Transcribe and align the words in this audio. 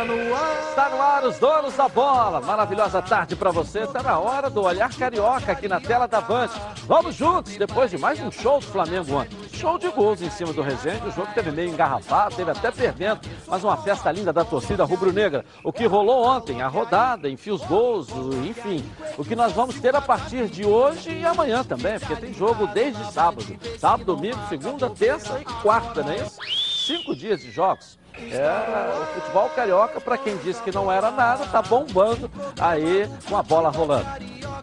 Está 0.00 0.14
no 0.14 0.34
ar. 0.34 0.68
Está 0.70 0.88
no 0.88 1.02
ar 1.02 1.24
os 1.24 1.38
donos 1.38 1.76
da 1.76 1.86
bola. 1.86 2.40
Maravilhosa 2.40 3.02
tarde 3.02 3.36
para 3.36 3.50
você. 3.50 3.80
Está 3.80 4.02
na 4.02 4.18
hora 4.18 4.48
do 4.48 4.62
olhar 4.62 4.90
carioca 4.94 5.52
aqui 5.52 5.68
na 5.68 5.78
tela 5.78 6.08
da 6.08 6.22
Band. 6.22 6.48
Vamos 6.86 7.14
juntos, 7.14 7.54
depois 7.58 7.90
de 7.90 7.98
mais 7.98 8.18
um 8.18 8.30
show 8.30 8.60
do 8.60 8.66
Flamengo 8.66 9.16
ontem. 9.16 9.36
Show 9.52 9.78
de 9.78 9.88
gols 9.88 10.22
em 10.22 10.30
cima 10.30 10.54
do 10.54 10.62
Resende. 10.62 11.06
O 11.06 11.10
jogo 11.10 11.28
teve 11.34 11.50
meio 11.50 11.68
engarrafado, 11.68 12.34
teve 12.34 12.50
até 12.50 12.70
perdendo, 12.70 13.20
mas 13.46 13.62
uma 13.62 13.76
festa 13.76 14.10
linda 14.10 14.32
da 14.32 14.42
torcida 14.42 14.84
rubro-negra. 14.84 15.44
O 15.62 15.70
que 15.70 15.84
rolou 15.84 16.24
ontem, 16.24 16.62
a 16.62 16.68
rodada, 16.68 17.28
enfim, 17.28 17.50
os 17.50 17.62
gols, 17.66 18.08
enfim. 18.48 18.82
O 19.18 19.24
que 19.24 19.36
nós 19.36 19.52
vamos 19.52 19.78
ter 19.80 19.94
a 19.94 20.00
partir 20.00 20.48
de 20.48 20.64
hoje 20.64 21.10
e 21.10 21.26
amanhã 21.26 21.62
também, 21.62 21.98
porque 21.98 22.16
tem 22.16 22.32
jogo 22.32 22.66
desde 22.68 23.04
sábado. 23.12 23.44
Sábado, 23.78 24.16
domingo, 24.16 24.38
segunda, 24.48 24.88
terça 24.88 25.38
e 25.38 25.44
quarta, 25.62 26.02
não 26.02 26.12
é 26.12 26.16
isso? 26.22 26.38
Cinco 26.86 27.14
dias 27.14 27.40
de 27.40 27.50
jogos. 27.50 27.99
É, 28.16 29.00
o 29.00 29.20
futebol 29.20 29.48
carioca, 29.50 30.00
para 30.00 30.18
quem 30.18 30.36
disse 30.38 30.62
que 30.62 30.72
não 30.72 30.90
era 30.90 31.10
nada, 31.10 31.46
tá 31.46 31.62
bombando 31.62 32.30
aí 32.58 33.08
com 33.28 33.36
a 33.36 33.42
bola 33.42 33.70
rolando. 33.70 34.06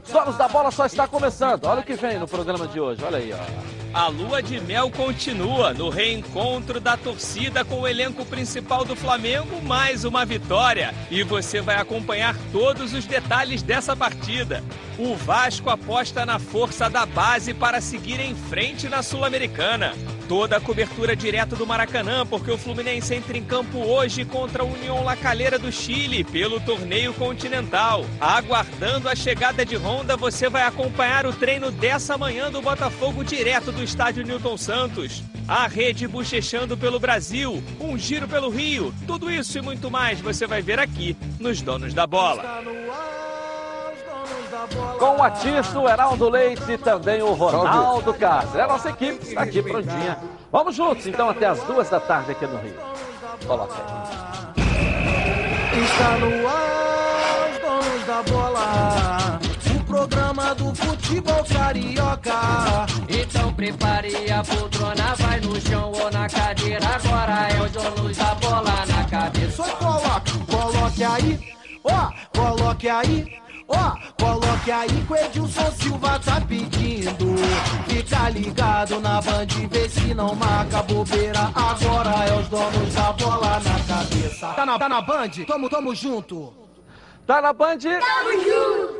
Os 0.05 0.11
donos 0.11 0.37
da 0.37 0.47
bola 0.47 0.71
só 0.71 0.85
está 0.85 1.07
começando. 1.07 1.65
Olha 1.65 1.81
o 1.81 1.83
que 1.83 1.93
vem 1.93 2.17
no 2.19 2.27
programa 2.27 2.67
de 2.67 2.79
hoje. 2.79 3.03
Olha 3.03 3.17
aí, 3.17 3.33
ó. 3.33 3.77
A 3.93 4.07
lua 4.09 4.43
de 4.43 4.59
mel 4.59 4.91
continua 4.91 5.73
no 5.73 5.89
reencontro 5.89 6.79
da 6.79 6.95
torcida 6.95 7.65
com 7.65 7.81
o 7.81 7.87
elenco 7.87 8.23
principal 8.25 8.85
do 8.85 8.95
Flamengo, 8.95 9.61
mais 9.63 10.05
uma 10.05 10.25
vitória. 10.25 10.93
E 11.09 11.23
você 11.23 11.61
vai 11.61 11.77
acompanhar 11.77 12.35
todos 12.51 12.93
os 12.93 13.05
detalhes 13.05 13.63
dessa 13.63 13.95
partida. 13.95 14.63
O 14.99 15.15
Vasco 15.15 15.69
aposta 15.69 16.25
na 16.25 16.37
força 16.37 16.89
da 16.89 17.05
base 17.05 17.53
para 17.53 17.81
seguir 17.81 18.19
em 18.19 18.35
frente 18.35 18.87
na 18.87 19.01
Sul-Americana. 19.01 19.93
Toda 20.27 20.57
a 20.57 20.61
cobertura 20.61 21.15
direto 21.15 21.55
do 21.55 21.65
Maracanã, 21.65 22.25
porque 22.25 22.51
o 22.51 22.57
Fluminense 22.57 23.15
entra 23.15 23.37
em 23.37 23.43
campo 23.43 23.77
hoje 23.77 24.25
contra 24.25 24.61
a 24.61 24.65
União 24.65 25.01
Lacaleira 25.01 25.57
do 25.57 25.71
Chile 25.71 26.21
pelo 26.25 26.59
torneio 26.59 27.13
continental. 27.13 28.05
Aguardando 28.19 29.07
a 29.07 29.15
chegada 29.15 29.65
de 29.65 29.77
Honda, 29.77 30.17
você 30.17 30.49
vai 30.49 30.63
acompanhar 30.63 31.25
o 31.25 31.31
treino 31.31 31.71
dessa 31.71 32.17
manhã 32.17 32.51
do 32.51 32.61
Botafogo 32.61 33.23
direto 33.23 33.71
do 33.71 33.81
estádio 33.81 34.25
Newton 34.25 34.57
Santos. 34.57 35.23
A 35.47 35.65
rede 35.65 36.05
bochechando 36.09 36.75
pelo 36.75 36.99
Brasil, 36.99 37.63
um 37.79 37.97
giro 37.97 38.27
pelo 38.27 38.49
Rio, 38.49 38.93
tudo 39.07 39.31
isso 39.31 39.57
e 39.57 39.61
muito 39.61 39.89
mais 39.89 40.19
você 40.19 40.45
vai 40.45 40.61
ver 40.61 40.77
aqui 40.77 41.15
nos 41.39 41.61
Donos 41.61 41.93
da 41.93 42.05
Bola. 42.05 42.61
Com 44.97 45.17
o 45.17 45.23
Atiço, 45.23 45.79
o 45.79 45.89
Heraldo 45.89 46.29
Leite 46.29 46.71
e 46.71 46.77
também 46.77 47.21
o 47.21 47.33
Ronaldo 47.33 48.13
Castro. 48.13 48.59
É 48.59 48.63
a 48.63 48.67
nossa 48.67 48.89
equipe 48.89 49.27
está 49.27 49.41
aqui 49.43 49.61
prontinha. 49.61 50.17
Vamos 50.51 50.75
juntos, 50.75 51.05
então, 51.05 51.29
até 51.29 51.45
as 51.45 51.61
duas 51.63 51.89
da 51.89 51.99
tarde 51.99 52.31
aqui 52.31 52.45
no 52.45 52.57
Rio. 52.57 52.75
Coloca 53.45 53.75
aí. 53.75 54.17
Está 55.83 56.17
no 56.17 56.47
ar. 56.47 56.87
Os 57.51 57.59
donos 57.59 58.05
da 58.05 58.23
bola. 58.23 59.39
O 59.75 59.83
programa 59.85 60.55
do 60.55 60.75
futebol 60.75 61.43
carioca. 61.43 62.87
Então 63.07 63.53
prepare 63.53 64.31
a 64.31 64.43
poltrona, 64.43 65.15
vai 65.17 65.39
no 65.39 65.59
chão 65.61 65.91
ou 65.91 66.11
na 66.11 66.27
cadeira. 66.27 66.85
Agora 66.87 67.49
é 67.49 67.61
o 67.61 67.69
donos 67.69 68.17
da 68.17 68.35
bola 68.35 68.85
na 68.87 69.03
cabeça. 69.05 69.63
Só 69.63 69.75
coloque, 69.75 70.45
coloque 70.45 71.03
aí, 71.03 71.39
ó, 71.83 72.11
coloque 72.35 72.89
aí, 72.89 73.39
ó, 73.67 73.95
coloque 74.19 74.71
aí 74.71 74.87
que 74.87 75.13
o 75.13 75.15
Edilson 75.15 75.71
Silva 75.71 76.19
tá 76.19 76.41
pedindo. 76.41 77.35
Fica 77.87 78.29
ligado 78.29 78.99
na 78.99 79.21
band, 79.21 79.47
vê 79.69 79.89
se 79.89 80.13
não 80.13 80.35
marca 80.35 80.83
bobeira. 80.83 81.51
Agora 81.55 82.25
é 82.27 82.39
os 82.39 82.47
donos 82.47 82.93
da 82.93 83.13
bola 83.13 83.59
na 83.59 83.95
cabeça. 83.95 84.47
Tá 84.53 84.65
na, 84.65 84.79
tá 84.79 84.89
na 84.89 85.01
band? 85.01 85.29
Tamo, 85.47 85.69
tamo 85.69 85.95
junto. 85.95 86.67
Tá 87.27 87.41
na 87.41 87.51
Band? 87.51 87.79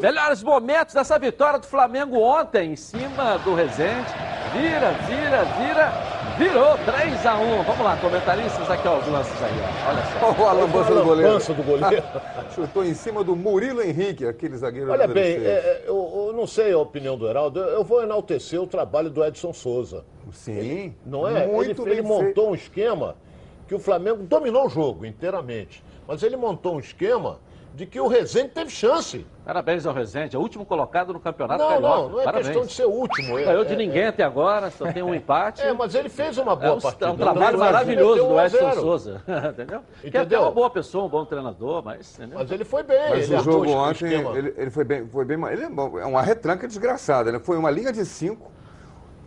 Melhores 0.01 0.43
momentos 0.43 0.93
dessa 0.93 1.17
vitória 1.17 1.59
do 1.59 1.65
Flamengo 1.65 2.19
ontem 2.19 2.73
em 2.73 2.75
cima 2.75 3.37
do 3.37 3.55
Resende. 3.55 4.13
Vira, 4.51 4.91
vira, 5.07 5.45
vira. 5.45 6.16
Virou 6.37 6.77
3 6.85 7.25
a 7.25 7.39
1 7.39 7.63
Vamos 7.63 7.79
lá, 7.79 7.97
comentaristas, 7.97 8.69
aqui 8.69 8.87
ó, 8.87 8.99
os 8.99 9.07
lances 9.07 9.41
aí, 9.41 9.51
ó. 9.59 9.89
Olha 9.89 10.35
só. 10.35 10.43
O 10.43 10.45
Alan 10.45 10.69
Bança 10.69 10.93
do 10.93 11.03
goleiro. 11.03 11.33
Lança 11.33 11.53
do 11.53 11.63
goleiro. 11.63 12.03
Chutou 12.53 12.85
em 12.85 12.93
cima 12.93 13.23
do 13.23 13.35
Murilo 13.35 13.81
Henrique, 13.81 14.23
aquele 14.23 14.55
zagueiro 14.55 14.91
Olha 14.91 15.07
bem, 15.07 15.37
é, 15.37 15.47
é, 15.47 15.83
eu, 15.87 16.27
eu 16.27 16.33
não 16.33 16.45
sei 16.45 16.71
a 16.71 16.77
opinião 16.77 17.17
do 17.17 17.27
Heraldo, 17.27 17.59
eu 17.59 17.83
vou 17.83 18.03
enaltecer 18.03 18.61
o 18.61 18.67
trabalho 18.67 19.09
do 19.09 19.25
Edson 19.25 19.51
Souza. 19.51 20.05
Sim. 20.31 20.93
Não 21.03 21.27
é? 21.27 21.47
Muito 21.47 21.81
ele, 21.83 21.93
ele 21.93 22.01
montou 22.03 22.51
um 22.51 22.55
esquema 22.55 23.15
que 23.67 23.73
o 23.73 23.79
Flamengo 23.79 24.21
dominou 24.21 24.67
o 24.67 24.69
jogo 24.69 25.07
inteiramente. 25.07 25.83
Mas 26.07 26.21
ele 26.21 26.37
montou 26.37 26.75
um 26.75 26.79
esquema 26.79 27.39
de 27.73 27.85
que 27.85 27.99
o 27.99 28.07
Rezende 28.07 28.49
teve 28.49 28.69
chance. 28.71 29.25
Parabéns 29.45 29.85
ao 29.85 29.93
Resende, 29.93 30.35
é 30.35 30.39
o 30.39 30.41
último 30.41 30.65
colocado 30.65 31.13
no 31.13 31.19
campeonato 31.19 31.61
Não, 31.63 31.69
carioca. 31.69 31.87
não, 32.01 32.09
não 32.09 32.19
é 32.19 32.23
Parabéns. 32.25 32.47
questão 32.47 32.65
de 32.65 32.73
ser 32.73 32.85
o 32.85 32.89
último. 32.91 33.37
É, 33.39 33.45
Ganhou 33.45 33.63
de 33.63 33.73
é- 33.73 33.77
ninguém 33.77 34.05
até 34.07 34.23
agora, 34.23 34.69
só 34.71 34.91
tem 34.91 35.01
um 35.03 35.13
empate. 35.15 35.61
É, 35.61 35.71
mas 35.71 35.95
ele 35.95 36.09
fez 36.09 36.37
uma 36.37 36.51
É 36.53 36.55
boa 36.55 36.75
um, 36.75 36.81
partida. 36.81 37.05
é 37.05 37.09
um 37.11 37.15
trabalho 37.15 37.57
maravilhoso 37.57 38.27
do 38.27 38.39
Edson. 38.41 38.71
Souza. 38.73 39.21
Entendeu? 39.53 39.81
Que 40.01 40.07
é 40.07 40.09
até 40.09 40.19
Entendeu? 40.19 40.41
uma 40.41 40.51
boa 40.51 40.69
pessoa, 40.69 41.05
um 41.05 41.09
bom 41.09 41.23
treinador, 41.23 41.81
mas. 41.83 42.17
Entendeu? 42.17 42.39
Mas 42.39 42.51
ele 42.51 42.65
foi 42.65 42.83
bem. 42.83 43.09
Mas 43.09 43.29
ele 43.29 43.39
o 43.39 43.43
jogo 43.43 43.69
ontem, 43.71 44.13
ele, 44.13 44.53
ele 44.57 44.69
foi 44.69 44.83
bem. 44.83 45.07
Foi 45.07 45.23
bem 45.23 45.37
ele 45.51 45.63
é, 45.63 45.69
bom, 45.69 45.97
é 45.97 46.05
uma 46.05 46.21
retranca 46.21 46.67
desgraçada, 46.67 47.31
né? 47.31 47.39
Foi 47.39 47.57
uma 47.57 47.69
linha 47.71 47.93
de 47.93 48.03
cinco 48.05 48.51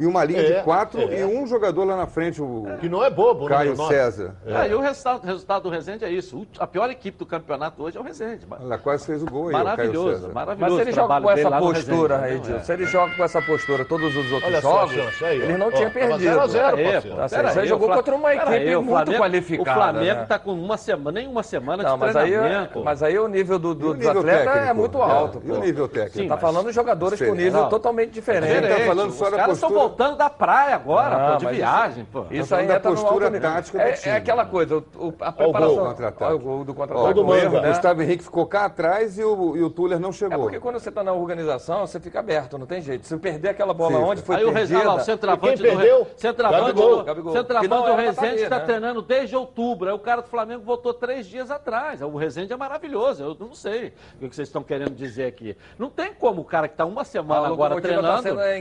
e 0.00 0.06
uma 0.06 0.24
linha 0.24 0.40
É, 0.40 0.58
de 0.58 0.62
quatro 0.64 1.00
é. 1.02 1.20
e 1.20 1.24
um 1.24 1.46
jogador 1.46 1.84
lá 1.84 1.94
na 1.96 2.06
frente, 2.06 2.40
o 2.40 2.64
Que 2.80 2.88
não 2.88 3.04
é 3.04 3.10
bobo, 3.10 3.44
né, 3.48 3.54
Caio 3.54 3.76
nome? 3.76 3.88
César. 3.94 4.34
Ah, 4.46 4.66
e 4.66 4.74
o 4.74 4.80
resultado, 4.80 5.24
resultado 5.26 5.62
do 5.64 5.68
Resende 5.68 6.04
é 6.04 6.10
isso. 6.10 6.46
A 6.58 6.66
pior 6.66 6.88
equipe 6.90 7.18
do 7.18 7.26
campeonato 7.26 7.82
hoje 7.82 7.96
é 7.98 8.00
o 8.00 8.02
Resende. 8.02 8.46
Ela 8.60 8.78
quase 8.78 9.04
fez 9.06 9.22
o 9.22 9.26
gol 9.26 9.42
aí, 9.44 9.48
o 9.48 9.52
Caio 9.52 9.64
Maravilhoso, 9.66 10.10
César. 10.14 10.32
maravilhoso. 10.32 10.74
Mas 10.76 10.82
se 10.84 10.88
ele 10.88 10.92
joga 10.96 11.20
com 11.20 11.30
essa 11.30 11.50
postura, 11.58 12.16
Resende, 12.16 12.34
Edil, 12.34 12.40
entendeu? 12.50 12.64
se 12.64 12.72
ele 12.72 12.86
joga 12.86 13.14
com 13.14 13.24
essa 13.24 13.42
postura 13.42 13.84
todos 13.84 14.16
os 14.16 14.32
outros 14.32 14.50
Olha 14.50 14.60
jogos, 14.62 14.92
chance 14.94 15.24
aí, 15.24 15.42
ele 15.42 15.56
não 15.58 15.68
Ó, 15.68 15.70
tinha 15.72 15.90
perdido. 15.90 16.18
0 16.18 16.40
a 16.40 16.46
0, 16.46 16.76
Pera 16.76 16.76
aí, 16.88 16.92
parceiro. 16.92 17.16
pô, 17.16 17.20
Tá 17.22 17.28
certo, 17.28 17.52
você 17.52 17.60
aí, 17.60 17.66
jogou 17.68 17.88
contra 17.90 18.14
uma 18.14 18.34
equipe 18.34 18.76
muito 18.76 18.88
Flamengo- 18.90 19.18
qualificada, 19.18 19.70
O 19.70 19.74
Flamengo 19.74 20.14
né? 20.16 20.22
está 20.22 20.38
com 20.38 20.52
uma 20.52 20.76
semana, 20.78 21.20
nem 21.20 21.28
uma 21.28 21.42
semana 21.42 21.82
Não, 21.82 21.94
de 21.94 22.00
mas 22.00 22.16
aí, 22.16 22.30
treinamento. 22.30 22.84
mas 22.84 23.02
aí 23.02 23.18
o 23.18 23.28
nível 23.28 23.58
do, 23.58 23.70
atletas 24.10 24.68
é 24.68 24.72
muito 24.72 25.00
alto. 25.02 25.42
E 25.44 25.50
o 25.52 25.60
nível 25.60 25.88
técnico? 25.88 26.28
Tá 26.28 26.36
falando 26.38 26.66
de 26.68 26.72
jogadores 26.72 27.18
com 27.18 27.24
Diferente. 27.26 27.44
nível 27.44 27.62
Não. 27.62 27.68
totalmente 27.68 28.10
diferente. 28.12 28.50
Ele 28.52 28.68
tá 28.68 28.80
falando 28.86 29.08
Os 29.10 29.14
só 29.16 29.30
da 29.30 29.44
postura- 29.44 29.89
voltando 29.90 30.16
da 30.16 30.30
praia 30.30 30.74
agora, 30.74 31.16
Ah, 31.16 31.32
pô, 31.32 31.36
de 31.38 31.46
viagem, 31.56 32.04
pô. 32.04 32.24
Isso 32.30 32.46
falando 32.48 32.60
ainda 32.62 32.74
da 32.74 32.80
tá 32.80 32.90
no 32.90 32.96
postura 32.96 33.40
tática 33.40 33.78
do 33.78 33.82
é, 33.84 33.92
time. 33.92 34.14
é 34.14 34.16
aquela 34.16 34.46
coisa, 34.46 34.76
o, 34.78 34.84
o- 34.96 35.14
a 35.20 35.30
gol, 35.30 35.32
preparação. 35.32 35.86
contra-ataque. 35.86 36.24
Olha 36.24 36.34
o 36.36 36.38
gol 36.38 36.64
do 36.64 36.74
contra-ataque. 36.74 37.14
Todo 37.14 37.26
o 37.26 37.34
erro, 37.34 37.50
manga. 37.54 37.60
né? 37.62 37.68
Gustavo 37.70 38.02
Henrique 38.02 38.24
ficou 38.24 38.46
cá 38.46 38.64
atrás 38.66 39.18
e 39.18 39.24
o, 39.24 39.56
e 39.56 39.62
o 39.62 39.70
Tuller 39.70 39.98
não 39.98 40.10
É 40.10 40.12
chegou. 40.12 40.38
porque 40.40 40.60
quando 40.60 40.78
você 40.78 40.88
está 40.88 41.02
na 41.02 41.12
organização, 41.12 41.86
você 41.86 41.98
fica 42.00 42.20
aberto, 42.20 42.56
não 42.56 42.66
tem 42.66 42.80
jeito. 42.80 43.06
Se 43.06 43.16
perder 43.16 43.50
aquela 43.50 43.74
bola 43.74 43.92
Fica. 43.96 44.04
onde 44.04 44.22
foi 44.22 44.36
Aí 44.36 44.44
o 44.44 44.52
perdida... 44.52 44.60
Resende, 44.60 44.86
lá, 44.86 44.94
o 44.94 45.00
centroavante 45.00 45.62
quem 45.62 45.70
do, 45.72 45.76
perdeu? 45.78 46.06
centroavante 46.16 46.62
Gabigol. 46.66 46.96
do, 46.98 47.04
Gabigol. 47.04 47.32
centroavante 47.32 47.68
Que 47.68 47.74
não 47.74 47.80
do 47.82 47.86
tá 47.86 48.22
ali, 48.34 48.42
está 48.42 48.58
né? 48.58 48.64
treinando 48.64 49.02
desde 49.02 49.36
outubro. 49.36 49.88
Aí 49.88 49.94
o 49.94 49.98
cara 49.98 50.22
do 50.22 50.28
Flamengo 50.28 50.62
voltou 50.62 50.92
três 50.94 51.26
dias 51.26 51.50
atrás. 51.50 52.00
O 52.02 52.16
Resende 52.16 52.52
é 52.52 52.56
maravilhoso. 52.56 53.22
Eu 53.22 53.36
não 53.38 53.54
sei 53.54 53.92
o 54.20 54.28
que 54.28 54.34
vocês 54.36 54.48
estão 54.48 54.62
querendo 54.62 54.90
dizer 54.94 55.26
aqui. 55.26 55.56
Não 55.78 55.88
tem 55.90 56.12
como 56.12 56.42
o 56.42 56.44
cara 56.44 56.68
que 56.68 56.74
está 56.74 56.84
uma 56.84 57.04
semana 57.04 57.46
agora 57.46 57.74
locomotiva 57.74 57.80
tá 57.80 57.98
treinando. 57.98 58.22
sendo 58.22 58.40
É 58.40 58.58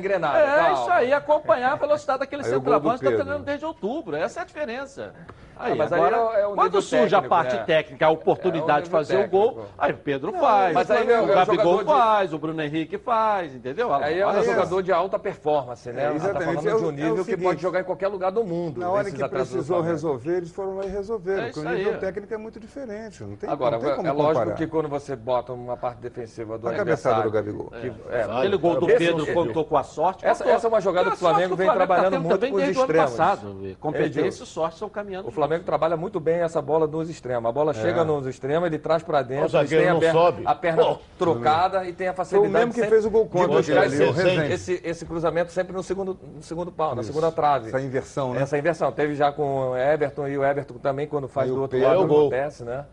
calma. 0.56 0.74
isso 0.82 0.92
aí, 0.92 1.14
acompanhar 1.20 1.74
a 1.74 1.76
velocidade 1.76 2.20
daquele 2.20 2.44
Aí 2.44 2.50
centroavante 2.50 3.00
que 3.00 3.06
está 3.08 3.18
treinando 3.24 3.46
desde 3.46 3.66
outubro. 3.66 4.16
Essa 4.16 4.40
é 4.40 4.44
a 4.44 4.46
diferença. 4.46 5.14
Aí, 5.62 5.74
Ah, 5.74 5.76
mas 5.76 5.92
aí 5.92 6.00
agora, 6.00 6.16
é 6.16 6.20
o- 6.20 6.34
é 6.34 6.48
o 6.48 6.56
quando 6.56 6.82
surge 6.82 7.14
a 7.14 7.18
técnico, 7.20 7.30
parte 7.30 7.56
né? 7.58 7.64
técnica, 7.66 8.06
a 8.06 8.10
oportunidade 8.10 8.70
É 8.72 8.76
de 8.76 8.88
nível 8.88 8.98
fazer 8.98 9.26
o 9.26 9.28
gol, 9.28 9.48
técnico. 9.50 9.70
aí 9.78 9.92
o 9.92 9.98
Pedro 9.98 10.32
faz, 10.32 10.74
mas 10.74 10.90
aí 10.92 11.12
é 11.12 11.20
o- 11.20 11.26
o 11.26 11.32
é 11.32 11.36
Gabigol 11.36 11.78
de- 11.80 11.84
faz, 11.84 12.34
o 12.34 12.38
Bruno 12.40 12.62
Henrique 12.62 12.98
faz, 12.98 13.54
entendeu? 13.54 13.94
Aí 13.94 14.20
é 14.22 14.26
um 14.26 14.42
jogador 14.42 14.82
de 14.82 14.94
alta 14.94 15.20
performance, 15.20 15.92
né? 15.92 16.06
É, 16.06 16.10
tá 16.12 16.16
exatamente. 16.16 16.46
falando 16.46 16.70
É 16.70 16.74
o- 16.76 16.78
de 16.78 16.84
um 16.84 16.86
é 16.86 16.88
o 16.88 16.92
nível 17.10 17.26
que 17.26 17.36
pode 17.36 17.62
jogar 17.62 17.82
em 17.82 17.84
qualquer 17.84 18.08
lugar 18.08 18.32
do 18.32 18.42
mundo. 18.46 18.80
Na 18.80 18.90
hora 18.90 19.12
que 19.12 19.28
precisou 19.28 19.82
resolver, 19.82 20.38
eles 20.38 20.50
foram 20.50 20.78
lá 20.78 20.86
e 20.86 20.90
resolveram. 20.90 21.44
É 21.44 21.46
porque 21.48 21.60
o 21.60 21.68
aí. 21.68 21.76
nível 21.80 22.00
técnico 22.00 22.34
é 22.34 22.38
muito 22.38 22.58
diferente. 22.58 23.22
Não 23.22 23.36
tem, 23.36 23.50
Agora, 23.50 23.78
não 23.78 23.84
tem 23.86 23.96
como 23.98 24.08
é 24.08 24.12
lógico 24.14 24.56
que 24.56 24.66
quando 24.66 24.88
você 24.88 25.14
bota 25.14 25.52
uma 25.52 25.76
parte 25.76 25.98
defensiva 26.00 26.58
do 26.58 26.68
Olha 26.68 26.76
a 26.76 26.78
cabeçada 26.78 27.18
adversário... 27.18 27.32
do 27.32 27.34
Gabigol. 27.34 27.70
que- 27.82 28.14
é, 28.16 28.24
Aquele 28.24 28.58
gol 28.58 28.80
do 28.80 28.88
Pedro 28.88 29.34
contou 29.34 29.66
com 29.66 29.76
a 29.76 29.84
sorte. 29.84 30.26
Essa- 30.26 30.46
é 30.46 30.68
uma 30.70 30.80
jogada 30.80 31.09
a 31.09 31.09
que 31.10 31.16
o 31.16 31.20
Flamengo 31.20 31.56
vem 31.56 31.68
tá 31.68 31.74
trabalhando 31.74 32.12
tendo 32.14 32.24
muito 32.24 32.48
com 32.50 32.56
os 32.56 32.64
extremos. 32.64 33.12
passado. 33.12 33.76
Competência 33.80 34.20
Edilson. 34.20 34.44
e 34.44 34.48
sorte 34.48 34.74
estão 34.76 34.90
caminhando. 34.90 35.28
O 35.28 35.32
Flamengo 35.32 35.64
trabalha 35.64 35.98
muito 35.98 36.20
bem 36.20 36.40
essa 36.40 36.62
bola 36.62 36.88
nos 36.88 37.10
extremos. 37.10 37.50
A 37.50 37.52
bola 37.52 37.74
chega 37.74 38.04
nos 38.04 38.26
extremos, 38.26 38.68
ele 38.68 38.80
traz 38.80 39.04
pra 39.04 39.22
dentro, 39.22 39.58
a 39.58 39.66
perna, 39.66 40.12
sobe. 40.12 40.42
a 40.46 40.56
perna 40.56 40.84
Pô. 40.86 40.98
trocada 41.18 41.86
e 41.86 41.94
tem 41.94 42.08
a 42.08 42.14
Foi 42.14 42.26
facilidade 42.26 42.50
o 42.50 42.58
mesmo 42.58 42.74
que 42.74 42.80
sempre 42.80 42.90
fez 42.90 43.06
o 43.06 43.10
gol 43.10 43.24
de 43.26 43.30
contra 43.30 43.48
buscar 43.48 43.84
aquele 43.84 44.04
ali, 44.04 44.50
esse, 44.50 44.54
esse, 44.54 44.82
esse 44.84 45.06
cruzamento 45.06 45.52
sempre 45.52 45.74
no 45.76 45.84
segundo, 45.84 46.18
no 46.36 46.42
segundo 46.44 46.72
pau, 46.72 46.96
na 46.96 47.04
segunda 47.04 47.32
trave. 47.32 47.68
Essa 47.68 47.82
inversão, 47.82 48.34
né? 48.34 48.42
Essa 48.42 48.58
inversão. 48.58 48.92
Teve 48.92 49.16
já 49.16 49.32
com 49.32 49.72
o 49.72 49.78
Everton 49.78 50.28
e 50.28 50.38
o 50.38 50.44
Everton 50.44 50.76
também, 50.76 51.08
quando 51.08 51.28
faz 51.28 51.48
Aí 51.48 51.54
do 51.54 51.60
o 51.60 51.62
outro 51.64 51.80
lado, 51.80 52.02
É 52.02 52.06
acontece, 52.06 52.64
né? 52.64 52.86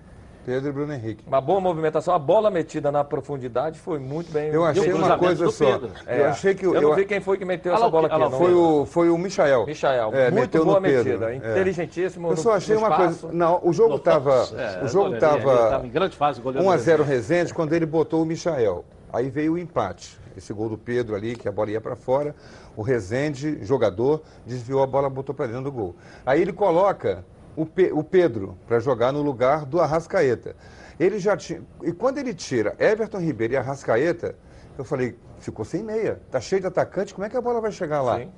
Pedro 0.47 0.69
e 0.69 0.73
Bruno 0.73 0.93
Henrique. 0.93 1.25
Uma 1.27 1.41
boa 1.41 1.61
movimentação, 1.61 2.15
a 2.15 2.21
bola 2.21 2.53
metida 2.53 2.93
na 2.93 3.03
profundidade 3.03 3.81
foi 3.81 3.99
muito 3.99 4.31
bem. 4.31 4.49
Eu 4.51 4.65
achei 4.65 4.93
uma 4.93 5.19
coisa 5.19 5.51
só. 5.51 5.73
Pedro. 5.73 5.91
É, 6.07 6.21
Eu 6.21 6.27
achei 6.27 6.55
que 6.55 6.65
eu 6.65 6.73
eu- 6.73 6.81
não 6.83 6.95
vi 6.95 7.05
quem 7.05 7.21
foi 7.21 7.37
que 7.37 7.45
meteu 7.45 7.75
essa 7.75 7.89
bola 7.91 8.07
ah, 8.07 8.13
aqui. 8.15 8.23
lá, 8.23 8.31
não. 8.31 8.39
Foi 8.39 8.55
o, 8.55 8.87
foi 8.87 9.11
o 9.11 9.19
Michael. 9.19 9.67
Michael, 9.67 10.15
É, 10.15 10.31
muito 10.31 10.65
boa 10.65 10.79
metida, 10.79 11.33
É. 11.33 11.37
inteligentíssimo. 11.37 12.31
Eu 12.31 12.37
só 12.37 12.53
achei 12.53 12.77
uma 12.77 12.95
coisa. 12.97 13.29
Não, 13.33 13.59
o 13.61 13.73
jogo 13.73 13.97
estava. 13.97 14.47
É, 14.57 14.85
o 14.85 14.89
jogo 14.89 15.07
ele- 15.09 15.17
ele 15.17 15.25
estava 15.25 15.85
em 15.85 15.91
grande 15.91 16.17
fase, 16.17 16.39
o 16.39 16.43
goleiro 16.45 16.65
1 16.65 16.71
a 16.71 16.77
do 16.77 16.83
0 16.83 17.03
Resende 17.03 17.53
quando 17.53 17.73
ele 17.73 17.85
botou 17.85 18.23
o 18.23 18.25
Michael. 18.25 18.85
Aí 19.13 19.29
veio 19.29 19.55
o 19.55 19.59
empate. 19.59 20.17
Esse 20.37 20.53
gol 20.53 20.69
do 20.69 20.79
Pedro 20.79 21.17
ali, 21.17 21.35
que 21.35 21.49
a 21.49 21.53
bola 21.53 21.71
ia 21.73 21.81
para 21.81 21.97
fora. 21.97 22.37
O 22.77 22.83
Rezende, 22.83 23.65
jogador, 23.65 24.23
desviou 24.47 24.81
a 24.81 24.87
bola, 24.87 25.11
botou 25.11 25.35
para 25.35 25.47
dentro 25.47 25.63
do 25.65 25.73
gol. 25.73 25.97
Aí 26.25 26.41
ele 26.41 26.53
coloca 26.53 27.25
o, 27.57 27.65
Pe- 27.65 27.91
o 27.93 28.05
Pedro 28.05 28.57
para 28.67 28.79
jogar 28.79 29.13
no 29.13 29.23
lugar 29.23 29.65
do 29.65 29.81
Arrascaeta. 29.81 30.55
Ele 30.99 31.19
já 31.19 31.37
tinha. 31.37 31.63
E 31.83 31.93
quando 31.93 32.19
ele 32.19 32.35
tira 32.35 32.75
Everton 32.79 33.19
Ribeiro 33.19 33.55
e 33.55 33.57
Arrascaeta, 33.57 34.35
eu 34.79 34.85
falei, 34.85 35.17
ficou 35.39 35.65
sem 35.65 35.83
meia. 35.83 36.21
Tá 36.31 36.41
cheio 36.41 36.61
de 36.61 36.67
atacante, 36.67 37.15
como 37.15 37.27
é 37.27 37.31
que 37.31 37.37
a 37.37 37.41
bola 37.41 37.61
vai 37.61 37.73
chegar 37.73 38.03
lá? 38.03 38.19
Sim. 38.19 38.31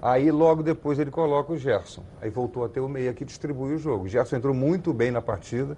Aí 0.00 0.30
logo 0.30 0.62
depois 0.62 0.98
ele 0.98 1.10
coloca 1.10 1.52
o 1.52 1.56
Gerson. 1.58 2.02
Aí 2.20 2.28
voltou 2.30 2.64
a 2.64 2.68
ter 2.68 2.80
o 2.80 2.88
meia 2.88 3.12
que 3.14 3.24
distribui 3.24 3.74
o 3.74 3.78
jogo. 3.78 4.04
O 4.04 4.08
Gerson 4.08 4.36
entrou 4.36 4.54
muito 4.54 4.92
bem 4.92 5.10
na 5.10 5.22
partida 5.22 5.76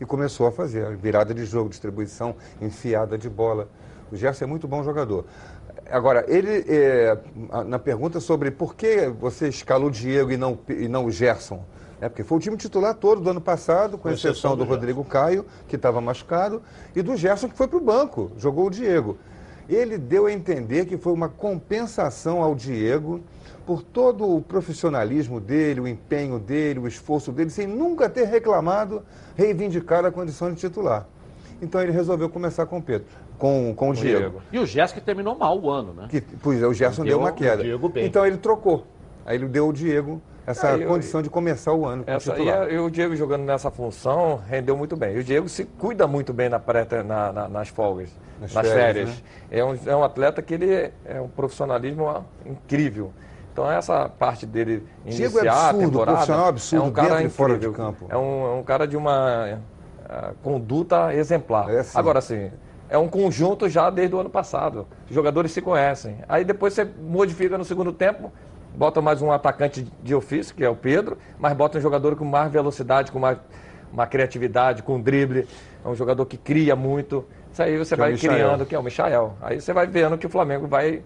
e 0.00 0.04
começou 0.04 0.46
a 0.46 0.52
fazer 0.52 0.84
a 0.86 0.90
virada 0.90 1.32
de 1.32 1.44
jogo, 1.44 1.68
distribuição, 1.68 2.34
enfiada 2.60 3.16
de 3.16 3.30
bola. 3.30 3.68
O 4.10 4.16
Gerson 4.16 4.44
é 4.44 4.46
muito 4.48 4.66
bom 4.66 4.82
jogador. 4.82 5.24
Agora, 5.88 6.24
ele, 6.28 6.64
é, 6.68 7.16
na 7.64 7.78
pergunta 7.78 8.18
sobre 8.20 8.50
por 8.50 8.74
que 8.74 9.06
você 9.08 9.48
escalou 9.48 9.88
o 9.88 9.90
Diego 9.90 10.32
e 10.32 10.36
não, 10.36 10.58
e 10.68 10.88
não 10.88 11.04
o 11.06 11.10
Gerson, 11.10 11.64
né? 12.00 12.08
porque 12.08 12.24
foi 12.24 12.38
o 12.38 12.40
time 12.40 12.56
titular 12.56 12.94
todo 12.94 13.20
do 13.20 13.30
ano 13.30 13.40
passado, 13.40 13.98
com, 13.98 14.08
exceção, 14.08 14.56
do, 14.56 14.64
Rodrigo 14.64 15.04
Caio, 15.04 15.44
que 15.68 15.76
estava 15.76 16.00
machucado, 16.00 16.62
e 16.96 17.02
do 17.02 17.16
Gerson, 17.16 17.48
que 17.48 17.56
foi 17.56 17.68
para 17.68 17.76
o 17.76 17.80
banco, 17.80 18.32
jogou 18.38 18.66
o 18.66 18.70
Diego. 18.70 19.18
Ele 19.68 19.98
deu 19.98 20.26
a 20.26 20.32
entender 20.32 20.86
que 20.86 20.96
foi 20.96 21.12
uma 21.12 21.28
compensação 21.28 22.42
ao 22.42 22.54
Diego 22.54 23.20
por 23.64 23.82
todo 23.82 24.28
o 24.28 24.42
profissionalismo 24.42 25.38
dele, 25.38 25.80
o 25.80 25.86
empenho 25.86 26.40
dele, 26.40 26.80
o 26.80 26.88
esforço 26.88 27.30
dele, 27.30 27.50
sem 27.50 27.68
nunca 27.68 28.08
ter 28.08 28.24
reclamado, 28.24 29.02
reivindicar 29.36 30.04
a 30.04 30.10
condição 30.10 30.52
de 30.52 30.58
titular. 30.58 31.06
Então 31.62 31.80
ele 31.80 31.92
resolveu 31.92 32.28
começar 32.28 32.66
com 32.66 32.78
o 32.78 32.82
Pedro, 32.82 33.06
com, 33.38 33.72
com 33.76 33.90
o 33.90 33.94
Diego. 33.94 34.18
Diego. 34.18 34.42
E 34.50 34.58
o 34.58 34.66
Jéssica 34.66 35.00
terminou 35.00 35.36
mal 35.36 35.60
o 35.60 35.70
ano, 35.70 35.92
né? 35.92 36.08
Que, 36.10 36.20
pois 36.20 36.60
é, 36.60 36.66
o 36.66 36.72
Gerson 36.72 37.02
Deu 37.02 37.10
deu 37.10 37.18
uma 37.20 37.30
o 37.30 37.34
queda. 37.34 37.62
Então 37.96 38.26
ele 38.26 38.38
trocou. 38.38 38.86
Aí 39.24 39.36
ele 39.36 39.46
deu 39.46 39.68
o 39.68 39.72
Diego 39.72 40.20
essa 40.50 40.76
eu- 40.76 40.88
condição 40.88 41.22
de 41.22 41.30
começar 41.30 41.72
o 41.72 41.86
ano 41.86 42.04
como 42.04 42.16
Essa, 42.16 42.32
titular. 42.32 42.62
a- 42.62 42.70
e 42.70 42.78
o 42.78 42.90
Diego 42.90 43.14
jogando 43.16 43.42
nessa 43.44 43.70
função 43.70 44.40
rendeu 44.48 44.76
muito 44.76 44.96
bem. 44.96 45.16
E 45.16 45.18
o 45.20 45.24
Diego 45.24 45.48
se 45.48 45.64
cuida 45.64 46.06
muito 46.06 46.32
bem 46.32 46.48
na 46.48 46.58
pré, 46.58 46.86
na- 47.04 47.32
na- 47.32 47.48
nas 47.48 47.68
folgas, 47.68 48.10
Nas 48.40 48.52
nas, 48.54 48.68
férias, 48.68 49.10
férias. 49.10 49.24
É, 49.50 49.64
um, 49.64 49.78
é 49.86 49.96
um 49.96 50.04
atleta 50.04 50.40
que 50.42 50.54
ele 50.54 50.72
é, 50.72 50.92
é 51.04 51.20
um 51.20 51.28
profissionalismo 51.28 52.24
incrível. 52.44 53.12
Então 53.52 53.70
essa 53.70 54.08
parte 54.08 54.46
dele 54.46 54.86
Diego 55.04 55.38
é 55.38 55.42
iniciar 55.42 55.52
a 55.52 55.68
absurdo, 55.70 55.86
temporada 55.90 56.12
profissional 56.12 56.46
absurdo 56.46 56.84
é 56.84 56.88
um 56.88 56.92
cara 56.92 57.22
e 57.22 57.28
fora 57.28 57.58
de 57.58 57.66
incrível. 57.66 57.72
campo. 57.86 58.06
É 58.08 58.16
um, 58.16 58.46
é 58.46 58.54
um 58.54 58.62
cara 58.62 58.86
de 58.86 58.96
uma 58.96 59.58
ah, 60.08 60.32
conduta 60.42 61.12
exemplar. 61.14 61.68
É, 61.68 61.82
sim. 61.82 61.98
Agora 61.98 62.20
sim, 62.20 62.50
é 62.88 62.96
um 62.96 63.08
conjunto 63.08 63.68
já 63.68 63.90
desde 63.90 64.14
o 64.14 64.20
ano 64.20 64.30
passado. 64.30 64.86
Os 65.08 65.14
jogadores 65.14 65.52
se 65.52 65.60
conhecem. 65.60 66.18
Aí 66.28 66.44
depois 66.44 66.74
você 66.74 66.84
modifica 66.84 67.58
no 67.58 67.64
segundo 67.64 67.92
tempo, 67.92 68.32
bota 68.74 69.00
mais 69.00 69.20
um 69.22 69.30
atacante 69.30 69.86
de 70.02 70.14
ofício, 70.14 70.54
que 70.54 70.64
é 70.64 70.68
o 70.68 70.76
Pedro, 70.76 71.18
mas 71.38 71.52
bota 71.54 71.78
um 71.78 71.80
jogador 71.80 72.16
com 72.16 72.24
mais 72.24 72.50
velocidade, 72.50 73.10
com 73.12 73.18
mais 73.18 73.38
uma 73.92 74.06
criatividade, 74.06 74.82
com 74.82 75.00
drible. 75.00 75.46
É 75.84 75.88
um 75.88 75.94
jogador 75.94 76.24
que 76.26 76.36
cria 76.36 76.76
muito. 76.76 77.24
Isso 77.52 77.62
aí 77.62 77.76
você 77.76 77.94
Que 77.96 78.00
é 78.00 78.04
vai 78.04 78.12
Michael. 78.12 78.32
criando, 78.34 78.66
que 78.66 78.74
é 78.74 78.78
o 78.78 78.82
Michael. 78.82 79.34
Aí 79.40 79.60
você 79.60 79.72
vai 79.72 79.86
vendo 79.86 80.16
que 80.16 80.26
o 80.26 80.30
Flamengo 80.30 80.66
vai 80.66 81.02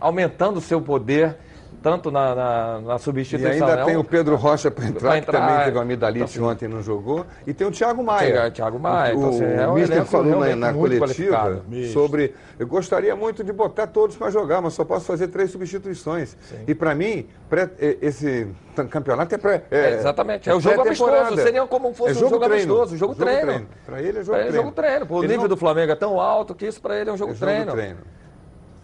aumentando 0.00 0.56
o 0.56 0.60
seu 0.60 0.80
poder, 0.80 1.36
tanto 1.82 2.10
na, 2.10 2.34
na, 2.34 2.80
na 2.80 2.94
E 2.96 2.98
substituição. 2.98 3.66
ainda 3.68 3.82
É 3.82 3.84
tem 3.84 3.96
o 3.96 4.04
Pedro 4.04 4.36
Rocha 4.36 4.70
para 4.70 4.84
entrar, 4.86 5.10
Pra 5.10 5.20
que 5.20 5.26
também 5.26 5.42
entrar, 5.42 5.64
teve 5.64 5.76
uma 5.76 5.82
amidalite 5.82 6.38
então, 6.38 6.48
ontem, 6.48 6.68
não 6.68 6.82
jogou. 6.82 7.26
E 7.46 7.52
tem 7.52 7.66
o 7.66 7.70
Thiago 7.70 8.02
Maia. 8.02 8.46
O 8.46 8.50
Thiago 8.50 8.78
Maia, 8.78 9.14
O, 9.14 9.18
então, 9.18 9.28
assim, 9.30 9.44
é 9.44 9.66
o 9.66 9.74
Mister 9.74 10.04
falou 10.04 10.40
na, 10.40 10.56
na 10.56 10.72
coletiva 10.72 11.62
sobre. 11.92 12.34
Eu 12.58 12.66
gostaria 12.66 13.16
muito 13.16 13.42
de 13.42 13.52
botar 13.52 13.88
todos 13.88 14.16
para 14.16 14.30
jogar, 14.30 14.60
mas 14.62 14.74
só 14.74 14.84
posso 14.84 15.04
fazer 15.06 15.28
três 15.28 15.50
substituições. 15.50 16.36
E 16.66 16.74
para 16.74 16.94
mim, 16.94 17.26
pré- 17.50 17.70
eh, 17.80 17.98
esse 18.00 18.46
campeonato 18.88 19.34
é 19.34 19.38
pré. 19.38 19.64
É, 19.70 19.94
exatamente. 19.94 20.48
É 20.48 20.54
o 20.54 20.60
jogo 20.60 20.80
amistoso. 20.82 21.36
Seria 21.42 21.66
como 21.66 21.92
fosse 21.92 22.12
É 22.12 22.16
um 22.16 22.28
jogo 22.30 22.38
treino. 22.38 22.54
amistoso. 22.54 22.96
Jogo, 22.96 23.14
treino. 23.14 23.66
Para 23.84 24.00
ele 24.00 24.18
é 24.20 24.22
jogo 24.22 24.30
Pra 24.30 24.38
ele 24.38 24.48
é 24.48 24.50
treino. 24.50 24.52
jogo 24.52 24.72
treino. 24.72 25.06
O 25.10 25.18
Ele 25.18 25.26
nível 25.28 25.42
não- 25.42 25.48
do 25.48 25.56
Flamengo 25.56 25.90
é 25.92 25.96
tão 25.96 26.20
alto 26.20 26.54
que 26.54 26.66
isso 26.66 26.80
para 26.80 26.96
ele 26.98 27.10
é 27.10 27.12
um 27.12 27.16
jogo, 27.16 27.32
é 27.32 27.34
jogo 27.34 27.46
treino. 27.52 27.72
treino. 27.72 27.98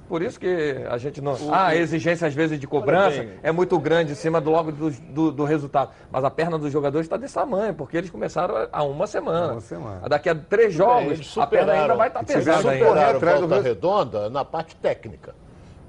Por 0.09 0.23
isso 0.23 0.41
que 0.41 0.77
a 0.89 0.97
gente 0.97 1.21
não. 1.21 1.37
Ah, 1.53 1.67
a 1.67 1.77
exigência 1.77 2.27
às 2.27 2.33
vezes 2.33 2.59
de 2.59 2.67
cobrança 2.67 3.27
é 3.43 3.53
muito 3.53 3.79
grande 3.79 4.13
em 4.13 4.15
cima 4.15 4.41
do, 4.41 4.51
logo 4.51 4.73
do, 4.73 4.91
do, 4.91 5.31
do 5.33 5.45
resultado. 5.45 5.91
Mas 6.11 6.25
a 6.25 6.31
perna 6.31 6.59
dos 6.59 6.73
jogadores 6.73 7.05
está 7.05 7.19
desse 7.19 7.35
tamanho, 7.35 7.75
porque 7.75 7.97
eles 7.97 8.09
começaram 8.09 8.69
há 8.73 8.83
uma 8.85 9.07
semana. 9.07 9.53
Uma 9.53 9.61
semana. 9.61 10.09
Daqui 10.09 10.31
a 10.31 10.35
três 10.35 10.73
jogos, 10.73 11.13
Eles 11.13 11.37
a 11.37 11.47
perna 11.47 11.73
ainda 11.75 11.95
vai 11.95 12.09
estar 12.09 12.25
tiveram 12.25 12.45
pesada 12.45 12.71
ainda. 12.71 12.87
correr 12.87 13.13
superaram 13.15 13.41
do 13.43 13.49
Volta. 13.49 13.69
Redonda 13.69 14.31
na 14.31 14.45
parte 14.45 14.75
técnica. 14.77 15.35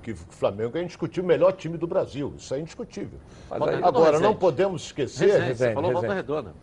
Que 0.04 0.12
o 0.12 0.16
Flamengo 0.16 0.78
é 0.78 0.82
indiscutível, 0.84 1.24
o 1.24 1.28
melhor 1.28 1.54
time 1.54 1.78
do 1.78 1.88
Brasil. 1.88 2.34
Isso 2.38 2.54
é 2.54 2.60
indiscutível. 2.60 3.20
Mas 3.50 3.62
Agora, 3.84 4.12
Resende. 4.12 4.24
não 4.24 4.36
podemos 4.36 4.84
esquecer. 4.86 5.26
Resende, 5.28 5.42
você 5.44 5.48
Resende, 5.50 5.74
falou 5.76 5.92
Volta 5.94 6.08
Resende. 6.08 6.28
Redonda. 6.28 6.54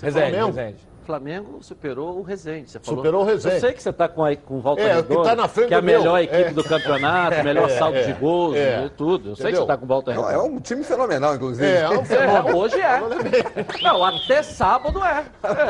Resende, 0.00 0.30
Flamengo? 0.30 0.56
Resende. 0.56 0.93
Flamengo 1.04 1.58
superou 1.62 2.18
o 2.18 2.22
Resende. 2.22 2.70
Você 2.70 2.80
falou. 2.80 2.98
Superou 3.00 3.22
o 3.22 3.24
Resende. 3.24 3.54
Eu 3.56 3.60
sei 3.60 3.72
que 3.72 3.82
você 3.82 3.90
está 3.90 4.08
com, 4.08 4.22
com 4.44 4.60
Volta 4.60 4.82
É, 4.82 4.98
o 4.98 5.02
que 5.04 5.08
Redonda, 5.10 5.28
tá 5.30 5.36
na 5.36 5.48
frente 5.48 5.68
que 5.68 5.74
é 5.74 5.76
a 5.76 5.80
do 5.80 5.86
meu. 5.86 5.98
melhor 6.00 6.18
equipe 6.20 6.42
É. 6.42 6.50
do 6.50 6.64
campeonato, 6.64 7.44
melhor 7.44 7.70
saldo 7.70 8.02
de 8.02 8.12
gols 8.14 8.56
é. 8.56 8.84
e 8.86 8.90
tudo. 8.90 9.30
Eu 9.30 9.36
sei 9.36 9.44
que 9.46 9.50
Entendeu? 9.52 9.56
você 9.60 9.62
está 9.72 9.76
com 9.76 9.86
Volta 9.86 10.14
Não, 10.14 10.24
Redonda. 10.24 10.44
é 10.46 10.50
um 10.50 10.60
time 10.60 10.82
fenomenal, 10.84 11.34
inclusive. 11.36 11.66
É, 11.66 11.80
é 11.82 11.88
um 11.90 12.00
É, 12.02 12.04
fenômeno. 12.04 12.56
hoje 12.58 12.80
é. 12.80 13.00
Não, 13.82 14.04
até 14.04 14.42
sábado 14.42 15.04
é. 15.04 15.24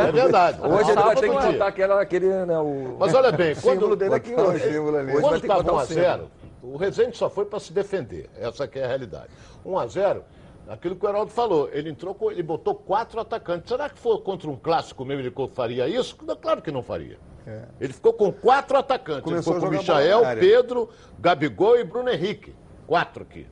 É 0.09 0.13
verdade. 0.13 0.61
Hoje 0.61 0.91
ele 0.91 1.01
vai 1.03 1.17
ter 1.17 1.29
que 1.31 1.37
é. 1.37 1.53
botar 1.53 1.67
aquela, 1.67 2.01
aquele. 2.01 2.27
Né, 2.29 2.59
o... 2.59 2.97
Mas 2.99 3.13
olha 3.15 3.33
bem, 3.33 3.53
o 3.53 3.57
símbolo 3.57 3.81
quando, 3.81 3.97
dele 3.97 4.15
aqui 4.15 4.33
o 4.35 4.41
hoje. 4.41 4.73
símbolo 4.73 4.97
ali. 4.97 5.13
Hoje 5.13 5.21
quando 5.21 5.37
estava 5.37 5.63
botar 5.63 5.73
1 5.73 5.77
o 5.77 5.79
a 5.81 5.85
símbolo. 5.87 6.07
0 6.07 6.31
o 6.63 6.77
Rezende 6.79 7.17
só 7.17 7.29
foi 7.29 7.45
para 7.45 7.61
se 7.61 7.73
defender. 7.75 8.31
Essa 8.41 8.67
que 8.67 8.79
é 8.79 8.85
a 8.85 8.87
realidade. 8.87 9.29
1 9.67 9.79
a 9.79 9.87
0 9.87 10.25
aquilo 10.69 10.96
que 10.96 11.05
o 11.05 11.08
Heraldo 11.08 11.31
falou, 11.31 11.69
ele 11.72 11.90
entrou, 11.90 12.14
com, 12.14 12.31
ele 12.31 12.43
botou 12.43 12.75
quatro 12.75 13.20
atacantes. 13.20 13.69
Será 13.69 13.88
que 13.88 13.99
for 13.99 14.19
contra 14.22 14.49
um 14.49 14.56
clássico 14.56 15.05
mesmo 15.05 15.22
ele 15.22 15.49
faria 15.49 15.88
isso? 15.88 16.16
Claro 16.16 16.62
que 16.62 16.70
não 16.70 16.82
faria. 16.82 17.19
Ele 17.81 17.93
ficou 17.93 18.12
com 18.12 18.32
quatro 18.32 18.76
atacantes. 18.76 19.22
Começou 19.22 19.55
ele 19.55 19.61
ficou 19.61 19.70
com 19.70 19.78
Michael. 19.78 20.22
Pedro, 20.40 20.88
Gabigol 21.19 21.78
e 21.78 21.84
Bruno 21.84 22.08
Henrique. 22.11 22.55
Quatro 22.87 23.22
aqui. 23.22 23.46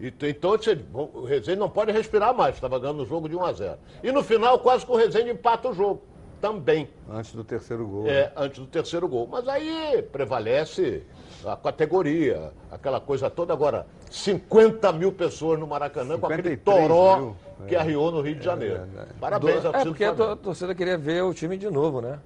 E 0.00 0.12
Então 0.30 0.56
o 0.94 1.24
Rezende 1.24 1.58
não 1.58 1.68
pode 1.68 1.92
respirar 1.92 2.34
mais, 2.34 2.54
estava 2.54 2.78
ganhando 2.78 3.02
o 3.02 3.06
jogo 3.06 3.28
de 3.28 3.36
1 3.36 3.44
a 3.44 3.52
0 3.52 3.78
E 4.02 4.10
no 4.10 4.22
final, 4.22 4.58
quase 4.60 4.86
que 4.86 4.90
o 4.90 4.96
Rezende 4.96 5.30
empata 5.30 5.68
o 5.68 5.74
jogo. 5.74 6.02
Também. 6.40 6.88
Antes 7.06 7.34
do 7.34 7.44
terceiro 7.44 7.86
gol. 7.86 8.08
É, 8.08 8.32
antes 8.34 8.58
do 8.58 8.66
terceiro 8.66 9.06
gol. 9.06 9.28
Mas 9.30 9.46
aí 9.46 10.00
prevalece 10.10 11.04
a 11.44 11.56
categoria, 11.56 12.52
aquela 12.70 13.00
coisa 13.00 13.30
toda. 13.30 13.52
Agora, 13.52 13.86
50 14.10 14.92
mil 14.92 15.12
pessoas 15.12 15.58
no 15.58 15.66
Maracanã 15.66 16.18
com 16.18 16.26
aquele 16.26 16.50
53 16.50 16.88
toró 16.88 17.16
mil. 17.16 17.36
que 17.66 17.76
arriou 17.76 18.10
no 18.12 18.20
Rio 18.20 18.34
de 18.34 18.44
Janeiro. 18.44 18.80
verdade. 18.80 19.08
Parabéns 19.20 19.56
É 19.56 19.60
torcida 19.70 19.84
do 19.84 19.90
porque 19.90 20.04
a 20.04 20.36
torcida 20.36 20.74
queria 20.74 20.98
ver 20.98 21.22
o 21.22 21.32
time 21.34 21.56
de 21.56 21.70
novo, 21.70 22.00
né? 22.00 22.18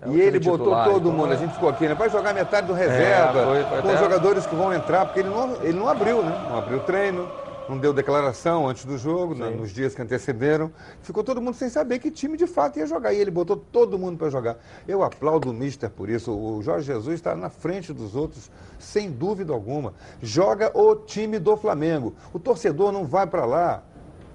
É 0.00 0.08
o 0.08 0.12
E 0.16 0.20
ele 0.20 0.38
botou 0.38 0.58
titular, 0.66 0.84
todo 0.84 0.98
então, 1.08 1.12
mundo, 1.12 1.30
a 1.32 1.34
é. 1.34 1.38
gente 1.38 1.54
ficou 1.54 1.68
aqui, 1.68 1.88
né? 1.88 1.94
Vai 1.94 2.08
jogar 2.08 2.32
metade 2.32 2.66
do 2.68 2.72
reserva, 2.72 3.40
É, 3.40 3.44
foi- 3.44 3.64
foi 3.64 3.82
com 3.82 3.94
os 3.94 3.98
jogadores 4.00 4.46
que 4.46 4.54
vão 4.54 4.72
entrar, 4.72 5.04
porque 5.06 5.20
ele 5.20 5.28
não, 5.28 5.56
ele 5.62 5.72
não 5.72 5.88
abriu, 5.88 6.22
né? 6.22 6.46
Não 6.48 6.58
abriu 6.58 6.80
treino, 6.80 7.28
não 7.68 7.78
deu 7.78 7.92
declaração 7.92 8.66
antes 8.66 8.84
do 8.84 8.96
jogo, 8.96 9.34
né, 9.34 9.50
nos 9.50 9.70
dias 9.72 9.94
que 9.94 10.00
antecederam. 10.02 10.70
Ficou 11.02 11.22
todo 11.22 11.40
mundo 11.40 11.54
sem 11.54 11.68
saber 11.68 11.98
que 11.98 12.10
time 12.10 12.36
de 12.36 12.46
fato 12.46 12.78
ia 12.78 12.86
jogar. 12.86 13.12
E 13.12 13.18
ele 13.18 13.30
botou 13.30 13.56
todo 13.56 13.98
mundo 13.98 14.16
para 14.16 14.30
jogar. 14.30 14.56
Eu 14.86 15.02
aplaudo 15.02 15.50
o 15.50 15.52
Mister 15.52 15.90
por 15.90 16.08
isso. 16.08 16.32
O 16.32 16.62
Jorge 16.62 16.86
Jesus 16.86 17.14
está 17.14 17.34
na 17.36 17.50
frente 17.50 17.92
dos 17.92 18.16
outros, 18.16 18.50
sem 18.78 19.10
dúvida 19.10 19.52
alguma. 19.52 19.92
Joga 20.22 20.70
o 20.78 20.94
time 20.96 21.38
do 21.38 21.56
Flamengo. 21.56 22.14
O 22.32 22.38
torcedor 22.38 22.90
não 22.92 23.04
vai 23.06 23.26
para 23.26 23.44
lá 23.44 23.82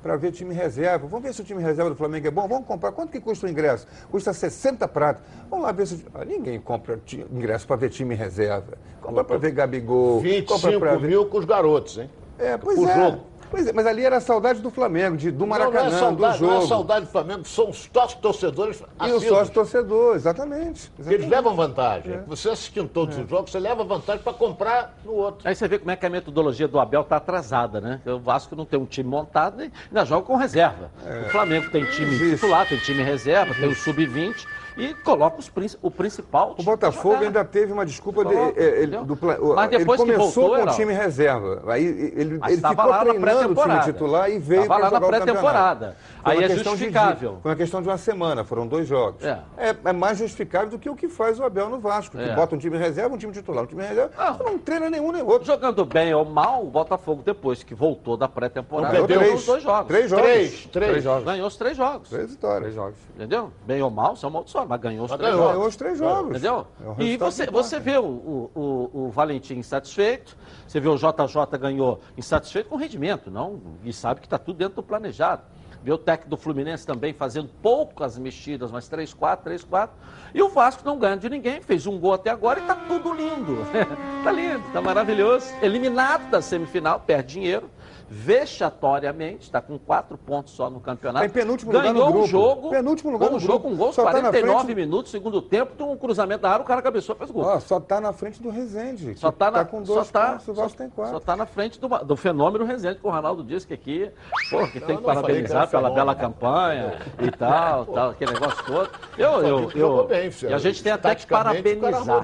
para 0.03 0.17
ver 0.17 0.31
time 0.33 0.53
reserva. 0.53 1.07
Vamos 1.07 1.25
ver 1.25 1.33
se 1.33 1.41
o 1.41 1.45
time 1.45 1.61
reserva 1.63 1.89
do 1.89 1.95
Flamengo 1.95 2.27
é 2.27 2.31
bom. 2.31 2.47
Vamos 2.47 2.67
comprar. 2.67 2.91
Quanto 2.91 3.09
que 3.11 3.21
custa 3.21 3.47
o 3.47 3.49
ingresso? 3.49 3.87
Custa 4.11 4.33
60 4.33 4.87
pratos. 4.87 5.23
Vamos 5.49 5.65
lá 5.65 5.71
ver 5.71 5.87
se. 5.87 6.05
Ah, 6.13 6.25
ninguém 6.25 6.59
compra 6.59 6.99
ingresso 7.31 7.65
para 7.65 7.77
ver 7.77 7.89
time 7.89 8.13
reserva. 8.13 8.73
Compra 9.01 9.23
para 9.23 9.37
ver 9.37 9.51
Gabigol. 9.51 10.15
compra 10.17 10.29
25 10.29 10.79
pra 10.79 10.95
ver- 10.97 11.07
mil 11.07 11.25
com 11.25 11.37
os 11.39 11.45
garotos, 11.45 11.97
hein? 11.97 12.09
É, 12.37 12.57
pois 12.57 12.77
o 12.77 12.87
é. 12.87 12.95
jogo. 12.95 13.33
Pois 13.53 13.67
é, 13.67 13.71
mas 13.71 13.85
ali 13.85 14.03
era 14.03 14.17
a 14.17 14.19
saudade 14.19 14.61
do 14.61 14.71
Flamengo, 14.71 15.15
de, 15.15 15.29
do 15.29 15.45
Maracanã, 15.45 15.83
não, 15.83 15.89
não 15.91 15.95
é 15.95 15.99
saudade, 15.99 16.33
do 16.33 16.39
jogo. 16.39 16.53
Não 16.53 16.63
é 16.63 16.67
saudade 16.67 17.05
do 17.05 17.11
Flamengo, 17.11 17.45
são 17.45 17.69
os 17.69 17.87
sócios 17.93 18.19
torcedores 18.19 18.79
E 18.79 18.83
o 18.83 19.03
assíduos, 19.03 19.23
sócio 19.25 19.53
torcedor, 19.53 20.15
exatamente. 20.15 20.89
que 20.89 21.01
Eles 21.01 21.07
exatamente. 21.07 21.29
levam 21.29 21.55
vantagem. 21.55 22.13
É. 22.15 22.17
Você 22.25 22.49
assistindo 22.49 22.89
todos 22.89 23.15
os 23.15 23.29
jogos, 23.29 23.51
você 23.51 23.59
leva 23.59 23.83
vantagem 23.83 24.23
para 24.23 24.33
comprar 24.33 24.97
no 25.05 25.11
outro. 25.13 25.47
Aí 25.47 25.53
você 25.53 25.67
vê 25.67 25.77
como 25.77 25.91
é 25.91 25.95
que 25.95 26.03
a 26.03 26.09
metodologia 26.09 26.67
do 26.67 26.79
Abel 26.79 27.01
está 27.01 27.17
atrasada, 27.17 27.79
né? 27.79 28.01
O 28.07 28.17
Vasco 28.17 28.55
não 28.55 28.65
tem 28.65 28.79
um 28.79 28.85
time 28.85 29.07
montado 29.07 29.63
e 29.63 29.71
ainda 29.87 30.03
joga 30.03 30.25
com 30.25 30.35
reserva. 30.35 30.89
O 31.27 31.29
Flamengo 31.29 31.69
tem 31.69 31.85
time 31.85 32.15
Existe. 32.15 32.35
titular, 32.37 32.67
tem 32.67 32.79
time 32.79 33.03
reserva, 33.03 33.53
tem 33.53 33.69
o 33.69 33.75
sub-20 33.75 34.47
e 34.77 34.93
coloca 34.93 35.39
os 35.39 35.51
o 35.81 35.91
principal. 35.91 36.55
O 36.57 36.63
Botafogo 36.63 37.15
jogar. 37.15 37.27
ainda 37.27 37.45
teve 37.45 37.71
uma 37.71 37.85
desculpa 37.85 38.25
de, 38.25 38.33
eh, 38.35 38.83
ele, 38.83 38.97
do 38.97 39.17
Mas 39.55 39.69
depois 39.69 40.01
ele 40.01 40.13
começou 40.13 40.47
voltou, 40.47 40.65
com 40.65 40.71
o 40.71 40.75
time 40.75 40.93
reserva. 40.93 41.63
Aí 41.67 41.85
ele, 41.85 42.39
ele 42.47 42.57
ficou 42.57 42.89
na 42.89 42.99
treinando 42.99 43.59
o 43.59 43.63
time 43.63 43.79
titular 43.83 44.29
e 44.29 44.39
veio 44.39 44.67
para 44.67 44.79
na 44.79 44.89
jogar 44.89 45.05
o 45.05 45.09
pré-temporada. 45.09 45.97
Aí 46.23 46.37
uma 46.37 46.43
é 46.45 46.47
questão 46.47 46.73
de 46.73 46.79
justificável. 46.79 47.31
dia, 47.31 47.39
foi 47.41 47.51
uma 47.51 47.57
questão 47.57 47.81
de 47.81 47.87
uma 47.89 47.97
semana, 47.97 48.43
foram 48.43 48.65
dois 48.67 48.87
jogos. 48.87 49.23
É. 49.23 49.39
É, 49.57 49.75
é 49.85 49.93
mais 49.93 50.17
justificável 50.17 50.69
do 50.69 50.79
que 50.79 50.89
o 50.89 50.95
que 50.95 51.07
faz 51.09 51.39
o 51.39 51.43
Abel 51.43 51.69
no 51.69 51.79
Vasco, 51.79 52.17
que 52.17 52.23
É. 52.23 52.33
bota 52.35 52.55
um 52.55 52.57
time 52.57 52.77
reserva, 52.77 53.13
um 53.13 53.17
time 53.17 53.33
titular, 53.33 53.63
um 53.63 53.67
time 53.67 53.83
reserva, 53.83 54.11
Não. 54.17 54.33
você 54.37 54.43
não 54.43 54.57
treina 54.57 54.89
nenhum 54.89 55.11
nem 55.11 55.21
outro. 55.21 55.45
Jogando 55.45 55.83
bem 55.85 56.13
ou 56.13 56.23
mal, 56.25 56.63
o 56.63 56.69
Botafogo, 56.69 57.21
depois 57.25 57.63
que 57.63 57.75
voltou 57.75 58.15
da 58.15 58.27
pré-temporada, 58.27 58.93
ganhou 58.93 59.07
três, 59.07 59.33
os 59.39 59.45
dois 59.45 59.63
jogos. 59.63 59.87
Três 59.87 60.09
jogos. 60.09 60.25
Três, 60.25 60.65
três. 60.67 60.91
Três 60.91 61.03
jogos. 61.03 61.23
Ganhou 61.25 61.47
os 61.47 61.55
três 61.57 61.77
jogos. 61.77 62.09
Três 62.09 62.29
vitórias. 62.31 62.61
Três 62.61 62.75
jogos. 62.75 62.95
Entendeu? 63.15 63.51
Bem 63.65 63.81
ou 63.81 63.89
mal, 63.89 64.15
são 64.15 64.29
maldiçosos, 64.29 64.67
mas 64.69 64.79
ganhou 64.79 65.05
os 65.05 65.11
Mas 65.11 65.19
três 65.19 65.31
ganhou. 65.33 65.43
jogos. 65.47 65.55
Ganhou 65.57 65.69
os 65.69 65.75
três 65.75 65.97
jogos. 65.97 66.29
Entendeu? 66.31 66.67
É 66.99 67.03
e 67.03 67.17
você, 67.17 67.45
você 67.47 67.79
vê 67.79 67.97
o, 67.97 68.03
o, 68.05 68.51
o- 68.55 68.89
o 69.07 69.09
Valentim 69.09 69.55
insatisfeito, 69.55 70.35
você 70.67 70.79
vê 70.79 70.87
o 70.87 70.95
JJ 70.95 71.57
ganhou 71.59 71.99
insatisfeito 72.17 72.69
com 72.69 72.75
rendimento, 72.75 73.29
não? 73.29 73.59
E 73.83 73.91
sabe 73.91 74.19
que 74.21 74.25
está 74.27 74.37
tudo 74.37 74.57
dentro 74.57 74.75
do 74.75 74.83
planejado. 74.83 75.41
Vê 75.83 75.91
o 75.91 75.97
técnico 75.97 76.29
do 76.29 76.37
Fluminense 76.37 76.87
também 76.87 77.11
fazendo 77.11 77.49
poucas 77.61 78.17
mexidas, 78.17 78.71
mas 78.71 78.89
3-4, 78.89 79.39
3-4. 79.43 79.89
E 80.33 80.41
o 80.41 80.47
Vasco 80.47 80.81
não 80.85 80.97
ganha 80.97 81.17
de 81.17 81.29
ninguém, 81.29 81.61
fez 81.61 81.85
um 81.85 81.99
gol 81.99 82.13
até 82.13 82.29
agora 82.29 82.59
e 82.59 82.61
está 82.61 82.73
tudo 82.73 83.13
lindo. 83.13 83.57
tá 84.23 84.31
lindo, 84.31 84.63
tá 84.71 84.81
maravilhoso. 84.81 85.53
Eliminado 85.61 86.29
da 86.29 86.41
semifinal, 86.41 87.01
perde 87.01 87.33
dinheiro. 87.33 87.69
Vexatoriamente, 88.13 89.41
está 89.43 89.59
com 89.59 89.77
quatro 89.79 90.17
pontos 90.17 90.53
só 90.53 90.69
no 90.69 90.79
campeonato. 90.79 91.21
Tá 91.21 91.25
em 91.25 91.29
penúltimo 91.29 91.71
lugar 91.71 91.91
Ganhou 91.91 92.05
no 92.05 92.09
um 92.09 92.13
grupo. 92.13 92.27
jogo. 92.27 92.69
Penúltimo 92.69 93.11
lugar 93.11 93.29
um 93.29 93.33
no 93.33 93.39
jogo 93.39 93.59
grupo. 93.59 93.69
com 93.69 93.75
gols, 93.75 93.95
Só 93.95 94.03
tá 94.03 94.13
na 94.13 94.19
49 94.21 94.63
frente- 94.65 94.75
minutos, 94.75 95.11
segundo 95.11 95.41
tempo, 95.41 95.73
tem 95.75 95.85
um 95.85 95.97
cruzamento 95.97 96.43
da 96.43 96.51
área, 96.51 96.61
o 96.63 96.65
cara 96.67 96.81
cabeçou, 96.81 97.15
fez 97.15 97.31
gol. 97.31 97.43
Ó, 97.43 97.59
só 97.59 97.79
tá 97.79 97.99
na 97.99 98.13
frente 98.13 98.41
do 98.41 98.49
Rezende. 98.49 99.15
Só 99.17 99.31
que 99.31 99.37
tá, 99.39 99.49
na, 99.49 99.65
com 99.65 99.81
dois 99.81 100.07
só 100.07 100.13
tá, 100.13 100.31
pontos, 100.33 100.47
o 100.47 100.53
Vasco 100.53 100.77
tem 100.77 100.89
quatro. 100.89 101.13
só 101.13 101.19
tá 101.19 101.35
na 101.35 101.45
frente 101.45 101.79
do, 101.79 101.87
do 101.87 102.15
fenômeno 102.15 102.65
Rezende, 102.65 102.99
que 102.99 103.07
o 103.07 103.09
Ronaldo 103.09 103.43
disse 103.43 103.65
que 103.65 103.73
aqui, 103.73 104.11
pô, 104.51 104.67
que 104.67 104.79
tem 104.79 104.95
que 104.95 104.97
que 104.97 105.01
parabenizar 105.03 105.63
era 105.63 105.67
pela 105.67 105.89
fenômeno. 105.89 105.95
bela 105.95 106.15
campanha 106.15 106.99
e 107.19 107.31
tal, 107.31 107.85
tal, 107.87 108.09
aquele 108.11 108.31
negócio 108.33 108.63
todo. 108.65 108.89
Eu, 109.17 109.41
eu, 109.41 109.71
eu, 109.71 110.07
bem, 110.07 110.29
e 110.49 110.53
a 110.53 110.57
gente 110.57 110.83
tem 110.83 110.91
até 110.91 111.15
que 111.15 111.25
o 111.25 111.27
parabenizar. 111.27 112.23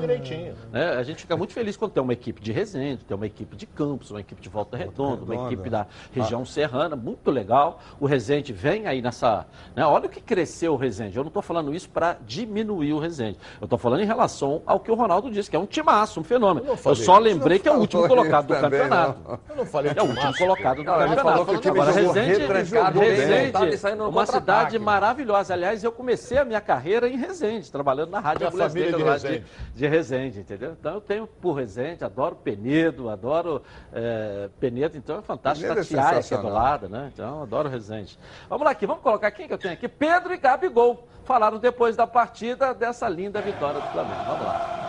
né? 0.72 0.92
A 0.98 1.04
gente 1.04 1.22
fica 1.22 1.36
muito 1.36 1.54
feliz 1.54 1.76
quando 1.76 1.92
tem 1.92 2.04
uma 2.04 2.14
equipe 2.14 2.42
de 2.42 2.52
Resende, 2.52 3.04
tem 3.06 3.16
uma 3.16 3.26
equipe 3.26 3.56
de 3.56 3.66
Campos, 3.66 4.12
uma 4.12 4.20
equipe 4.20 4.42
de 4.42 4.50
Volta 4.50 4.78
Redonda, 4.78 5.24
uma 5.24 5.46
equipe 5.48 5.70
da 5.70 5.79
região 6.14 6.46
serrana, 6.46 6.96
muito 6.96 7.30
legal. 7.32 7.80
O 8.00 8.06
Resende 8.06 8.52
vem 8.54 8.88
aí 8.88 9.02
nessa. 9.02 9.46
né? 9.76 9.86
Olha 9.86 10.06
o 10.06 10.10
que 10.10 10.22
cresceu 10.22 10.74
o 10.74 10.78
Resende. 10.78 11.18
Eu 11.18 11.24
não 11.24 11.30
estou 11.30 11.42
falando 11.42 11.74
isso 11.74 11.90
para 11.90 12.18
diminuir 12.26 12.94
o 12.94 13.00
Resende. 13.00 13.38
Eu 13.60 13.66
estou 13.66 13.78
falando 13.80 14.02
em 14.02 14.06
relação 14.06 14.62
ao 14.66 14.80
que 14.80 14.92
o 14.92 14.96
Ronaldo 14.96 15.30
disse, 15.30 15.50
que 15.50 15.56
é 15.56 15.60
um 15.60 15.66
timaço, 15.66 16.20
um 16.20 16.24
fenômeno. 16.24 16.66
Eu 16.68 16.78
Eu, 16.84 16.96
só 16.96 17.18
lembrei 17.18 17.60
que 17.60 17.68
é 17.68 17.72
o 17.72 17.78
último 17.80 18.08
colocado 18.08 18.48
do 18.48 18.56
também, 18.56 18.80
campeonato. 18.82 19.20
não. 19.28 19.40
Eu 19.50 19.56
não 19.56 19.66
falei 19.66 19.92
É 19.96 20.02
o 20.02 20.06
último 20.06 20.38
colocado 20.38 20.78
do 20.78 20.84
Não, 20.84 20.94
campeonato. 20.94 21.22
falou 21.24 21.46
que 21.46 21.56
o 21.56 21.60
time 21.60 21.80
Agora, 21.80 21.92
Resende, 21.92 22.48
bem. 22.48 23.10
Resende 23.10 24.02
uma 24.02 24.26
cidade 24.26 24.80
maravilhosa. 24.80 25.54
Aliás, 25.54 25.84
eu 25.84 25.92
comecei 25.92 26.38
a 26.38 26.46
minha 26.46 26.62
carreira 26.62 27.08
em 27.08 27.18
Resende, 27.18 27.72
trabalhando 27.72 28.10
na 28.10 28.20
Rádio 28.20 28.46
Negras, 28.52 28.74
de 28.98 29.04
lá 29.04 29.18
de, 29.18 29.28
Resende. 29.28 29.46
de 29.76 29.88
Resende, 29.88 30.40
entendeu? 30.40 30.76
Então 30.80 30.94
eu 30.96 31.02
tenho 31.02 31.28
por 31.28 31.54
Resende, 31.54 32.04
adoro 32.04 32.36
Penedo, 32.36 33.10
adoro 33.10 33.62
eh, 33.94 34.50
Penedo, 34.60 34.98
então 34.98 35.18
é 35.20 35.22
fantástico. 35.22 35.59
É 35.66 35.76
Tatiaia, 35.76 36.24
que 36.24 36.34
é 36.34 36.38
do 36.38 36.50
lado, 36.50 36.90
né? 36.90 37.10
Então, 37.14 37.44
adoro 37.44 37.70
Resende. 37.70 38.18
Vamos 38.50 38.66
lá 38.66 38.72
aqui, 38.72 38.86
vamos 38.86 39.04
colocar 39.04 39.32
quem 39.32 39.48
que 39.48 39.54
eu 39.54 39.58
tenho 39.58 39.74
aqui? 39.74 39.88
Pedro 39.88 40.34
e 40.34 40.38
Gabigol. 40.38 41.08
Falaram 41.26 41.58
depois 41.60 41.96
da 41.96 42.08
partida 42.08 42.74
dessa 42.74 43.08
linda 43.08 43.42
vitória 43.42 43.80
do 43.80 43.88
Flamengo. 43.88 44.24
Vamos 44.26 44.46
lá. 44.46 44.80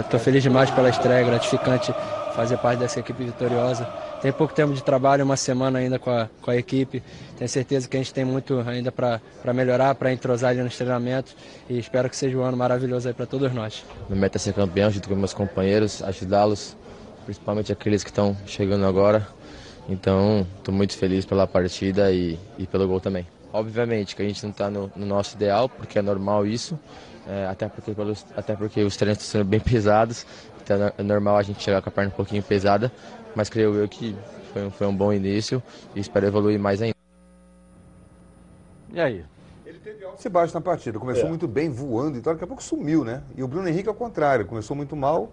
Estou 0.00 0.20
feliz 0.20 0.42
demais 0.42 0.70
pela 0.70 0.88
estreia, 0.88 1.24
gratificante 1.24 1.92
fazer 2.34 2.56
parte 2.58 2.78
dessa 2.78 3.00
equipe 3.00 3.24
vitoriosa. 3.24 3.86
Tem 4.20 4.32
pouco 4.32 4.54
tempo 4.54 4.72
de 4.72 4.82
trabalho, 4.82 5.24
uma 5.24 5.36
semana 5.36 5.78
ainda 5.78 5.98
com 5.98 6.10
a, 6.10 6.28
com 6.40 6.50
a 6.50 6.56
equipe. 6.56 7.02
Tenho 7.36 7.48
certeza 7.48 7.88
que 7.88 7.96
a 7.96 8.00
gente 8.00 8.14
tem 8.14 8.24
muito 8.24 8.60
ainda 8.60 8.92
para 8.92 9.20
melhorar, 9.52 9.94
para 9.94 10.12
entrosar 10.12 10.50
ali 10.50 10.62
nos 10.62 10.76
treinamentos 10.76 11.36
e 11.68 11.78
espero 11.78 12.08
que 12.08 12.16
seja 12.16 12.36
um 12.38 12.42
ano 12.42 12.56
maravilhoso 12.56 13.08
aí 13.08 13.14
para 13.14 13.26
todos 13.26 13.52
nós. 13.52 13.84
Minha 14.08 14.20
meta 14.20 14.38
é 14.38 14.40
ser 14.40 14.54
campeão 14.54 14.90
junto 14.90 15.08
com 15.08 15.14
meus 15.16 15.34
companheiros, 15.34 16.02
ajudá-los, 16.02 16.76
principalmente 17.24 17.72
aqueles 17.72 18.04
que 18.04 18.10
estão 18.10 18.36
chegando 18.46 18.86
agora. 18.86 19.26
Então, 19.88 20.46
estou 20.58 20.72
muito 20.74 20.96
feliz 20.96 21.24
pela 21.24 21.46
partida 21.46 22.10
e, 22.12 22.38
e 22.58 22.66
pelo 22.66 22.86
gol 22.86 23.00
também. 23.00 23.26
Obviamente 23.52 24.16
que 24.16 24.22
a 24.22 24.24
gente 24.24 24.42
não 24.42 24.50
está 24.50 24.70
no, 24.70 24.90
no 24.96 25.04
nosso 25.04 25.36
ideal, 25.36 25.68
porque 25.68 25.98
é 25.98 26.02
normal 26.02 26.46
isso, 26.46 26.78
é, 27.28 27.46
até, 27.46 27.68
porque, 27.68 27.92
pelos, 27.92 28.24
até 28.36 28.54
porque 28.56 28.82
os 28.82 28.96
treinos 28.96 29.22
estão 29.22 29.40
sendo 29.40 29.48
bem 29.48 29.60
pesados, 29.60 30.26
então 30.62 30.82
é 30.86 30.92
é 30.96 31.02
normal 31.02 31.36
a 31.36 31.42
gente 31.42 31.62
chegar 31.62 31.82
com 31.82 31.88
a 31.88 31.92
perna 31.92 32.10
um 32.10 32.16
pouquinho 32.16 32.42
pesada, 32.42 32.90
mas 33.34 33.50
creio 33.50 33.74
eu 33.74 33.88
que 33.88 34.16
foi 34.52 34.64
um, 34.64 34.70
foi 34.70 34.86
um 34.86 34.94
bom 34.94 35.12
início 35.12 35.62
e 35.94 36.00
espero 36.00 36.26
evoluir 36.26 36.58
mais 36.58 36.80
ainda. 36.80 36.96
E 38.92 39.00
aí? 39.00 39.24
Se 40.16 40.28
baixa 40.28 40.54
na 40.54 40.60
partida. 40.60 40.98
Começou 40.98 41.24
É. 41.24 41.28
muito 41.28 41.48
bem, 41.48 41.70
voando 41.70 42.18
e 42.18 42.20
tal, 42.20 42.34
daqui 42.34 42.44
a 42.44 42.46
pouco 42.46 42.62
sumiu, 42.62 43.04
né? 43.04 43.22
E 43.36 43.42
o 43.42 43.48
Bruno 43.48 43.68
Henrique 43.68 43.88
ao 43.88 43.94
contrário, 43.94 44.46
começou 44.46 44.76
muito 44.76 44.94
mal 44.94 45.30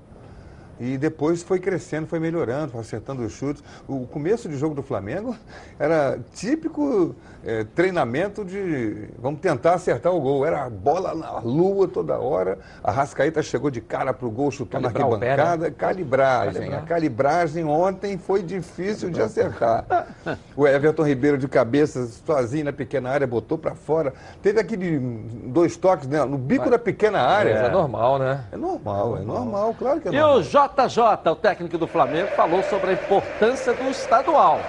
e 0.79 0.97
depois 0.97 1.43
foi 1.43 1.59
crescendo, 1.59 2.07
foi 2.07 2.19
melhorando, 2.19 2.71
foi 2.71 2.81
acertando 2.81 3.23
os 3.23 3.33
chutes. 3.33 3.63
O 3.87 4.07
começo 4.07 4.47
de 4.47 4.57
jogo 4.57 4.73
do 4.73 4.81
Flamengo 4.81 5.35
era 5.77 6.17
típico 6.33 7.15
eh, 7.45 7.65
treinamento 7.75 8.43
de 8.45 9.09
vamos 9.17 9.39
tentar 9.39 9.73
acertar 9.73 10.13
o 10.13 10.19
gol. 10.19 10.45
Era 10.45 10.65
a 10.65 10.69
bola 10.69 11.13
na 11.13 11.39
lua 11.39 11.87
toda 11.87 12.17
hora. 12.17 12.59
A 12.83 12.91
Rascaíta 12.91 13.41
chegou 13.41 13.69
de 13.69 13.81
cara 13.81 14.13
pro 14.13 14.29
gol, 14.29 14.51
chutou 14.51 14.79
Calibrar 14.79 15.09
na 15.09 15.17
né? 15.17 15.29
arquibancada. 15.29 15.71
Calibragem. 15.71 16.53
Calibrar. 16.53 16.83
A 16.83 16.85
calibragem 16.85 17.65
ontem 17.65 18.17
foi 18.17 18.41
difícil 18.41 19.09
de 19.09 19.21
acertar. 19.21 19.85
O 20.55 20.67
Everton 20.67 21.03
Ribeiro 21.03 21.37
de 21.37 21.47
cabeça, 21.47 22.05
sozinho 22.25 22.65
na 22.65 22.73
pequena 22.73 23.09
área, 23.09 23.25
botou 23.25 23.57
para 23.57 23.73
fora. 23.75 24.13
Teve 24.41 24.59
aquele 24.59 24.99
dois 25.45 25.77
toques 25.77 26.07
né, 26.07 26.23
no 26.25 26.37
bico 26.37 26.69
da 26.69 26.77
pequena 26.77 27.19
área. 27.19 27.51
É, 27.51 27.69
normal, 27.69 28.19
né? 28.19 28.43
É 28.51 28.57
normal, 28.57 29.17
é 29.17 29.21
normal, 29.21 29.75
claro 29.77 30.01
que 30.01 30.09
é 30.09 30.11
E 30.11 30.19
normal. 30.19 30.43
JJ, 30.75 31.31
o 31.31 31.35
técnico 31.35 31.77
do 31.77 31.87
Flamengo, 31.87 32.27
falou 32.29 32.61
sobre 32.63 32.91
a 32.91 32.93
importância 32.93 33.73
do 33.73 33.89
estadual. 33.89 34.59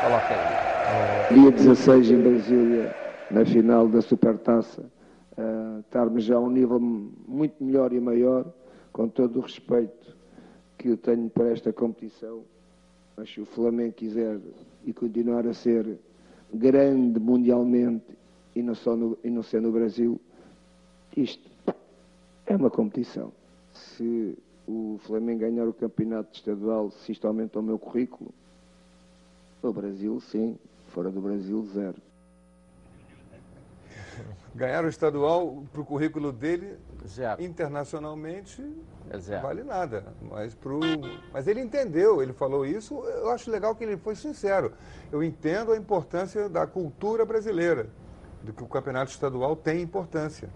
Coloca 0.00 0.26
aí. 0.28 1.34
Dia 1.34 1.50
16 1.50 2.10
em 2.10 2.22
Brasília, 2.22 2.96
na 3.30 3.44
final 3.44 3.88
da 3.88 4.00
Supertaça, 4.00 4.84
eh, 5.36 5.80
estarmos 5.80 6.24
já 6.24 6.36
a 6.36 6.40
um 6.40 6.50
nível 6.50 6.78
muito 6.78 7.62
melhor 7.62 7.92
e 7.92 8.00
maior, 8.00 8.46
com 8.92 9.08
todo 9.08 9.38
o 9.38 9.42
respeito 9.42 10.16
que 10.78 10.88
eu 10.90 10.96
tenho 10.96 11.28
para 11.28 11.50
esta 11.50 11.72
competição. 11.72 12.42
Mas 13.16 13.30
se 13.30 13.40
o 13.40 13.46
Flamengo 13.46 13.94
quiser 13.94 14.38
e 14.84 14.92
continuar 14.92 15.46
a 15.46 15.54
ser 15.54 15.98
grande 16.52 17.18
mundialmente 17.18 18.16
e 18.54 18.62
não, 18.62 18.74
só 18.74 18.94
no, 18.94 19.18
e 19.24 19.30
não 19.30 19.42
ser 19.42 19.60
no 19.60 19.72
Brasil, 19.72 20.20
isto 21.16 21.50
é 22.46 22.54
uma 22.54 22.70
competição. 22.70 23.32
Se 23.72 24.38
o 24.66 24.98
Flamengo 25.06 25.40
ganhar 25.40 25.66
o 25.66 25.72
campeonato 25.72 26.30
estadual, 26.34 26.90
se 26.90 27.12
isto 27.12 27.26
aumenta 27.26 27.58
o 27.58 27.62
meu 27.62 27.78
currículo, 27.78 28.30
o 29.62 29.72
Brasil, 29.72 30.20
sim. 30.20 30.56
Fora 30.88 31.10
do 31.10 31.20
Brasil, 31.20 31.66
zero. 31.72 31.96
Ganhar 34.54 34.84
o 34.84 34.88
estadual 34.88 35.62
para 35.70 35.80
o 35.82 35.84
currículo 35.84 36.32
dele, 36.32 36.78
Zero. 37.06 37.42
internacionalmente, 37.42 38.64
É 39.10 39.18
zero. 39.18 39.42
vale 39.42 39.62
nada. 39.62 40.04
Mas, 40.22 40.54
pro... 40.54 40.80
mas 41.32 41.46
ele 41.46 41.60
entendeu, 41.60 42.22
ele 42.22 42.32
falou 42.32 42.64
isso. 42.64 42.94
Eu 42.94 43.30
acho 43.30 43.50
legal 43.50 43.74
que 43.74 43.84
ele 43.84 43.98
foi 43.98 44.14
sincero. 44.16 44.72
Eu 45.12 45.22
entendo 45.22 45.72
a 45.72 45.76
importância 45.76 46.48
da 46.48 46.66
cultura 46.66 47.26
brasileira, 47.26 47.88
do 48.42 48.52
que 48.52 48.62
o 48.62 48.66
campeonato 48.66 49.10
estadual 49.10 49.54
tem 49.54 49.82
importância. 49.82 50.48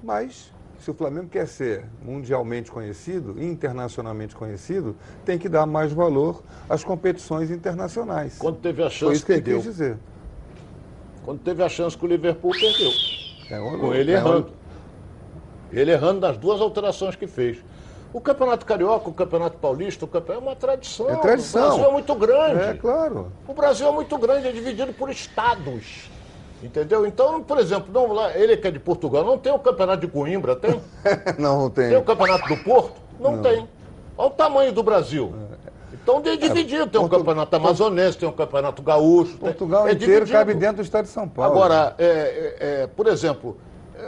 Mas, 0.00 0.52
se 0.84 0.90
o 0.90 0.94
Flamengo 0.94 1.28
quer 1.28 1.48
ser 1.48 1.86
mundialmente 2.02 2.70
conhecido, 2.70 3.42
internacionalmente 3.42 4.36
conhecido, 4.36 4.94
tem 5.24 5.38
que 5.38 5.48
dar 5.48 5.64
mais 5.64 5.90
valor 5.90 6.42
às 6.68 6.84
competições 6.84 7.50
internacionais. 7.50 8.36
Quando 8.38 8.58
teve 8.58 8.82
a 8.82 8.90
Foi 8.90 8.98
chance, 8.98 9.14
isso 9.14 9.26
que 9.26 9.32
ele 9.32 9.40
perdeu. 9.40 9.62
quis 9.62 9.64
dizer. 9.64 9.96
Quando 11.24 11.40
teve 11.40 11.62
a 11.62 11.68
chance 11.70 11.96
com 11.96 12.04
o 12.04 12.08
Liverpool, 12.10 12.50
perdeu. 12.52 12.90
É, 13.50 13.78
Com 13.78 13.94
ele 13.94 14.12
é, 14.12 14.16
errando. 14.16 14.52
Ele 15.72 15.90
errando 15.90 16.20
nas 16.20 16.36
duas 16.36 16.60
alterações 16.60 17.16
que 17.16 17.26
fez. 17.26 17.64
O 18.12 18.20
Campeonato 18.20 18.66
Carioca, 18.66 19.08
o 19.08 19.14
Campeonato 19.14 19.56
Paulista, 19.56 20.04
o 20.04 20.08
campeonato 20.08 20.44
é 20.44 20.48
uma 20.50 20.54
tradição. 20.54 21.08
É 21.08 21.16
tradição. 21.16 21.62
O 21.62 21.68
Brasil 21.68 21.88
é 21.88 21.92
muito 21.92 22.14
grande. 22.14 22.62
É, 22.62 22.74
claro. 22.74 23.32
O 23.48 23.54
Brasil 23.54 23.88
é 23.88 23.90
muito 23.90 24.18
grande, 24.18 24.48
é 24.48 24.52
dividido 24.52 24.92
por 24.92 25.08
estados. 25.10 26.10
Entendeu? 26.64 27.04
Então, 27.06 27.42
por 27.42 27.58
exemplo, 27.58 27.92
não, 27.92 28.10
lá, 28.12 28.34
ele 28.36 28.56
que 28.56 28.66
é 28.66 28.70
de 28.70 28.78
Portugal, 28.78 29.22
não 29.22 29.36
tem 29.36 29.52
o 29.52 29.58
Campeonato 29.58 30.00
de 30.00 30.08
Coimbra, 30.08 30.56
tem? 30.56 30.80
não, 31.38 31.62
não 31.62 31.70
tem. 31.70 31.90
Tem 31.90 31.98
o 31.98 32.02
Campeonato 32.02 32.48
do 32.48 32.56
Porto? 32.64 32.94
Não, 33.20 33.42
tem. 33.42 33.68
Olha 34.16 34.28
o 34.28 34.30
tamanho 34.30 34.72
do 34.72 34.82
Brasil. 34.82 35.34
Então, 35.92 36.20
de 36.22 36.36
dividido. 36.38 36.86
Tem 36.86 36.98
um 37.00 37.04
Portu- 37.04 37.18
campeonato 37.18 37.54
amazonense, 37.56 38.16
tem 38.16 38.28
um 38.28 38.32
campeonato 38.32 38.82
gaúcho. 38.82 39.32
tem- 39.32 39.38
Portugal 39.40 39.86
é 39.86 39.92
inteiro 39.92 40.24
dividido. 40.24 40.32
cabe 40.38 40.54
dentro 40.54 40.76
do 40.76 40.82
estado 40.82 41.04
de 41.04 41.10
São 41.10 41.28
Paulo. 41.28 41.52
Agora, 41.52 41.94
é, 41.98 42.04
é, 42.06 42.56
é, 42.82 42.86
por 42.86 43.06
exemplo, 43.08 43.58
é, 43.98 44.06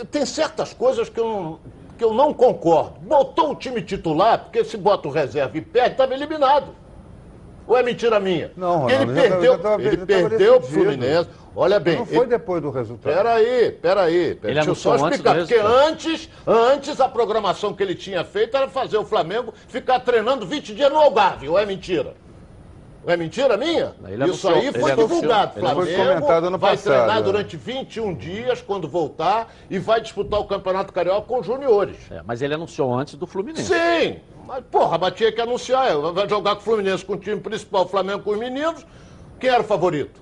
é, 0.00 0.04
tem 0.10 0.26
certas 0.26 0.72
coisas 0.74 1.08
que 1.08 1.18
eu, 1.18 1.24
não, 1.24 1.58
que 1.96 2.04
eu 2.04 2.12
não 2.12 2.32
concordo. 2.34 2.98
Botou 3.00 3.52
o 3.52 3.54
time 3.54 3.80
titular, 3.82 4.38
porque 4.44 4.62
se 4.64 4.76
bota 4.76 5.08
o 5.08 5.10
reserva 5.10 5.56
e 5.56 5.60
perde, 5.60 5.92
estava 5.92 6.12
eliminado. 6.14 6.68
Ou 7.70 7.78
é 7.78 7.82
mentira 7.84 8.18
minha? 8.18 8.50
Não, 8.56 8.90
ele 8.90 9.04
Ronaldo, 9.04 9.14
já 9.14 9.22
tava- 9.22 9.30
perdeu, 9.30 9.52
já 9.52 9.58
tava- 9.58 9.82
ele 9.82 9.96
perdeu 9.98 10.60
pro. 10.60 10.68
Fluminense. 10.70 11.28
Olha 11.54 11.78
bem, 11.78 11.98
não 11.98 12.06
foi 12.06 12.16
ele- 12.18 12.26
depois 12.26 12.60
do 12.60 12.70
resultado. 12.70 13.14
Peraí, 13.14 13.70
peraí. 13.70 14.34
pera- 14.34 14.50
Ele 14.50 14.54
Deixa 14.54 14.70
eu 14.70 14.74
só 14.74 14.90
anunciou 14.90 15.06
antes 15.06 15.18
explicar. 15.20 15.34
do 15.34 15.46
Porque 15.46 15.60
antes, 15.88 16.30
antes 16.46 17.00
a 17.00 17.08
programação 17.08 17.72
que 17.72 17.80
ele 17.82 17.94
tinha 17.94 18.24
feito 18.24 18.56
era 18.56 18.68
fazer 18.68 18.96
o 18.98 19.04
Flamengo 19.04 19.54
ficar 19.68 20.00
treinando 20.00 20.44
20 20.44 20.74
dias 20.74 20.90
no 20.90 20.98
Algarve. 20.98 21.48
Ou 21.48 21.56
é 21.56 21.64
mentira? 21.64 22.14
Ou 23.04 23.10
é 23.12 23.16
mentira 23.16 23.56
minha? 23.56 23.94
Ele 24.04 24.14
Isso 24.14 24.48
anunciou- 24.48 24.54
aí 24.54 24.66
ele 24.66 24.78
foi 24.80 24.90
anunciou- 24.90 25.08
divulgado. 25.20 25.52
ele 25.58 25.66
foi 25.66 25.74
Flamengo 25.86 26.14
comentado 26.20 26.46
ano 26.48 26.58
vai 26.58 26.70
passado, 26.72 26.94
treinar 26.96 27.22
durante 27.22 27.56
21 27.56 28.14
dias 28.14 28.60
quando 28.62 28.88
voltar 28.88 29.48
e 29.70 29.78
vai 29.78 30.00
disputar 30.00 30.38
o 30.40 30.44
Campeonato 30.44 30.92
Carioca 30.92 31.22
com 31.22 31.38
os 31.40 31.46
juniores. 31.46 31.96
É, 32.10 32.20
mas 32.26 32.42
ele 32.42 32.52
anunciou 32.54 32.92
antes 32.92 33.14
do 33.14 33.26
Fluminense. 33.26 33.62
Sim, 33.72 34.18
mas 34.50 34.64
porra, 34.68 34.98
mas 34.98 35.14
tinha 35.14 35.30
que 35.30 35.40
anunciar. 35.40 35.92
é, 35.92 35.94
Vai 35.94 36.28
jogar 36.28 36.56
com 36.56 36.62
o 36.62 36.64
Fluminense 36.64 37.04
com 37.04 37.12
o 37.12 37.16
time 37.16 37.40
principal, 37.40 37.84
o 37.84 37.88
Flamengo 37.88 38.24
com 38.24 38.32
os 38.32 38.38
meninos. 38.38 38.84
Quem 39.38 39.48
era 39.48 39.60
o 39.60 39.64
favorito? 39.64 40.20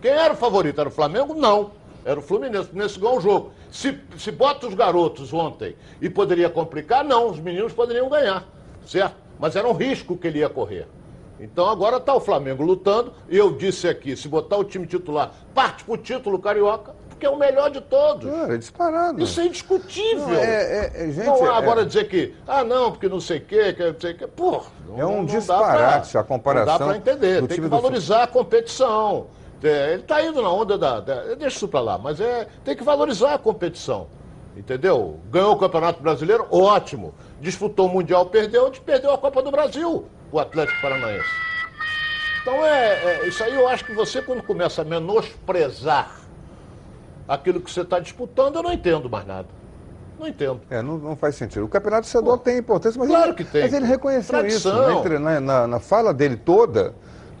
Quem 0.00 0.12
era 0.12 0.32
o 0.32 0.36
favorito? 0.36 0.80
Era 0.80 0.88
o 0.88 0.92
Flamengo? 0.92 1.34
Não. 1.34 1.72
Era 2.02 2.18
o 2.18 2.22
Fluminense. 2.22 2.64
O 2.64 2.66
Fluminense 2.68 2.98
ganhou 2.98 3.18
o 3.18 3.20
jogo. 3.20 3.52
Se, 3.70 4.00
se 4.16 4.32
bota 4.32 4.66
os 4.66 4.72
garotos 4.72 5.30
ontem 5.34 5.76
e 6.00 6.08
poderia 6.08 6.48
complicar, 6.48 7.04
não. 7.04 7.28
Os 7.28 7.38
meninos 7.38 7.74
poderiam 7.74 8.08
ganhar. 8.08 8.48
Certo? 8.86 9.16
Mas 9.38 9.54
era 9.54 9.68
um 9.68 9.74
risco 9.74 10.16
que 10.16 10.26
ele 10.26 10.38
ia 10.38 10.48
correr. 10.48 10.88
Então 11.38 11.68
agora 11.68 11.98
está 11.98 12.14
o 12.14 12.20
Flamengo 12.20 12.62
lutando. 12.62 13.12
Eu 13.28 13.52
disse 13.52 13.86
aqui: 13.86 14.16
se 14.16 14.26
botar 14.26 14.56
o 14.56 14.64
time 14.64 14.86
titular, 14.86 15.34
parte 15.54 15.84
pro 15.84 15.98
título 15.98 16.38
carioca, 16.38 16.94
porque 17.20 17.26
é 17.26 17.30
o 17.30 17.36
melhor 17.38 17.70
de 17.70 17.82
todos. 17.82 18.30
Cara, 18.30 18.54
é 18.54 18.56
disparado. 18.56 19.22
Isso 19.22 19.38
é 19.40 19.44
indiscutível. 19.44 20.26
Não, 20.26 20.34
é- 20.34 20.42
é- 20.46 20.92
é- 20.94 21.12
gente, 21.12 21.26
não 21.26 21.44
há 21.50 21.54
é- 21.54 21.58
agora 21.58 21.84
dizer 21.84 22.08
que, 22.08 22.34
ah, 22.48 22.64
não, 22.64 22.90
porque 22.92 23.10
não 23.10 23.20
sei 23.20 23.36
o 23.36 23.40
quê, 23.42 23.74
que 23.74 23.84
não 23.92 24.00
sei 24.00 24.12
o 24.12 24.16
quê. 24.16 24.26
Pô, 24.26 24.62
É 24.96 25.04
um 25.04 25.18
não 25.18 25.26
dá 25.26 25.32
disparate 25.34 26.12
pra- 26.12 26.20
a 26.22 26.24
comparação 26.24 26.64
Não 26.72 26.78
dá 26.78 26.84
para 26.86 26.96
entender, 26.96 27.40
do 27.42 27.46
tem 27.48 27.56
que 27.58 27.62
do 27.62 27.68
valorizar 27.68 28.22
a 28.22 28.26
competição. 28.26 29.26
É, 29.62 29.92
ele 29.92 30.00
está 30.00 30.22
indo 30.24 30.40
na 30.40 30.50
onda 30.50 30.78
da, 30.78 31.00
da- 31.00 31.34
Deixa 31.34 31.56
isso 31.58 31.68
para 31.68 31.80
lá, 31.80 31.98
mas 31.98 32.18
é, 32.18 32.46
tem 32.64 32.74
que 32.74 32.82
valorizar 32.82 33.34
a 33.34 33.38
competição. 33.38 34.06
Entendeu? 34.56 35.20
Ganhou 35.30 35.52
o 35.52 35.58
Campeonato 35.58 36.02
Brasileiro, 36.02 36.46
ótimo. 36.50 37.14
Disputou 37.40 37.86
o 37.86 37.88
Mundial, 37.90 38.24
perdeu, 38.26 38.70
perdeu 38.84 39.12
a 39.12 39.18
Copa 39.18 39.42
do 39.42 39.50
Brasil, 39.50 40.06
o 40.32 40.40
Atlético 40.40 40.80
Paranaense. 40.80 41.28
Então 42.40 42.64
é, 42.64 43.20
é- 43.20 43.28
isso 43.28 43.44
aí 43.44 43.54
eu 43.54 43.68
acho 43.68 43.84
que 43.84 43.92
você 43.92 44.22
quando 44.22 44.42
começa 44.42 44.80
a 44.80 44.84
menosprezar 44.84 46.19
aquilo 47.34 47.60
que 47.60 47.70
você 47.70 47.82
está 47.82 47.98
disputando, 48.00 48.56
eu 48.56 48.62
não 48.62 48.72
entendo 48.72 49.08
mais 49.08 49.26
nada. 49.26 49.46
Não 50.18 50.26
entendo. 50.28 50.60
É, 50.68 50.82
não, 50.82 50.98
não 50.98 51.16
faz 51.16 51.36
sentido. 51.36 51.64
O 51.64 51.68
campeonato 51.68 52.06
estadual 52.06 52.36
tem 52.36 52.58
importância, 52.58 52.98
mas, 52.98 53.08
Claro 53.08 53.28
ele, 53.28 53.34
que 53.36 53.44
tem. 53.44 53.62
mas 53.62 53.72
ele 53.72 53.86
reconheceu 53.86 54.38
Tradição. 54.38 54.72
isso. 54.82 54.92
Na, 54.92 54.98
entre- 55.00 55.18
na- 55.18 55.40
na- 55.40 55.66
na 55.66 55.80
fala 55.80 56.12
dele 56.12 56.36
toda, 56.36 56.92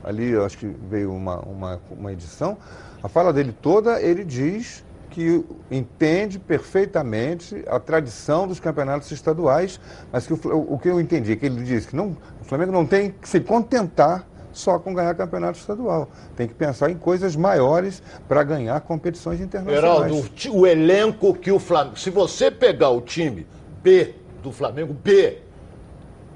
ali 0.02 0.34
acho 0.36 0.56
que 0.56 0.66
veio 0.66 1.12
uma, 1.12 1.40
uma, 1.40 1.80
uma 1.90 2.12
edição, 2.12 2.56
a 3.02 3.08
fala 3.08 3.32
dele 3.32 3.52
toda, 3.60 4.00
ele 4.00 4.24
diz 4.24 4.82
que 5.10 5.44
entende 5.70 6.38
perfeitamente 6.38 7.64
a 7.66 7.78
tradição 7.80 8.46
dos 8.46 8.60
campeonatos 8.60 9.10
estaduais, 9.10 9.80
mas 10.12 10.26
que 10.26 10.32
o, 10.32 10.74
o 10.74 10.78
que 10.78 10.88
eu 10.88 11.00
entendi 11.00 11.32
é 11.32 11.36
que 11.36 11.44
ele 11.46 11.62
disse 11.64 11.88
que 11.88 11.96
não, 11.96 12.16
o 12.40 12.44
Flamengo 12.44 12.70
não 12.72 12.86
tem 12.86 13.10
que 13.10 13.28
se 13.28 13.40
contentar 13.40 14.24
só 14.52 14.78
com 14.78 14.94
ganhar 14.94 15.14
campeonato 15.14 15.58
estadual. 15.58 16.08
Tem 16.36 16.46
que 16.48 16.54
pensar 16.54 16.90
em 16.90 16.96
coisas 16.96 17.36
maiores 17.36 18.02
para 18.28 18.42
ganhar 18.42 18.80
competições 18.80 19.40
internacionais. 19.40 20.12
Geraldo, 20.12 20.50
o, 20.50 20.60
o 20.60 20.66
elenco 20.66 21.34
que 21.34 21.50
o 21.50 21.58
Flamengo. 21.58 21.98
Se 21.98 22.10
você 22.10 22.50
pegar 22.50 22.90
o 22.90 23.00
time 23.00 23.46
B 23.82 24.14
do 24.42 24.52
Flamengo, 24.52 24.92
B, 24.92 25.38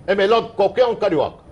é 0.06 0.14
melhor 0.14 0.42
do 0.42 0.48
que 0.50 0.56
qualquer 0.56 0.86
um 0.86 0.94
carioca. 0.94 1.44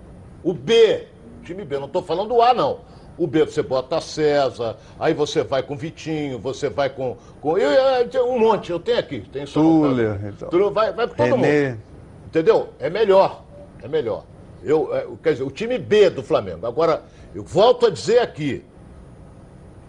O 0.43 0.53
B, 0.53 1.07
time 1.43 1.63
B, 1.63 1.77
não 1.77 1.85
estou 1.85 2.03
falando 2.03 2.29
do 2.29 2.41
A, 2.41 2.53
não. 2.53 2.79
O 3.17 3.27
B 3.27 3.45
você 3.45 3.61
bota 3.61 4.01
César, 4.01 4.75
aí 4.99 5.13
você 5.13 5.43
vai 5.43 5.61
com 5.61 5.75
Vitinho, 5.75 6.39
você 6.39 6.67
vai 6.69 6.89
com. 6.89 7.15
com 7.39 7.57
eu, 7.57 7.69
eu, 7.71 8.27
um 8.27 8.39
monte, 8.39 8.71
eu 8.71 8.79
tenho 8.79 8.97
aqui. 8.97 9.21
Tem 9.31 9.45
só 9.45 9.61
Tuller, 9.61 10.19
então. 10.25 10.49
Tuller, 10.49 10.71
vai, 10.71 10.91
vai 10.91 11.07
com 11.07 11.15
todo 11.15 11.35
René. 11.35 11.69
mundo. 11.69 11.81
Entendeu? 12.25 12.69
É 12.79 12.89
melhor. 12.89 13.43
É 13.83 13.87
melhor. 13.87 14.23
Eu, 14.63 14.95
é, 14.95 15.05
quer 15.21 15.33
dizer, 15.33 15.43
o 15.43 15.51
time 15.51 15.77
B 15.77 16.09
do 16.09 16.23
Flamengo. 16.23 16.65
Agora, 16.65 17.03
eu 17.35 17.43
volto 17.43 17.85
a 17.87 17.89
dizer 17.89 18.19
aqui. 18.19 18.63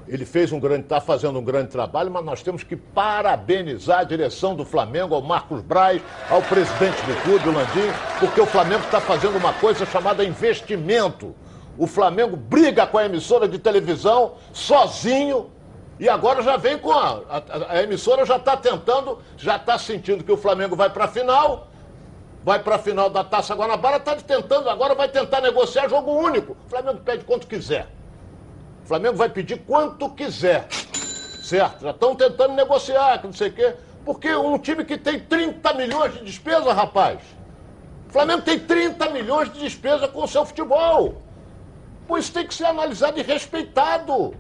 Ele 0.06 0.26
fez 0.26 0.52
um 0.52 0.60
grande, 0.60 0.82
está 0.82 1.00
fazendo 1.00 1.38
um 1.38 1.44
grande 1.44 1.70
trabalho, 1.70 2.10
mas 2.10 2.24
nós 2.24 2.42
temos 2.42 2.62
que 2.62 2.76
parabenizar 2.76 4.00
a 4.00 4.04
direção 4.04 4.54
do 4.54 4.64
Flamengo, 4.64 5.14
ao 5.14 5.22
Marcos 5.22 5.62
Braz, 5.62 6.02
ao 6.28 6.42
presidente 6.42 7.00
do 7.06 7.22
clube, 7.22 7.48
o 7.48 7.52
Landim, 7.52 7.90
porque 8.20 8.38
o 8.38 8.44
Flamengo 8.44 8.84
está 8.84 9.00
fazendo 9.00 9.38
uma 9.38 9.54
coisa 9.54 9.87
chamada 9.87 10.22
investimento. 10.22 11.34
O 11.78 11.87
Flamengo 11.87 12.37
briga 12.37 12.87
com 12.87 12.98
a 12.98 13.06
emissora 13.06 13.48
de 13.48 13.58
televisão 13.58 14.34
sozinho 14.52 15.50
e 15.98 16.08
agora 16.08 16.42
já 16.42 16.56
vem 16.56 16.76
com 16.78 16.92
a. 16.92 17.22
A, 17.28 17.42
a 17.70 17.82
emissora 17.82 18.26
já 18.26 18.37
está 18.37 18.56
tentando, 18.56 19.18
já 19.37 19.56
está 19.56 19.78
sentindo 19.78 20.24
que 20.24 20.32
o 20.32 20.37
Flamengo 20.37 20.74
vai 20.74 20.90
para 20.90 21.04
a 21.04 21.08
final, 21.08 21.68
vai 22.44 22.59
para 22.62 22.76
a 22.76 22.78
final 22.78 23.09
da 23.09 23.24
Taça 23.24 23.54
Guanabara, 23.54 23.96
está 23.96 24.14
tentando, 24.16 24.68
agora 24.68 24.94
vai 24.94 25.09
tentar 25.09 25.40
negociar 25.40 25.88
jogo 25.88 26.12
único. 26.12 26.54
O 26.66 26.68
Flamengo 26.68 27.00
pede 27.00 27.24
quanto 27.24 27.46
quiser. 27.46 27.88
O 28.85 28.87
Flamengo 28.87 29.16
vai 29.16 29.30
pedir 29.30 29.62
quanto 29.66 30.11
quiser. 30.11 30.68
Certo? 30.70 31.83
Já 31.83 31.90
estão 31.90 32.14
tentando 32.14 32.54
negociar, 32.54 33.18
que 33.18 33.26
não 33.26 33.33
sei 33.33 33.48
o 33.48 33.52
quê. 33.52 33.74
Porque 34.04 34.35
um 34.37 34.59
time 34.59 34.85
que 34.85 34.98
tem 34.98 35.18
30 35.18 35.72
milhões 35.72 36.12
de 36.12 36.24
despesa, 36.24 36.72
rapaz. 36.74 37.20
O 38.11 38.12
Flamengo 38.12 38.42
tem 38.42 38.59
30 38.59 39.09
milhões 39.09 39.50
de 39.50 39.61
despesa 39.61 40.07
com 40.07 40.22
o 40.22 40.28
seu 40.28 40.44
futebol. 40.44 41.22
Pô, 42.07 42.18
isso 42.18 42.33
tem 42.33 42.46
que 42.46 42.54
ser 42.54 42.66
analisado 42.66 43.18
e 43.18 43.22
respeitado. 43.22 44.35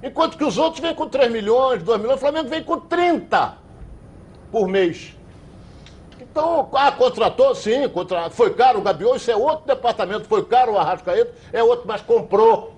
Enquanto 0.00 0.38
que 0.38 0.44
os 0.44 0.56
outros 0.56 0.80
vêm 0.80 0.94
com 0.94 1.08
3 1.08 1.32
milhões, 1.32 1.82
2 1.82 2.00
milhões, 2.00 2.16
o 2.16 2.20
Flamengo 2.20 2.48
vem 2.48 2.62
com 2.62 2.78
30 2.78 3.58
por 4.52 4.68
mês. 4.68 5.16
Então, 6.34 6.68
ah, 6.72 6.90
contratou, 6.90 7.54
sim, 7.54 7.88
contra... 7.90 8.28
foi 8.28 8.52
caro 8.54 8.80
o 8.80 8.82
Gabiol, 8.82 9.14
isso 9.14 9.30
é 9.30 9.36
outro 9.36 9.64
departamento, 9.68 10.24
foi 10.24 10.44
caro 10.44 10.72
o 10.72 10.76
Arrascaeta, 10.76 11.32
é 11.52 11.62
outro, 11.62 11.86
mas 11.86 12.00
comprou. 12.00 12.74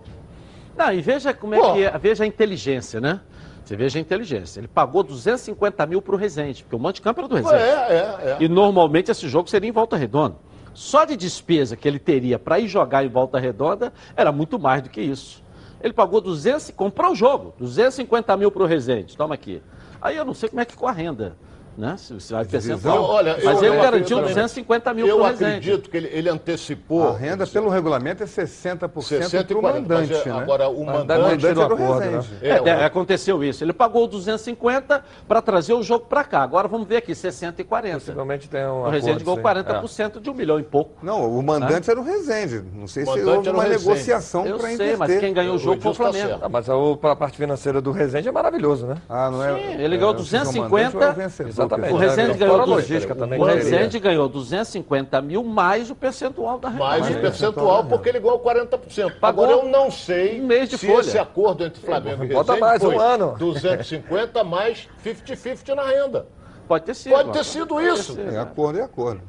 Não, 0.77 0.93
e 0.93 1.01
veja 1.01 1.33
como 1.33 1.55
é 1.55 1.59
Pô. 1.59 1.73
que 1.73 1.85
é, 1.85 1.99
veja 1.99 2.25
a 2.25 2.27
inteligência, 2.27 3.01
né? 3.01 3.19
Você 3.65 3.75
veja 3.75 3.99
a 3.99 4.03
inteligência. 4.03 4.61
Ele 4.61 4.69
pagou 4.69 5.03
250 5.03 5.87
mil 5.87 6.03
para 6.03 6.15
o 6.15 6.19
Resende, 6.19 6.65
porque 6.65 6.77
o 6.77 6.79
Monte 6.79 7.01
Campo 7.01 7.21
era 7.21 7.29
do 7.29 7.39
É, 7.39 7.41
Resende. 7.41 7.59
é, 7.59 7.97
é. 7.97 8.37
E 8.41 8.47
normalmente 8.47 9.11
esse 9.11 9.27
jogo 9.27 9.49
seria 9.49 9.71
em 9.71 9.73
Volta 9.73 9.97
Redonda. 9.97 10.37
Só 10.75 11.07
de 11.07 11.17
despesa 11.17 11.79
que 11.79 11.89
ele 11.89 11.99
teria 11.99 12.39
para 12.39 12.61
ir 12.61 12.69
jogar 12.69 13.07
em 13.07 13.09
Volta 13.09 13.39
Redonda 13.39 13.91
era 14.15 14.31
muito 14.31 14.59
mais 14.59 14.83
do 14.83 14.91
que 14.91 15.01
isso. 15.01 15.43
Ele 15.81 15.95
pagou 15.95 16.21
200, 16.21 16.73
comprou 16.73 17.13
o 17.13 17.15
jogo, 17.15 17.55
250 17.59 18.37
mil 18.37 18.51
para 18.51 18.65
o 18.65 18.67
Resende. 18.67 19.17
Toma 19.17 19.35
aqui. 19.35 19.63
Aí 20.03 20.15
eu 20.15 20.27
não 20.27 20.35
sei 20.35 20.51
como 20.51 20.61
é 20.61 20.67
que 20.67 20.73
ficou 20.73 20.87
a 20.87 20.93
renda. 20.93 21.39
Né? 21.77 21.95
Se 21.99 22.33
vai 22.33 22.45
percentual. 22.45 22.97
Eu, 22.97 23.03
olha, 23.03 23.33
Mas 23.45 23.45
eu- 23.45 23.65
ele 23.65 23.77
eu 23.77 23.83
garantiu 23.83 24.17
acredito- 24.19 24.29
250 24.29 24.95
mil 24.95 25.07
Eu 25.07 25.25
acredito 25.25 25.91
que 25.91 25.97
ele, 25.97 26.09
ele 26.11 26.29
antecipou. 26.31 27.09
A 27.11 27.17
renda 27.17 27.47
pelo 27.47 27.69
regulamento 27.69 28.23
é 28.23 28.27
60% 28.27 29.03
60 29.03 29.45
para 29.45 29.59
o 29.59 29.61
40, 29.61 29.81
mas 29.95 30.09
mandante, 30.09 30.29
é- 30.29 30.33
né? 30.33 30.39
Agora, 30.41 30.69
o 30.69 30.87
mandante. 30.87 31.21
mandante 31.21 31.47
era 31.47 31.59
o 31.59 31.63
acordo, 31.63 32.01
né? 32.01 32.25
É, 32.41 32.49
É, 32.49 32.61
o- 32.63 32.85
aconteceu 32.87 33.45
isso. 33.45 33.63
Ele 33.63 33.73
pagou 33.75 34.07
250 34.07 35.05
para 35.29 35.43
trazer 35.43 35.75
o 35.75 35.83
jogo 35.83 36.07
para 36.07 36.25
cá. 36.25 36.43
Agora 36.43 36.67
vamos 36.67 36.87
ver 36.89 36.97
aqui, 36.99 37.15
60 37.15 37.61
e 37.61 37.65
40. 37.65 37.99
Possivelmente 37.99 38.49
tem 38.49 38.65
um 38.67 38.83
O 38.85 38.89
Resende 38.89 39.23
ganhou 39.23 39.37
sim. 39.37 39.43
40% 39.43 40.21
de 40.21 40.31
um 40.31 40.35
milhão 40.35 40.59
e 40.59 40.63
pouco. 40.63 40.93
Não, 41.03 41.31
o 41.39 41.43
mandante 41.43 41.91
era 41.91 42.01
o 42.01 42.03
Resende. 42.03 42.63
Não 42.75 42.87
sei 42.87 43.05
se 43.05 43.21
houve 43.23 43.51
uma 43.51 43.65
negociação 43.65 44.47
Eu 44.47 44.57
para 44.57 44.67
sei, 44.69 44.75
inverter. 44.75 44.99
mas 44.99 45.19
quem 45.21 45.33
ganhou 45.35 45.57
o 45.57 45.59
jogo 45.59 45.81
foi 45.83 45.91
o 45.91 45.95
tá 45.95 45.97
Flamengo. 46.13 46.39
Ah, 46.43 46.49
mas 46.49 46.69
a, 46.71 46.75
a 47.13 47.17
parte 47.17 47.37
financeira 47.37 47.81
do 47.81 47.91
Resende 47.93 48.29
é 48.29 48.33
maravilhoso, 48.33 48.87
né? 48.87 48.97
Ah, 49.09 49.31
não 49.31 49.45
é? 49.45 49.55
Sim, 49.55 49.75
ele 49.83 49.95
é, 49.95 49.99
ganhou 49.99 50.15
não 50.15 50.25
sei 50.25 50.39
se 50.41 50.59
é 50.59 50.61
o 50.63 50.69
250, 50.69 51.66
Exatamente. 51.67 51.95
O 51.95 52.03
É, 52.03 52.35
ganhou 52.35 52.51
fora 52.53 52.63
a 52.63 52.67
du- 52.67 52.71
logística 52.73 53.15
também. 53.15 53.41
O 53.41 53.45
né? 53.45 53.89
Ganhou 54.01 54.29
250 54.29 55.21
mil 55.21 55.43
mais 55.45 55.91
o 55.91 55.95
percentual 55.95 56.59
da 56.59 56.71
Mais 56.71 57.03
o 57.05 57.09
renda. 57.09 57.21
percentual, 57.21 57.85
porque 57.85 58.09
ele 58.09 58.21
ganhou 58.21 58.39
40%. 58.39 59.19
Pagou 59.21 59.45
Agora 59.45 59.63
eu 59.65 59.69
não 59.71 59.91
sei 59.91 60.41
um 60.41 60.47
mês 60.47 60.69
de 60.69 60.79
se 60.79 60.87
folha. 60.87 61.01
esse 61.01 61.19
acordo 61.19 61.65
entre 61.65 61.81
Flamengo 61.81 62.25
e 62.25 62.29
Bota 62.29 62.53
Resende 62.55 62.61
mais, 62.61 62.83
foi 62.83 62.95
um 62.97 63.01
ano. 63.01 63.35
250 63.39 64.45
mais 64.45 64.89
50-50 65.05 65.75
na 65.75 65.83
renda. 65.85 66.27
Pode 66.69 66.85
ter 66.85 66.95
sido. 66.95 67.13
Pode 67.13 67.31
ter 67.31 67.45
sido 67.45 67.81
isso. 67.81 68.19
É 68.21 68.39
acordo, 68.39 68.81
é 68.81 68.83
acordo. 68.83 69.21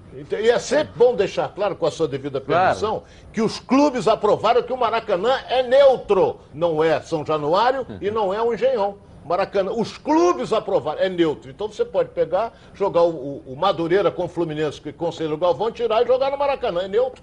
E 0.41 0.49
é 0.49 0.57
sempre 0.57 0.93
bom 0.95 1.13
deixar 1.15 1.47
claro, 1.49 1.75
com 1.75 1.85
a 1.85 1.91
sua 1.91 2.07
devida 2.07 2.41
permissão, 2.41 3.03
que 3.31 3.41
os 3.43 3.59
clubes 3.59 4.07
aprovaram 4.07 4.63
que 4.63 4.73
o 4.73 4.77
Maracanã 4.77 5.35
é 5.47 5.61
neutro. 5.61 6.39
Não 6.51 6.83
é 6.83 6.99
São 7.01 7.23
Januário 7.23 7.85
e 8.01 8.09
não 8.09 8.33
é 8.33 8.41
o 8.41 8.51
Engenhão. 8.53 8.95
Maracanã, 9.27 9.71
os 9.71 9.97
clubes 9.97 10.53
aprovaram, 10.53 11.01
é 11.01 11.09
neutro. 11.09 11.51
Então 11.51 11.67
você 11.67 11.83
pode 11.83 12.09
pegar, 12.09 12.53
jogar 12.73 13.03
o, 13.03 13.09
o, 13.09 13.53
o 13.53 13.55
Madureira 13.55 14.09
com 14.09 14.25
o 14.25 14.27
Fluminense 14.27 14.81
e 14.85 14.93
Conselho 14.93 15.37
Galvão, 15.37 15.71
tirar 15.71 16.03
e 16.03 16.07
jogar 16.07 16.31
no 16.31 16.37
Maracanã, 16.37 16.83
é 16.83 16.87
neutro. 16.87 17.21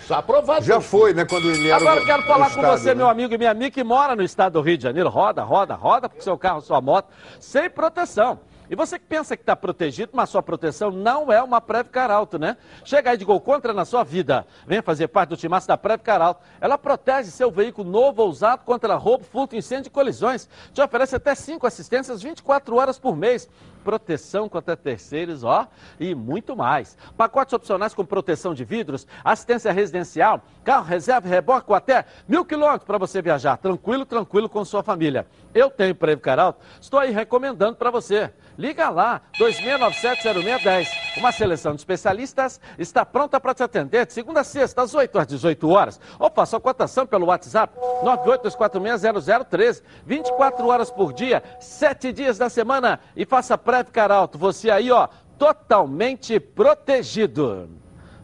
Está 0.00 0.18
aprovado. 0.18 0.64
Já 0.64 0.80
foi, 0.80 1.12
né? 1.12 1.24
Quando 1.24 1.50
ele 1.50 1.68
era 1.68 1.76
Agora 1.76 2.00
eu 2.00 2.06
quero 2.06 2.22
falar 2.22 2.50
com 2.50 2.60
estado, 2.60 2.78
você, 2.78 2.88
né? 2.90 2.94
meu 2.94 3.08
amigo 3.08 3.34
e 3.34 3.38
minha 3.38 3.50
amiga, 3.50 3.70
que 3.70 3.84
mora 3.84 4.14
no 4.14 4.22
estado 4.22 4.54
do 4.54 4.60
Rio 4.60 4.78
de 4.78 4.84
Janeiro. 4.84 5.08
Roda, 5.08 5.42
roda, 5.42 5.74
roda 5.74 6.08
com 6.08 6.20
seu 6.20 6.38
carro, 6.38 6.60
sua 6.60 6.80
moto, 6.80 7.08
sem 7.40 7.68
proteção. 7.68 8.38
E 8.70 8.76
você 8.76 8.98
que 8.98 9.06
pensa 9.06 9.36
que 9.36 9.42
está 9.42 9.56
protegido, 9.56 10.12
mas 10.14 10.28
sua 10.28 10.42
proteção 10.42 10.90
não 10.90 11.32
é 11.32 11.42
uma 11.42 11.60
Preve 11.60 11.88
Caralto, 11.88 12.38
né? 12.38 12.56
Chega 12.84 13.10
aí 13.10 13.16
de 13.16 13.24
gol 13.24 13.40
contra 13.40 13.72
na 13.72 13.84
sua 13.84 14.04
vida. 14.04 14.46
Venha 14.66 14.82
fazer 14.82 15.08
parte 15.08 15.30
do 15.30 15.36
timaço 15.36 15.66
da 15.66 15.76
Preve 15.76 16.02
Caralto. 16.02 16.42
Ela 16.60 16.76
protege 16.76 17.30
seu 17.30 17.50
veículo 17.50 17.88
novo 17.88 18.22
ou 18.22 18.28
usado 18.28 18.64
contra 18.64 18.94
roubo, 18.94 19.24
furto, 19.24 19.56
incêndio 19.56 19.88
e 19.88 19.90
colisões. 19.90 20.48
Te 20.74 20.82
oferece 20.82 21.16
até 21.16 21.34
5 21.34 21.66
assistências 21.66 22.22
24 22.22 22.76
horas 22.76 22.98
por 22.98 23.16
mês. 23.16 23.48
Proteção 23.82 24.48
contra 24.50 24.76
terceiros, 24.76 25.44
ó, 25.44 25.66
e 25.98 26.14
muito 26.14 26.54
mais. 26.54 26.96
Pacotes 27.16 27.54
opcionais 27.54 27.94
com 27.94 28.04
proteção 28.04 28.52
de 28.52 28.62
vidros, 28.62 29.06
assistência 29.24 29.72
residencial, 29.72 30.42
carro 30.62 30.84
reserva 30.84 31.26
e 31.26 31.30
reboque 31.30 31.66
com 31.66 31.74
até 31.74 32.04
mil 32.26 32.44
quilômetros 32.44 32.84
para 32.84 32.98
você 32.98 33.22
viajar 33.22 33.56
tranquilo, 33.56 34.04
tranquilo 34.04 34.48
com 34.48 34.62
sua 34.64 34.82
família. 34.82 35.26
Eu 35.54 35.70
tenho 35.70 35.94
Preve 35.94 36.20
Caralto, 36.20 36.60
estou 36.78 37.00
aí 37.00 37.12
recomendando 37.12 37.76
para 37.76 37.90
você. 37.90 38.30
Liga 38.58 38.90
lá, 38.90 39.22
2697-0610. 39.38 40.88
Uma 41.16 41.30
seleção 41.30 41.76
de 41.76 41.80
especialistas 41.80 42.60
está 42.76 43.06
pronta 43.06 43.38
para 43.38 43.54
te 43.54 43.62
atender 43.62 44.04
de 44.04 44.12
segunda 44.12 44.40
a 44.40 44.44
sexta, 44.44 44.82
às 44.82 44.94
8 44.94 45.16
às 45.16 45.28
18 45.28 45.70
horas. 45.70 46.00
Ou 46.18 46.28
faça 46.28 46.56
a 46.56 46.60
cotação 46.60 47.06
pelo 47.06 47.26
WhatsApp 47.26 47.72
982460013. 48.02 49.82
24 50.04 50.66
horas 50.66 50.90
por 50.90 51.12
dia, 51.12 51.40
7 51.60 52.12
dias 52.12 52.36
da 52.36 52.48
semana. 52.48 52.98
E 53.14 53.24
faça 53.24 53.56
Preve 53.56 53.92
Caralto. 53.92 54.36
Você 54.36 54.72
aí, 54.72 54.90
ó, 54.90 55.06
totalmente 55.38 56.40
protegido. 56.40 57.70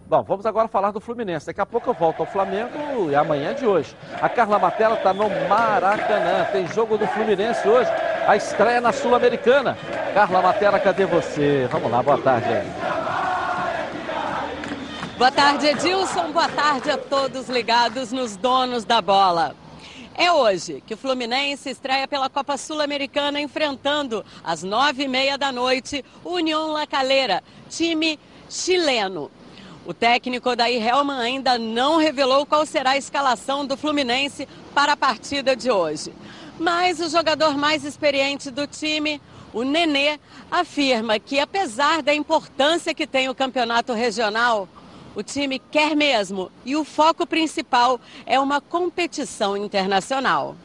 Bom, 0.04 0.24
vamos 0.24 0.44
agora 0.46 0.66
falar 0.66 0.90
do 0.90 1.00
Fluminense. 1.00 1.46
Daqui 1.46 1.60
a 1.60 1.66
pouco 1.66 1.90
eu 1.90 1.94
volto 1.94 2.20
ao 2.20 2.26
Flamengo 2.26 3.08
e 3.08 3.14
amanhã 3.14 3.54
de 3.54 3.66
hoje. 3.66 3.96
A 4.20 4.28
Carla 4.28 4.58
Matela 4.58 4.96
está 4.96 5.14
no 5.14 5.30
Maracanã. 5.48 6.44
Tem 6.50 6.66
jogo 6.66 6.98
do 6.98 7.06
Fluminense 7.06 7.68
hoje. 7.68 7.90
A 8.26 8.36
estreia 8.36 8.80
na 8.80 8.92
Sul-Americana. 8.92 9.76
Carla 10.14 10.40
Matela, 10.40 10.80
cadê 10.80 11.04
você? 11.04 11.68
Vamos 11.70 11.90
lá, 11.90 12.02
boa 12.02 12.16
tarde 12.16 12.48
aí. 12.48 12.66
Boa 15.18 15.30
tarde, 15.30 15.66
Edilson. 15.66 16.32
Boa 16.32 16.48
tarde 16.48 16.90
a 16.90 16.96
todos 16.96 17.50
ligados 17.50 18.12
nos 18.12 18.34
donos 18.36 18.84
da 18.84 19.02
bola. 19.02 19.54
É 20.14 20.32
hoje 20.32 20.82
que 20.86 20.94
o 20.94 20.96
Fluminense 20.96 21.68
estreia 21.68 22.08
pela 22.08 22.30
Copa 22.30 22.56
Sul-Americana 22.56 23.40
enfrentando 23.40 24.24
às 24.42 24.62
nove 24.62 25.04
e 25.04 25.08
meia 25.08 25.36
da 25.36 25.52
noite 25.52 26.02
União 26.24 26.72
La 26.72 26.86
Calera, 26.86 27.42
time 27.68 28.18
chileno. 28.48 29.30
O 29.84 29.92
técnico 29.92 30.48
Odair 30.48 30.82
Helman 30.82 31.20
ainda 31.20 31.58
não 31.58 31.98
revelou 31.98 32.46
qual 32.46 32.64
será 32.64 32.92
a 32.92 32.96
escalação 32.96 33.66
do 33.66 33.76
Fluminense 33.76 34.48
para 34.74 34.92
a 34.92 34.96
partida 34.96 35.54
de 35.54 35.70
hoje. 35.70 36.10
Mas 36.58 37.00
o 37.00 37.08
jogador 37.08 37.56
mais 37.56 37.84
experiente 37.84 38.50
do 38.50 38.66
time, 38.66 39.20
o 39.52 39.62
Nenê, 39.62 40.18
afirma 40.50 41.18
que 41.18 41.38
apesar 41.38 42.02
da 42.02 42.14
importância 42.14 42.94
que 42.94 43.06
tem 43.06 43.28
o 43.28 43.34
campeonato 43.34 43.92
regional, 43.92 44.68
o 45.14 45.22
time 45.22 45.58
quer 45.58 45.94
mesmo 45.96 46.50
e 46.64 46.76
o 46.76 46.84
foco 46.84 47.26
principal 47.26 48.00
é 48.26 48.38
uma 48.38 48.60
competição 48.60 49.56
internacional. 49.56 50.56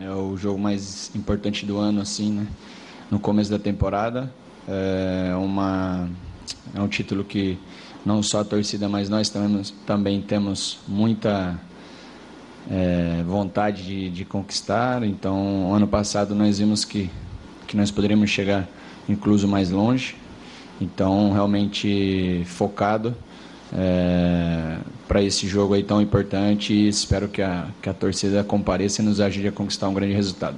É 0.00 0.10
o 0.10 0.36
jogo 0.36 0.58
mais 0.58 1.14
importante 1.14 1.66
do 1.66 1.78
ano, 1.78 2.00
assim, 2.00 2.32
né? 2.32 2.46
No 3.10 3.18
começo 3.18 3.50
da 3.50 3.58
temporada. 3.58 4.32
É, 4.66 5.34
uma, 5.36 6.08
é 6.74 6.80
um 6.80 6.88
título 6.88 7.24
que 7.24 7.58
não 8.04 8.22
só 8.22 8.40
a 8.40 8.44
torcida, 8.44 8.88
mas 8.88 9.08
nós 9.08 9.28
temos, 9.28 9.70
também 9.86 10.22
temos 10.22 10.78
muita 10.88 11.60
é, 12.70 13.22
vontade 13.26 13.84
de, 13.84 14.10
de 14.10 14.24
conquistar. 14.24 15.02
Então, 15.02 15.74
ano 15.74 15.86
passado 15.86 16.34
nós 16.34 16.58
vimos 16.58 16.84
que, 16.84 17.10
que 17.66 17.76
nós 17.76 17.90
poderíamos 17.90 18.30
chegar 18.30 18.68
incluso 19.08 19.48
mais 19.48 19.70
longe. 19.70 20.16
Então, 20.80 21.32
realmente 21.32 22.42
focado 22.46 23.14
é, 23.72 24.78
para 25.06 25.22
esse 25.22 25.46
jogo 25.46 25.74
aí 25.74 25.82
tão 25.82 26.00
importante 26.00 26.72
e 26.72 26.88
espero 26.88 27.28
que 27.28 27.40
a, 27.40 27.66
que 27.80 27.88
a 27.88 27.94
torcida 27.94 28.42
compareça 28.44 29.02
e 29.02 29.04
nos 29.04 29.20
ajude 29.20 29.48
a 29.48 29.52
conquistar 29.52 29.88
um 29.88 29.94
grande 29.94 30.14
resultado. 30.14 30.56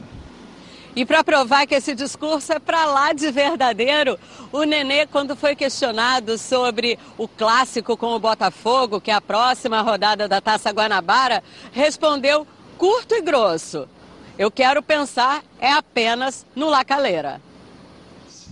E 0.96 1.04
para 1.04 1.24
provar 1.24 1.66
que 1.66 1.74
esse 1.74 1.92
discurso 1.92 2.52
é 2.52 2.60
para 2.60 2.86
lá 2.86 3.12
de 3.12 3.28
verdadeiro, 3.32 4.16
o 4.52 4.62
Nenê, 4.62 5.06
quando 5.06 5.34
foi 5.34 5.56
questionado 5.56 6.38
sobre 6.38 6.96
o 7.18 7.26
clássico 7.26 7.96
com 7.96 8.14
o 8.14 8.18
Botafogo, 8.20 9.00
que 9.00 9.10
é 9.10 9.14
a 9.14 9.20
próxima 9.20 9.80
rodada 9.80 10.28
da 10.28 10.40
Taça 10.40 10.70
Guanabara, 10.70 11.42
respondeu 11.72 12.46
curto 12.78 13.12
e 13.12 13.22
grosso. 13.22 13.88
Eu 14.38 14.52
quero 14.52 14.80
pensar 14.82 15.42
é 15.60 15.72
apenas 15.72 16.46
no 16.54 16.68
Lacaleira. 16.68 17.40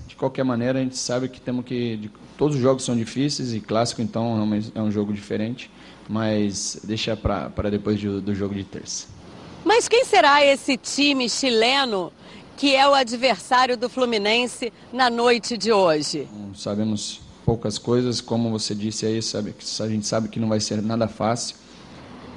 De 0.09 0.17
qualquer 0.17 0.45
maneira, 0.45 0.81
a 0.81 0.83
gente 0.83 0.99
sabe 0.99 1.29
que 1.29 1.41
temos 1.41 1.65
que. 1.65 2.11
todos 2.37 2.57
os 2.57 2.63
jogos 2.63 2.85
são 2.85 2.97
difíceis 2.97 3.55
e 3.55 3.61
clássico, 3.61 4.03
então 4.03 4.61
é 4.75 4.81
um 4.81 4.91
jogo 4.91 5.13
diferente, 5.13 5.71
mas 6.09 6.81
deixa 6.83 7.17
para 7.17 7.71
depois 7.71 8.01
do, 8.01 8.21
do 8.21 8.35
jogo 8.35 8.53
de 8.53 8.65
terça. 8.65 9.07
Mas 9.65 9.87
quem 9.87 10.05
será 10.05 10.45
esse 10.45 10.77
time 10.77 11.29
chileno 11.29 12.13
que 12.57 12.75
é 12.75 12.87
o 12.89 12.95
adversário 12.95 13.77
do 13.77 13.89
Fluminense 13.89 14.73
na 14.93 15.11
noite 15.11 15.57
de 15.57 15.73
hoje? 15.73 16.29
Não 16.33 16.55
Sabemos 16.55 17.21
poucas 17.45 17.79
coisas, 17.79 18.21
como 18.21 18.51
você 18.51 18.75
disse 18.75 19.07
aí, 19.07 19.21
sabe, 19.23 19.53
que 19.53 19.65
a 19.83 19.89
gente 19.89 20.07
sabe 20.07 20.29
que 20.29 20.39
não 20.39 20.49
vai 20.49 20.61
ser 20.61 20.81
nada 20.81 21.09
fácil. 21.09 21.57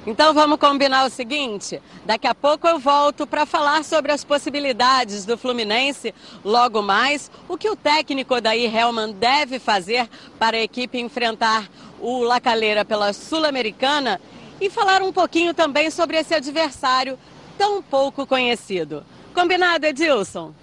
Então 0.06 0.32
vamos 0.32 0.58
combinar 0.58 1.04
o 1.04 1.10
seguinte: 1.10 1.82
daqui 2.04 2.28
a 2.28 2.34
pouco 2.34 2.68
eu 2.68 2.78
volto 2.78 3.26
para 3.26 3.44
falar 3.44 3.82
sobre 3.82 4.12
as 4.12 4.22
possibilidades 4.22 5.24
do 5.24 5.36
Fluminense. 5.36 6.14
Logo 6.44 6.80
mais, 6.80 7.28
o 7.48 7.58
que 7.58 7.68
o 7.68 7.74
técnico 7.74 8.36
Odair 8.36 8.74
Helman 8.74 9.12
deve 9.12 9.58
fazer 9.58 10.08
para 10.38 10.56
a 10.56 10.62
equipe 10.62 10.98
enfrentar 10.98 11.68
o 12.00 12.22
Lacaleira 12.22 12.84
pela 12.84 13.12
Sul-Americana 13.12 14.20
e 14.60 14.70
falar 14.70 15.02
um 15.02 15.12
pouquinho 15.12 15.52
também 15.52 15.90
sobre 15.90 16.16
esse 16.16 16.34
adversário 16.34 17.18
tão 17.58 17.82
pouco 17.82 18.24
conhecido. 18.26 19.02
Combinado, 19.36 19.84
Edilson? 19.84 20.54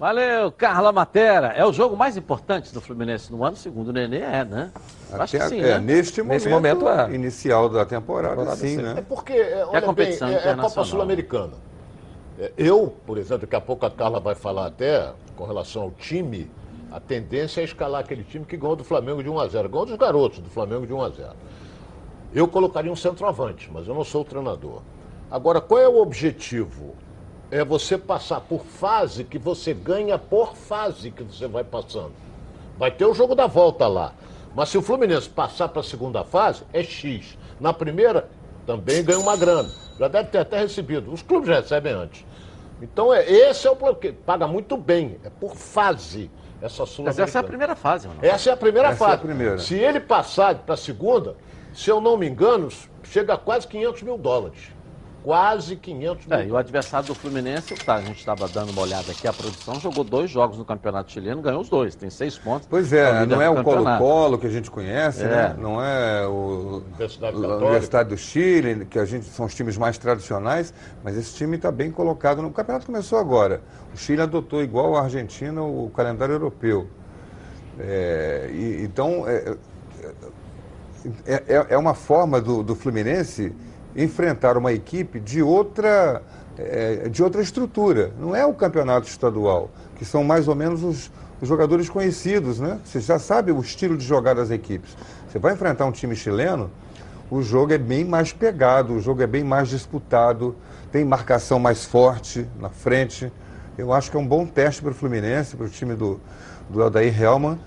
Valeu, 0.00 0.50
Carla 0.50 0.90
Matera. 0.90 1.48
É 1.48 1.62
o 1.66 1.70
jogo 1.70 1.94
mais 1.94 2.16
importante 2.16 2.72
do 2.72 2.80
Fluminense 2.80 3.30
no 3.30 3.44
ano, 3.44 3.56
segundo 3.56 3.88
o 3.88 3.92
Nenê, 3.92 4.20
é, 4.20 4.42
né? 4.42 4.72
Acho 5.12 5.36
que 5.36 5.48
sim, 5.50 5.60
é, 5.60 5.74
né? 5.74 5.78
neste, 5.78 6.22
momento, 6.22 6.48
momento, 6.48 6.88
é. 6.88 7.14
inicial 7.14 7.68
da 7.68 7.84
temporada, 7.84 8.36
Temporada, 8.36 8.56
sim, 8.56 8.76
sim. 8.76 8.82
né? 8.82 8.94
É 8.96 9.02
porque, 9.02 9.34
é, 9.34 9.66
olha 9.66 9.82
competição 9.82 10.28
bem, 10.28 10.36
é, 10.36 10.38
é 10.38 10.40
a 10.40 10.44
Copa 10.44 10.52
internacional. 10.52 10.84
Sul-Americana. 10.86 11.52
É, 12.38 12.52
Eu, 12.56 12.96
por 13.06 13.18
exemplo, 13.18 13.42
daqui 13.42 13.54
a 13.54 13.60
pouco 13.60 13.84
a 13.84 13.90
Carla 13.90 14.18
vai 14.18 14.34
falar 14.34 14.68
até 14.68 15.12
com 15.36 15.44
relação 15.44 15.82
ao 15.82 15.90
time, 15.90 16.50
a 16.90 16.98
tendência 16.98 17.60
é 17.60 17.64
escalar 17.64 18.00
aquele 18.00 18.24
time 18.24 18.46
que 18.46 18.56
ganhou 18.56 18.74
do 18.74 18.82
Flamengo 18.82 19.22
de 19.22 19.28
1 19.28 19.38
a 19.38 19.46
0 19.46 19.68
Ganhou 19.68 19.84
dos 19.84 19.96
garotos 19.96 20.38
do 20.38 20.48
Flamengo 20.48 20.86
de 20.86 20.94
1 20.94 21.02
a 21.02 21.08
0 21.10 21.28
Eu 22.34 22.48
colocaria 22.48 22.90
um 22.90 22.96
centroavante, 22.96 23.70
mas 23.70 23.86
eu 23.86 23.94
não 23.94 24.04
sou 24.04 24.22
o 24.22 24.24
treinador. 24.24 24.80
Agora, 25.30 25.60
qual 25.60 25.78
é 25.78 25.86
o 25.86 26.00
objetivo? 26.00 26.94
É 27.52 27.62
você 27.62 27.98
passar 27.98 28.40
por 28.40 28.64
fase 28.64 29.24
que 29.24 29.38
você 29.38 29.74
ganha 29.74 30.16
por 30.16 30.56
fase 30.56 31.10
que 31.10 31.22
você 31.22 31.46
vai 31.46 31.62
passando. 31.62 32.12
Vai 32.78 32.90
ter 32.90 33.04
o 33.04 33.12
jogo 33.12 33.34
da 33.34 33.46
volta 33.46 33.86
lá. 33.86 34.14
Mas 34.54 34.70
se 34.70 34.78
o 34.78 34.82
Fluminense 34.82 35.28
passar 35.28 35.68
para 35.68 35.80
a 35.80 35.84
segunda 35.84 36.24
fase, 36.24 36.62
é 36.72 36.82
X. 36.82 37.36
Na 37.60 37.74
primeira, 37.74 38.30
também 38.66 39.04
ganha 39.04 39.18
uma 39.18 39.36
grana. 39.36 39.68
Já 39.98 40.08
deve 40.08 40.30
ter 40.30 40.38
até 40.38 40.60
recebido. 40.60 41.12
Os 41.12 41.20
clubes 41.20 41.46
já 41.46 41.56
recebem 41.56 41.92
antes. 41.92 42.24
Então, 42.80 43.12
é, 43.12 43.30
esse 43.30 43.66
é 43.66 43.70
o 43.70 43.76
plano. 43.76 43.96
que 43.96 44.12
Paga 44.12 44.46
muito 44.46 44.74
bem. 44.78 45.18
É 45.22 45.28
por 45.28 45.54
fase 45.54 46.30
essa 46.62 46.86
sul 46.86 47.04
Mas 47.04 47.18
essa 47.18 47.38
é 47.38 47.40
a 47.40 47.44
primeira 47.44 47.76
fase, 47.76 48.08
mano. 48.08 48.20
Essa 48.22 48.48
é 48.48 48.52
a 48.54 48.56
primeira 48.56 48.88
Essa 48.88 49.04
é 49.04 49.06
a 49.06 49.10
fase. 49.10 49.22
primeira. 49.22 49.58
Se 49.58 49.74
ele 49.74 50.00
passar 50.00 50.54
para 50.54 50.72
a 50.72 50.78
segunda, 50.78 51.36
se 51.74 51.90
eu 51.90 52.00
não 52.00 52.16
me 52.16 52.26
engano, 52.26 52.70
chega 53.02 53.34
a 53.34 53.36
quase 53.36 53.68
500 53.68 54.02
mil 54.04 54.16
dólares. 54.16 54.72
Quase 55.22 55.76
500 55.76 56.26
mil. 56.26 56.38
É, 56.38 56.46
e 56.46 56.50
o 56.50 56.56
adversário 56.56 57.06
do 57.06 57.14
Fluminense, 57.14 57.74
tá, 57.74 57.94
a 57.94 58.00
gente 58.00 58.18
estava 58.18 58.48
dando 58.48 58.70
uma 58.70 58.82
olhada 58.82 59.12
aqui, 59.12 59.26
a 59.26 59.32
produção 59.32 59.78
jogou 59.80 60.04
dois 60.04 60.30
jogos 60.30 60.58
no 60.58 60.64
Campeonato 60.64 61.12
Chileno, 61.12 61.40
ganhou 61.40 61.60
os 61.60 61.68
dois, 61.68 61.94
tem 61.94 62.10
seis 62.10 62.36
pontos. 62.36 62.66
Pois 62.68 62.92
é, 62.92 63.24
não 63.26 63.40
é 63.40 63.48
o 63.48 63.62
Colo-Colo 63.62 64.38
que 64.38 64.46
a 64.46 64.50
gente 64.50 64.70
conhece, 64.70 65.24
é. 65.24 65.28
né? 65.28 65.56
Não 65.58 65.82
é 65.82 66.26
o 66.26 66.82
Universidade, 66.86 67.36
Universidade 67.36 68.08
do 68.08 68.16
Chile, 68.16 68.84
que 68.86 68.98
a 68.98 69.04
gente 69.04 69.26
são 69.26 69.46
os 69.46 69.54
times 69.54 69.78
mais 69.78 69.96
tradicionais, 69.98 70.74
mas 71.02 71.16
esse 71.16 71.34
time 71.34 71.56
está 71.56 71.70
bem 71.70 71.90
colocado. 71.90 72.42
No 72.42 72.48
o 72.48 72.54
campeonato 72.54 72.86
começou 72.86 73.18
agora. 73.18 73.62
O 73.94 73.96
Chile 73.96 74.20
adotou 74.20 74.62
igual 74.62 74.96
a 74.96 75.02
Argentina 75.02 75.62
o 75.62 75.90
calendário 75.94 76.34
europeu. 76.34 76.86
É, 77.78 78.50
e, 78.52 78.84
então 78.84 79.26
é, 79.26 79.56
é, 81.26 81.34
é, 81.48 81.66
é 81.70 81.78
uma 81.78 81.94
forma 81.94 82.40
do, 82.40 82.62
do 82.62 82.74
Fluminense 82.74 83.54
enfrentar 83.96 84.56
uma 84.56 84.72
equipe 84.72 85.20
de 85.20 85.42
outra, 85.42 86.22
é, 86.58 87.08
de 87.08 87.22
outra 87.22 87.42
estrutura. 87.42 88.12
Não 88.18 88.34
é 88.34 88.44
o 88.44 88.54
campeonato 88.54 89.08
estadual, 89.08 89.70
que 89.96 90.04
são 90.04 90.24
mais 90.24 90.48
ou 90.48 90.54
menos 90.54 90.82
os, 90.82 91.10
os 91.40 91.48
jogadores 91.48 91.88
conhecidos, 91.88 92.60
né? 92.60 92.78
Você 92.84 93.00
já 93.00 93.18
sabe 93.18 93.52
o 93.52 93.60
estilo 93.60 93.96
de 93.96 94.04
jogar 94.04 94.34
das 94.34 94.50
equipes. 94.50 94.96
Você 95.28 95.38
vai 95.38 95.54
enfrentar 95.54 95.86
um 95.86 95.92
time 95.92 96.14
chileno, 96.14 96.70
o 97.30 97.42
jogo 97.42 97.72
é 97.72 97.78
bem 97.78 98.04
mais 98.04 98.32
pegado, 98.32 98.92
o 98.92 99.00
jogo 99.00 99.22
é 99.22 99.26
bem 99.26 99.42
mais 99.42 99.68
disputado, 99.68 100.54
tem 100.90 101.04
marcação 101.04 101.58
mais 101.58 101.84
forte 101.84 102.46
na 102.60 102.68
frente. 102.68 103.32
Eu 103.78 103.92
acho 103.92 104.10
que 104.10 104.16
é 104.16 104.20
um 104.20 104.26
bom 104.26 104.44
teste 104.46 104.82
para 104.82 104.90
o 104.90 104.94
Fluminense, 104.94 105.56
para 105.56 105.64
o 105.64 105.68
time 105.68 105.94
do, 105.94 106.20
do 106.68 106.82
Aldair 106.82 107.20
Helman, 107.20 107.58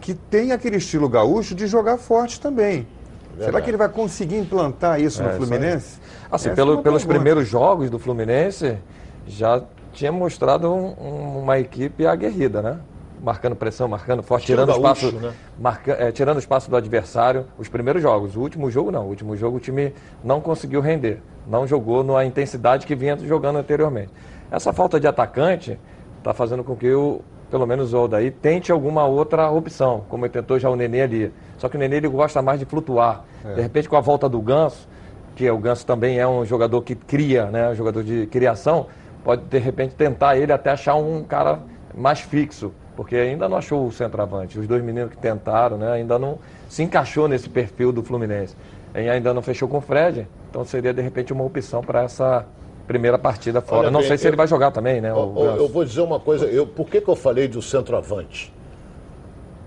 que 0.00 0.12
tem 0.12 0.52
aquele 0.52 0.76
estilo 0.76 1.08
gaúcho 1.08 1.54
de 1.54 1.66
jogar 1.66 1.96
forte 1.96 2.38
também. 2.38 2.86
Verdade. 3.34 3.50
Será 3.50 3.60
que 3.60 3.70
ele 3.70 3.76
vai 3.76 3.88
conseguir 3.88 4.38
implantar 4.38 5.00
isso 5.00 5.22
é, 5.22 5.26
no 5.26 5.36
Fluminense? 5.36 5.98
Assim, 6.30 6.54
pelo, 6.54 6.82
pelos 6.82 7.04
primeiros 7.04 7.48
jogos 7.48 7.90
do 7.90 7.98
Fluminense, 7.98 8.78
já 9.26 9.62
tinha 9.92 10.12
mostrado 10.12 10.72
um, 10.72 11.38
uma 11.38 11.58
equipe 11.58 12.06
aguerrida, 12.06 12.62
né? 12.62 12.78
Marcando 13.22 13.56
pressão, 13.56 13.88
marcando 13.88 14.22
forte, 14.22 14.46
tirando 14.46 14.70
espaço, 14.70 15.12
né? 15.12 15.32
marca, 15.58 15.92
é, 15.92 16.12
tirando 16.12 16.38
espaço 16.38 16.70
do 16.70 16.76
adversário. 16.76 17.46
Os 17.58 17.68
primeiros 17.68 18.02
jogos. 18.02 18.36
O 18.36 18.40
último 18.40 18.70
jogo 18.70 18.90
não. 18.90 19.06
O 19.06 19.08
último 19.08 19.36
jogo 19.36 19.56
o 19.56 19.60
time 19.60 19.94
não 20.22 20.40
conseguiu 20.40 20.80
render. 20.80 21.22
Não 21.46 21.66
jogou 21.66 22.04
na 22.04 22.24
intensidade 22.24 22.86
que 22.86 22.94
vinha 22.94 23.16
jogando 23.16 23.56
anteriormente. 23.56 24.10
Essa 24.50 24.72
falta 24.72 25.00
de 25.00 25.06
atacante 25.06 25.78
está 26.18 26.34
fazendo 26.34 26.62
com 26.62 26.76
que 26.76 26.92
o, 26.92 27.22
pelo 27.54 27.68
menos 27.68 27.94
o 27.94 27.98
Aldair, 27.98 28.34
tente 28.42 28.72
alguma 28.72 29.06
outra 29.06 29.48
opção, 29.48 30.02
como 30.08 30.26
ele 30.26 30.32
tentou 30.32 30.58
já 30.58 30.68
o 30.68 30.74
Nenê 30.74 31.02
ali. 31.02 31.32
Só 31.56 31.68
que 31.68 31.76
o 31.76 31.78
Nenê 31.78 31.98
ele 31.98 32.08
gosta 32.08 32.42
mais 32.42 32.58
de 32.58 32.66
flutuar. 32.66 33.24
É. 33.44 33.54
De 33.54 33.62
repente, 33.62 33.88
com 33.88 33.94
a 33.94 34.00
volta 34.00 34.28
do 34.28 34.42
Ganso, 34.42 34.88
que 35.36 35.48
o 35.48 35.56
Ganso 35.56 35.86
também 35.86 36.18
é 36.18 36.26
um 36.26 36.44
jogador 36.44 36.82
que 36.82 36.96
cria, 36.96 37.46
né, 37.52 37.70
um 37.70 37.74
jogador 37.76 38.02
de 38.02 38.26
criação, 38.26 38.88
pode 39.22 39.42
de 39.42 39.58
repente 39.58 39.94
tentar 39.94 40.36
ele 40.36 40.52
até 40.52 40.72
achar 40.72 40.96
um 40.96 41.22
cara 41.22 41.60
mais 41.96 42.18
fixo, 42.18 42.72
porque 42.96 43.14
ainda 43.14 43.48
não 43.48 43.56
achou 43.56 43.86
o 43.86 43.92
centroavante. 43.92 44.58
Os 44.58 44.66
dois 44.66 44.82
meninos 44.82 45.12
que 45.12 45.16
tentaram, 45.16 45.78
né, 45.78 45.92
ainda 45.92 46.18
não 46.18 46.40
se 46.68 46.82
encaixou 46.82 47.28
nesse 47.28 47.48
perfil 47.48 47.92
do 47.92 48.02
Fluminense. 48.02 48.56
E 48.96 49.08
ainda 49.08 49.32
não 49.32 49.42
fechou 49.42 49.68
com 49.68 49.78
o 49.78 49.80
Fred, 49.80 50.26
então 50.50 50.64
seria 50.64 50.92
de 50.92 51.02
repente 51.02 51.32
uma 51.32 51.44
opção 51.44 51.82
para 51.84 52.02
essa 52.02 52.44
primeira 52.86 53.18
partida 53.18 53.60
fora. 53.60 53.82
Olha, 53.82 53.90
não 53.90 54.00
bem, 54.00 54.08
sei 54.08 54.18
se 54.18 54.26
eu, 54.26 54.30
ele 54.30 54.36
vai 54.36 54.46
jogar 54.46 54.70
também, 54.70 55.00
né? 55.00 55.10
Eu, 55.10 55.34
eu, 55.58 55.68
vou 55.68 55.84
dizer 55.84 56.00
uma 56.00 56.20
coisa, 56.20 56.46
eu, 56.46 56.66
por 56.66 56.86
que, 56.86 57.00
que 57.00 57.08
eu 57.08 57.16
falei 57.16 57.48
do 57.48 57.60
centroavante? 57.62 58.52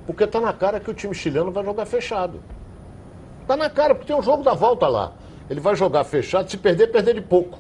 Porque 0.05 0.23
está 0.23 0.39
na 0.39 0.53
cara 0.53 0.79
que 0.79 0.89
o 0.89 0.93
time 0.93 1.13
chileno 1.13 1.51
vai 1.51 1.63
jogar 1.63 1.85
fechado. 1.85 2.39
Está 3.41 3.57
na 3.57 3.69
cara, 3.69 3.95
porque 3.95 4.07
tem 4.07 4.15
um 4.15 4.23
jogo 4.23 4.43
da 4.43 4.53
volta 4.53 4.87
lá. 4.87 5.13
Ele 5.49 5.59
vai 5.59 5.75
jogar 5.75 6.03
fechado, 6.03 6.49
se 6.49 6.57
perder, 6.57 6.87
perder 6.87 7.15
de 7.15 7.21
pouco. 7.21 7.57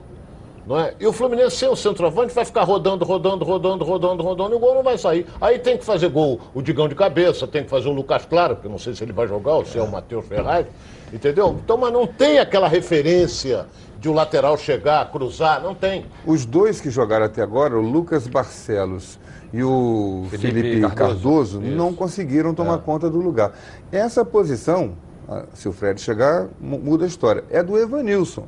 Não 0.67 0.77
é? 0.77 0.93
E 0.99 1.07
o 1.07 1.13
Fluminense 1.13 1.55
sem 1.55 1.69
o 1.69 1.77
centroavante 1.77 2.33
vai 2.33 2.43
ficar 2.43 2.63
rodando, 2.63 3.05
rodando, 3.05 3.45
rodando, 3.45 3.85
rodando, 3.85 4.21
rodando, 4.21 4.53
e 4.53 4.55
o 4.57 4.59
gol 4.59 4.75
não 4.75 4.83
vai 4.83 4.97
sair. 4.97 5.25
Aí 5.39 5.59
tem 5.59 5.77
que 5.77 5.85
fazer 5.85 6.09
gol 6.09 6.41
o 6.53 6.61
Digão 6.61 6.89
de 6.89 6.95
cabeça, 6.95 7.47
tem 7.47 7.63
que 7.63 7.69
fazer 7.69 7.87
o 7.87 7.93
Lucas 7.93 8.25
Claro, 8.25 8.57
que 8.57 8.65
eu 8.67 8.71
não 8.71 8.77
sei 8.77 8.93
se 8.93 9.01
ele 9.01 9.13
vai 9.13 9.27
jogar 9.29 9.53
ou 9.53 9.65
se 9.65 9.77
é 9.77 9.81
o 9.81 9.89
Matheus 9.89 10.25
Ferraz, 10.25 10.67
entendeu? 11.13 11.57
Então, 11.63 11.77
mas 11.77 11.93
não 11.93 12.05
tem 12.05 12.39
aquela 12.39 12.67
referência 12.67 13.65
de 13.99 14.09
um 14.09 14.13
lateral 14.13 14.57
chegar, 14.57 15.09
cruzar, 15.11 15.61
não 15.61 15.73
tem. 15.73 16.05
Os 16.25 16.45
dois 16.45 16.79
que 16.79 16.89
jogaram 16.89 17.25
até 17.25 17.41
agora, 17.41 17.77
o 17.77 17.81
Lucas 17.81 18.27
Barcelos 18.27 19.19
e 19.53 19.63
o 19.63 20.25
Felipe, 20.29 20.61
Felipe 20.61 20.81
Cardoso, 20.81 21.59
Cardoso 21.59 21.61
não 21.61 21.93
conseguiram 21.93 22.53
tomar 22.53 22.75
é. 22.75 22.77
conta 22.79 23.09
do 23.09 23.19
lugar. 23.19 23.53
Essa 23.91 24.23
posição, 24.23 24.93
ah, 25.27 25.45
se 25.53 25.67
o 25.67 25.71
Fred 25.71 25.99
chegar, 25.99 26.47
muda 26.59 27.05
a 27.05 27.07
história. 27.07 27.43
É 27.49 27.63
do 27.63 27.77
Evanilson. 27.77 28.45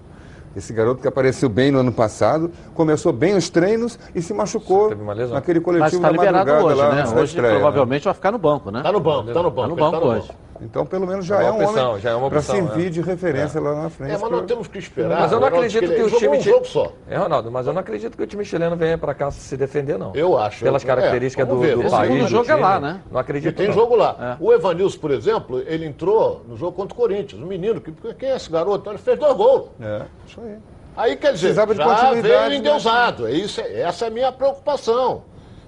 Esse 0.56 0.74
garoto 0.74 1.02
que 1.02 1.08
apareceu 1.08 1.48
bem 1.48 1.70
no 1.72 1.80
ano 1.80 1.92
passado, 1.92 2.52
começou 2.74 3.14
bem 3.14 3.36
os 3.36 3.50
treinos 3.50 4.00
e 4.16 4.22
se 4.22 4.34
machucou 4.34 4.90
naquele 5.32 5.60
coletivo 5.60 6.02
Mas 6.02 6.18
tá 6.18 6.24
da 6.24 6.32
madrugada 6.32 6.66
hoje, 6.66 6.76
lá 6.76 6.96
né? 6.96 7.04
Hoje 7.08 7.36
estreia, 7.36 7.54
provavelmente 7.54 8.02
né? 8.02 8.06
vai 8.06 8.14
ficar 8.16 8.32
no 8.32 8.40
banco, 8.40 8.72
né? 8.72 8.82
Tá 8.82 8.92
no 8.92 9.00
banco, 9.00 9.32
tá 9.32 9.44
no 9.44 9.52
banco. 9.52 9.62
Tá 9.62 9.68
no 9.68 9.76
banco, 9.76 9.92
tá 9.92 10.06
no 10.06 10.12
hoje. 10.12 10.32
Então, 10.62 10.86
pelo 10.86 11.08
menos 11.08 11.26
já 11.26 11.42
é, 11.42 11.48
é 11.48 11.52
um 11.52 11.64
opção, 11.64 11.92
homem 11.92 12.28
é 12.28 12.30
para 12.30 12.42
servir 12.42 12.88
é. 12.88 12.90
de 12.90 13.02
referência 13.02 13.60
é. 13.60 13.62
lá 13.62 13.84
na 13.84 13.90
frente. 13.90 14.14
É, 14.14 14.18
mas 14.18 14.32
nós 14.32 14.46
temos 14.46 14.68
que 14.68 14.80
esperar. 14.80 15.22
Mas 15.22 15.32
eu 15.32 15.40
não 15.40 15.48
acredito 15.48 15.88
que, 15.88 16.02
o 16.02 16.12
time... 16.12 16.38
Um 16.38 16.42
jogo 16.42 16.66
só. 16.66 16.92
É, 17.08 17.18
Ronaldo, 17.18 17.52
mas 17.52 17.68
eu 17.68 17.74
não 17.74 17.80
acredito 17.80 18.18
que 18.18 18.24
o 18.24 18.28
time 18.28 18.44
chileno 18.44 18.76
venha 18.76 18.98
para 18.98 19.14
cá 19.14 19.32
se 19.32 19.56
defender, 19.56 19.98
não. 19.98 20.14
Eu 20.14 20.38
acho. 20.38 20.64
Pelas 20.64 20.84
características 20.84 21.48
do, 21.48 21.56
do, 21.56 21.84
do 21.84 21.90
país. 21.90 22.26
O 22.26 22.28
jogo 22.28 22.52
é 22.52 22.56
lá, 22.56 22.80
né? 22.80 23.02
Não 23.12 23.20
acredito. 23.20 23.50
E 23.50 23.56
tem 23.56 23.68
não. 23.68 23.74
jogo 23.74 23.96
lá. 23.96 24.38
O 24.40 24.52
Evanilson, 24.54 25.00
por 25.00 25.12
exemplo, 25.12 25.64
ele 25.66 25.86
entrou 25.86 26.44
no 26.48 26.58
jogo 26.58 26.74
contra 26.74 26.94
o 26.94 26.98
Corinthians. 26.98 27.42
Um 27.42 27.48
menino, 27.48 27.80
que, 27.80 27.92
quem 28.14 28.30
é 28.30 28.36
esse 28.36 28.52
garoto? 28.52 28.90
Ele 28.90 28.98
fez 28.98 29.18
dois 29.18 29.36
gols. 29.36 29.70
É, 29.80 30.02
isso 30.28 30.42
aí. 30.42 30.58
Aí 30.98 31.16
quer 31.16 31.32
dizer, 31.32 31.54
já 31.54 31.64
veio 31.64 32.22
né? 32.22 32.56
endeusado. 32.56 33.28
É 33.28 33.32
isso, 33.32 33.62
essa 33.62 34.06
é 34.06 34.08
a 34.10 34.12
minha 34.12 34.32
preocupação. 34.32 35.24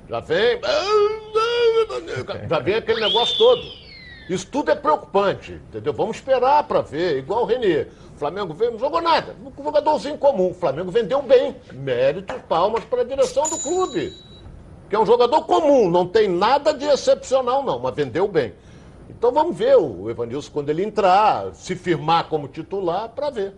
Já 0.09 0.19
vem. 0.19 0.59
Já 2.49 2.59
vem 2.59 2.75
aquele 2.75 2.99
negócio 2.99 3.37
todo. 3.37 3.61
Isso 4.31 4.47
tudo 4.47 4.71
é 4.71 4.75
preocupante, 4.75 5.51
entendeu? 5.51 5.91
Vamos 5.91 6.15
esperar 6.15 6.63
para 6.63 6.79
ver, 6.79 7.17
igual 7.17 7.41
o 7.41 7.45
Renê. 7.45 7.81
O 8.15 8.17
Flamengo 8.17 8.53
veio, 8.53 8.71
não 8.71 8.79
jogou 8.79 9.01
nada. 9.01 9.35
Um 9.45 9.61
jogadorzinho 9.61 10.17
comum. 10.17 10.51
O 10.51 10.53
Flamengo 10.53 10.89
vendeu 10.89 11.21
bem. 11.21 11.53
Méritos, 11.73 12.37
palmas 12.47 12.85
para 12.85 13.01
a 13.01 13.03
direção 13.03 13.43
do 13.43 13.57
clube. 13.57 14.13
Que 14.89 14.95
é 14.95 14.99
um 14.99 15.05
jogador 15.05 15.41
comum, 15.41 15.89
não 15.89 16.07
tem 16.07 16.29
nada 16.29 16.73
de 16.73 16.85
excepcional, 16.85 17.61
não, 17.61 17.77
mas 17.79 17.93
vendeu 17.93 18.25
bem. 18.25 18.53
Então 19.09 19.33
vamos 19.33 19.57
ver 19.57 19.75
o 19.75 20.09
Evanilson 20.09 20.49
quando 20.53 20.69
ele 20.69 20.85
entrar, 20.85 21.53
se 21.53 21.75
firmar 21.75 22.29
como 22.29 22.47
titular, 22.47 23.09
para 23.09 23.29
ver. 23.29 23.53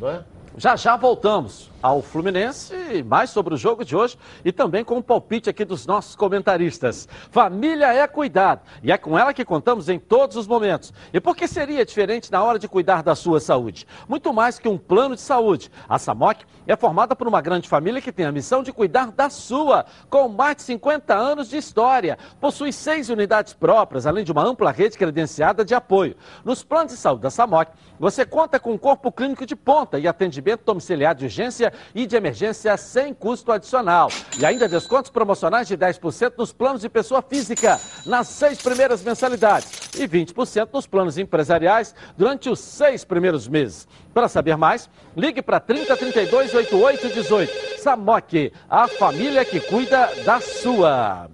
Não 0.00 0.08
é? 0.08 0.24
Já 0.56 0.74
já 0.74 0.96
voltamos 0.96 1.70
ao 1.82 2.02
Fluminense, 2.02 3.02
mais 3.04 3.30
sobre 3.30 3.54
o 3.54 3.56
jogo 3.56 3.84
de 3.84 3.96
hoje 3.96 4.18
e 4.44 4.52
também 4.52 4.84
com 4.84 4.98
o 4.98 5.02
palpite 5.02 5.48
aqui 5.48 5.64
dos 5.64 5.86
nossos 5.86 6.14
comentaristas. 6.14 7.08
Família 7.30 7.92
é 7.94 8.06
cuidado 8.06 8.60
e 8.82 8.92
é 8.92 8.98
com 8.98 9.18
ela 9.18 9.32
que 9.32 9.44
contamos 9.44 9.88
em 9.88 9.98
todos 9.98 10.36
os 10.36 10.46
momentos. 10.46 10.92
E 11.12 11.20
por 11.20 11.34
que 11.34 11.48
seria 11.48 11.84
diferente 11.84 12.30
na 12.30 12.42
hora 12.42 12.58
de 12.58 12.68
cuidar 12.68 13.02
da 13.02 13.14
sua 13.14 13.40
saúde? 13.40 13.86
Muito 14.08 14.32
mais 14.32 14.58
que 14.58 14.68
um 14.68 14.76
plano 14.76 15.14
de 15.14 15.20
saúde. 15.22 15.70
A 15.88 15.98
SAMOC 15.98 16.44
é 16.66 16.76
formada 16.76 17.16
por 17.16 17.26
uma 17.26 17.40
grande 17.40 17.68
família 17.68 18.00
que 18.00 18.12
tem 18.12 18.26
a 18.26 18.32
missão 18.32 18.62
de 18.62 18.72
cuidar 18.72 19.10
da 19.10 19.30
sua, 19.30 19.86
com 20.08 20.28
mais 20.28 20.56
de 20.56 20.62
50 20.62 21.14
anos 21.14 21.48
de 21.48 21.56
história. 21.56 22.18
Possui 22.40 22.72
seis 22.72 23.08
unidades 23.08 23.54
próprias, 23.54 24.06
além 24.06 24.24
de 24.24 24.32
uma 24.32 24.44
ampla 24.44 24.70
rede 24.70 24.98
credenciada 24.98 25.64
de 25.64 25.74
apoio. 25.74 26.14
Nos 26.44 26.62
planos 26.62 26.92
de 26.92 26.98
saúde 26.98 27.22
da 27.22 27.30
SAMOC, 27.30 27.72
você 27.98 28.24
conta 28.24 28.58
com 28.58 28.72
um 28.72 28.78
corpo 28.78 29.10
clínico 29.10 29.46
de 29.46 29.56
ponta 29.56 29.98
e 29.98 30.06
atendimento 30.06 30.64
domiciliar 30.64 31.14
de 31.14 31.24
urgência 31.24 31.69
e 31.94 32.06
de 32.06 32.16
emergência 32.16 32.76
sem 32.76 33.12
custo 33.12 33.52
adicional. 33.52 34.10
E 34.38 34.44
ainda 34.44 34.68
descontos 34.68 35.10
promocionais 35.10 35.68
de 35.68 35.76
10% 35.76 36.34
nos 36.36 36.52
planos 36.52 36.82
de 36.82 36.88
pessoa 36.88 37.22
física 37.22 37.80
nas 38.06 38.28
seis 38.28 38.60
primeiras 38.60 39.02
mensalidades 39.02 39.90
e 39.94 40.06
20% 40.06 40.68
nos 40.72 40.86
planos 40.86 41.18
empresariais 41.18 41.94
durante 42.16 42.48
os 42.48 42.60
seis 42.60 43.04
primeiros 43.04 43.48
meses. 43.48 43.86
Para 44.12 44.28
saber 44.28 44.56
mais, 44.56 44.88
ligue 45.16 45.42
para 45.42 45.60
3032 45.60 46.54
8818. 46.54 47.80
Samok, 47.80 48.52
a 48.68 48.88
família 48.88 49.44
que 49.44 49.60
cuida 49.60 50.10
da 50.24 50.40
sua. 50.40 51.28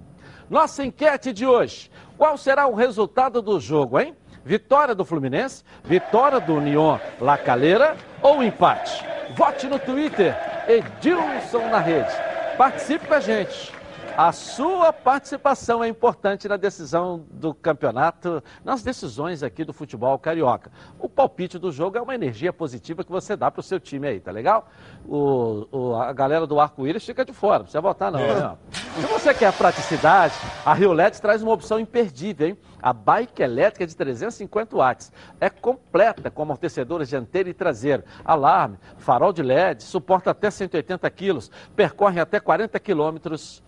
Nossa 0.48 0.84
enquete 0.84 1.32
de 1.32 1.46
hoje. 1.46 1.90
Qual 2.16 2.38
será 2.38 2.66
o 2.66 2.74
resultado 2.74 3.42
do 3.42 3.58
jogo, 3.60 3.98
hein? 3.98 4.14
Vitória 4.46 4.94
do 4.94 5.04
Fluminense, 5.04 5.64
vitória 5.82 6.38
do 6.38 6.54
União 6.54 7.00
La 7.20 7.36
Calera 7.36 7.96
ou 8.22 8.44
empate? 8.44 9.04
Vote 9.36 9.66
no 9.66 9.76
Twitter, 9.76 10.36
Edilson 10.68 11.68
na 11.68 11.80
rede. 11.80 12.12
Participe 12.56 13.08
com 13.08 13.14
a 13.14 13.18
gente. 13.18 13.74
A 14.16 14.32
sua 14.32 14.94
participação 14.94 15.84
é 15.84 15.88
importante 15.88 16.48
na 16.48 16.56
decisão 16.56 17.26
do 17.30 17.52
campeonato, 17.52 18.42
nas 18.64 18.82
decisões 18.82 19.42
aqui 19.42 19.62
do 19.62 19.74
futebol 19.74 20.18
carioca. 20.18 20.70
O 20.98 21.06
palpite 21.06 21.58
do 21.58 21.70
jogo 21.70 21.98
é 21.98 22.00
uma 22.00 22.14
energia 22.14 22.50
positiva 22.50 23.04
que 23.04 23.12
você 23.12 23.36
dá 23.36 23.50
para 23.50 23.60
o 23.60 23.62
seu 23.62 23.78
time 23.78 24.08
aí, 24.08 24.18
tá 24.18 24.30
legal? 24.30 24.70
O, 25.04 25.66
o 25.70 25.96
a 25.96 26.12
galera 26.14 26.46
do 26.46 26.58
arco-íris 26.58 27.04
fica 27.04 27.26
de 27.26 27.32
fora, 27.34 27.58
não 27.58 27.64
precisa 27.64 27.80
votar 27.82 28.10
não. 28.10 28.20
É. 28.20 28.34
Né? 28.34 28.56
Se 28.70 29.06
você 29.06 29.34
quer 29.34 29.52
praticidade, 29.52 30.34
a 30.64 30.72
Rio 30.72 30.94
LED 30.94 31.20
traz 31.20 31.42
uma 31.42 31.52
opção 31.52 31.78
imperdível, 31.78 32.48
hein? 32.48 32.58
A 32.86 32.92
bike 32.92 33.42
elétrica 33.42 33.84
de 33.84 33.96
350 33.96 34.76
watts. 34.76 35.12
É 35.40 35.50
completa 35.50 36.30
com 36.30 36.42
amortecedores 36.42 37.08
dianteiro 37.08 37.48
e 37.48 37.52
traseiro, 37.52 38.04
alarme, 38.24 38.78
farol 38.96 39.32
de 39.32 39.42
LED, 39.42 39.82
suporta 39.82 40.30
até 40.30 40.52
180 40.52 41.10
quilos, 41.10 41.50
percorre 41.74 42.20
até 42.20 42.38
40 42.38 42.78
quilômetros 42.78 43.60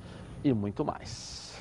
e 0.45 0.53
muito 0.53 0.85
mais. 0.85 1.59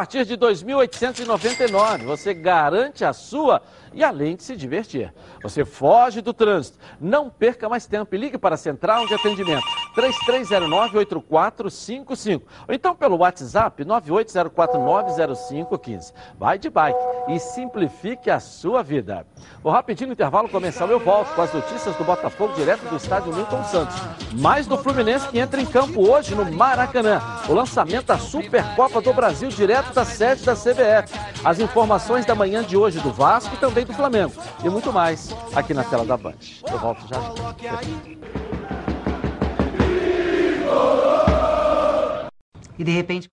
Partir 0.00 0.24
de 0.24 0.34
2.899, 0.34 2.04
você 2.04 2.32
garante 2.32 3.04
a 3.04 3.12
sua 3.12 3.60
e 3.92 4.02
além 4.02 4.34
de 4.34 4.42
se 4.42 4.56
divertir. 4.56 5.12
Você 5.42 5.62
foge 5.62 6.22
do 6.22 6.32
trânsito. 6.32 6.78
Não 6.98 7.28
perca 7.28 7.68
mais 7.68 7.84
tempo 7.84 8.14
e 8.14 8.18
ligue 8.18 8.38
para 8.38 8.54
a 8.54 8.58
Central 8.58 9.06
de 9.06 9.12
Atendimento 9.12 9.79
3309-8455 9.96 12.42
ou 12.68 12.74
então 12.74 12.94
pelo 12.94 13.16
WhatsApp 13.18 13.84
980490515. 13.84 16.12
Vai 16.38 16.58
de 16.58 16.70
bike 16.70 16.98
e 17.28 17.38
simplifique 17.38 18.30
a 18.30 18.40
sua 18.40 18.82
vida. 18.82 19.26
Vou 19.62 19.70
rapidinho 19.72 20.12
intervalo 20.12 20.48
começar 20.48 20.90
eu 20.90 20.98
volto 20.98 21.32
com 21.34 21.42
as 21.42 21.52
notícias 21.52 21.94
do 21.96 22.04
Botafogo 22.04 22.54
direto 22.54 22.88
do 22.88 22.96
estádio 22.96 23.34
Milton 23.34 23.62
Santos. 23.64 23.96
Mais 24.32 24.66
do 24.66 24.78
Fluminense 24.78 25.28
que 25.28 25.38
entra 25.38 25.60
em 25.60 25.66
campo 25.66 26.08
hoje 26.08 26.34
no 26.34 26.50
Maracanã. 26.50 27.20
O 27.48 27.54
lançamento 27.54 28.06
da 28.06 28.18
Supercopa 28.18 29.00
do 29.00 29.12
Brasil 29.12 29.48
direto 29.48 29.92
da 29.92 30.04
sede 30.04 30.44
da 30.44 30.54
CBF. 30.54 31.12
As 31.44 31.58
informações 31.58 32.26
da 32.26 32.34
manhã 32.34 32.62
de 32.62 32.76
hoje 32.76 33.00
do 33.00 33.12
Vasco 33.12 33.54
e 33.54 33.58
também 33.58 33.84
do 33.84 33.92
Flamengo. 33.92 34.32
E 34.64 34.68
muito 34.68 34.92
mais 34.92 35.34
aqui 35.54 35.74
na 35.74 35.84
tela 35.84 36.04
da 36.04 36.16
Band. 36.16 36.34
Eu 36.70 36.78
volto 36.78 37.06
já. 37.08 37.18
E 42.78 42.84
de 42.84 42.90
repente. 42.92 43.28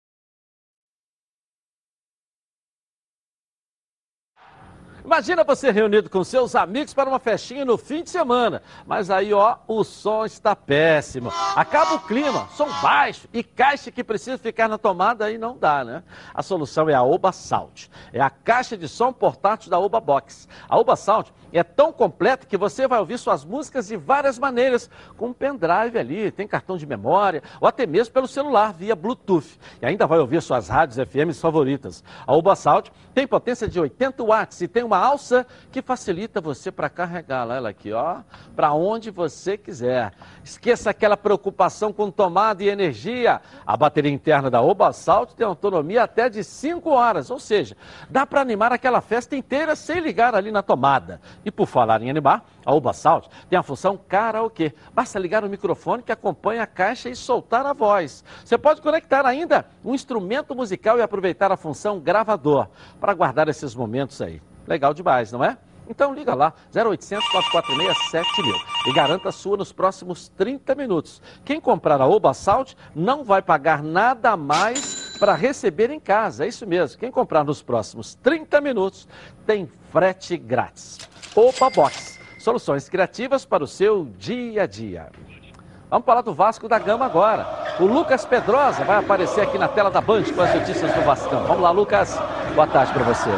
Imagina 5.07 5.41
você 5.41 5.71
reunido 5.71 6.09
com 6.09 6.21
seus 6.21 6.53
amigos 6.53 6.93
para 6.93 7.07
uma 7.07 7.17
festinha 7.17 7.63
no 7.63 7.77
fim 7.77 8.03
de 8.03 8.09
semana. 8.09 8.61
Mas 8.85 9.09
aí, 9.09 9.33
ó, 9.33 9.55
o 9.65 9.81
som 9.81 10.25
está 10.25 10.53
péssimo. 10.53 11.31
Acaba 11.55 11.93
o 11.93 11.99
clima, 12.01 12.49
som 12.49 12.67
baixo 12.81 13.25
e 13.31 13.41
caixa 13.41 13.89
que 13.89 14.03
precisa 14.03 14.37
ficar 14.37 14.67
na 14.67 14.77
tomada 14.77 15.23
aí 15.23 15.37
não 15.37 15.57
dá, 15.57 15.85
né? 15.85 16.03
A 16.33 16.43
solução 16.43 16.89
é 16.89 16.93
a 16.93 17.01
Oba 17.01 17.31
Sound. 17.31 17.89
É 18.11 18.19
a 18.19 18.29
caixa 18.29 18.75
de 18.75 18.89
som 18.89 19.13
portátil 19.13 19.71
da 19.71 19.79
Oba 19.79 20.01
Box. 20.01 20.45
A 20.67 20.77
Oba 20.77 20.97
Sound 20.97 21.31
é 21.53 21.63
tão 21.63 21.93
completa 21.93 22.45
que 22.45 22.57
você 22.57 22.85
vai 22.85 22.99
ouvir 22.99 23.17
suas 23.17 23.45
músicas 23.45 23.87
de 23.87 23.95
várias 23.95 24.37
maneiras, 24.37 24.89
com 25.15 25.27
um 25.27 25.33
pendrive 25.33 25.97
ali, 25.97 26.31
tem 26.31 26.45
cartão 26.45 26.75
de 26.75 26.85
memória, 26.85 27.41
ou 27.61 27.67
até 27.67 27.85
mesmo 27.85 28.13
pelo 28.13 28.27
celular, 28.27 28.73
via 28.73 28.93
Bluetooth. 28.93 29.57
E 29.81 29.85
ainda 29.85 30.05
vai 30.05 30.19
ouvir 30.19 30.41
suas 30.41 30.67
rádios 30.67 30.97
FM 30.97 31.33
favoritas. 31.39 32.03
A 32.25 32.35
Oba 32.35 32.55
Sound 32.57 32.91
tem 33.13 33.25
potência 33.25 33.69
de 33.69 33.79
80 33.79 34.21
watts 34.21 34.59
e 34.61 34.67
tem 34.67 34.83
uma 34.83 34.96
alça 34.97 35.45
que 35.71 35.81
facilita 35.81 36.41
você 36.41 36.71
para 36.71 36.89
carregá-la. 36.89 37.55
Ela 37.55 37.69
aqui, 37.69 37.93
ó, 37.93 38.17
para 38.55 38.73
onde 38.73 39.11
você 39.11 39.57
quiser. 39.57 40.13
Esqueça 40.43 40.89
aquela 40.89 41.15
preocupação 41.15 41.93
com 41.93 42.09
tomada 42.09 42.63
e 42.63 42.69
energia. 42.69 43.41
A 43.65 43.77
bateria 43.77 44.11
interna 44.11 44.49
da 44.49 44.61
Oba 44.61 44.91
Salt 44.93 45.33
tem 45.33 45.45
autonomia 45.45 46.03
até 46.03 46.29
de 46.29 46.43
5 46.43 46.89
horas, 46.89 47.29
ou 47.29 47.39
seja, 47.39 47.75
dá 48.09 48.25
para 48.25 48.41
animar 48.41 48.71
aquela 48.71 49.01
festa 49.01 49.35
inteira 49.35 49.75
sem 49.75 49.99
ligar 49.99 50.35
ali 50.35 50.51
na 50.51 50.61
tomada. 50.61 51.21
E 51.45 51.51
por 51.51 51.67
falar 51.67 52.01
em 52.01 52.09
animar, 52.09 52.45
a 52.65 52.73
Oba 52.73 52.93
Salt 52.93 53.27
tem 53.49 53.57
a 53.57 53.63
função 53.63 53.97
karaokê. 53.97 54.73
Basta 54.93 55.19
ligar 55.19 55.43
o 55.43 55.49
microfone 55.49 56.03
que 56.03 56.11
acompanha 56.11 56.63
a 56.63 56.67
caixa 56.67 57.09
e 57.09 57.15
soltar 57.15 57.65
a 57.65 57.73
voz. 57.73 58.23
Você 58.43 58.57
pode 58.57 58.81
conectar 58.81 59.25
ainda 59.25 59.65
um 59.83 59.93
instrumento 59.93 60.55
musical 60.55 60.97
e 60.97 61.01
aproveitar 61.01 61.51
a 61.51 61.57
função 61.57 61.99
gravador 61.99 62.67
para 62.99 63.13
guardar 63.13 63.47
esses 63.47 63.73
momentos 63.75 64.21
aí. 64.21 64.41
Legal 64.67 64.93
demais, 64.93 65.31
não 65.31 65.43
é? 65.43 65.57
Então 65.89 66.13
liga 66.13 66.33
lá, 66.33 66.53
0800 66.75 67.25
446 67.29 68.11
7000 68.11 68.55
e 68.87 68.93
garanta 68.93 69.29
a 69.29 69.31
sua 69.31 69.57
nos 69.57 69.71
próximos 69.71 70.27
30 70.29 70.75
minutos. 70.75 71.21
Quem 71.45 71.61
comprar 71.61 72.01
a 72.01 72.07
Oba 72.07 72.33
Salt 72.33 72.73
não 72.93 73.23
vai 73.23 73.41
pagar 73.41 73.81
nada 73.81 74.35
mais 74.35 75.17
para 75.17 75.33
receber 75.33 75.89
em 75.89 75.99
casa. 75.99 76.45
É 76.45 76.47
isso 76.47 76.67
mesmo. 76.67 76.99
Quem 76.99 77.11
comprar 77.11 77.43
nos 77.43 77.61
próximos 77.61 78.15
30 78.15 78.59
minutos 78.59 79.07
tem 79.45 79.69
frete 79.91 80.37
grátis. 80.37 80.97
Opa 81.35 81.69
Box. 81.69 82.19
Soluções 82.37 82.87
criativas 82.89 83.45
para 83.45 83.63
o 83.63 83.67
seu 83.67 84.05
dia 84.17 84.63
a 84.63 84.65
dia. 84.67 85.09
Vamos 85.89 86.05
falar 86.05 86.21
do 86.21 86.33
Vasco 86.33 86.67
da 86.67 86.77
Gama 86.77 87.05
agora. 87.05 87.77
O 87.79 87.85
Lucas 87.85 88.25
Pedrosa 88.25 88.83
vai 88.83 88.97
aparecer 88.97 89.41
aqui 89.41 89.57
na 89.57 89.69
tela 89.69 89.89
da 89.89 90.01
Band 90.01 90.23
com 90.35 90.41
as 90.41 90.53
notícias 90.53 90.93
do 90.93 91.01
Vascão. 91.01 91.45
Vamos 91.45 91.61
lá, 91.61 91.71
Lucas. 91.71 92.17
Boa 92.55 92.67
tarde 92.67 92.91
para 92.91 93.03
você. 93.03 93.29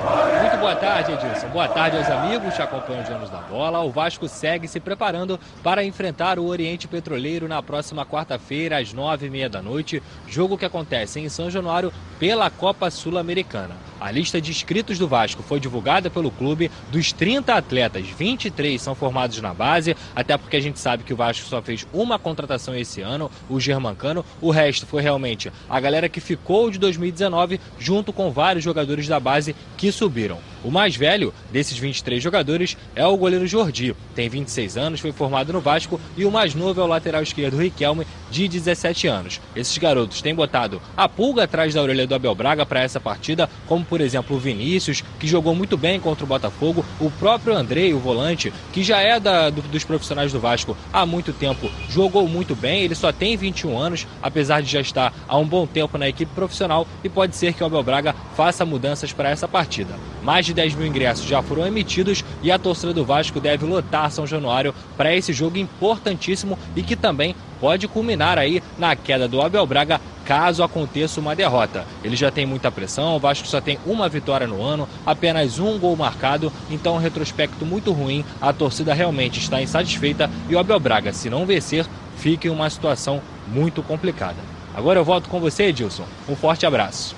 Muito 0.00 0.56
boa 0.56 0.74
tarde, 0.76 1.12
Edilson. 1.12 1.48
Boa 1.48 1.68
tarde 1.68 1.98
aos 1.98 2.08
amigos 2.08 2.54
que 2.54 2.62
acompanham 2.62 3.02
os 3.02 3.10
anos 3.10 3.28
da 3.28 3.38
bola. 3.38 3.80
O 3.80 3.90
Vasco 3.90 4.26
segue 4.28 4.66
se 4.66 4.80
preparando 4.80 5.38
para 5.62 5.84
enfrentar 5.84 6.38
o 6.38 6.46
Oriente 6.46 6.88
Petroleiro 6.88 7.46
na 7.46 7.62
próxima 7.62 8.06
quarta-feira, 8.06 8.78
às 8.78 8.94
nove 8.94 9.26
e 9.26 9.30
meia 9.30 9.48
da 9.48 9.60
noite. 9.60 10.02
Jogo 10.26 10.56
que 10.56 10.64
acontece 10.64 11.20
em 11.20 11.28
São 11.28 11.50
Januário 11.50 11.92
pela 12.18 12.48
Copa 12.48 12.90
Sul-Americana. 12.90 13.89
A 14.00 14.10
lista 14.10 14.40
de 14.40 14.50
inscritos 14.50 14.98
do 14.98 15.06
Vasco 15.06 15.42
foi 15.42 15.60
divulgada 15.60 16.08
pelo 16.08 16.30
clube. 16.30 16.70
Dos 16.90 17.12
30 17.12 17.54
atletas, 17.54 18.06
23 18.06 18.80
são 18.80 18.94
formados 18.94 19.38
na 19.42 19.52
base, 19.52 19.94
até 20.16 20.38
porque 20.38 20.56
a 20.56 20.60
gente 20.60 20.80
sabe 20.80 21.04
que 21.04 21.12
o 21.12 21.16
Vasco 21.16 21.46
só 21.46 21.60
fez 21.60 21.86
uma 21.92 22.18
contratação 22.18 22.74
esse 22.74 23.02
ano, 23.02 23.30
o 23.48 23.60
Germancano. 23.60 24.24
O 24.40 24.50
resto 24.50 24.86
foi 24.86 25.02
realmente 25.02 25.52
a 25.68 25.78
galera 25.78 26.08
que 26.08 26.20
ficou 26.20 26.70
de 26.70 26.78
2019, 26.78 27.60
junto 27.78 28.10
com 28.10 28.30
vários 28.30 28.64
jogadores 28.64 29.06
da 29.06 29.20
base 29.20 29.54
que 29.76 29.92
subiram. 29.92 30.38
O 30.62 30.70
mais 30.70 30.94
velho 30.94 31.32
desses 31.50 31.78
23 31.78 32.22
jogadores 32.22 32.76
é 32.94 33.06
o 33.06 33.16
goleiro 33.16 33.46
Jordi, 33.46 33.96
tem 34.14 34.28
26 34.28 34.76
anos, 34.76 35.00
foi 35.00 35.10
formado 35.10 35.52
no 35.52 35.60
Vasco, 35.60 35.98
e 36.16 36.24
o 36.24 36.30
mais 36.30 36.54
novo 36.54 36.80
é 36.80 36.84
o 36.84 36.86
lateral 36.86 37.22
esquerdo 37.22 37.56
Riquelme, 37.56 38.06
de 38.30 38.46
17 38.46 39.06
anos. 39.06 39.40
Esses 39.56 39.76
garotos 39.78 40.20
têm 40.20 40.34
botado 40.34 40.80
a 40.96 41.08
pulga 41.08 41.44
atrás 41.44 41.72
da 41.72 41.82
orelha 41.82 42.06
do 42.06 42.14
Abel 42.14 42.34
Braga 42.34 42.66
para 42.66 42.80
essa 42.80 43.00
partida, 43.00 43.48
como 43.66 43.84
por 43.84 44.02
exemplo 44.02 44.36
o 44.36 44.38
Vinícius, 44.38 45.02
que 45.18 45.26
jogou 45.26 45.54
muito 45.54 45.78
bem 45.78 45.98
contra 45.98 46.24
o 46.24 46.28
Botafogo, 46.28 46.84
o 47.00 47.10
próprio 47.10 47.56
Andrei, 47.56 47.94
o 47.94 47.98
volante, 47.98 48.52
que 48.72 48.82
já 48.84 49.00
é 49.00 49.18
da, 49.18 49.48
do, 49.48 49.62
dos 49.62 49.84
profissionais 49.84 50.30
do 50.30 50.40
Vasco 50.40 50.76
há 50.92 51.06
muito 51.06 51.32
tempo, 51.32 51.70
jogou 51.88 52.28
muito 52.28 52.54
bem, 52.54 52.82
ele 52.82 52.94
só 52.94 53.10
tem 53.10 53.36
21 53.36 53.78
anos, 53.78 54.06
apesar 54.22 54.60
de 54.60 54.70
já 54.70 54.80
estar 54.80 55.14
há 55.26 55.38
um 55.38 55.46
bom 55.46 55.66
tempo 55.66 55.96
na 55.96 56.08
equipe 56.08 56.32
profissional, 56.34 56.86
e 57.02 57.08
pode 57.08 57.34
ser 57.34 57.54
que 57.54 57.62
o 57.62 57.66
Abel 57.66 57.82
Braga 57.82 58.14
faça 58.36 58.66
mudanças 58.66 59.12
para 59.12 59.30
essa 59.30 59.48
partida. 59.48 59.94
Mais 60.22 60.49
de 60.50 60.54
10 60.54 60.74
mil 60.74 60.86
ingressos 60.86 61.26
já 61.26 61.40
foram 61.42 61.66
emitidos 61.66 62.24
e 62.42 62.50
a 62.50 62.58
torcida 62.58 62.92
do 62.92 63.04
Vasco 63.04 63.40
deve 63.40 63.64
lotar 63.64 64.10
São 64.10 64.26
Januário 64.26 64.74
para 64.96 65.14
esse 65.14 65.32
jogo 65.32 65.56
importantíssimo 65.56 66.58
e 66.74 66.82
que 66.82 66.96
também 66.96 67.36
pode 67.60 67.86
culminar 67.86 68.36
aí 68.36 68.62
na 68.76 68.96
queda 68.96 69.28
do 69.28 69.40
Abel 69.40 69.66
Braga 69.66 70.00
caso 70.24 70.62
aconteça 70.62 71.20
uma 71.20 71.34
derrota. 71.34 71.86
Ele 72.02 72.16
já 72.16 72.30
tem 72.30 72.46
muita 72.46 72.70
pressão, 72.70 73.16
o 73.16 73.20
Vasco 73.20 73.46
só 73.46 73.60
tem 73.60 73.78
uma 73.86 74.08
vitória 74.08 74.46
no 74.46 74.62
ano, 74.62 74.88
apenas 75.06 75.58
um 75.58 75.78
gol 75.78 75.96
marcado, 75.96 76.52
então 76.70 76.94
um 76.94 76.98
retrospecto 76.98 77.64
muito 77.64 77.92
ruim. 77.92 78.24
A 78.40 78.52
torcida 78.52 78.92
realmente 78.92 79.38
está 79.38 79.62
insatisfeita 79.62 80.30
e 80.48 80.54
o 80.54 80.58
Abel 80.58 80.80
Braga, 80.80 81.12
se 81.12 81.30
não 81.30 81.46
vencer, 81.46 81.86
fica 82.16 82.48
em 82.48 82.50
uma 82.50 82.68
situação 82.68 83.22
muito 83.48 83.82
complicada. 83.82 84.38
Agora 84.74 84.98
eu 84.98 85.04
volto 85.04 85.28
com 85.28 85.40
você, 85.40 85.64
Edilson. 85.64 86.04
Um 86.28 86.36
forte 86.36 86.64
abraço. 86.64 87.14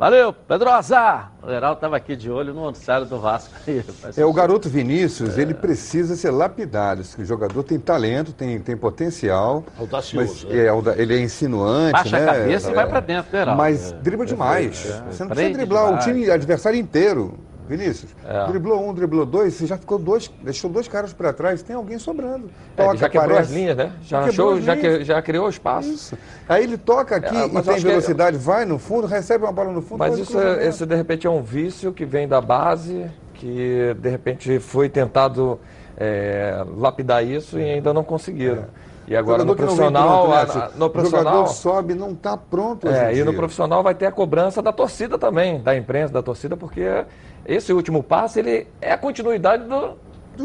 Valeu, 0.00 0.32
Pedrosa! 0.32 1.24
O 1.42 1.46
Geraldo 1.50 1.74
estava 1.74 1.94
aqui 1.94 2.16
de 2.16 2.30
olho 2.30 2.54
no 2.54 2.62
noticiário 2.62 3.04
do 3.04 3.20
Vasco. 3.20 3.52
É, 4.16 4.24
o 4.24 4.32
garoto 4.32 4.66
Vinícius, 4.66 5.36
é. 5.36 5.42
ele 5.42 5.52
precisa 5.52 6.16
ser 6.16 6.30
lapidado. 6.30 7.02
O 7.18 7.24
jogador 7.24 7.62
tem 7.62 7.78
talento, 7.78 8.32
tem, 8.32 8.58
tem 8.58 8.74
potencial. 8.76 9.62
Audacioso. 9.78 10.46
Mas, 10.48 10.96
é, 10.96 11.02
ele 11.02 11.16
é 11.16 11.20
insinuante, 11.20 11.92
Baixa 11.92 12.18
né? 12.18 12.22
a 12.24 12.34
cabeça 12.34 12.68
é, 12.68 12.70
e 12.70 12.74
vai 12.74 12.86
para 12.88 13.00
dentro, 13.00 13.30
Geraldo. 13.30 13.58
Mas 13.58 13.92
dribla 13.92 14.24
demais. 14.24 14.78
Você 15.10 15.22
não 15.22 15.30
precisa 15.30 15.52
driblar 15.58 15.84
demais. 15.84 16.06
o 16.06 16.08
time 16.08 16.30
adversário 16.30 16.78
inteiro. 16.78 17.38
Vinícius, 17.74 18.10
É. 18.28 18.48
driblou 18.48 18.84
um, 18.84 18.92
driblou 18.92 19.24
dois, 19.24 19.54
você 19.54 19.64
já 19.64 19.78
ficou 19.78 19.96
dois, 19.96 20.28
deixou 20.42 20.68
dois 20.68 20.88
caras 20.88 21.12
para 21.12 21.32
trás, 21.32 21.62
tem 21.62 21.76
alguém 21.76 22.00
sobrando. 22.00 22.50
É, 22.76 22.82
Toca, 22.84 22.96
já 22.96 23.08
quebrou 23.08 23.30
aparece. 23.30 23.52
as 23.52 23.56
linhas, 23.56 23.76
né? 23.76 23.92
Já, 24.02 24.24
achou, 24.24 24.60
já, 24.60 24.76
que- 24.76 25.04
já 25.04 25.22
criou 25.22 25.48
espaço. 25.48 25.88
Isso. 25.88 26.18
Aí 26.48 26.64
ele 26.64 26.76
toca 26.76 27.14
aqui 27.14 27.36
É, 27.36 27.46
e 27.46 27.50
tem 27.50 27.62
que 27.62 27.70
é- 27.70 27.76
velocidade, 27.78 28.36
vai 28.36 28.64
no 28.64 28.76
fundo, 28.76 29.06
recebe 29.06 29.44
uma 29.44 29.52
bola 29.52 29.70
no 29.72 29.80
fundo. 29.80 29.98
Mas 30.00 30.18
isso, 30.18 30.36
é- 30.40 30.66
esse 30.66 30.84
de 30.84 30.96
repente 30.96 31.28
é 31.28 31.30
um 31.30 31.42
vício 31.42 31.92
que 31.92 32.04
vem 32.04 32.26
da 32.26 32.40
base, 32.40 33.06
que 33.34 33.94
de 33.96 34.08
repente 34.10 34.58
foi 34.58 34.88
tentado 34.88 35.60
é, 36.02 36.64
lapidar 36.76 37.22
isso 37.24 37.58
e 37.58 37.62
ainda 37.62 37.92
não 37.94 38.02
conseguiram. 38.02 38.64
E 39.10 39.16
agora 39.16 39.44
no 39.44 39.56
profissional, 39.56 40.28
pronto, 40.28 40.56
né, 40.56 40.70
no 40.76 40.86
O 40.86 40.90
profissional, 40.90 41.32
jogador 41.34 41.52
sobe 41.52 41.94
não 41.94 42.12
está 42.12 42.36
pronto 42.36 42.86
é, 42.86 43.12
e 43.12 43.24
no 43.24 43.34
profissional 43.34 43.82
vai 43.82 43.92
ter 43.92 44.06
a 44.06 44.12
cobrança 44.12 44.62
da 44.62 44.72
torcida 44.72 45.18
também, 45.18 45.60
da 45.60 45.76
imprensa, 45.76 46.12
da 46.12 46.22
torcida, 46.22 46.56
porque 46.56 47.04
esse 47.44 47.72
último 47.72 48.04
passe 48.04 48.38
ele 48.38 48.68
é 48.80 48.92
a 48.92 48.96
continuidade 48.96 49.64
do, 49.64 49.96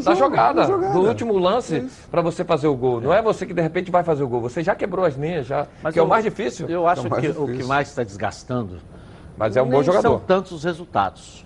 da 0.01 0.15
jogo, 0.15 0.15
jogada, 0.15 0.61
da 0.61 0.67
jogada. 0.67 0.93
do 0.93 1.01
último 1.01 1.37
lance 1.37 1.87
para 2.09 2.23
você 2.23 2.43
fazer 2.43 2.65
o 2.65 2.75
gol. 2.75 2.99
Não 2.99 3.13
é 3.13 3.21
você 3.21 3.45
que 3.45 3.53
de 3.53 3.61
repente 3.61 3.91
vai 3.91 4.03
fazer 4.03 4.23
o 4.23 4.27
gol, 4.27 4.41
você 4.41 4.63
já 4.63 4.73
quebrou 4.73 5.05
as 5.05 5.13
linhas, 5.13 5.45
já, 5.45 5.67
que 5.93 5.99
é 5.99 6.01
o 6.01 6.07
mais 6.07 6.23
difícil. 6.23 6.67
Eu 6.67 6.87
acho 6.87 7.03
É 7.03 7.07
o 7.07 7.09
mais 7.11 7.21
que 7.23 7.29
o 7.29 7.33
que 7.33 7.45
difícil. 7.51 7.67
mais 7.67 7.87
está 7.89 8.03
desgastando. 8.03 8.79
Mas 9.37 9.55
é 9.55 9.61
um 9.61 9.69
bom 9.69 9.83
jogador. 9.83 10.09
São 10.09 10.19
tantos 10.19 10.51
os 10.53 10.63
resultados. 10.63 11.45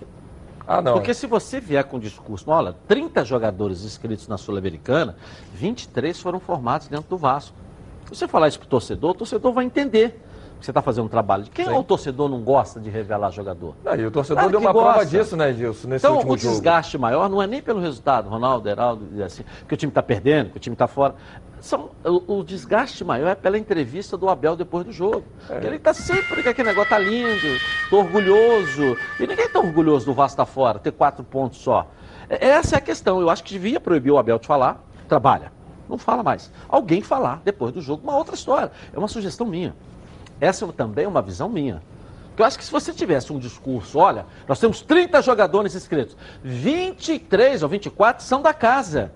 Ah, 0.72 0.80
não. 0.80 0.92
Porque 0.92 1.12
se 1.12 1.26
você 1.26 1.58
vier 1.58 1.82
com 1.82 1.96
o 1.96 2.00
discurso, 2.00 2.48
olha, 2.48 2.76
30 2.86 3.24
jogadores 3.24 3.82
inscritos 3.84 4.28
na 4.28 4.38
Sul-Americana, 4.38 5.16
23 5.52 6.20
foram 6.20 6.38
formados 6.38 6.86
dentro 6.86 7.10
do 7.10 7.16
Vasco. 7.16 7.56
Se 8.04 8.14
você 8.14 8.28
falar 8.28 8.46
isso 8.46 8.60
pro 8.60 8.68
torcedor, 8.68 9.10
o 9.10 9.14
torcedor 9.14 9.52
vai 9.52 9.64
entender 9.64 10.22
você 10.64 10.70
está 10.70 10.82
fazendo 10.82 11.06
um 11.06 11.08
trabalho. 11.08 11.44
De 11.44 11.50
quem 11.50 11.64
Sim. 11.64 11.72
é 11.72 11.78
o 11.78 11.82
torcedor 11.82 12.28
não 12.28 12.40
gosta 12.42 12.80
de 12.80 12.90
revelar 12.90 13.30
jogador? 13.30 13.74
E 13.98 14.04
o 14.04 14.10
torcedor 14.10 14.42
Claro 14.42 14.50
deu 14.50 14.60
que 14.60 14.66
uma 14.66 14.72
prova 14.72 14.92
gosta. 14.98 15.06
disso, 15.06 15.36
né, 15.36 15.50
Edilson, 15.50 15.88
nesse 15.88 16.06
então, 16.06 16.16
último 16.16 16.34
o 16.34 16.38
jogo. 16.38 16.54
desgaste 16.54 16.98
maior 16.98 17.28
não 17.28 17.42
é 17.42 17.46
nem 17.46 17.62
pelo 17.62 17.80
resultado, 17.80 18.28
Ronaldo, 18.28 18.68
Heraldo, 18.68 19.22
assim, 19.22 19.44
que 19.66 19.74
o 19.74 19.76
time 19.76 19.90
está 19.90 20.02
perdendo, 20.02 20.50
que 20.50 20.56
o 20.56 20.60
time 20.60 20.74
está 20.74 20.86
fora. 20.86 21.14
São, 21.60 21.90
o, 22.04 22.38
o 22.38 22.44
desgaste 22.44 23.04
maior 23.04 23.28
é 23.28 23.34
pela 23.34 23.58
entrevista 23.58 24.16
do 24.16 24.28
Abel 24.28 24.56
depois 24.56 24.84
do 24.84 24.92
jogo. 24.92 25.24
É. 25.48 25.60
Que 25.60 25.66
Ele 25.66 25.76
está 25.76 25.92
sempre 25.92 26.42
com 26.42 26.48
aquele 26.48 26.68
negócio, 26.68 26.88
tá 26.88 26.98
lindo, 26.98 27.58
tô 27.90 27.98
orgulhoso. 27.98 28.96
E 29.18 29.26
ninguém 29.26 29.44
está 29.44 29.58
orgulhoso 29.58 30.06
do 30.06 30.14
Vasco 30.14 30.34
estar 30.34 30.46
fora, 30.46 30.78
ter 30.78 30.92
quatro 30.92 31.22
pontos 31.22 31.58
só. 31.58 31.86
Essa 32.30 32.76
é 32.76 32.78
a 32.78 32.80
questão. 32.80 33.20
Eu 33.20 33.28
acho 33.28 33.44
que 33.44 33.50
devia 33.50 33.78
proibir 33.78 34.10
o 34.10 34.18
Abel 34.18 34.38
de 34.38 34.46
falar. 34.46 34.82
Trabalha. 35.06 35.52
Não 35.88 35.98
fala 35.98 36.22
mais. 36.22 36.52
Alguém 36.68 37.02
falar 37.02 37.42
depois 37.44 37.72
do 37.72 37.80
jogo, 37.82 38.04
uma 38.04 38.16
outra 38.16 38.34
história. 38.34 38.70
É 38.92 38.98
uma 38.98 39.08
sugestão 39.08 39.44
minha. 39.46 39.74
Essa 40.40 40.64
é 40.64 40.72
também 40.72 41.06
uma 41.06 41.20
visão 41.20 41.48
minha. 41.48 41.82
Porque 42.28 42.42
eu 42.42 42.46
acho 42.46 42.58
que 42.58 42.64
se 42.64 42.72
você 42.72 42.92
tivesse 42.92 43.32
um 43.32 43.38
discurso, 43.38 43.98
olha, 43.98 44.24
nós 44.48 44.58
temos 44.58 44.80
30 44.80 45.20
jogadores 45.20 45.74
inscritos, 45.74 46.16
23 46.42 47.62
ou 47.62 47.68
24 47.68 48.24
são 48.24 48.40
da 48.40 48.54
casa. 48.54 49.12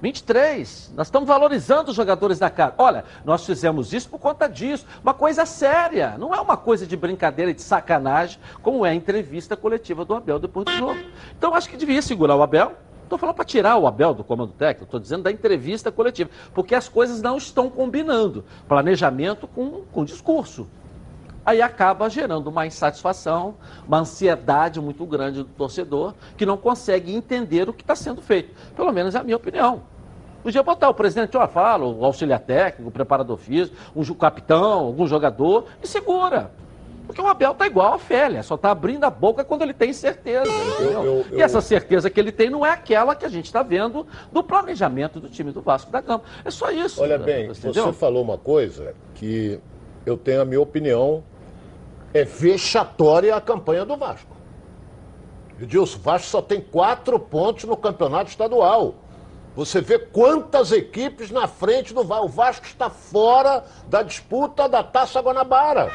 23. 0.00 0.92
Nós 0.96 1.08
estamos 1.08 1.26
valorizando 1.26 1.90
os 1.90 1.96
jogadores 1.96 2.38
da 2.38 2.48
casa. 2.48 2.74
Olha, 2.78 3.04
nós 3.24 3.44
fizemos 3.44 3.92
isso 3.92 4.08
por 4.08 4.18
conta 4.18 4.48
disso. 4.48 4.86
Uma 5.02 5.12
coisa 5.12 5.44
séria. 5.44 6.16
Não 6.18 6.34
é 6.34 6.40
uma 6.40 6.56
coisa 6.56 6.86
de 6.86 6.96
brincadeira 6.96 7.50
e 7.50 7.54
de 7.54 7.62
sacanagem, 7.62 8.38
como 8.62 8.86
é 8.86 8.90
a 8.90 8.94
entrevista 8.94 9.56
coletiva 9.56 10.04
do 10.04 10.14
Abel 10.14 10.38
depois 10.38 10.66
do 10.66 10.72
jogo. 10.72 10.98
Então, 11.36 11.54
acho 11.54 11.68
que 11.68 11.76
devia 11.76 12.00
segurar 12.00 12.36
o 12.36 12.42
Abel. 12.42 12.74
Estou 13.08 13.18
falando 13.18 13.36
para 13.36 13.44
tirar 13.46 13.78
o 13.78 13.86
Abel 13.86 14.12
do 14.12 14.22
comando 14.22 14.52
técnico, 14.52 14.84
estou 14.84 15.00
dizendo 15.00 15.22
da 15.22 15.32
entrevista 15.32 15.90
coletiva. 15.90 16.28
Porque 16.52 16.74
as 16.74 16.90
coisas 16.90 17.22
não 17.22 17.38
estão 17.38 17.70
combinando. 17.70 18.44
Planejamento 18.68 19.48
com, 19.48 19.82
com 19.90 20.04
discurso. 20.04 20.68
Aí 21.44 21.62
acaba 21.62 22.10
gerando 22.10 22.48
uma 22.48 22.66
insatisfação, 22.66 23.54
uma 23.86 24.00
ansiedade 24.00 24.78
muito 24.78 25.06
grande 25.06 25.38
do 25.38 25.48
torcedor, 25.48 26.12
que 26.36 26.44
não 26.44 26.58
consegue 26.58 27.14
entender 27.14 27.66
o 27.66 27.72
que 27.72 27.82
está 27.82 27.96
sendo 27.96 28.20
feito. 28.20 28.54
Pelo 28.76 28.92
menos 28.92 29.14
é 29.14 29.18
a 29.18 29.24
minha 29.24 29.38
opinião. 29.38 29.84
Podia 30.42 30.62
botar 30.62 30.90
o 30.90 30.94
presidente, 30.94 31.34
ó, 31.34 31.48
fala, 31.48 31.86
o 31.86 32.04
auxiliar 32.04 32.40
técnico, 32.40 32.90
o 32.90 32.92
preparador 32.92 33.38
físico, 33.38 33.74
um 33.96 34.04
capitão, 34.14 34.80
algum 34.80 35.06
jogador, 35.06 35.64
e 35.82 35.86
segura. 35.86 36.52
Porque 37.08 37.22
o 37.22 37.26
Abel 37.26 37.54
tá 37.54 37.66
igual 37.66 37.94
a 37.94 37.96
Ofélia, 37.96 38.42
só 38.42 38.54
tá 38.58 38.70
abrindo 38.70 39.02
a 39.04 39.08
boca 39.08 39.42
quando 39.42 39.62
ele 39.62 39.72
tem 39.72 39.94
certeza. 39.94 40.52
entendeu? 40.52 41.24
eu- 41.30 41.38
E 41.38 41.40
essa 41.40 41.58
certeza 41.62 42.10
que 42.10 42.20
ele 42.20 42.30
tem 42.30 42.50
não 42.50 42.66
é 42.66 42.70
aquela 42.70 43.16
que 43.16 43.24
a 43.24 43.30
gente 43.30 43.46
está 43.46 43.62
vendo 43.62 44.06
do 44.30 44.42
planejamento 44.44 45.18
do 45.18 45.26
time 45.26 45.50
do 45.50 45.62
Vasco 45.62 45.90
da 45.90 46.02
Gama. 46.02 46.22
É 46.44 46.50
só 46.50 46.70
isso. 46.70 47.02
Olha 47.02 47.18
bem, 47.18 47.46
entendeu? 47.46 47.86
você 47.86 47.92
falou 47.94 48.22
uma 48.22 48.36
coisa 48.36 48.94
que 49.14 49.58
eu 50.04 50.18
tenho 50.18 50.42
a 50.42 50.44
minha 50.44 50.60
opinião, 50.60 51.24
é 52.12 52.24
vexatória 52.24 53.34
a 53.34 53.40
campanha 53.40 53.86
do 53.86 53.96
Vasco. 53.96 54.36
Edilson, 55.58 55.96
o 55.96 56.00
Vasco 56.02 56.28
só 56.28 56.42
tem 56.42 56.60
quatro 56.60 57.18
pontos 57.18 57.64
no 57.64 57.76
campeonato 57.76 58.28
estadual. 58.30 58.94
Você 59.56 59.80
vê 59.80 59.98
quantas 59.98 60.70
equipes 60.72 61.30
na 61.30 61.48
frente 61.48 61.92
do 61.94 62.04
Vasco. 62.04 62.26
O 62.26 62.28
Vasco 62.28 62.66
está 62.66 62.90
fora 62.90 63.64
da 63.88 64.02
disputa 64.02 64.68
da 64.68 64.84
Taça 64.84 65.20
Guanabara. 65.20 65.90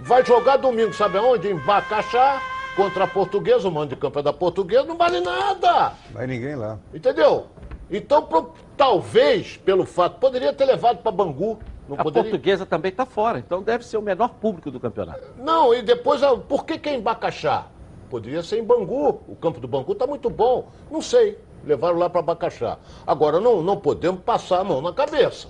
Vai 0.00 0.24
jogar 0.24 0.56
domingo, 0.58 0.92
sabe 0.92 1.18
aonde? 1.18 1.48
Em 1.48 1.56
Bacaxá, 1.56 2.40
contra 2.76 3.04
a 3.04 3.06
Portuguesa. 3.06 3.68
O 3.68 3.72
mando 3.72 3.94
de 3.94 3.96
campo 3.96 4.18
é 4.18 4.22
da 4.22 4.32
Portuguesa, 4.32 4.84
não 4.84 4.96
vale 4.96 5.20
nada. 5.20 5.92
Vai 6.10 6.26
ninguém 6.26 6.54
lá. 6.54 6.78
Entendeu? 6.92 7.46
Então, 7.90 8.22
pro- 8.22 8.52
talvez, 8.76 9.56
pelo 9.58 9.86
fato, 9.86 10.18
poderia 10.18 10.52
ter 10.52 10.64
levado 10.66 10.98
para 10.98 11.10
Bangu. 11.12 11.58
Não 11.88 11.98
A 11.98 12.02
poderia? 12.02 12.30
portuguesa 12.30 12.66
também 12.66 12.90
está 12.90 13.06
fora, 13.06 13.38
então 13.38 13.62
deve 13.62 13.84
ser 13.86 13.96
o 13.96 14.02
menor 14.02 14.28
público 14.34 14.70
do 14.72 14.80
campeonato. 14.80 15.22
Não, 15.38 15.72
e 15.72 15.82
depois, 15.82 16.20
ah, 16.22 16.36
por 16.36 16.64
que, 16.64 16.78
que 16.78 16.88
é 16.88 16.94
em 16.96 17.00
Bacaxá? 17.00 17.66
Poderia 18.10 18.42
ser 18.42 18.58
em 18.58 18.64
Bangu. 18.64 19.20
O 19.28 19.36
campo 19.36 19.60
do 19.60 19.68
Bangu 19.68 19.92
está 19.92 20.06
muito 20.06 20.28
bom. 20.28 20.68
Não 20.90 21.00
sei. 21.00 21.38
Levaram 21.64 21.96
lá 21.98 22.10
para 22.10 22.22
Bacaxá. 22.22 22.76
Agora, 23.06 23.40
não, 23.40 23.62
não 23.62 23.76
podemos 23.76 24.20
passar 24.20 24.60
a 24.60 24.64
mão 24.64 24.80
na 24.82 24.92
cabeça. 24.92 25.48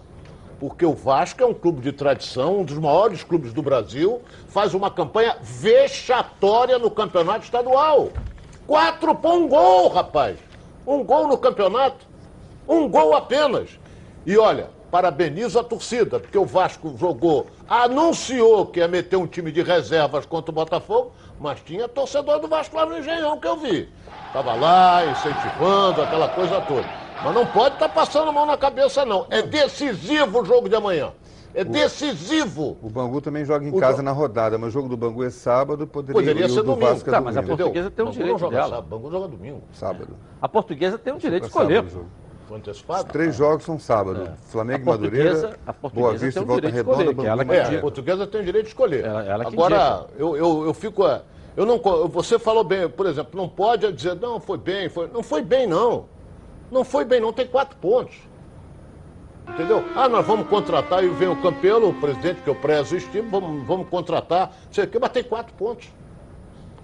Porque 0.59 0.86
o 0.86 0.94
Vasco 0.94 1.42
é 1.42 1.46
um 1.46 1.52
clube 1.52 1.82
de 1.82 1.92
tradição, 1.92 2.61
um 2.61 2.64
dos 2.64 2.78
maiores 2.78 3.22
clubes 3.22 3.52
do 3.52 3.62
Brasil, 3.62 4.22
faz 4.48 4.72
uma 4.72 4.90
campanha 4.90 5.36
vexatória 5.42 6.78
no 6.78 6.90
campeonato 6.90 7.44
estadual. 7.44 8.11
Quatro 8.66 9.14
por 9.14 9.32
um 9.32 9.48
gol, 9.48 9.88
rapaz. 9.88 10.38
Um 10.86 11.04
gol 11.04 11.28
no 11.28 11.36
campeonato. 11.36 12.07
Um 12.66 12.88
gol 12.88 13.14
apenas. 13.14 13.78
E 14.24 14.36
olha, 14.38 14.70
parabenizo 14.90 15.59
a 15.59 15.64
torcida, 15.64 16.18
porque 16.18 16.38
o 16.38 16.46
Vasco 16.46 16.96
jogou, 16.98 17.48
anunciou 17.68 18.66
que 18.66 18.80
ia 18.80 18.88
meter 18.88 19.16
um 19.16 19.26
time 19.26 19.52
de 19.52 19.62
reservas 19.62 20.24
contra 20.24 20.50
o 20.50 20.54
Botafogo, 20.54 21.12
mas 21.38 21.61
tinha 21.61 21.86
torcedor 21.86 22.40
do 22.40 22.48
Vasco 22.48 22.76
lá 22.76 22.86
no 22.86 22.98
Engenhão 22.98 23.38
que 23.38 23.46
eu 23.46 23.57
vi. 23.57 23.88
Tava 24.32 24.54
lá, 24.54 25.04
incentivando, 25.04 26.02
aquela 26.02 26.28
coisa 26.28 26.61
toda. 26.62 27.05
Mas 27.25 27.35
não 27.35 27.47
pode 27.47 27.75
estar 27.75 27.89
passando 27.89 28.29
a 28.29 28.33
mão 28.33 28.47
na 28.47 28.57
cabeça, 28.57 29.05
não. 29.05 29.27
É 29.31 29.43
decisivo 29.43 30.41
o 30.43 30.45
jogo 30.45 30.69
de 30.69 30.75
amanhã. 30.77 31.12
É 31.55 31.64
decisivo. 31.64 32.77
O 32.83 32.91
Bangu 32.91 33.21
também 33.23 33.43
joga 33.45 33.64
em 33.64 33.71
O 33.71 33.79
casa 33.81 33.97
jo- 33.99 34.03
na 34.03 34.12
rodada, 34.12 34.59
mas 34.59 34.69
o 34.69 34.73
jogo 34.73 34.89
do 34.91 34.97
Bangu 34.97 35.25
é 35.25 35.31
sábado, 35.31 35.87
poderia, 35.87 36.14
Poderia 36.21 36.47
o 36.47 36.49
ser 36.51 36.57
do 36.57 36.64
domingo. 36.75 36.87
Vasco 36.87 37.09
é 37.09 37.12
Tá, 37.12 37.21
mas 37.21 37.37
a 37.37 37.41
domingo. 37.41 37.57
portuguesa 37.57 37.91
tem 37.91 38.03
o 38.05 38.09
Bangu 38.09 38.19
direito 38.19 38.51
dela. 38.51 38.69
sábado, 38.69 38.87
Bangu 38.89 39.11
joga 39.11 39.29
domingo. 39.29 39.62
Sábado. 39.73 40.09
A 40.43 40.49
portuguesa 40.49 40.99
tem 40.99 41.14
o 41.14 41.19
direito 41.19 41.45
de 41.45 41.49
É 41.49 41.53
sábado 41.53 41.73
escolher. 41.73 42.05
Foi 42.47 42.59
antecipado? 42.59 43.07
Os 43.07 43.12
três 43.12 43.35
jogos 43.35 43.64
são 43.64 43.79
sábado. 43.79 44.31
Flamengo 44.51 44.83
e 44.83 44.87
Madureira, 44.87 45.57
a 45.67 45.73
portuguesa 45.73 46.07
Boa 46.09 46.12
Vista 46.19 46.41
e 46.41 46.45
Volta 46.45 46.61
direito 46.61 46.73
de 46.73 46.77
Redonda, 46.77 46.93
escolher, 46.93 47.09
que 47.09 47.14
Bangu 47.17 47.29
ela 47.29 47.45
que 47.45 47.53
e 47.53 47.57
É, 47.75 47.79
a 47.79 47.81
portuguesa 47.81 48.27
tem 48.27 48.41
o 48.41 48.45
direito 48.45 48.64
de 48.67 48.71
escolher. 48.71 49.05
Ela- 49.05 49.25
ela 49.25 49.45
que 49.47 49.55
Agora, 49.55 50.07
eu, 50.19 50.37
eu, 50.37 50.67
eu 50.67 50.75
fico. 50.75 51.03
Eu 51.57 51.64
não, 51.64 51.79
você 52.09 52.39
falou 52.39 52.62
bem, 52.62 52.87
por 52.89 53.07
exemplo, 53.07 53.31
não 53.41 53.49
pode 53.49 53.91
dizer, 53.91 54.14
não, 54.17 54.39
foi 54.39 54.59
bem, 54.59 54.89
foi. 54.91 55.09
Não 55.09 55.23
foi 55.23 55.41
bem, 55.43 55.67
não. 55.67 56.05
Não 56.71 56.85
foi 56.85 57.05
bem, 57.05 57.21
não, 57.21 57.33
tem 57.33 57.47
quatro 57.47 57.77
pontos. 57.79 58.17
Entendeu? 59.49 59.85
Ah, 59.95 60.09
nós 60.09 60.27
vamos 60.27 60.49
contratar 60.49 61.05
e 61.05 61.09
vem 61.09 61.29
o 61.29 61.37
Campelo, 61.37 61.91
o 61.91 61.95
presidente 61.95 62.43
que 62.43 62.51
eu 62.51 62.55
prezo 62.55 62.95
e 62.95 62.99
estimo, 62.99 63.31
vamos, 63.31 63.67
vamos 63.67 63.89
contratar, 63.89 64.49
não 64.67 64.73
sei 64.73 64.85
o 64.85 64.89
quê, 64.89 64.99
mas 65.01 65.11
tem 65.11 65.23
quatro 65.23 65.55
pontos. 65.55 65.87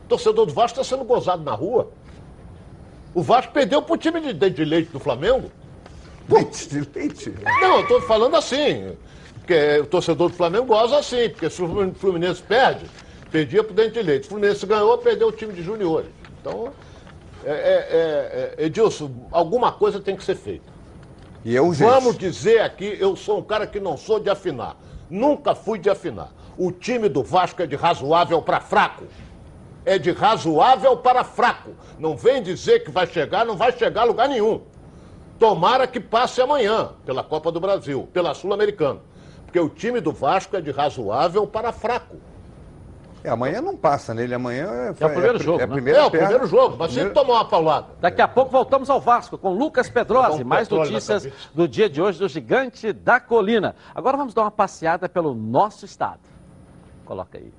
O 0.04 0.08
torcedor 0.08 0.46
do 0.46 0.52
Vasco 0.52 0.80
está 0.80 0.96
sendo 0.96 1.04
gozado 1.04 1.42
na 1.42 1.52
rua. 1.52 1.90
O 3.14 3.22
Vasco 3.22 3.52
perdeu 3.52 3.82
pro 3.82 3.96
time 3.96 4.20
de, 4.20 4.32
de, 4.32 4.50
de 4.50 4.64
leite 4.64 4.90
do 4.92 5.00
Flamengo. 5.00 5.50
Leite 6.28 6.68
de 6.68 6.88
leite? 6.94 7.34
Não, 7.60 7.80
eu 7.80 7.88
tô 7.88 8.00
falando 8.02 8.36
assim. 8.36 8.96
Porque 9.34 9.80
o 9.80 9.86
torcedor 9.86 10.30
do 10.30 10.36
Flamengo 10.36 10.66
goza 10.66 10.98
assim, 10.98 11.28
porque 11.30 11.50
se 11.50 11.60
o 11.60 11.92
Fluminense 11.94 12.40
perde, 12.42 12.86
perdia 13.30 13.64
pro 13.64 13.74
dente 13.74 13.94
de 13.94 14.02
leite. 14.02 14.22
Se 14.22 14.28
o 14.28 14.30
Fluminense 14.30 14.64
ganhou, 14.64 14.96
perdeu 14.98 15.28
o 15.28 15.32
time 15.32 15.52
de 15.52 15.62
juniores. 15.62 16.10
Então, 16.40 16.72
é, 17.44 17.50
é, 17.50 17.54
é, 17.54 18.54
é, 18.58 18.66
Edilson, 18.66 19.10
alguma 19.30 19.72
coisa 19.72 20.00
tem 20.00 20.16
que 20.16 20.24
ser 20.24 20.36
feita. 20.36 20.70
E 21.44 21.56
é 21.56 21.60
urgente. 21.60 21.90
Vamos 21.90 22.16
dizer 22.16 22.60
aqui, 22.60 22.96
eu 23.00 23.16
sou 23.16 23.38
um 23.38 23.42
cara 23.42 23.66
que 23.66 23.80
não 23.80 23.96
sou 23.96 24.20
de 24.20 24.30
afinar. 24.30 24.76
Nunca 25.10 25.54
fui 25.54 25.78
de 25.78 25.90
afinar. 25.90 26.32
O 26.56 26.70
time 26.70 27.08
do 27.08 27.22
Vasco 27.22 27.60
é 27.62 27.66
de 27.66 27.74
razoável 27.74 28.40
para 28.40 28.60
fraco. 28.60 29.04
É 29.84 29.98
de 29.98 30.12
razoável 30.12 30.96
para 30.96 31.24
fraco. 31.24 31.70
Não 31.98 32.16
vem 32.16 32.42
dizer 32.42 32.84
que 32.84 32.90
vai 32.90 33.06
chegar, 33.06 33.44
não 33.44 33.56
vai 33.56 33.72
chegar 33.76 34.02
a 34.02 34.04
lugar 34.04 34.28
nenhum. 34.28 34.62
Tomara 35.38 35.88
que 35.88 35.98
passe 35.98 36.40
amanhã, 36.40 36.90
pela 37.04 37.24
Copa 37.24 37.50
do 37.50 37.58
Brasil, 37.58 38.08
pela 38.12 38.32
Sul-Americana. 38.32 39.00
Porque 39.44 39.58
o 39.58 39.68
time 39.68 40.00
do 40.00 40.12
Vasco 40.12 40.56
é 40.56 40.60
de 40.60 40.70
razoável 40.70 41.46
para 41.46 41.72
fraco. 41.72 42.16
É, 43.24 43.30
amanhã 43.30 43.60
não 43.60 43.76
passa 43.76 44.12
nele, 44.12 44.34
amanhã 44.34 44.66
é, 44.68 44.86
É 44.88 44.90
o 44.90 45.10
primeiro 45.10 45.36
a- 45.36 45.40
jogo, 45.42 45.60
É, 45.60 45.66
né? 45.66 45.72
primeira 45.72 45.98
É 46.00 46.04
o 46.04 46.10
perna. 46.10 46.26
primeiro 46.26 46.46
jogo, 46.50 46.76
mas 46.78 46.90
se 46.90 46.94
Primeiro- 46.96 47.14
tomar 47.14 47.34
uma 47.34 47.44
paulada. 47.44 47.86
Daqui 48.00 48.20
a 48.20 48.26
pouco 48.26 48.50
voltamos 48.50 48.90
ao 48.90 49.00
Vasco 49.00 49.38
com 49.38 49.50
Lucas 49.54 49.88
Pedrosi. 49.88 50.42
Mais 50.42 50.68
notícias 50.68 51.28
do 51.54 51.68
dia 51.68 51.88
de 51.88 52.02
hoje 52.02 52.18
do 52.18 52.28
Gigante 52.28 52.92
da 52.92 53.20
Colina. 53.20 53.76
Agora 53.94 54.16
vamos 54.16 54.34
dar 54.34 54.42
uma 54.42 54.50
passeada 54.50 55.08
pelo 55.08 55.34
nosso 55.34 55.84
estado. 55.84 56.20
Coloca 57.04 57.38
aí. 57.38 57.52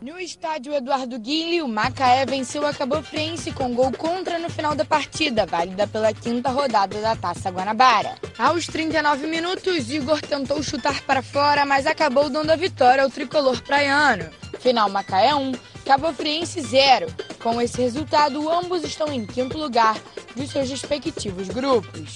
No 0.00 0.16
estádio 0.16 0.72
Eduardo 0.72 1.18
Guilherme, 1.18 1.60
o 1.62 1.66
Macaé 1.66 2.24
venceu 2.24 2.64
a 2.64 2.72
Cabo 2.72 3.02
Friense 3.02 3.50
com 3.50 3.74
gol 3.74 3.90
contra 3.90 4.38
no 4.38 4.48
final 4.48 4.72
da 4.76 4.84
partida, 4.84 5.44
válida 5.44 5.88
pela 5.88 6.12
quinta 6.12 6.50
rodada 6.50 7.00
da 7.00 7.16
Taça 7.16 7.50
Guanabara. 7.50 8.14
Aos 8.38 8.68
39 8.68 9.26
minutos, 9.26 9.90
Igor 9.90 10.20
tentou 10.20 10.62
chutar 10.62 11.02
para 11.02 11.20
fora, 11.20 11.66
mas 11.66 11.84
acabou 11.84 12.30
dando 12.30 12.50
a 12.50 12.56
vitória 12.56 13.02
ao 13.02 13.10
tricolor 13.10 13.60
praiano. 13.62 14.30
Final 14.60 14.88
Macaé 14.88 15.34
1, 15.34 15.52
Cabo 15.88 16.12
Friense 16.12 16.60
0. 16.60 17.06
Com 17.42 17.62
esse 17.62 17.80
resultado, 17.80 18.46
ambos 18.52 18.84
estão 18.84 19.10
em 19.10 19.24
quinto 19.24 19.56
lugar 19.56 19.96
dos 20.36 20.50
seus 20.50 20.68
respectivos 20.68 21.48
grupos. 21.48 22.12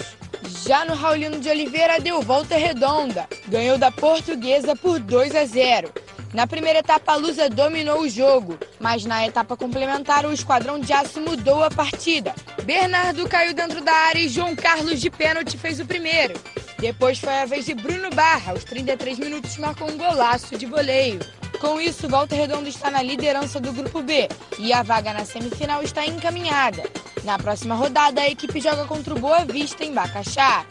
Já 0.67 0.85
no 0.85 0.95
Raulino 0.95 1.41
de 1.41 1.49
Oliveira 1.49 1.99
deu 1.99 2.21
volta 2.21 2.55
redonda, 2.55 3.27
ganhou 3.49 3.79
da 3.79 3.91
Portuguesa 3.91 4.77
por 4.77 5.01
2 5.01 5.35
a 5.35 5.47
0. 5.47 5.91
Na 6.35 6.47
primeira 6.47 6.81
etapa, 6.81 7.13
a 7.13 7.17
Lusa 7.17 7.49
dominou 7.49 8.03
o 8.03 8.09
jogo, 8.11 8.59
mas 8.79 9.07
na 9.07 9.27
etapa 9.27 9.57
complementar, 9.57 10.27
o 10.27 10.35
esquadrão 10.35 10.79
de 10.79 10.93
aço 10.93 11.23
mudou 11.23 11.65
a 11.65 11.71
partida. 11.71 12.35
Bernardo 12.65 13.27
caiu 13.27 13.55
dentro 13.55 13.81
da 13.81 13.95
área 13.95 14.21
e 14.21 14.29
João 14.29 14.55
Carlos 14.55 15.01
de 15.01 15.09
pênalti 15.09 15.57
fez 15.57 15.81
o 15.81 15.87
primeiro. 15.87 16.35
Depois 16.79 17.19
foi 17.19 17.39
a 17.39 17.47
vez 17.47 17.65
de 17.65 17.73
Bruno 17.73 18.11
Barra, 18.11 18.53
aos 18.53 18.65
33 18.65 19.19
minutos 19.19 19.57
marcou 19.57 19.91
um 19.91 19.97
golaço 19.97 20.59
de 20.59 20.67
voleio. 20.67 21.21
Com 21.63 21.81
isso, 21.81 22.09
Volta 22.09 22.35
Redonda 22.35 22.69
está 22.69 22.91
na 22.91 23.01
liderança 23.01 23.61
do 23.63 23.73
grupo 23.73 24.03
B 24.03 24.29
e 24.59 24.73
a 24.73 24.83
vaga 24.83 25.15
na 25.15 25.25
semifinal 25.25 25.83
está 25.83 26.05
encaminhada. 26.05 26.83
Na 27.25 27.39
próxima 27.39 27.75
rodada, 27.75 28.21
a 28.21 28.29
equipe 28.29 28.61
joga 28.61 28.85
contra 28.85 29.15
o 29.15 29.19
Boa 29.19 29.45
Vista 29.45 29.85
em 29.85 29.95
Bacaxá. 29.95 30.67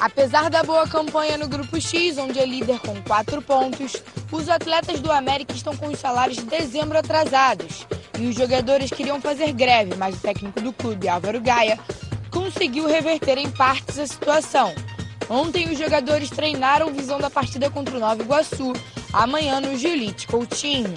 Apesar 0.00 0.50
da 0.50 0.62
boa 0.62 0.86
campanha 0.86 1.38
no 1.38 1.48
Grupo 1.48 1.80
X, 1.80 2.18
onde 2.18 2.38
é 2.38 2.44
líder 2.44 2.78
com 2.80 3.00
quatro 3.02 3.40
pontos, 3.40 4.02
os 4.30 4.48
atletas 4.48 5.00
do 5.00 5.10
América 5.10 5.54
estão 5.54 5.74
com 5.76 5.86
os 5.86 5.98
salários 5.98 6.38
de 6.38 6.44
dezembro 6.44 6.98
atrasados. 6.98 7.86
E 8.18 8.26
os 8.26 8.34
jogadores 8.34 8.90
queriam 8.90 9.20
fazer 9.20 9.52
greve, 9.52 9.94
mas 9.96 10.16
o 10.16 10.20
técnico 10.20 10.60
do 10.60 10.72
clube, 10.72 11.08
Álvaro 11.08 11.40
Gaia, 11.40 11.78
conseguiu 12.30 12.86
reverter 12.86 13.38
em 13.38 13.50
partes 13.50 13.98
a 13.98 14.06
situação. 14.06 14.74
Ontem, 15.30 15.70
os 15.70 15.78
jogadores 15.78 16.28
treinaram 16.28 16.92
visão 16.92 17.18
da 17.18 17.30
partida 17.30 17.70
contra 17.70 17.96
o 17.96 18.00
Nova 18.00 18.22
Iguaçu, 18.22 18.72
amanhã 19.12 19.60
no 19.60 19.76
Giolite 19.76 20.26
Coutinho. 20.26 20.92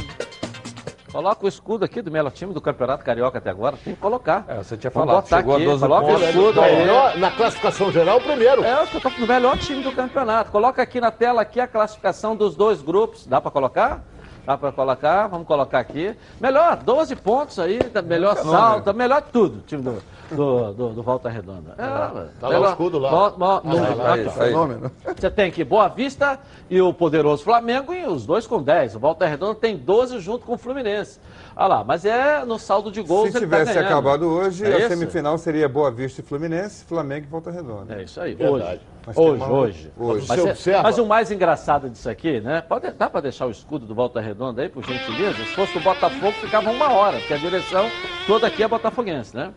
Coloca 1.17 1.43
o 1.43 1.49
escudo 1.49 1.83
aqui 1.83 1.99
do 1.99 2.11
melhor 2.11 2.29
time 2.29 2.53
do 2.53 2.61
Campeonato 2.61 3.03
Carioca 3.03 3.39
até 3.39 3.49
agora. 3.49 3.75
Tem 3.83 3.95
que 3.95 3.99
colocar. 3.99 4.45
É, 4.47 4.57
você 4.57 4.77
tinha 4.77 4.91
falado, 4.91 5.15
botar 5.23 5.37
chegou 5.37 5.53
a 5.55 5.57
aqui, 5.57 5.65
12 5.65 5.81
coloca 5.81 6.03
o 6.05 6.07
pontos. 6.09 6.27
escudo 6.29 6.61
melhor- 6.61 7.17
na 7.17 7.31
classificação 7.31 7.91
geral, 7.91 8.17
o 8.17 8.21
primeiro. 8.21 8.63
É, 8.63 8.83
eu 8.83 9.01
tô 9.01 9.09
no 9.09 9.25
melhor 9.25 9.57
time 9.57 9.81
do 9.81 9.91
campeonato. 9.93 10.51
Coloca 10.51 10.79
aqui 10.79 11.01
na 11.01 11.09
tela 11.09 11.41
aqui 11.41 11.59
a 11.59 11.67
classificação 11.67 12.35
dos 12.35 12.55
dois 12.55 12.83
grupos. 12.83 13.25
Dá 13.25 13.41
para 13.41 13.49
colocar? 13.49 14.03
Dá 14.45 14.55
para 14.59 14.71
colocar? 14.71 15.25
Vamos 15.25 15.47
colocar 15.47 15.79
aqui. 15.79 16.15
Melhor, 16.39 16.75
12 16.77 17.15
pontos 17.15 17.57
aí, 17.57 17.79
tá- 17.79 18.03
melhor 18.03 18.35
salto, 18.37 18.93
melhor 18.93 19.23
tudo, 19.23 19.63
time 19.65 19.81
do, 19.81 19.97
do, 20.31 20.73
do, 20.73 20.89
do 20.89 21.03
Volta 21.03 21.29
Redonda. 21.29 21.73
É, 21.77 21.81
Tá 21.81 22.47
lá 22.47 22.49
melhor- 22.49 22.67
o 22.67 22.69
escudo 22.71 22.99
lá. 22.99 23.11
Mo- 23.11 23.37
mo- 23.37 23.45
Ah, 23.45 23.61
lá, 23.63 23.93
lá, 23.95 24.13
aqui, 24.15 24.23
tá. 24.25 25.13
Você 25.15 25.29
tem 25.31 25.45
aqui 25.49 25.63
Boa 25.63 25.87
Vista 25.87 26.39
e 26.69 26.81
o 26.81 26.93
poderoso 26.93 27.43
Flamengo 27.43 27.93
e 27.93 28.05
os 28.05 28.25
dois 28.25 28.45
com 28.45 28.61
10. 28.61 28.95
O 28.95 28.99
Volta 28.99 29.25
Redonda 29.25 29.55
tem 29.55 29.77
12 29.77 30.19
junto 30.19 30.45
com 30.45 30.53
o 30.53 30.57
Fluminense. 30.57 31.19
Olha 31.55 31.67
lá, 31.67 31.83
mas 31.83 32.05
é 32.05 32.45
no 32.45 32.59
saldo 32.59 32.91
de 32.91 33.01
gols 33.01 33.31
Se 33.31 33.37
ele 33.37 33.47
tá 33.47 33.57
tivesse 33.57 33.73
ganhando. 33.73 33.91
acabado 33.91 34.23
hoje, 34.27 34.63
É 34.65 34.73
a 34.75 34.79
isso? 34.79 34.89
semifinal 34.89 35.37
seria 35.37 35.67
Boa 35.67 35.89
Vista 35.89 36.21
e 36.21 36.23
Fluminense, 36.23 36.85
Flamengo 36.85 37.25
e 37.25 37.29
Volta 37.29 37.49
Redonda. 37.49 37.95
É 37.95 38.03
isso 38.03 38.19
aí, 38.21 38.35
Verdade. 38.35 38.63
hoje. 38.63 38.81
Mas 39.07 39.17
Hoje, 39.17 39.41
uma- 39.41 39.49
hoje. 39.51 39.91
hoje. 39.97 40.25
Mas, 40.27 40.39
é- 40.39 40.43
observa? 40.43 40.83
mas 40.83 40.97
o 40.97 41.05
mais 41.05 41.31
engraçado 41.31 41.89
disso 41.89 42.09
aqui, 42.09 42.41
né? 42.41 42.61
Pode, 42.67 42.91
dá 42.91 43.09
para 43.09 43.21
deixar 43.21 43.45
o 43.45 43.49
escudo 43.51 43.85
do 43.85 43.95
Volta 43.95 44.19
Redonda 44.19 44.61
aí, 44.61 44.67
por 44.67 44.83
gentileza? 44.83 45.37
Se 45.37 45.55
fosse 45.55 45.77
o 45.77 45.81
Botafogo, 45.81 46.33
ficava 46.33 46.69
uma 46.69 46.91
hora, 46.91 47.17
porque 47.17 47.33
a 47.33 47.37
direção 47.37 47.89
toda 48.27 48.47
aqui 48.47 48.61
é 48.63 48.67
botafoguense, 48.67 49.33
né? 49.33 49.53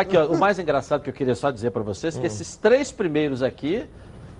Aqui, 0.00 0.16
ó, 0.16 0.26
o 0.26 0.38
mais 0.38 0.58
engraçado 0.58 1.02
que 1.02 1.10
eu 1.10 1.14
queria 1.14 1.34
só 1.34 1.50
dizer 1.50 1.70
para 1.70 1.82
vocês 1.82 2.16
é 2.16 2.20
que 2.20 2.26
esses 2.26 2.56
três 2.56 2.92
primeiros 2.92 3.42
aqui 3.42 3.86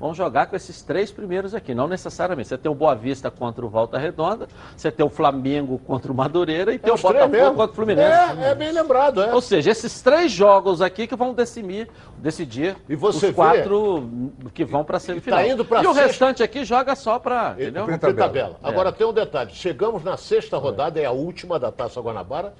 vão 0.01 0.15
jogar 0.15 0.47
com 0.47 0.55
esses 0.55 0.81
três 0.81 1.11
primeiros 1.11 1.57
aqui, 1.57 1.75
não 1.75 1.89
necessariamente. 1.89 2.47
Você 2.49 2.57
tem 2.57 2.71
o 2.71 2.75
Boa 2.77 2.95
Vista 2.95 3.33
contra 3.33 3.67
o 3.67 3.69
Volta 3.69 3.99
Redonda, 3.99 4.47
você 4.77 4.93
tem 4.93 5.05
o 5.05 5.09
Flamengo 5.11 5.77
contra 5.85 6.13
o 6.13 6.15
Madureira 6.15 6.73
e 6.73 6.79
tem 6.79 6.93
o 6.93 6.97
Botafogo 6.97 7.29
mesmo. 7.33 7.55
contra 7.57 7.73
o 7.73 7.75
Fluminense. 7.75 8.09
É, 8.41 8.51
é 8.51 8.55
bem 8.55 8.71
lembrado, 8.71 9.21
é. 9.21 9.35
Ou 9.35 9.41
seja, 9.41 9.73
esses 9.73 10.01
três 10.01 10.31
jogos 10.31 10.81
aqui 10.81 11.09
que 11.09 11.17
vão 11.17 11.35
decidir, 11.35 11.89
decidir 12.19 12.77
E 12.89 12.95
você 12.95 13.17
os 13.17 13.23
vê- 13.23 13.33
quatro 13.33 14.09
que 14.55 14.65
vão 14.65 14.85
para 14.85 14.99
a 14.99 15.01
semifinal. 15.01 15.45
indo 15.45 15.65
pra 15.65 15.83
e 15.83 15.87
o 15.89 15.93
sexta- 15.93 16.07
restante 16.07 16.43
aqui 16.45 16.65
joga 16.65 16.95
só 16.95 17.19
para. 17.19 17.55
Entendeu? 17.59 17.83
cumpre 17.87 17.99
tabela. 17.99 18.29
tabela. 18.29 18.57
Agora 18.63 18.93
tem 18.93 19.05
um 19.05 19.13
detalhe: 19.13 19.51
chegamos 19.53 20.05
na 20.05 20.17
sexta 20.17 20.57
rodada, 20.59 21.01
é 21.01 21.07
a 21.07 21.11
última 21.11 21.59
da 21.59 21.73
Taça 21.73 22.01
Guanabara. 22.01 22.55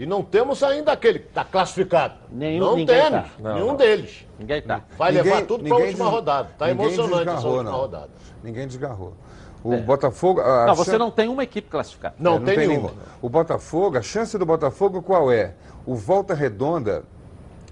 E 0.00 0.06
não 0.06 0.22
temos 0.22 0.62
ainda 0.62 0.92
aquele 0.92 1.18
que 1.18 1.26
está 1.28 1.44
classificado. 1.44 2.14
Nenhum- 2.32 2.64
não 2.64 2.76
ninguém 2.76 2.96
temos. 3.02 3.10
tá. 3.20 3.28
Não, 3.38 3.54
nenhum 3.54 3.66
não. 3.66 3.76
deles. 3.76 4.26
Ninguém 4.38 4.62
tá. 4.62 4.80
Vai 4.96 5.12
Ninguém- 5.12 5.30
levar 5.34 5.46
tudo 5.46 5.62
para 5.64 5.74
a 5.74 5.78
última 5.78 6.04
des- 6.06 6.14
rodada. 6.14 6.48
Está 6.52 6.70
emocionante 6.70 7.28
essa 7.28 7.46
última 7.46 7.62
não. 7.70 7.78
rodada. 7.78 8.08
Ninguém 8.42 8.66
desgarrou. 8.66 9.12
O 9.62 9.76
Botafogo. 9.76 10.40
a 10.40 10.64
Não, 10.68 10.74
você 10.74 10.92
chan- 10.92 10.98
não 10.98 11.10
tem 11.10 11.28
uma 11.28 11.42
equipe 11.42 11.68
classificada. 11.68 12.14
Não, 12.18 12.36
É, 12.36 12.40
tem, 12.40 12.56
nenhuma. 12.56 12.92
O 13.20 13.28
Botafogo, 13.28 13.98
a 13.98 14.02
chance 14.02 14.38
do 14.38 14.46
Botafogo 14.46 15.02
qual 15.02 15.30
é? 15.30 15.52
O 15.84 15.94
Volta 15.94 16.32
Redonda 16.32 17.02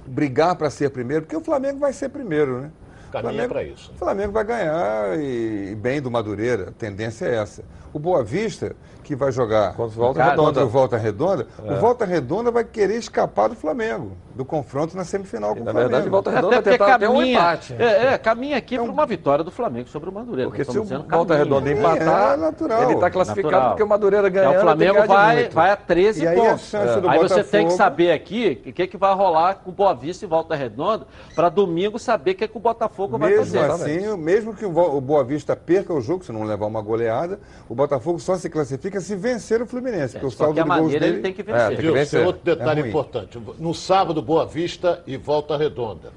brigar 0.06 0.54
para 0.56 0.68
ser 0.68 0.90
primeiro, 0.90 1.22
porque 1.24 1.36
o 1.36 1.40
Flamengo 1.40 1.78
vai 1.78 1.94
ser 1.94 2.10
primeiro, 2.10 2.60
né? 2.60 2.70
Caminha 3.10 3.32
Flamengo- 3.32 3.54
pra 3.54 3.62
isso. 3.64 3.90
O 3.90 3.94
Flamengo 3.98 4.32
vai 4.34 4.44
ganhar 4.44 5.18
e, 5.18 5.70
e 5.72 5.74
bem 5.74 5.98
do 6.02 6.10
Madureira, 6.10 6.68
a 6.68 6.72
tendência 6.72 7.24
é 7.24 7.36
essa. 7.36 7.64
O 7.92 7.98
Boa 7.98 8.22
Vista, 8.22 8.74
que 9.02 9.16
vai 9.16 9.32
jogar 9.32 9.68
Contra 9.74 9.84
o 9.84 9.88
Volta 10.02 10.18
Cara, 10.20 10.30
contra 10.36 10.44
Redonda. 10.44 10.64
o 10.64 10.68
Volta 10.68 10.96
Redonda, 10.98 11.46
É. 11.64 11.72
o 11.72 11.76
Volta 11.76 12.04
Redonda 12.04 12.50
vai 12.50 12.62
querer 12.64 12.96
escapar 12.96 13.48
do 13.48 13.54
Flamengo, 13.56 14.12
do 14.34 14.44
confronto 14.44 14.94
na 14.96 15.04
semifinal 15.04 15.54
com 15.56 15.64
Na 15.64 15.70
o 15.70 15.72
Flamengo. 15.72 15.88
verdade, 15.90 16.10
Volta 16.10 16.30
Redonda 16.30 16.58
Até 16.58 16.70
vai 16.70 16.78
porque 16.78 16.84
tentar 16.84 16.94
até 16.96 17.08
um 17.08 17.12
caminha, 17.14 17.32
empate. 17.40 17.74
é, 17.78 18.06
é, 18.14 18.18
caminha 18.18 18.56
aqui 18.58 18.74
para 18.78 18.84
uma 18.90 19.06
vitória 19.06 19.42
do 19.42 19.50
Flamengo 19.50 19.88
sobre 19.88 20.10
o 20.10 20.12
Madureira. 20.12 20.50
Porque 20.50 20.64
se 20.64 20.78
o 20.78 20.84
Volta 20.84 21.04
caminha. 21.08 21.36
Redonda 21.38 21.70
É, 21.70 21.72
empatar, 21.72 22.34
é 22.34 22.36
natural. 22.36 22.82
ele 22.82 22.92
está 22.94 23.10
classificado 23.10 23.50
Natural. 23.52 23.70
porque 23.70 23.82
o 23.82 23.88
Madureira 23.88 24.28
ganhando. 24.28 24.50
Então, 24.50 24.60
o 24.60 24.64
Flamengo 24.64 25.06
vai, 25.06 25.36
muito. 25.36 25.54
vai 25.54 25.70
a 25.70 25.76
13 25.76 26.24
E 26.24 26.28
aí 26.28 26.36
pontos. 26.36 26.60
chance 26.66 27.00
do 27.00 27.08
Aí 27.08 27.18
você 27.18 27.34
tem 27.42 27.66
que 27.66 27.72
Botafogo- 27.72 27.76
saber 27.76 28.12
aqui 28.12 28.62
o 28.66 28.72
que, 28.72 28.86
que 28.86 28.96
vai 28.98 29.14
rolar 29.14 29.54
com 29.64 29.70
o 29.70 29.72
Boa 29.72 29.94
Vista 29.94 30.24
e 30.24 30.28
Volta 30.28 30.54
Redonda, 30.54 31.06
para 31.34 31.48
domingo 31.48 31.98
saber 31.98 32.32
o 32.32 32.34
que, 32.34 32.46
que 32.48 32.56
o 32.56 32.60
Botafogo 32.60 33.16
vai 33.16 33.30
Mesmo 33.30 33.58
fazer. 33.58 33.70
assim, 33.70 34.16
mesmo 34.18 34.54
que 34.54 34.66
o 34.66 34.78
o 34.78 35.00
Boa 35.00 35.24
Vista 35.24 35.56
perca 35.56 35.94
o 35.94 36.00
jogo, 36.00 36.24
se 36.24 36.30
não 36.30 36.44
levar 36.44 36.66
uma 36.66 36.80
goleada, 36.82 37.40
o 37.68 37.74
Botafogo 37.78 38.18
só 38.18 38.36
se 38.36 38.50
classifica 38.50 39.00
se 39.00 39.14
vencer 39.16 39.62
o 39.62 39.66
Fluminense, 39.66 40.14
porque 40.14 40.26
o 40.26 40.30
saldo 40.30 40.54
de 40.54 40.60
gols 40.62 40.68
maneira, 40.80 41.00
dele... 41.00 41.12
ele 41.14 41.22
tem 41.22 41.32
que 41.32 41.40
É, 41.42 41.44
vencer. 41.44 41.68
tem 41.68 41.76
que 41.86 41.90
vencer. 41.92 42.26
Outro 42.26 42.42
detalhe 42.44 42.82
É 42.82 42.88
importante. 42.88 43.40
No 43.58 43.72
sábado, 43.72 44.20
Boa 44.20 44.44
Vista 44.44 45.02
e 45.06 45.16
Volta 45.16 45.56
Redonda. 45.56 46.12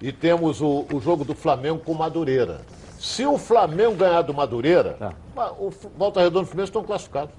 E 0.00 0.10
temos 0.12 0.60
o, 0.60 0.84
o 0.92 1.00
jogo 1.00 1.24
do 1.24 1.34
Flamengo 1.34 1.78
com 1.78 1.94
Madureira. 1.94 2.60
Se 2.98 3.24
o 3.26 3.36
Flamengo 3.38 3.94
ganhar 3.94 4.22
do 4.22 4.32
Madureira, 4.34 4.94
Tá. 4.98 5.12
o 5.58 5.70
Volta 5.96 6.20
Redonda 6.20 6.40
e 6.40 6.42
o 6.42 6.46
Fluminense 6.46 6.70
estão 6.70 6.82
classificados. 6.82 7.34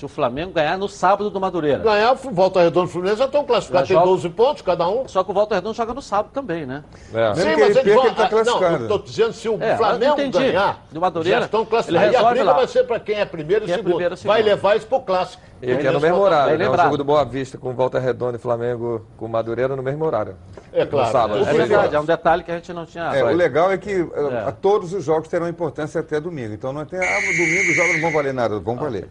Se 0.00 0.06
o 0.06 0.08
Flamengo 0.08 0.52
ganhar 0.52 0.78
no 0.78 0.88
sábado 0.88 1.28
do 1.28 1.38
Madureira. 1.38 1.78
Ganhar, 1.80 2.14
Volta 2.14 2.62
Redonda 2.62 2.86
e 2.86 2.88
o 2.88 2.90
Fluminense 2.90 3.18
já 3.18 3.26
estão 3.26 3.44
classificados. 3.44 3.86
Já 3.86 3.94
Tem 3.96 4.02
joga- 4.02 4.10
12 4.16 4.28
pontos 4.30 4.62
cada 4.62 4.88
um. 4.88 5.06
Só 5.06 5.22
que 5.22 5.30
o 5.30 5.34
Volta 5.34 5.56
Redonda 5.56 5.74
joga 5.74 5.92
no 5.92 6.00
sábado 6.00 6.30
também, 6.32 6.64
né? 6.64 6.82
É. 7.12 7.28
Mesmo 7.28 7.34
Sim, 7.36 7.42
que 7.42 7.60
mas 7.60 7.76
ele 7.76 7.78
eles 7.80 7.94
vão. 7.94 8.06
ele 8.06 8.14
tá 8.14 8.24
ah, 8.32 8.44
não, 8.44 8.62
eu 8.62 8.80
estou 8.80 8.98
dizendo, 9.00 9.32
se 9.34 9.48
o 9.50 9.62
É, 9.62 9.76
Flamengo 9.76 10.16
ganhar, 10.30 10.86
Do 10.90 11.00
Madureira, 11.02 11.40
já 11.40 11.44
estão 11.44 11.60
ele 11.60 11.68
classificados. 11.68 12.12
E 12.14 12.16
a 12.16 12.30
briga 12.30 12.44
lá. 12.46 12.52
vai 12.54 12.66
ser 12.66 12.84
para 12.84 12.98
quem 12.98 13.16
é 13.20 13.26
primeiro 13.26 13.64
e 13.64 13.66
Quem 13.66 13.74
é 13.74 13.76
segundo. 13.76 13.90
primeiro 13.92 14.14
e 14.14 14.26
vai 14.26 14.36
segundo. 14.38 14.54
levar 14.54 14.76
isso 14.78 14.86
para 14.86 14.96
o 14.98 15.02
clássico. 15.02 15.42
E 15.60 15.76
que 15.76 15.86
é 15.86 15.90
no 15.90 16.00
mesmo 16.00 16.18
horário, 16.18 16.56
né? 16.56 16.70
O 16.70 16.76
jogo 16.78 16.96
do 16.96 17.04
Boa 17.04 17.22
Vista 17.22 17.58
com 17.58 17.74
Volta 17.74 17.98
Redonda 17.98 18.36
e 18.36 18.40
Flamengo 18.40 19.04
com 19.18 19.28
Madureira 19.28 19.76
no 19.76 19.82
mesmo 19.82 20.02
horário. 20.06 20.34
É 20.72 20.86
claro. 20.86 21.06
No 21.08 21.12
sábado. 21.12 21.44
É 21.46 21.52
verdade, 21.52 21.94
é 21.94 22.00
um 22.00 22.04
detalhe 22.06 22.42
que 22.42 22.50
a 22.50 22.54
gente 22.54 22.72
não 22.72 22.86
tinha. 22.86 23.04
É, 23.14 23.22
o 23.22 23.36
legal 23.36 23.70
é 23.70 23.76
que 23.76 23.90
eh, 23.90 24.06
É. 24.46 24.48
a 24.48 24.52
todos 24.52 24.94
os 24.94 25.04
jogos 25.04 25.28
terão 25.28 25.46
importância 25.46 26.00
até 26.00 26.18
domingo. 26.18 26.54
Então 26.54 26.72
não 26.72 26.86
tem, 26.86 26.98
ah, 26.98 27.20
domingo 27.36 27.68
os 27.70 27.76
jogos 27.76 27.92
não 27.92 28.00
vão 28.00 28.12
valer 28.12 28.32
nada, 28.32 28.58
vão 28.58 28.76
valer. 28.76 29.10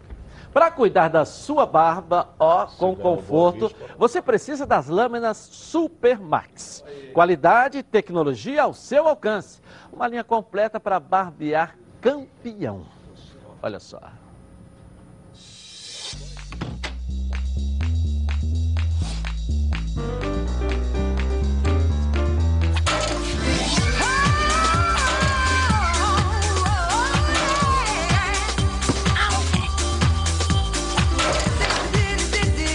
Para 0.52 0.70
cuidar 0.70 1.08
da 1.08 1.24
sua 1.24 1.64
barba, 1.64 2.28
ó, 2.38 2.66
com 2.66 2.92
ganhar 2.92 2.92
o 2.92 2.96
conforto, 2.96 3.70
você 3.96 4.20
precisa 4.20 4.66
das 4.66 4.88
lâminas 4.88 5.36
Supermax. 5.36 6.84
Qualidade 7.12 7.78
e 7.78 7.82
tecnologia 7.82 8.64
ao 8.64 8.74
seu 8.74 9.06
alcance. 9.06 9.60
Uma 9.92 10.08
linha 10.08 10.24
completa 10.24 10.80
para 10.80 10.98
barbear 10.98 11.76
campeão. 12.00 12.84
Olha 13.62 13.78
só. 13.78 14.00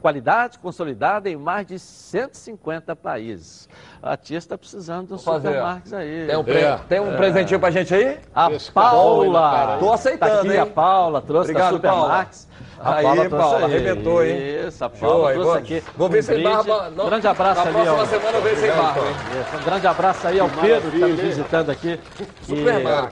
Qualidade 0.00 0.58
consolidada 0.58 1.28
em 1.28 1.36
mais 1.36 1.66
de 1.66 1.78
150 1.78 2.94
países. 2.94 3.68
A 4.00 4.16
tia 4.16 4.38
está 4.38 4.56
precisando 4.56 5.08
de 5.08 5.14
um 5.14 5.18
Supermax 5.18 5.92
aí. 5.92 6.26
Tem 6.26 6.36
um, 6.36 6.44
pre... 6.44 6.58
é. 6.58 6.80
Tem 6.88 7.00
um 7.00 7.12
é. 7.12 7.16
presentinho 7.16 7.58
pra 7.58 7.70
gente 7.70 7.92
aí? 7.92 8.18
A 8.34 8.50
Esse 8.52 8.70
Paula. 8.70 9.76
Tô 9.80 9.92
aceitando, 9.92 10.32
tá 10.32 10.40
aqui 10.40 10.52
hein? 10.52 10.58
a 10.58 10.66
Paula, 10.66 11.20
trouxe 11.20 11.50
Obrigado, 11.50 11.68
a 11.68 11.76
Supermax. 11.76 12.46
Paula. 12.46 12.58
A 12.80 12.94
aí, 12.94 13.02
Paula, 13.02 13.28
Paula 13.28 13.64
arrebentou, 13.64 14.24
hein? 14.24 14.66
Isso, 14.68 14.84
a 14.84 14.88
Paula 14.88 15.34
Show, 15.34 15.42
trouxe 15.42 15.58
aqui. 15.58 15.84
Vou 15.96 16.08
ver 16.08 16.20
um 16.20 16.22
sem 16.22 16.42
barba. 16.42 16.88
Um 16.90 17.06
grande 17.06 17.26
abraço 17.26 17.60
na 17.60 17.66
ali. 17.66 17.72
próxima 17.72 18.00
ao... 18.00 18.06
semana 18.06 18.38
eu 18.38 18.42
vejo 18.42 18.60
sem 18.60 18.70
barba, 18.70 19.00
hein? 19.00 19.14
Um 19.60 19.64
grande 19.64 19.86
abraço 19.88 20.26
aí 20.28 20.40
ao 20.40 20.48
Pedro, 20.48 20.90
que 20.90 20.96
está 20.96 21.08
nos 21.08 21.20
visitando 21.20 21.70
aqui. 21.70 22.00
Que, 22.14 22.24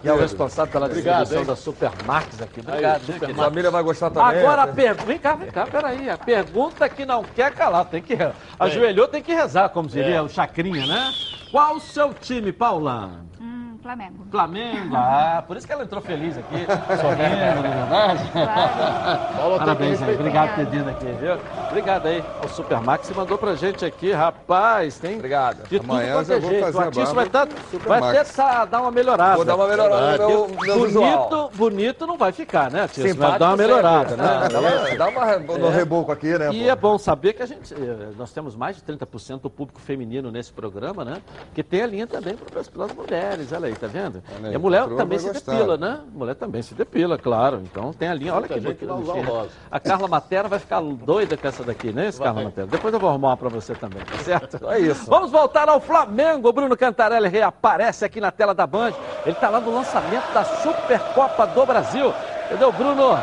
que 0.00 0.08
é 0.08 0.12
o 0.12 0.18
responsável 0.18 0.72
pela 0.72 0.88
distribuição 0.88 1.44
da 1.44 1.56
Supermax 1.56 2.42
aqui. 2.42 2.60
Obrigado, 2.60 3.02
aí, 3.08 3.32
A 3.32 3.34
família 3.34 3.70
vai 3.70 3.82
gostar 3.82 4.10
também. 4.10 4.38
Agora 4.38 4.62
a 4.62 4.66
pergunta. 4.68 5.06
Vem 5.06 5.18
cá, 5.18 5.34
vem 5.34 5.50
cá, 5.50 5.66
peraí. 5.66 6.10
A 6.10 6.18
pergunta 6.18 6.75
que 6.88 7.06
não 7.06 7.24
quer 7.24 7.52
calar, 7.52 7.86
tem 7.86 8.02
que. 8.02 8.14
Ajoelhou, 8.58 9.08
tem 9.08 9.22
que 9.22 9.32
rezar, 9.32 9.68
como 9.70 9.88
diria 9.88 10.16
É. 10.16 10.22
o 10.22 10.28
Chacrinha, 10.28 10.86
né? 10.86 11.12
Qual 11.50 11.76
o 11.76 11.80
seu 11.80 12.12
time, 12.12 12.52
Paula? 12.52 13.10
Hum, 13.40 13.65
Flamengo. 13.86 14.26
Flamengo, 14.32 14.96
ah, 14.96 15.44
por 15.46 15.56
isso 15.56 15.64
que 15.64 15.72
ela 15.72 15.84
entrou 15.84 16.02
feliz 16.02 16.36
aqui, 16.36 16.66
sorrindo, 17.00 17.62
não 17.62 17.72
é 17.72 17.76
verdade? 17.76 19.36
Paula, 19.36 19.58
Parabéns 19.58 20.02
aí, 20.02 20.14
obrigado 20.16 20.48
por 20.48 20.56
ter 20.56 20.66
vindo 20.66 20.90
aqui, 20.90 21.06
viu? 21.20 21.38
Obrigado 21.68 22.06
aí 22.06 22.24
ao 22.42 22.48
Supermax 22.48 23.08
que 23.08 23.14
mandou 23.14 23.38
pra 23.38 23.54
gente 23.54 23.84
aqui, 23.84 24.10
rapaz, 24.12 24.98
tem 24.98 25.14
Obrigado. 25.16 25.62
de 25.68 25.78
tudo 25.78 25.92
Amanhã 25.92 26.14
quanto 26.14 26.30
eu 26.32 26.36
é 26.36 26.40
vou 26.40 26.50
jeito. 26.50 26.64
fazer 26.64 26.76
O 26.78 26.80
artista 26.80 27.14
vai, 27.14 27.28
tá, 27.28 27.46
vai 27.86 28.66
dar 28.66 28.80
uma 28.82 28.90
melhorada. 28.90 29.36
Vou 29.36 29.44
dar 29.44 29.54
uma 29.54 29.68
melhorada 29.68 30.18
meu, 30.18 30.48
meu 30.48 30.48
bonito, 30.48 30.84
visual. 30.86 31.50
bonito 31.54 32.06
não 32.08 32.18
vai 32.18 32.32
ficar, 32.32 32.68
né, 32.70 32.88
Tia? 32.88 33.04
Vai 33.04 33.12
Simpático 33.12 33.38
dar 33.38 33.46
uma 33.50 33.56
sempre. 33.56 33.66
melhorada, 33.72 34.16
né? 34.16 34.24
Ah, 34.26 34.48
dá 34.48 34.60
uma- 34.60 34.96
Dá 34.96 35.08
uma 35.08 35.36
no 35.58 35.66
É. 35.68 35.70
reboco 35.70 36.10
aqui, 36.10 36.36
né? 36.36 36.50
E 36.52 36.64
pô? 36.64 36.70
é 36.70 36.74
bom 36.76 36.98
saber 36.98 37.34
que 37.34 37.42
a 37.42 37.46
gente, 37.46 37.72
eh, 37.72 38.08
nós 38.18 38.32
temos 38.32 38.56
mais 38.56 38.74
de 38.76 38.82
30% 38.82 39.42
do 39.42 39.50
público 39.50 39.80
feminino 39.80 40.32
nesse 40.32 40.52
programa, 40.52 41.04
né? 41.04 41.18
Que 41.54 41.62
tem 41.62 41.82
a 41.82 41.86
linha 41.86 42.06
também 42.06 42.34
para 42.36 42.60
as 42.60 42.92
mulheres, 42.94 43.52
olha 43.52 43.68
aí, 43.68 43.75
tá 43.78 43.86
vendo? 43.86 44.22
Olha 44.36 44.46
aí, 44.48 44.52
e 44.52 44.56
a 44.56 44.58
mulher 44.58 44.86
também 44.96 45.18
se 45.18 45.26
gostar. 45.28 45.52
depila, 45.52 45.76
né? 45.76 46.00
A 46.14 46.18
mulher 46.18 46.34
também 46.34 46.62
se 46.62 46.74
depila, 46.74 47.16
claro. 47.18 47.62
Então 47.64 47.92
tem 47.92 48.08
a 48.08 48.14
linha, 48.14 48.34
olha 48.34 48.46
que 48.48 48.54
Muita 48.54 48.68
gente 48.70 48.84
vai 48.84 48.96
usar 48.96 49.12
o 49.12 49.14
bonitinha. 49.14 49.34
rosa. 49.38 49.50
A 49.70 49.80
Carla 49.80 50.08
Materna 50.08 50.48
vai 50.48 50.58
ficar 50.58 50.80
doida 50.80 51.36
com 51.36 51.46
essa 51.48 51.62
daqui, 51.64 51.92
né? 51.92 52.08
Esse 52.08 52.20
Carla 52.20 52.42
Materna. 52.44 52.70
Depois 52.70 52.92
eu 52.94 53.00
vou 53.00 53.10
arrumar 53.10 53.28
uma 53.28 53.36
para 53.36 53.48
você 53.48 53.74
também, 53.74 54.02
tá 54.04 54.18
certo? 54.18 54.68
É 54.70 54.78
isso. 54.78 55.08
Vamos 55.08 55.30
voltar 55.30 55.68
ao 55.68 55.80
Flamengo. 55.80 56.48
O 56.48 56.52
Bruno 56.52 56.76
Cantarelli 56.76 57.28
reaparece 57.28 58.04
aqui 58.04 58.20
na 58.20 58.30
tela 58.30 58.54
da 58.54 58.66
Band. 58.66 58.92
Ele 59.24 59.32
está 59.34 59.48
lá 59.50 59.60
no 59.60 59.74
lançamento 59.74 60.32
da 60.32 60.44
Supercopa 60.44 61.46
do 61.46 61.66
Brasil. 61.66 62.12
Cadê 62.48 62.64
o 62.64 62.72
Bruno? 62.72 63.18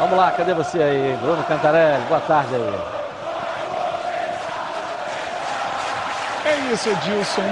Vamos 0.00 0.16
lá, 0.16 0.30
cadê 0.30 0.54
você 0.54 0.80
aí, 0.80 1.16
Bruno 1.20 1.42
Cantarelli? 1.44 2.04
Boa 2.04 2.20
tarde 2.20 2.54
aí. 2.54 2.98
É 6.44 6.72
isso, 6.72 6.88
Edilson. 6.88 7.42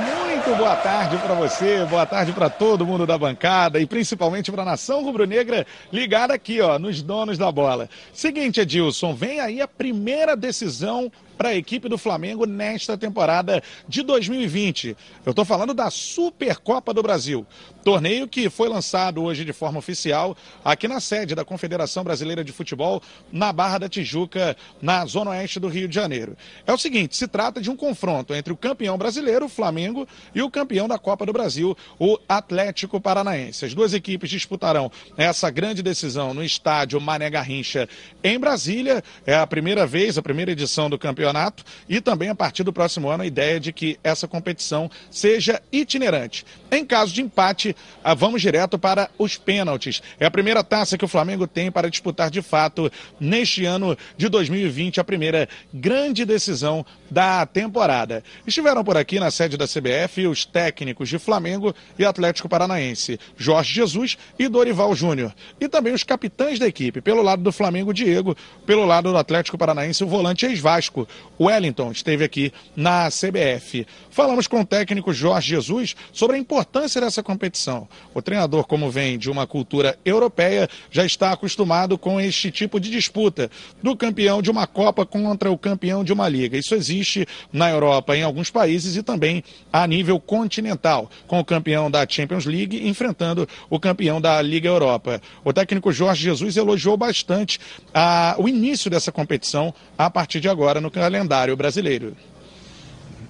Muito 0.46 0.58
boa 0.58 0.76
tarde 0.76 1.18
para 1.18 1.34
você, 1.34 1.84
boa 1.86 2.06
tarde 2.06 2.30
para 2.30 2.48
todo 2.48 2.86
mundo 2.86 3.04
da 3.04 3.18
bancada 3.18 3.80
e 3.80 3.86
principalmente 3.86 4.52
para 4.52 4.62
a 4.62 4.64
nação 4.64 5.02
rubro-negra 5.02 5.66
ligada 5.92 6.32
aqui, 6.34 6.60
ó, 6.60 6.78
nos 6.78 7.02
donos 7.02 7.36
da 7.36 7.50
bola. 7.50 7.90
Seguinte, 8.12 8.60
Edilson, 8.60 9.12
vem 9.12 9.40
aí 9.40 9.60
a 9.60 9.66
primeira 9.66 10.36
decisão 10.36 11.10
para 11.36 11.50
a 11.50 11.54
equipe 11.54 11.88
do 11.88 11.98
Flamengo 11.98 12.46
nesta 12.46 12.96
temporada 12.96 13.62
de 13.88 14.02
2020. 14.02 14.96
Eu 15.24 15.30
estou 15.30 15.44
falando 15.44 15.74
da 15.74 15.90
Supercopa 15.90 16.92
do 16.92 17.02
Brasil, 17.02 17.46
torneio 17.84 18.26
que 18.26 18.48
foi 18.50 18.68
lançado 18.68 19.22
hoje 19.22 19.44
de 19.44 19.52
forma 19.52 19.78
oficial 19.78 20.36
aqui 20.64 20.88
na 20.88 21.00
sede 21.00 21.34
da 21.34 21.44
Confederação 21.44 22.02
Brasileira 22.02 22.42
de 22.42 22.52
Futebol, 22.52 23.02
na 23.30 23.52
Barra 23.52 23.78
da 23.78 23.88
Tijuca, 23.88 24.56
na 24.80 25.04
zona 25.06 25.30
oeste 25.30 25.60
do 25.60 25.68
Rio 25.68 25.88
de 25.88 25.94
Janeiro. 25.94 26.36
É 26.66 26.72
o 26.72 26.78
seguinte, 26.78 27.16
se 27.16 27.28
trata 27.28 27.60
de 27.60 27.70
um 27.70 27.76
confronto 27.76 28.34
entre 28.34 28.52
o 28.52 28.56
campeão 28.56 28.96
brasileiro, 28.96 29.46
o 29.46 29.48
Flamengo, 29.48 30.06
e 30.34 30.42
o 30.42 30.50
campeão 30.50 30.88
da 30.88 30.98
Copa 30.98 31.26
do 31.26 31.32
Brasil, 31.32 31.76
o 31.98 32.18
Atlético 32.28 33.00
Paranaense. 33.00 33.64
As 33.64 33.74
duas 33.74 33.94
equipes 33.94 34.30
disputarão 34.30 34.90
essa 35.16 35.50
grande 35.50 35.82
decisão 35.82 36.34
no 36.34 36.42
estádio 36.42 37.00
Mané 37.00 37.30
Garrincha 37.30 37.88
em 38.22 38.38
Brasília. 38.38 39.02
É 39.24 39.34
a 39.34 39.46
primeira 39.46 39.86
vez, 39.86 40.18
a 40.18 40.22
primeira 40.22 40.52
edição 40.52 40.90
do 40.90 40.98
campeonato 41.26 41.64
e 41.88 42.00
também 42.00 42.28
a 42.28 42.34
partir 42.34 42.62
do 42.62 42.72
próximo 42.72 43.08
ano 43.08 43.22
a 43.22 43.26
ideia 43.26 43.58
de 43.58 43.72
que 43.72 43.98
essa 44.02 44.28
competição 44.28 44.90
seja 45.10 45.60
itinerante. 45.72 46.44
Em 46.70 46.84
caso 46.84 47.12
de 47.12 47.22
empate, 47.22 47.74
ah, 48.02 48.14
vamos 48.14 48.40
direto 48.40 48.78
para 48.78 49.10
os 49.18 49.36
pênaltis. 49.36 50.02
É 50.20 50.26
a 50.26 50.30
primeira 50.30 50.62
taça 50.62 50.96
que 50.96 51.04
o 51.04 51.08
Flamengo 51.08 51.46
tem 51.46 51.70
para 51.70 51.90
disputar 51.90 52.30
de 52.30 52.42
fato 52.42 52.90
neste 53.18 53.64
ano 53.64 53.96
de 54.16 54.28
2020, 54.28 55.00
a 55.00 55.04
primeira 55.04 55.48
grande 55.72 56.24
decisão 56.24 56.84
da 57.10 57.46
temporada. 57.46 58.22
Estiveram 58.46 58.84
por 58.84 58.96
aqui 58.96 59.18
na 59.18 59.30
sede 59.30 59.56
da 59.56 59.66
CBF 59.66 60.26
os 60.26 60.44
técnicos 60.44 61.08
de 61.08 61.18
Flamengo 61.18 61.74
e 61.98 62.04
Atlético 62.04 62.48
Paranaense, 62.48 63.18
Jorge 63.36 63.74
Jesus 63.74 64.16
e 64.38 64.48
Dorival 64.48 64.94
Júnior. 64.94 65.34
E 65.60 65.68
também 65.68 65.92
os 65.92 66.02
capitães 66.02 66.58
da 66.58 66.66
equipe, 66.66 67.00
pelo 67.00 67.22
lado 67.22 67.42
do 67.42 67.52
Flamengo, 67.52 67.94
Diego, 67.94 68.36
pelo 68.64 68.84
lado 68.84 69.10
do 69.10 69.16
Atlético 69.16 69.58
Paranaense, 69.58 70.04
o 70.04 70.08
volante 70.08 70.46
ex-Vasco, 70.46 71.06
Wellington, 71.38 71.92
esteve 71.92 72.24
aqui 72.24 72.52
na 72.74 73.08
CBF. 73.08 73.86
Falamos 74.10 74.46
com 74.46 74.60
o 74.60 74.64
técnico 74.64 75.12
Jorge 75.12 75.48
Jesus 75.48 75.94
sobre 76.12 76.36
a 76.36 76.38
importância 76.38 77.00
dessa 77.00 77.22
competição. 77.22 77.86
O 78.14 78.22
treinador, 78.22 78.66
como 78.66 78.90
vem 78.90 79.18
de 79.18 79.30
uma 79.30 79.46
cultura 79.46 79.98
europeia, 80.04 80.68
já 80.90 81.04
está 81.04 81.32
acostumado 81.32 81.98
com 81.98 82.20
este 82.20 82.50
tipo 82.50 82.80
de 82.80 82.90
disputa 82.90 83.50
do 83.82 83.94
campeão 83.94 84.40
de 84.40 84.50
uma 84.50 84.66
Copa 84.66 85.04
contra 85.04 85.50
o 85.50 85.58
campeão 85.58 86.02
de 86.02 86.12
uma 86.12 86.28
liga. 86.28 86.56
Isso 86.56 86.74
existe 86.74 87.26
na 87.52 87.70
Europa, 87.70 88.16
em 88.16 88.22
alguns 88.22 88.50
países 88.50 88.96
e 88.96 89.02
também 89.02 89.44
a 89.72 89.86
nível 89.86 90.18
continental, 90.18 91.10
com 91.26 91.38
o 91.38 91.44
campeão 91.44 91.90
da 91.90 92.06
Champions 92.08 92.46
League 92.46 92.88
enfrentando 92.88 93.48
o 93.68 93.78
campeão 93.78 94.20
da 94.20 94.40
Liga 94.40 94.68
Europa. 94.68 95.20
O 95.44 95.52
técnico 95.52 95.92
Jorge 95.92 96.22
Jesus 96.22 96.56
elogiou 96.56 96.96
bastante 96.96 97.58
ah, 97.92 98.34
o 98.38 98.48
início 98.48 98.90
dessa 98.90 99.12
competição 99.12 99.74
a 99.96 100.10
partir 100.10 100.40
de 100.40 100.48
agora 100.48 100.80
no 100.80 100.90
calendário 101.10 101.56
brasileiro. 101.56 102.16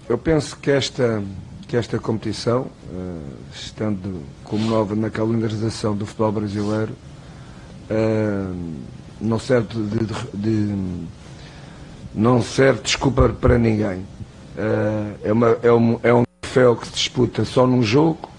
Eu 0.08 0.16
penso 0.16 0.56
que 0.56 0.70
esta, 0.70 1.22
que 1.68 1.76
esta 1.76 1.98
competição, 1.98 2.68
eh, 2.90 3.18
estando 3.54 4.22
como 4.44 4.64
nova 4.70 4.94
na 4.94 5.10
calendarização 5.10 5.94
do 5.94 6.06
futebol 6.06 6.32
brasileiro, 6.32 6.92
eh, 7.90 8.46
não 9.20 9.38
serve 9.38 9.68
de, 9.74 10.06
de- 10.06 10.14
de- 10.34 11.04
não 12.14 12.40
serve 12.42 12.80
desculpa 12.82 13.28
para 13.28 13.58
ninguém. 13.58 14.06
Eh, 14.56 15.12
é, 15.24 15.32
uma, 15.32 15.58
é, 15.62 15.70
um, 15.72 16.00
é 16.02 16.14
um 16.14 16.22
troféu 16.40 16.76
que 16.76 16.86
se 16.86 16.94
disputa 16.94 17.44
só 17.44 17.66
num 17.66 17.82
jogo 17.82 18.30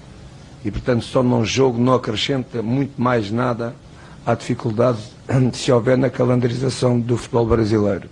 e, 0.66 0.72
portanto, 0.72 1.04
só 1.06 1.22
num 1.22 1.46
jogo 1.46 1.78
não 1.80 1.94
acrescenta 1.94 2.64
muito 2.64 3.00
mais 3.00 3.30
nada 3.30 3.76
à 4.26 4.34
dificuldade 4.34 4.98
se 5.54 5.72
houver 5.72 5.96
na 5.96 6.10
calendarização 6.10 7.00
do 7.00 7.18
futebol 7.18 7.46
brasileiro. 7.46 8.10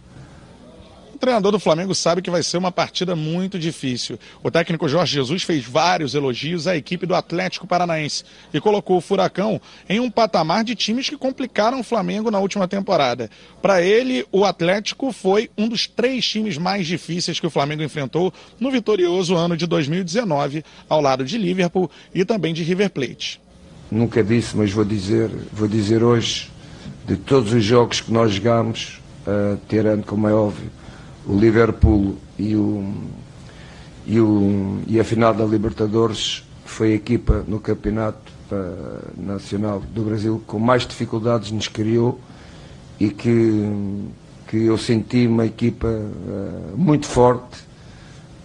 O 1.15 1.17
treinador 1.17 1.53
do 1.53 1.59
Flamengo 1.59 1.95
sabe 1.95 2.21
que 2.21 2.29
vai 2.29 2.43
ser 2.43 2.57
uma 2.57 2.73
partida 2.73 3.15
muito 3.15 3.57
difícil. 3.57 4.19
O 4.43 4.51
técnico 4.51 4.85
Jorge 4.89 5.13
Jesus 5.13 5.43
fez 5.43 5.63
vários 5.63 6.13
elogios 6.13 6.67
à 6.67 6.75
equipe 6.75 7.05
do 7.05 7.15
Atlético 7.15 7.65
Paranaense 7.65 8.25
e 8.53 8.59
colocou 8.59 8.97
o 8.97 9.01
Furacão 9.01 9.61
em 9.87 9.97
um 10.01 10.11
patamar 10.11 10.65
de 10.65 10.75
times 10.75 11.07
que 11.07 11.15
complicaram 11.15 11.79
o 11.79 11.83
Flamengo 11.83 12.29
na 12.29 12.39
última 12.39 12.67
temporada. 12.67 13.29
Para 13.61 13.81
ele, 13.81 14.27
o 14.29 14.43
Atlético 14.43 15.13
foi 15.13 15.49
um 15.57 15.69
dos 15.69 15.87
três 15.87 16.27
times 16.27 16.57
mais 16.57 16.85
difíceis 16.85 17.39
que 17.39 17.47
o 17.47 17.49
Flamengo 17.49 17.81
enfrentou 17.81 18.33
no 18.59 18.69
vitorioso 18.69 19.37
ano 19.37 19.55
de 19.55 19.65
2019, 19.65 20.65
ao 20.89 20.99
lado 20.99 21.23
de 21.23 21.37
Liverpool 21.37 21.89
e 22.13 22.25
também 22.25 22.53
de 22.53 22.61
River 22.61 22.89
Plate. 22.89 23.39
Nunca 23.89 24.21
disse, 24.21 24.57
mas 24.57 24.69
vou 24.69 24.83
dizer, 24.83 25.29
vou 25.53 25.69
dizer 25.69 26.03
hoje, 26.03 26.51
de 27.07 27.15
todos 27.15 27.53
os 27.53 27.63
jogos 27.63 28.01
que 28.01 28.11
nós 28.11 28.33
jogamos, 28.33 28.99
uh, 29.25 29.57
tirando, 29.69 30.03
como 30.05 30.27
é 30.27 30.33
óbvio, 30.33 30.69
o 31.27 31.37
Liverpool 31.37 32.15
e, 32.37 32.55
o, 32.55 32.93
e, 34.05 34.19
o, 34.19 34.79
e 34.87 34.99
a 34.99 35.03
final 35.03 35.33
da 35.33 35.45
Libertadores, 35.45 36.43
foi 36.65 36.91
a 36.91 36.95
equipa 36.95 37.43
no 37.47 37.59
Campeonato 37.59 38.31
uh, 38.51 39.21
Nacional 39.21 39.79
do 39.79 40.03
Brasil 40.03 40.41
com 40.45 40.59
mais 40.59 40.85
dificuldades 40.85 41.51
nos 41.51 41.67
criou 41.67 42.19
e 42.99 43.09
que, 43.09 44.09
que 44.47 44.65
eu 44.65 44.77
senti 44.77 45.27
uma 45.27 45.45
equipa 45.45 45.87
uh, 45.87 46.77
muito 46.77 47.05
forte 47.05 47.59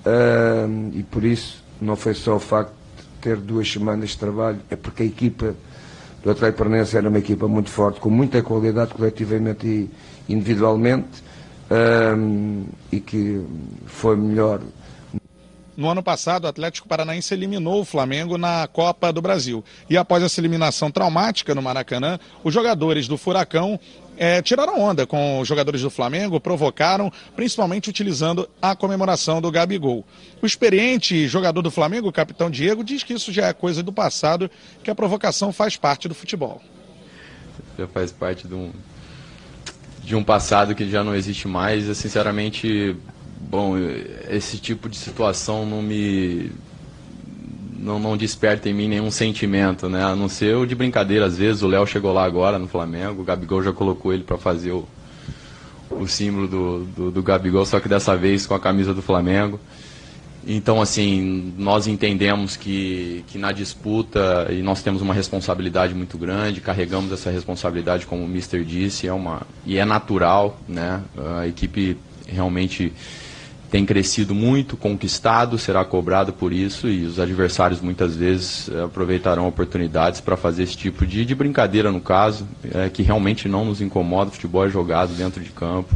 uh, 0.05 0.91
e 0.93 1.03
por 1.03 1.25
isso 1.25 1.65
não 1.81 1.97
foi 1.97 2.15
só 2.15 2.37
o 2.37 2.41
facto 2.41 2.73
ter 3.21 3.37
duas 3.37 3.71
semanas 3.71 4.11
de 4.11 4.19
trabalho 4.19 4.61
é 4.71 4.77
porque 4.77 5.03
a 5.03 5.07
equipa 5.07 5.55
do 6.23 6.31
Atlético 6.31 6.59
Paranaense 6.59 6.97
era 6.97 7.09
uma 7.09 7.19
equipa 7.19 7.49
muito 7.49 7.71
forte, 7.71 7.99
com 7.99 8.11
muita 8.11 8.43
qualidade 8.43 8.93
coletivamente 8.93 9.67
e 9.67 9.91
individualmente, 10.29 11.23
um, 11.71 12.67
e 12.91 13.01
que 13.01 13.45
foi 13.87 14.17
melhor 14.17 14.61
no 15.81 15.89
ano 15.89 16.03
passado, 16.03 16.45
o 16.45 16.47
Atlético 16.47 16.87
Paranaense 16.87 17.33
eliminou 17.33 17.81
o 17.81 17.85
Flamengo 17.87 18.37
na 18.37 18.67
Copa 18.67 19.11
do 19.11 19.23
Brasil. 19.23 19.65
E 19.89 19.97
após 19.97 20.23
essa 20.23 20.39
eliminação 20.39 20.91
traumática 20.91 21.55
no 21.55 21.63
Maracanã, 21.63 22.21
os 22.45 22.53
jogadores 22.53 23.09
do 23.09 23.17
Furacão 23.17 23.81
é, 24.19 24.43
tiraram 24.43 24.79
onda 24.79 25.07
com 25.07 25.41
os 25.41 25.49
jogadores 25.49 25.81
do 25.81 25.89
Flamengo, 25.89 26.39
provocaram, 26.39 27.11
principalmente 27.35 27.89
utilizando 27.89 28.47
a 28.61 28.77
comemoração 28.77 29.41
do 29.41 29.51
Gabigol. 29.51 30.05
O 30.43 30.47
experiente 30.47 31.27
jogador 31.27 31.63
do 31.63 31.71
Flamengo, 31.71 32.09
o 32.09 32.13
capitão 32.13 32.51
Diego, 32.51 32.85
diz 32.85 33.03
que 33.03 33.15
isso 33.15 33.33
já 33.33 33.47
é 33.47 33.55
coisa 33.55 33.83
do 33.83 33.91
passado, 33.91 34.51
que 34.85 34.91
a 34.91 34.95
provocação 34.95 35.51
faz 35.51 35.79
parte 35.79 36.07
do 36.07 36.15
futebol. 36.15 36.61
Já 37.79 37.87
faz 37.87 38.13
parte 38.13 38.47
de 38.47 38.55
um, 38.55 38.71
de 40.05 40.17
um 40.17 40.23
passado 40.23 40.75
que 40.75 40.89
já 40.89 41.05
não 41.05 41.15
existe 41.15 41.47
mais. 41.47 41.85
Sinceramente, 41.97 42.97
bom, 43.41 43.75
esse 44.29 44.59
tipo 44.59 44.89
de 44.89 44.97
situação 44.97 45.67
não 45.67 45.83
me 45.83 46.51
não, 47.81 47.99
não 47.99 48.17
desperta 48.17 48.69
em 48.69 48.75
mim 48.75 48.89
nenhum 48.89 49.11
sentimento, 49.11 49.89
né? 49.89 50.05
A 50.05 50.15
não 50.15 50.29
ser 50.29 50.55
o 50.57 50.67
de 50.67 50.75
brincadeira, 50.75 51.27
às 51.27 51.39
vezes. 51.39 51.63
O 51.63 51.67
Léo 51.67 51.87
chegou 51.87 52.13
lá 52.13 52.25
agora 52.25 52.59
no 52.59 52.69
Flamengo, 52.69 53.23
o 53.23 53.25
Gabigol 53.25 53.63
já 53.63 53.73
colocou 53.73 54.13
ele 54.13 54.23
para 54.23 54.37
fazer 54.37 54.73
o, 54.73 54.87
o 55.91 56.07
símbolo 56.07 56.47
do, 56.47 56.85
do, 56.85 57.11
do, 57.11 57.23
Gabigol, 57.23 57.65
só 57.65 57.81
que 57.81 57.89
dessa 57.89 58.17
vez 58.17 58.47
com 58.47 58.55
a 58.55 58.61
camisa 58.61 58.93
do 58.93 59.03
Flamengo. 59.03 59.59
Então, 60.47 60.81
assim, 60.81 61.53
nós 61.59 61.87
entendemos 61.87 62.57
que, 62.57 63.25
que 63.29 63.37
na 63.37 63.53
disputa, 63.53 64.49
e 64.51 64.63
nós 64.63 64.83
temos 64.83 65.03
uma 65.03 65.13
responsabilidade 65.13 65.95
muito 65.95 66.17
grande, 66.17 66.61
carregamos 66.61 67.13
essa 67.13 67.31
responsabilidade, 67.31 68.07
como 68.07 68.25
o 68.25 68.29
Mister 68.29 68.65
disse, 68.65 69.07
é 69.07 69.13
uma, 69.13 69.43
e 69.67 69.77
é 69.77 69.85
natural, 69.85 70.59
né? 70.67 71.03
A 71.39 71.47
equipe 71.47 71.97
realmente 72.27 72.93
tem 73.71 73.87
crescido 73.87 74.35
muito, 74.35 74.77
conquistado, 74.77 75.57
será 75.57 75.85
cobrado 75.85 76.33
por 76.33 76.53
isso 76.53 76.89
e 76.89 77.05
os 77.05 77.21
adversários 77.21 77.81
muitas 77.81 78.17
vezes 78.17 78.69
eh, 78.69 78.83
aproveitarão 78.83 79.47
oportunidades 79.47 80.21
para 80.21 80.37
fazer 80.37 80.65
esse 80.65 80.77
tipo 80.77 81.07
de, 81.07 81.25
de 81.25 81.35
brincadeira, 81.37 81.93
no 81.93 82.01
caso, 82.01 82.49
é, 82.75 82.89
que 82.89 83.03
realmente 83.03 83.49
não 83.49 83.65
nos 83.65 83.81
incomoda. 83.81 84.31
O 84.31 84.33
futebol 84.33 84.67
é 84.67 84.69
jogado 84.69 85.15
dentro 85.15 85.41
de 85.41 85.51
campo. 85.51 85.95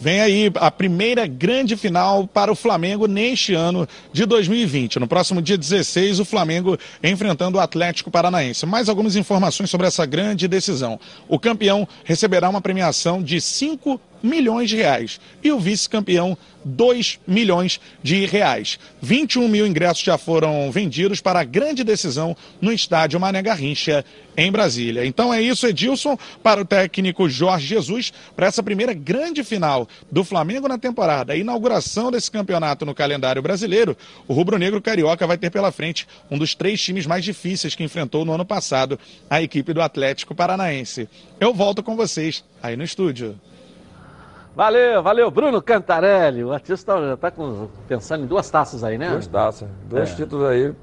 Vem 0.00 0.18
aí 0.18 0.50
a 0.54 0.70
primeira 0.70 1.26
grande 1.26 1.76
final 1.76 2.26
para 2.26 2.50
o 2.50 2.56
Flamengo 2.56 3.06
neste 3.06 3.52
ano 3.52 3.86
de 4.10 4.24
2020. 4.24 4.98
No 4.98 5.06
próximo 5.06 5.42
dia 5.42 5.58
16, 5.58 6.20
o 6.20 6.24
Flamengo 6.24 6.78
enfrentando 7.04 7.58
o 7.58 7.60
Atlético 7.60 8.10
Paranaense. 8.10 8.64
Mais 8.64 8.88
algumas 8.88 9.14
informações 9.14 9.68
sobre 9.68 9.86
essa 9.86 10.06
grande 10.06 10.48
decisão. 10.48 10.98
O 11.28 11.38
campeão 11.38 11.86
receberá 12.02 12.48
uma 12.48 12.62
premiação 12.62 13.22
de 13.22 13.42
5 13.42 14.00
milhões 14.22 14.68
de 14.68 14.76
reais. 14.76 15.20
E 15.42 15.50
o 15.52 15.58
vice-campeão, 15.58 16.36
2 16.64 17.20
milhões 17.26 17.80
de 18.02 18.26
reais. 18.26 18.78
21 19.00 19.48
mil 19.48 19.66
ingressos 19.66 20.02
já 20.02 20.18
foram 20.18 20.70
vendidos 20.70 21.20
para 21.20 21.40
a 21.40 21.44
grande 21.44 21.82
decisão 21.82 22.36
no 22.60 22.72
estádio 22.72 23.18
Mané 23.18 23.42
Garrincha, 23.42 24.04
em 24.36 24.50
Brasília. 24.50 25.04
Então 25.04 25.32
é 25.32 25.40
isso, 25.40 25.66
Edilson, 25.66 26.18
para 26.42 26.60
o 26.60 26.64
técnico 26.64 27.28
Jorge 27.28 27.66
Jesus, 27.66 28.12
para 28.34 28.46
essa 28.46 28.62
primeira 28.62 28.94
grande 28.94 29.42
final 29.44 29.88
do 30.10 30.24
Flamengo 30.24 30.68
na 30.68 30.78
temporada. 30.78 31.32
A 31.32 31.36
inauguração 31.36 32.10
desse 32.10 32.30
campeonato 32.30 32.86
no 32.86 32.94
calendário 32.94 33.42
brasileiro, 33.42 33.96
o 34.26 34.32
rubro-negro 34.32 34.80
carioca 34.80 35.26
vai 35.26 35.36
ter 35.36 35.50
pela 35.50 35.72
frente 35.72 36.06
um 36.30 36.38
dos 36.38 36.54
três 36.54 36.80
times 36.80 37.06
mais 37.06 37.24
difíceis 37.24 37.74
que 37.74 37.84
enfrentou 37.84 38.24
no 38.24 38.32
ano 38.32 38.44
passado, 38.44 38.98
a 39.28 39.42
equipe 39.42 39.72
do 39.72 39.82
Atlético 39.82 40.34
Paranaense. 40.34 41.08
Eu 41.38 41.52
volto 41.52 41.82
com 41.82 41.96
vocês 41.96 42.44
aí 42.62 42.76
no 42.76 42.84
estúdio. 42.84 43.38
Valeu, 44.60 45.02
valeu, 45.02 45.30
Bruno 45.30 45.62
Cantarelli. 45.62 46.44
O 46.44 46.52
artista 46.52 46.92
já 47.00 47.14
está 47.14 47.32
pensando 47.88 48.24
em 48.24 48.26
duas 48.26 48.50
taças 48.50 48.84
aí, 48.84 48.98
né? 48.98 49.08
Duas 49.08 49.26
taças, 49.26 49.66
dois 49.88 50.12
é. 50.12 50.14
títulos 50.14 50.46
aí 50.50 50.74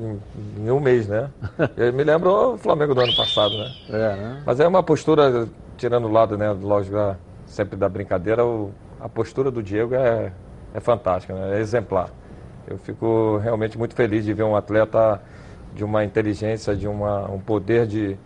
em, 0.00 0.20
em, 0.64 0.68
um 0.72 0.80
mês, 0.80 1.06
né? 1.06 1.30
Me 1.94 2.02
lembro 2.02 2.54
o 2.54 2.58
Flamengo 2.58 2.92
do 2.92 3.00
ano 3.00 3.14
passado, 3.14 3.56
né? 3.56 3.72
É, 3.88 4.16
né? 4.16 4.42
Mas 4.44 4.58
é 4.58 4.66
uma 4.66 4.82
postura, 4.82 5.46
tirando 5.76 6.08
o 6.08 6.10
lado, 6.10 6.36
né, 6.36 6.50
lógico, 6.50 6.96
sempre 7.46 7.76
da 7.76 7.88
brincadeira, 7.88 8.44
o, 8.44 8.72
a 9.00 9.08
postura 9.08 9.48
do 9.48 9.62
Diego 9.62 9.94
é, 9.94 10.32
é 10.74 10.80
fantástica, 10.80 11.32
né? 11.32 11.56
é 11.56 11.60
exemplar. 11.60 12.10
Eu 12.66 12.78
fico 12.78 13.36
realmente 13.36 13.78
muito 13.78 13.94
feliz 13.94 14.24
de 14.24 14.34
ver 14.34 14.42
um 14.42 14.56
atleta 14.56 15.22
de 15.72 15.84
uma 15.84 16.04
inteligência, 16.04 16.74
de 16.74 16.88
uma, 16.88 17.30
um 17.30 17.38
poder 17.38 17.86
de, 17.86 18.16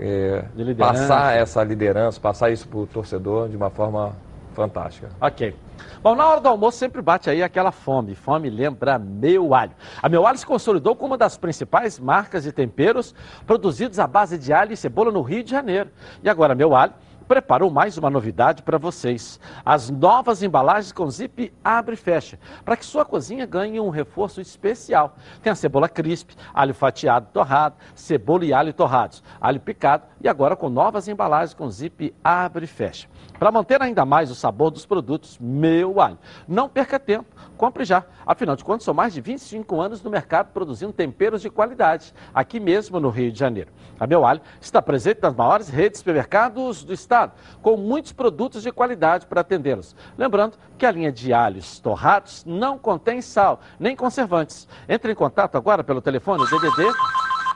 é, 0.00 0.42
de 0.56 0.74
passar 0.74 1.36
essa 1.36 1.62
liderança, 1.62 2.18
passar 2.18 2.48
isso 2.48 2.66
para 2.66 2.78
o 2.78 2.86
torcedor 2.86 3.50
de 3.50 3.54
uma 3.54 3.68
forma 3.68 4.16
fantástica. 4.58 5.08
Ok. 5.20 5.54
Bom, 6.02 6.16
na 6.16 6.26
hora 6.26 6.40
do 6.40 6.48
almoço 6.48 6.78
sempre 6.78 7.00
bate 7.00 7.30
aí 7.30 7.42
aquela 7.44 7.70
fome. 7.70 8.16
Fome 8.16 8.50
lembra 8.50 8.98
meu 8.98 9.54
alho. 9.54 9.70
A 10.02 10.08
meu 10.08 10.26
alho 10.26 10.36
se 10.36 10.44
consolidou 10.44 10.96
como 10.96 11.12
uma 11.12 11.18
das 11.18 11.36
principais 11.36 11.98
marcas 11.98 12.42
de 12.42 12.50
temperos 12.50 13.14
produzidos 13.46 14.00
à 14.00 14.06
base 14.06 14.36
de 14.36 14.52
alho 14.52 14.72
e 14.72 14.76
cebola 14.76 15.12
no 15.12 15.22
Rio 15.22 15.44
de 15.44 15.50
Janeiro. 15.50 15.90
E 16.22 16.28
agora 16.28 16.56
meu 16.56 16.74
alho 16.74 16.92
preparou 17.28 17.70
mais 17.70 17.98
uma 17.98 18.08
novidade 18.08 18.62
para 18.62 18.78
vocês. 18.78 19.38
As 19.64 19.90
novas 19.90 20.42
embalagens 20.42 20.90
com 20.90 21.10
zip 21.10 21.52
abre 21.62 21.92
e 21.94 21.98
fecha, 21.98 22.38
para 22.64 22.76
que 22.76 22.86
sua 22.86 23.04
cozinha 23.04 23.44
ganhe 23.44 23.78
um 23.78 23.90
reforço 23.90 24.40
especial. 24.40 25.14
Tem 25.42 25.52
a 25.52 25.54
cebola 25.54 25.88
crisp, 25.88 26.30
alho 26.54 26.72
fatiado 26.72 27.28
torrado, 27.30 27.76
cebola 27.94 28.46
e 28.46 28.54
alho 28.54 28.72
torrados, 28.72 29.22
alho 29.38 29.60
picado 29.60 30.04
e 30.20 30.28
agora 30.28 30.56
com 30.56 30.70
novas 30.70 31.06
embalagens 31.06 31.52
com 31.52 31.68
zip 31.68 32.14
abre 32.24 32.64
e 32.64 32.68
fecha. 32.68 33.06
Para 33.38 33.52
manter 33.52 33.80
ainda 33.80 34.04
mais 34.04 34.30
o 34.32 34.34
sabor 34.34 34.70
dos 34.70 34.84
produtos 34.84 35.38
Meu 35.38 36.00
Alho. 36.00 36.18
Não 36.46 36.68
perca 36.68 36.98
tempo, 36.98 37.26
compre 37.56 37.84
já. 37.84 38.04
Afinal 38.26 38.56
de 38.56 38.64
contas, 38.64 38.82
são 38.84 38.92
mais 38.92 39.14
de 39.14 39.20
25 39.20 39.80
anos 39.80 40.02
no 40.02 40.10
mercado 40.10 40.48
produzindo 40.52 40.92
temperos 40.92 41.40
de 41.40 41.48
qualidade, 41.48 42.12
aqui 42.34 42.58
mesmo 42.58 42.98
no 42.98 43.10
Rio 43.10 43.30
de 43.30 43.38
Janeiro. 43.38 43.70
A 44.00 44.06
Meu 44.06 44.26
Alho 44.26 44.40
está 44.60 44.82
presente 44.82 45.20
nas 45.22 45.34
maiores 45.34 45.68
redes 45.68 45.92
de 45.92 45.98
supermercados 45.98 46.82
do 46.82 46.92
estado, 46.92 47.17
com 47.62 47.76
muitos 47.76 48.12
produtos 48.12 48.62
de 48.62 48.70
qualidade 48.70 49.26
para 49.26 49.40
atendê-los. 49.40 49.94
Lembrando 50.16 50.56
que 50.76 50.86
a 50.86 50.90
linha 50.90 51.10
de 51.12 51.32
alhos 51.32 51.80
torrados 51.80 52.44
não 52.44 52.78
contém 52.78 53.20
sal, 53.20 53.60
nem 53.78 53.96
conservantes. 53.96 54.68
Entre 54.88 55.12
em 55.12 55.14
contato 55.14 55.56
agora 55.56 55.82
pelo 55.82 56.00
telefone 56.00 56.44
DDD 56.44 56.92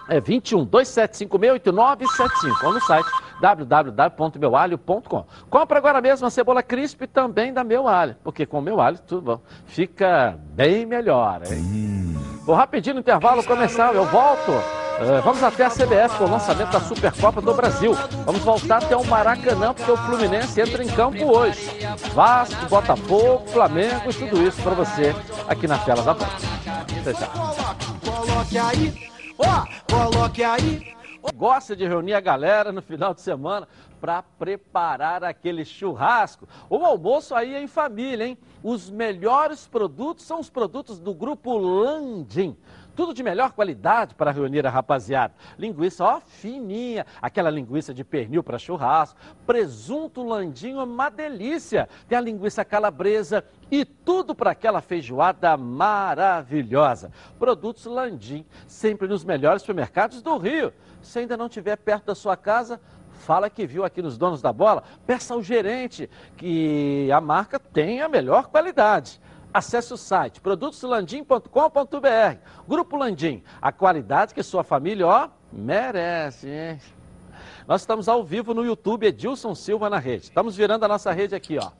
é 0.08 0.20
21 0.20 0.66
27568975 0.66 2.64
ou 2.64 2.72
no 2.74 2.80
site 2.80 3.08
www.meualho.com. 3.40 5.26
Compre 5.50 5.78
agora 5.78 6.00
mesmo 6.00 6.26
a 6.26 6.30
cebola 6.30 6.62
crisp 6.62 7.06
também 7.06 7.52
da 7.52 7.64
Meu 7.64 7.88
Alho, 7.88 8.16
porque 8.22 8.46
com 8.46 8.60
Meu 8.60 8.80
Alho 8.80 8.98
tudo 9.06 9.22
bom, 9.22 9.40
fica 9.66 10.38
bem 10.54 10.86
melhor. 10.86 11.42
Hein? 11.50 12.16
Vou 12.44 12.54
rapidinho 12.54 12.94
no 12.94 13.00
intervalo 13.00 13.44
começar, 13.44 13.94
eu 13.94 14.04
volto. 14.06 14.81
Uh, 15.02 15.20
vamos 15.22 15.42
até 15.42 15.64
a 15.64 15.70
CBS 15.70 16.14
com 16.16 16.24
o 16.24 16.30
lançamento 16.30 16.70
da 16.70 16.80
Supercopa 16.80 17.40
do 17.40 17.52
Brasil. 17.54 17.92
Vamos 18.24 18.42
voltar 18.42 18.82
até 18.82 18.96
o 18.96 19.04
Maracanã, 19.04 19.74
porque 19.74 19.90
o 19.90 19.96
Fluminense 19.96 20.60
entra 20.60 20.82
em 20.82 20.86
campo 20.86 21.24
hoje. 21.24 21.68
Vasco, 22.14 22.66
Botafogo, 22.68 23.46
Flamengo 23.48 24.10
e 24.10 24.14
tudo 24.14 24.42
isso 24.46 24.62
para 24.62 24.74
você 24.74 25.14
aqui 25.48 25.66
na 25.66 25.78
tela 25.78 26.02
da 26.02 26.14
Band. 26.14 26.26
Até 27.00 27.14
já. 27.14 27.26
Coloque 28.04 28.58
aí 28.58 29.12
Ó, 29.38 29.66
coloque 29.90 30.44
aí. 30.44 30.92
Gosta 31.34 31.74
de 31.74 31.86
reunir 31.86 32.14
a 32.14 32.20
galera 32.20 32.72
no 32.72 32.82
final 32.82 33.14
de 33.14 33.20
semana 33.20 33.68
para 34.00 34.22
preparar 34.22 35.22
aquele 35.22 35.64
churrasco. 35.64 36.48
O 36.68 36.84
almoço 36.84 37.34
aí 37.34 37.54
é 37.54 37.62
em 37.62 37.68
família, 37.68 38.26
hein? 38.26 38.38
Os 38.62 38.90
melhores 38.90 39.66
produtos 39.66 40.24
são 40.24 40.40
os 40.40 40.50
produtos 40.50 40.98
do 40.98 41.14
grupo 41.14 41.56
Landim. 41.56 42.56
Tudo 42.94 43.14
de 43.14 43.22
melhor 43.22 43.52
qualidade 43.52 44.14
para 44.14 44.30
reunir 44.30 44.66
a 44.66 44.70
rapaziada. 44.70 45.34
Linguiça, 45.58 46.04
ó, 46.04 46.20
fininha. 46.20 47.06
Aquela 47.20 47.50
linguiça 47.50 47.94
de 47.94 48.04
pernil 48.04 48.42
para 48.42 48.58
churrasco. 48.58 49.18
Presunto 49.46 50.22
landinho, 50.22 50.80
é 50.80 50.84
uma 50.84 51.08
delícia. 51.08 51.88
Tem 52.06 52.18
a 52.18 52.20
linguiça 52.20 52.64
calabresa 52.64 53.44
e 53.70 53.84
tudo 53.84 54.34
para 54.34 54.50
aquela 54.50 54.80
feijoada 54.80 55.56
maravilhosa. 55.56 57.10
Produtos 57.38 57.86
Landim, 57.86 58.44
sempre 58.66 59.08
nos 59.08 59.24
melhores 59.24 59.62
supermercados 59.62 60.20
do 60.20 60.36
Rio. 60.36 60.72
Se 61.00 61.18
ainda 61.18 61.36
não 61.36 61.46
estiver 61.46 61.76
perto 61.76 62.06
da 62.06 62.14
sua 62.14 62.36
casa, 62.36 62.80
fala 63.22 63.48
que 63.48 63.66
viu 63.66 63.84
aqui 63.84 64.02
nos 64.02 64.18
donos 64.18 64.42
da 64.42 64.52
bola, 64.52 64.82
peça 65.06 65.32
ao 65.32 65.42
gerente 65.42 66.10
que 66.36 67.10
a 67.10 67.20
marca 67.20 67.58
tem 67.58 68.00
a 68.02 68.08
melhor 68.08 68.48
qualidade. 68.48 69.20
Acesse 69.52 69.92
o 69.92 69.96
site 69.96 70.40
produtoslandim.com.br. 70.40 72.38
Grupo 72.66 72.96
Landim, 72.96 73.42
a 73.60 73.70
qualidade 73.70 74.32
que 74.32 74.42
sua 74.42 74.64
família, 74.64 75.06
ó, 75.06 75.28
merece, 75.52 76.48
hein? 76.48 76.80
Nós 77.68 77.82
estamos 77.82 78.08
ao 78.08 78.24
vivo 78.24 78.54
no 78.54 78.64
YouTube, 78.64 79.06
Edilson 79.06 79.54
Silva 79.54 79.90
na 79.90 79.98
rede. 79.98 80.24
Estamos 80.24 80.56
virando 80.56 80.84
a 80.84 80.88
nossa 80.88 81.12
rede 81.12 81.34
aqui, 81.34 81.58
ó. 81.58 81.70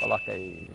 Coloca 0.00 0.30
aí. 0.30 0.70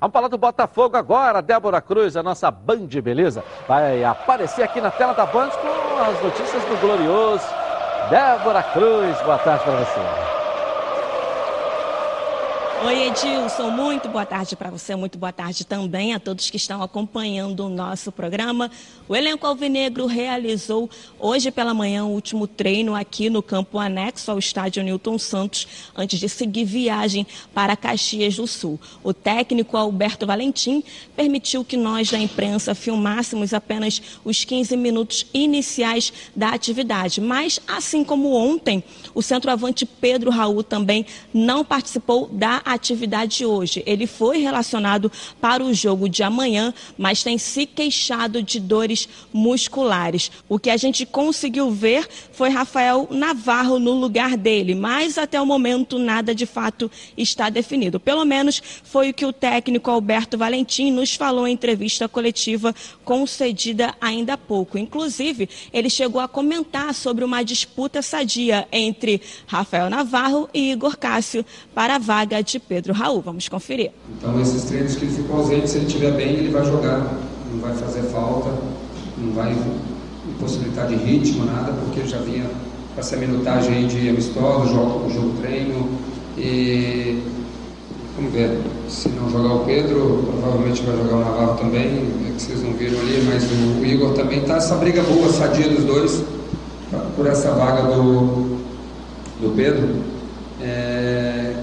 Vamos 0.00 0.12
falar 0.12 0.28
do 0.28 0.38
Botafogo 0.38 0.96
agora. 0.96 1.42
Débora 1.42 1.80
Cruz, 1.80 2.16
a 2.16 2.22
nossa 2.22 2.50
Band, 2.50 2.88
beleza? 3.02 3.42
Vai 3.66 4.04
aparecer 4.04 4.62
aqui 4.62 4.80
na 4.80 4.90
tela 4.90 5.12
da 5.12 5.26
Band 5.26 5.50
com 5.50 6.02
as 6.02 6.22
notícias 6.22 6.62
do 6.64 6.80
Glorioso. 6.80 7.46
Débora 8.10 8.62
Cruz, 8.62 9.20
boa 9.22 9.38
tarde 9.38 9.64
para 9.64 9.76
você. 9.80 10.27
Oi, 12.80 13.08
Edilson, 13.08 13.70
muito 13.70 14.08
boa 14.08 14.24
tarde 14.24 14.54
para 14.54 14.70
você, 14.70 14.94
muito 14.94 15.18
boa 15.18 15.32
tarde 15.32 15.66
também 15.66 16.14
a 16.14 16.20
todos 16.20 16.48
que 16.48 16.56
estão 16.56 16.80
acompanhando 16.80 17.66
o 17.66 17.68
nosso 17.68 18.12
programa. 18.12 18.70
O 19.08 19.16
elenco 19.16 19.44
alvinegro 19.44 20.06
realizou 20.06 20.88
hoje 21.18 21.50
pela 21.50 21.74
manhã 21.74 22.04
o 22.04 22.10
último 22.10 22.46
treino 22.46 22.94
aqui 22.94 23.28
no 23.28 23.42
campo 23.42 23.80
anexo 23.80 24.30
ao 24.30 24.38
estádio 24.38 24.84
Newton 24.84 25.18
Santos, 25.18 25.66
antes 25.96 26.20
de 26.20 26.28
seguir 26.28 26.64
viagem 26.64 27.26
para 27.52 27.74
Caxias 27.74 28.36
do 28.36 28.46
Sul. 28.46 28.78
O 29.02 29.12
técnico 29.12 29.76
Alberto 29.76 30.24
Valentim 30.24 30.84
permitiu 31.16 31.64
que 31.64 31.76
nós 31.76 32.10
da 32.12 32.18
imprensa 32.18 32.76
filmássemos 32.76 33.52
apenas 33.52 34.00
os 34.24 34.44
15 34.44 34.76
minutos 34.76 35.26
iniciais 35.34 36.12
da 36.34 36.50
atividade, 36.50 37.20
mas 37.20 37.58
assim 37.66 38.04
como 38.04 38.32
ontem, 38.34 38.84
o 39.16 39.20
centroavante 39.20 39.84
Pedro 39.84 40.30
Raul 40.30 40.62
também 40.62 41.04
não 41.34 41.64
participou 41.64 42.28
da 42.30 42.62
atividade 42.72 43.44
hoje. 43.44 43.82
Ele 43.86 44.06
foi 44.06 44.38
relacionado 44.38 45.10
para 45.40 45.64
o 45.64 45.74
jogo 45.74 46.08
de 46.08 46.22
amanhã, 46.22 46.72
mas 46.96 47.22
tem 47.22 47.38
se 47.38 47.66
queixado 47.66 48.42
de 48.42 48.58
dores 48.58 49.08
musculares. 49.32 50.30
O 50.48 50.58
que 50.58 50.70
a 50.70 50.76
gente 50.76 51.04
conseguiu 51.04 51.70
ver 51.70 52.08
foi 52.32 52.48
Rafael 52.48 53.06
Navarro 53.10 53.78
no 53.78 53.92
lugar 53.92 54.36
dele, 54.36 54.74
mas 54.74 55.18
até 55.18 55.40
o 55.40 55.46
momento 55.46 55.98
nada 55.98 56.34
de 56.34 56.46
fato 56.46 56.90
está 57.16 57.50
definido. 57.50 58.00
Pelo 58.00 58.24
menos 58.24 58.62
foi 58.82 59.10
o 59.10 59.14
que 59.14 59.26
o 59.26 59.32
técnico 59.32 59.90
Alberto 59.90 60.38
Valentim 60.38 60.90
nos 60.90 61.14
falou 61.14 61.46
em 61.46 61.52
entrevista 61.52 62.08
coletiva 62.08 62.74
concedida 63.04 63.94
ainda 64.00 64.34
há 64.34 64.38
pouco. 64.38 64.78
Inclusive, 64.78 65.48
ele 65.72 65.90
chegou 65.90 66.20
a 66.20 66.28
comentar 66.28 66.94
sobre 66.94 67.24
uma 67.24 67.42
disputa 67.42 68.02
sadia 68.02 68.66
entre 68.70 69.20
Rafael 69.46 69.90
Navarro 69.90 70.48
e 70.54 70.72
Igor 70.72 70.96
Cássio 70.96 71.44
para 71.74 71.96
a 71.96 71.98
vaga 71.98 72.42
de 72.42 72.57
Pedro 72.60 72.92
Raul. 72.92 73.20
Vamos 73.20 73.48
conferir. 73.48 73.90
Então, 74.18 74.40
esses 74.40 74.64
treinos 74.64 74.96
que 74.96 75.04
ele 75.04 75.14
ficou 75.14 75.36
ausente, 75.36 75.68
se 75.68 75.78
ele 75.78 75.86
estiver 75.86 76.12
bem, 76.12 76.34
ele 76.34 76.50
vai 76.50 76.64
jogar. 76.64 77.18
Não 77.52 77.60
vai 77.60 77.74
fazer 77.74 78.02
falta, 78.02 78.50
não 79.16 79.32
vai 79.32 79.56
impossibilitar 80.28 80.86
de 80.86 80.96
ritmo, 80.96 81.46
nada, 81.46 81.72
porque 81.72 82.06
já 82.06 82.18
vinha 82.18 82.44
para 82.94 83.00
essa 83.00 83.16
minutagem 83.16 83.86
de 83.86 84.08
amistoso, 84.08 84.72
jogo, 84.72 85.10
jogo 85.10 85.40
treino. 85.40 85.88
E 86.36 87.22
vamos 88.16 88.32
ver. 88.32 88.60
Se 88.88 89.08
não 89.10 89.30
jogar 89.30 89.54
o 89.54 89.64
Pedro, 89.64 90.24
provavelmente 90.26 90.82
vai 90.82 90.96
jogar 90.96 91.16
o 91.16 91.20
Navarro 91.20 91.58
também. 91.58 91.86
É 92.26 92.32
que 92.34 92.42
vocês 92.42 92.62
não 92.62 92.72
viram 92.72 92.98
ali, 93.00 93.22
mas 93.30 93.44
o, 93.44 93.84
Igor 93.84 94.14
também 94.14 94.40
está 94.40 94.56
essa 94.56 94.76
briga 94.76 95.02
boa, 95.02 95.30
sadia 95.32 95.68
dos 95.68 95.84
dois, 95.84 96.24
por 97.16 97.26
essa 97.26 97.50
vaga 97.52 97.82
do, 97.82 98.58
do 99.40 99.54
Pedro. 99.54 100.02
É, 100.60 101.54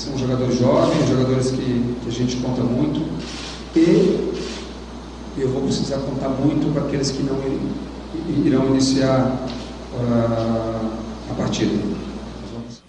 são 0.00 0.16
jogadores 0.16 0.58
jovens, 0.58 1.08
jogadores 1.08 1.50
que, 1.50 1.94
que 2.02 2.08
a 2.08 2.12
gente 2.12 2.36
conta 2.36 2.62
muito. 2.62 3.06
E 3.76 4.32
eu 5.36 5.48
vou 5.50 5.62
precisar 5.62 5.98
contar 5.98 6.30
muito 6.30 6.72
para 6.72 6.84
aqueles 6.84 7.10
que 7.10 7.22
não 7.22 7.36
irão 8.44 8.66
iniciar 8.68 9.46
uh, 9.94 10.90
a 11.30 11.34
partida. 11.36 12.00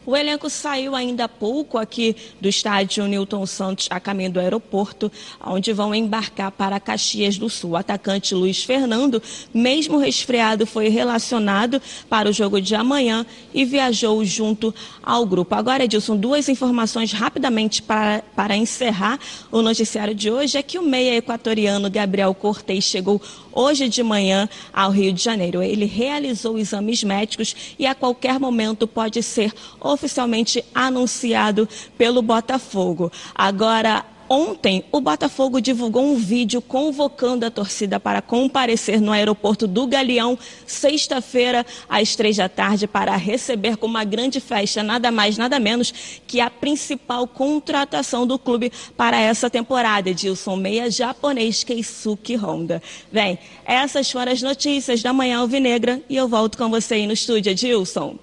O 0.04 0.18
elenco 0.18 0.50
saiu 0.50 0.96
ainda 0.96 1.26
há 1.26 1.30
pouco 1.30 1.78
aqui 1.78 2.16
do 2.40 2.50
estádio 2.50 3.06
Newton 3.06 3.46
Santos 3.46 3.88
a 3.92 4.00
caminho 4.00 4.32
do 4.32 4.40
aeroporto, 4.40 5.12
onde 5.46 5.72
vão 5.72 5.94
embarcar 5.94 6.52
para 6.52 6.80
Caxias 6.80 7.38
do 7.38 7.48
Sul. 7.52 7.72
O 7.72 7.76
atacante 7.76 8.34
Luiz 8.34 8.64
Fernando, 8.64 9.22
mesmo 9.54 10.00
resfriado, 10.00 10.66
foi 10.66 10.90
relacionado 10.90 11.80
para 12.10 12.28
o 12.28 12.34
jogo 12.34 12.60
de 12.60 12.74
amanhã 12.74 13.24
e 13.54 13.64
viajou 13.64 14.26
junto 14.26 14.74
ao 15.04 15.24
grupo. 15.24 15.54
Agora, 15.54 15.84
Edilson, 15.84 16.18
duas 16.18 16.50
informações 16.50 17.12
rapidamente 17.12 17.84
para, 17.84 18.24
para 18.36 18.58
encerrar 18.58 19.20
o 19.52 19.62
noticiário 19.62 20.16
de 20.16 20.32
hoje 20.32 20.58
é 20.58 20.64
que 20.64 20.80
o 20.80 20.84
meia 20.84 21.16
equatoriano 21.16 21.92
Gabriel 21.92 22.34
Cortez 22.34 22.86
chegou 22.86 23.22
hoje 23.52 23.88
de 23.88 24.02
manhã 24.02 24.50
ao 24.74 24.92
Rio 24.92 25.14
de 25.14 25.24
Janeiro. 25.24 25.62
Ele 25.62 25.86
realizou 25.86 26.58
exames 26.58 27.04
médicos 27.04 27.56
e 27.78 27.86
a 27.86 27.94
qualquer 27.94 28.40
momento 28.40 28.88
pode 28.88 29.22
ser 29.22 29.54
oficialmente 29.92 30.64
anunciado 30.74 31.68
pelo 31.98 32.22
Botafogo. 32.22 33.12
Agora, 33.36 34.06
Ontem, 34.34 34.86
o 34.94 35.02
Botafogo 35.02 35.60
divulgou 35.60 36.06
um 36.06 36.16
vídeo 36.16 36.62
convocando 36.62 37.46
a 37.46 37.52
torcida 37.52 38.00
para 38.00 38.22
comparecer 38.22 39.02
no 39.02 39.12
aeroporto 39.12 39.68
do 39.68 39.86
Galeão, 39.86 40.40
sexta-feira, 40.66 41.66
às 41.90 42.16
três 42.16 42.38
da 42.38 42.48
tarde, 42.48 42.88
para 42.88 43.14
receber 43.18 43.76
com 43.76 43.88
uma 43.88 44.06
grande 44.06 44.40
festa, 44.40 44.82
nada 44.82 45.12
mais, 45.12 45.38
nada 45.38 45.60
menos, 45.60 45.94
que 46.26 46.40
a 46.40 46.50
principal 46.50 47.28
contratação 47.28 48.26
do 48.26 48.40
clube 48.40 48.72
para 48.96 49.20
essa 49.20 49.50
temporada, 49.50 50.12
Edilson 50.12 50.56
Meia, 50.56 50.90
japonês 50.90 51.66
Keisuke 51.66 52.38
Honda. 52.38 52.82
Bem, 53.12 53.38
essas 53.66 54.10
foram 54.10 54.32
as 54.32 54.42
notícias 54.42 55.04
da 55.04 55.12
Manhã 55.12 55.40
Alvinegra 55.40 56.02
e 56.08 56.16
eu 56.16 56.30
volto 56.30 56.58
com 56.58 56.70
você 56.70 56.94
aí 56.94 57.06
no 57.06 57.12
estúdio, 57.12 57.52
Edilson. 57.52 58.18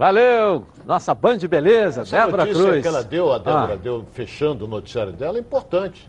Valeu! 0.00 0.64
Nossa 0.86 1.14
Band 1.14 1.40
Beleza, 1.40 2.00
Essa 2.00 2.24
Débora 2.24 2.46
notícia 2.46 2.64
Cruz. 2.70 2.80
que 2.80 2.88
ela 2.88 3.04
deu, 3.04 3.30
a 3.34 3.36
Débora 3.36 3.74
Ah. 3.74 3.76
deu, 3.76 4.06
fechando 4.14 4.64
o 4.64 4.66
noticiário 4.66 5.12
dela, 5.12 5.36
é 5.36 5.40
importante. 5.42 6.08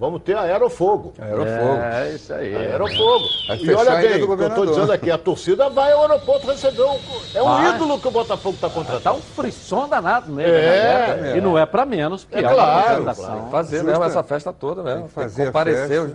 Vamos 0.00 0.22
ter 0.22 0.34
aerofogo. 0.34 1.12
Aerofogo. 1.20 1.78
É, 1.82 2.10
isso 2.14 2.32
aí. 2.32 2.56
Aerofogo. 2.56 3.24
Vai 3.48 3.56
E 3.58 3.74
olha 3.74 3.96
bem, 3.96 4.18
do 4.18 4.32
o 4.32 4.36
que 4.36 4.42
eu 4.44 4.48
estou 4.48 4.66
dizendo 4.66 4.92
aqui, 4.92 5.10
a 5.10 5.18
torcida 5.18 5.68
vai 5.68 5.92
ao 5.92 6.00
aeroporto 6.00 6.46
receber 6.46 6.82
um... 6.84 6.98
É 7.34 7.42
um 7.42 7.44
Vai. 7.44 7.74
ídolo 7.74 8.00
que 8.00 8.08
o 8.08 8.10
Botafogo 8.10 8.54
está 8.54 8.70
contratando. 8.70 9.02
Tá 9.02 9.12
um 9.12 9.20
frisson 9.20 9.86
danado 9.90 10.32
mesmo, 10.32 10.54
É, 10.54 11.16
né? 11.16 11.32
é. 11.32 11.36
E 11.36 11.40
não 11.42 11.58
é 11.58 11.66
para 11.66 11.84
menos, 11.84 12.24
porque 12.24 12.42
É 12.42 12.48
é, 12.48 12.54
claro. 12.54 13.04
Fazer 13.50 13.76
Justa- 13.76 13.90
mesmo 13.90 14.04
essa 14.04 14.22
festa 14.22 14.52
toda 14.54 14.82
mesmo. 14.82 15.02
Que 15.04 15.10
fazer 15.12 15.46
comparecer 15.48 16.10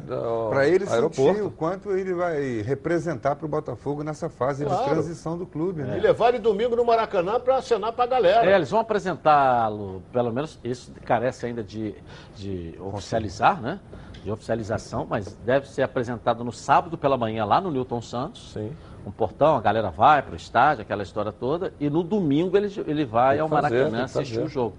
para 0.50 0.68
ele 0.68 0.80
sentir 0.86 0.94
aeroporto. 0.94 1.46
o 1.46 1.52
quanto 1.52 1.92
ele 1.92 2.14
vai 2.16 2.64
representar 2.64 3.36
para 3.36 3.46
o 3.46 3.50
Botafogo 3.50 4.04
nessa 4.04 4.30
fase 4.30 4.66
Claro. 4.66 4.84
de 4.84 4.90
transição 4.90 5.38
do 5.38 5.46
clube, 5.46 5.82
E 5.82 5.86
né? 5.86 6.00
levar 6.02 6.30
ele 6.30 6.40
domingo 6.40 6.76
no 6.76 6.84
Maracanã 6.84 7.40
para 7.40 7.58
acenar 7.58 7.94
para 7.94 8.06
a 8.06 8.08
galera. 8.08 8.50
É, 8.50 8.56
eles 8.56 8.72
vão 8.72 8.80
apresentá-lo, 8.80 10.02
pelo 10.12 10.34
menos 10.34 10.60
isso 10.64 10.92
carece 11.06 11.46
ainda 11.46 11.64
de, 11.64 11.94
de 12.36 12.74
oficializar, 12.82 13.62
né? 13.62 13.75
De 14.24 14.32
oficialização, 14.32 15.06
mas 15.08 15.38
deve 15.46 15.68
ser 15.70 15.84
apresentado 15.84 16.44
no 16.44 16.52
sábado 16.52 16.98
pela 16.98 17.16
manhã 17.16 17.46
lá 17.46 17.62
no 17.62 17.70
Newton 17.70 18.02
Santos. 18.02 18.54
Sim. 18.54 18.72
Um 19.06 19.12
portão, 19.12 19.56
a 19.56 19.62
galera 19.62 19.92
vai 19.92 20.22
para 20.24 20.34
o 20.34 20.36
estádio, 20.36 20.82
aquela 20.82 21.04
história 21.04 21.32
toda, 21.32 21.72
e 21.80 21.90
no 21.92 22.02
domingo 22.02 22.58
ele, 22.58 22.74
ele 22.88 23.06
vai 23.06 23.38
ao 23.38 23.48
fazer, 23.48 23.82
Maracanã 23.84 24.04
assistir 24.06 24.34
fazer. 24.36 24.46
o 24.46 24.50
jogo. 24.50 24.76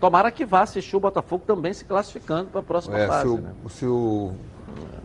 Tomara 0.00 0.30
que 0.30 0.44
vá 0.46 0.60
assistir 0.62 0.94
o 0.94 1.00
Botafogo 1.00 1.42
também 1.44 1.72
se 1.72 1.84
classificando 1.84 2.50
para 2.50 2.60
a 2.60 2.62
próxima 2.62 2.96
É, 2.96 3.06
fase. 3.08 3.22
se, 3.22 3.28
o, 3.28 3.36
né? 3.38 3.50
se, 3.68 3.86
o, 3.86 4.32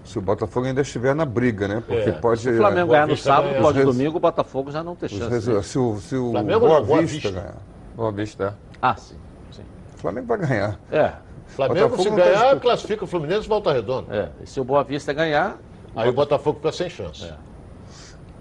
se 0.03 0.19
o 0.19 0.21
Botafogo 0.21 0.67
ainda 0.67 0.81
estiver 0.81 1.15
na 1.15 1.25
briga, 1.25 1.67
né? 1.67 1.81
Porque 1.85 2.09
É. 2.09 2.11
pode. 2.11 2.41
Se 2.41 2.49
o 2.51 2.57
Flamengo 2.57 2.87
Boa 2.87 2.97
ganhar 2.99 3.07
no 3.07 3.17
sábado, 3.17 3.49
ganha. 3.49 3.61
pode 3.61 3.77
res- 3.79 3.87
domingo, 3.87 4.17
o 4.17 4.19
Botafogo 4.19 4.69
já 4.71 4.83
não 4.83 4.95
tem 4.95 5.09
chance. 5.09 5.29
resu- 5.31 5.63
se 5.63 5.79
o, 5.79 5.97
se 5.99 6.15
o 6.15 6.31
Flamengo 6.31 6.59
Boa 6.59 6.79
não, 6.79 6.85
Boa 6.85 7.01
Vista 7.01 7.15
Vista. 7.27 7.31
ganhar, 7.31 7.55
Boa 7.95 8.11
Vista. 8.11 8.57
Ah, 8.79 8.95
sim. 8.95 9.15
sim. 9.51 9.63
o 9.95 9.97
Flamengo 9.97 10.27
vai 10.27 10.37
ganhar. 10.37 10.79
É, 10.91 11.13
Flamengo, 11.49 11.89
Botafogo 11.89 12.03
se 12.03 12.09
tá 12.09 12.15
ganhar, 12.29 12.59
classifica 12.59 13.03
o 13.03 13.07
Fluminense 13.07 13.45
e 13.45 13.49
volta 13.49 13.71
redonda. 13.73 14.15
é. 14.15 14.43
E 14.43 14.47
se 14.47 14.59
o 14.59 14.63
Boa 14.63 14.83
Vista 14.83 15.11
ganhar, 15.13 15.57
Aí 15.95 16.07
o 16.07 16.13
Botafogo 16.13 16.57
fica 16.57 16.71
sem 16.71 16.89
chance. 16.89 17.25
É. 17.25 17.33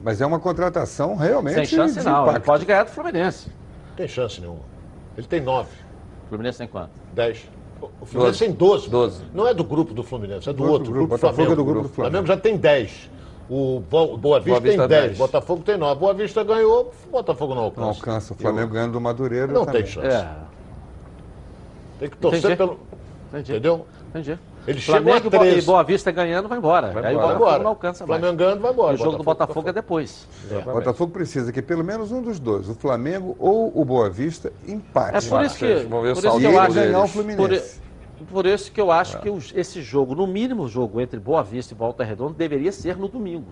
Mas 0.02 0.20
é 0.20 0.26
uma 0.26 0.38
contratação 0.38 1.16
realmente. 1.16 1.54
sem 1.54 1.64
chance 1.66 2.02
não. 2.04 2.20
Ele 2.22 2.30
impacto. 2.30 2.44
pode 2.44 2.64
ganhar 2.64 2.84
do 2.84 2.90
Fluminense. 2.90 3.48
Não 3.88 3.96
tem 3.96 4.06
chance 4.06 4.40
nenhuma. 4.40 4.60
Ele 5.16 5.26
tem 5.26 5.40
nove, 5.40 5.70
O 6.26 6.28
Fluminense 6.28 6.58
tem 6.58 6.68
quanto? 6.68 6.90
dez. 7.12 7.50
O 8.00 8.06
Fluminense 8.06 8.38
tem 8.40 8.52
doze. 8.52 8.88
Doze. 8.88 9.24
Não 9.34 9.46
é 9.46 9.54
do 9.54 9.64
grupo 9.64 9.92
do 9.94 10.02
Fluminense, 10.04 10.48
é 10.48 10.52
do 10.52 10.58
Do 10.64 10.70
outro, 10.70 10.92
grupo, 10.92 11.08
grupo. 11.08 11.14
Botafogo 11.16 11.34
Flamengo. 11.34 11.52
é 11.52 11.56
do 11.56 11.64
grupo 11.64 11.80
do 11.88 11.90
O 11.90 11.94
Flamengo 11.94 12.26
Flamengo. 12.26 12.34
já 12.34 12.36
tem 12.40 12.56
dez. 12.56 13.10
O 13.50 13.80
Bo- 13.90 14.16
Boa 14.18 14.38
Vista, 14.40 14.60
Vista 14.60 14.78
tem 14.80 14.88
dez. 14.88 15.04
10. 15.06 15.18
Botafogo 15.18 15.62
tem 15.64 15.76
nove. 15.78 15.98
Boa 15.98 16.12
Vista 16.14 16.44
ganhou, 16.44 16.92
o 17.06 17.10
Botafogo 17.10 17.54
não 17.54 17.62
alcança. 17.62 17.80
Não 17.80 17.88
alcança. 17.88 18.34
O 18.34 18.36
Flamengo 18.36 18.72
ganhando 18.74 18.92
do 18.92 19.00
Madureira. 19.00 19.46
Não 19.52 19.64
também. 19.64 19.82
tem 19.82 19.90
chance. 19.90 20.06
É, 20.06 20.28
Tem 21.98 22.10
que 22.10 22.16
torcer 22.18 22.38
Entendi. 22.40 22.56
pelo. 22.56 22.78
Entendi. 23.28 23.52
Entendeu? 23.52 23.86
Entendi. 24.10 24.38
Ele 24.66 24.80
chega 24.80 25.00
Flamengo 25.00 25.24
a 25.24 25.26
e 25.26 25.30
Boa- 25.30 25.46
e 25.46 25.50
13. 25.50 25.66
Boa 25.66 25.82
Vista 25.82 26.10
ganhando, 26.10 26.48
vai 26.48 26.58
embora. 26.58 26.88
Vai 26.92 27.04
Aí 27.06 27.14
o 27.14 27.18
embora. 27.18 27.26
Botafogo 27.28 27.44
embora. 27.46 27.62
não 27.62 27.70
alcança 27.70 28.06
mais. 28.06 28.20
Flamengo 28.20 28.38
ganhando, 28.38 28.60
vai 28.60 28.72
embora. 28.72 28.94
o 28.94 28.98
jogo 28.98 29.16
do 29.18 29.24
Botafogo 29.24 29.68
é 29.68 29.72
depois. 29.72 30.28
O 30.66 30.72
Botafogo 30.72 31.12
precisa 31.12 31.50
que 31.52 31.62
pelo 31.62 31.82
menos 31.84 32.12
um 32.12 32.20
dos 32.20 32.38
dois, 32.38 32.68
o 32.68 32.74
Flamengo 32.74 33.34
ou 33.38 33.72
o 33.74 33.84
Boa 33.84 34.10
Vista, 34.10 34.52
empate. 34.66 35.26
É 35.26 35.30
por 35.30 35.42
isso 35.42 35.56
que, 35.58 35.74
Vamos 35.88 36.04
ver 36.04 36.12
o 36.12 36.14
por 36.14 36.24
isso 36.24 36.36
E 36.36 36.40
que 36.40 36.46
eu 36.46 36.60
acho, 36.60 36.74
ganhar 36.74 36.88
o 36.88 36.90
deles. 36.90 37.00
por, 37.00 37.08
Fluminense. 37.08 37.80
por 38.30 38.46
isso 38.46 38.72
que 38.72 38.80
eu 38.80 38.90
acho 38.92 39.18
que 39.20 39.30
os- 39.30 39.52
esse 39.56 39.80
jogo, 39.80 40.14
no 40.14 40.26
mínimo 40.26 40.64
o 40.64 40.68
jogo 40.68 41.00
entre 41.00 41.18
Boa 41.18 41.42
Vista 41.42 41.72
e 41.72 41.76
Volta 41.76 42.04
Redonda, 42.04 42.34
deveria 42.36 42.72
ser 42.72 42.96
no 42.96 43.08
domingo. 43.08 43.46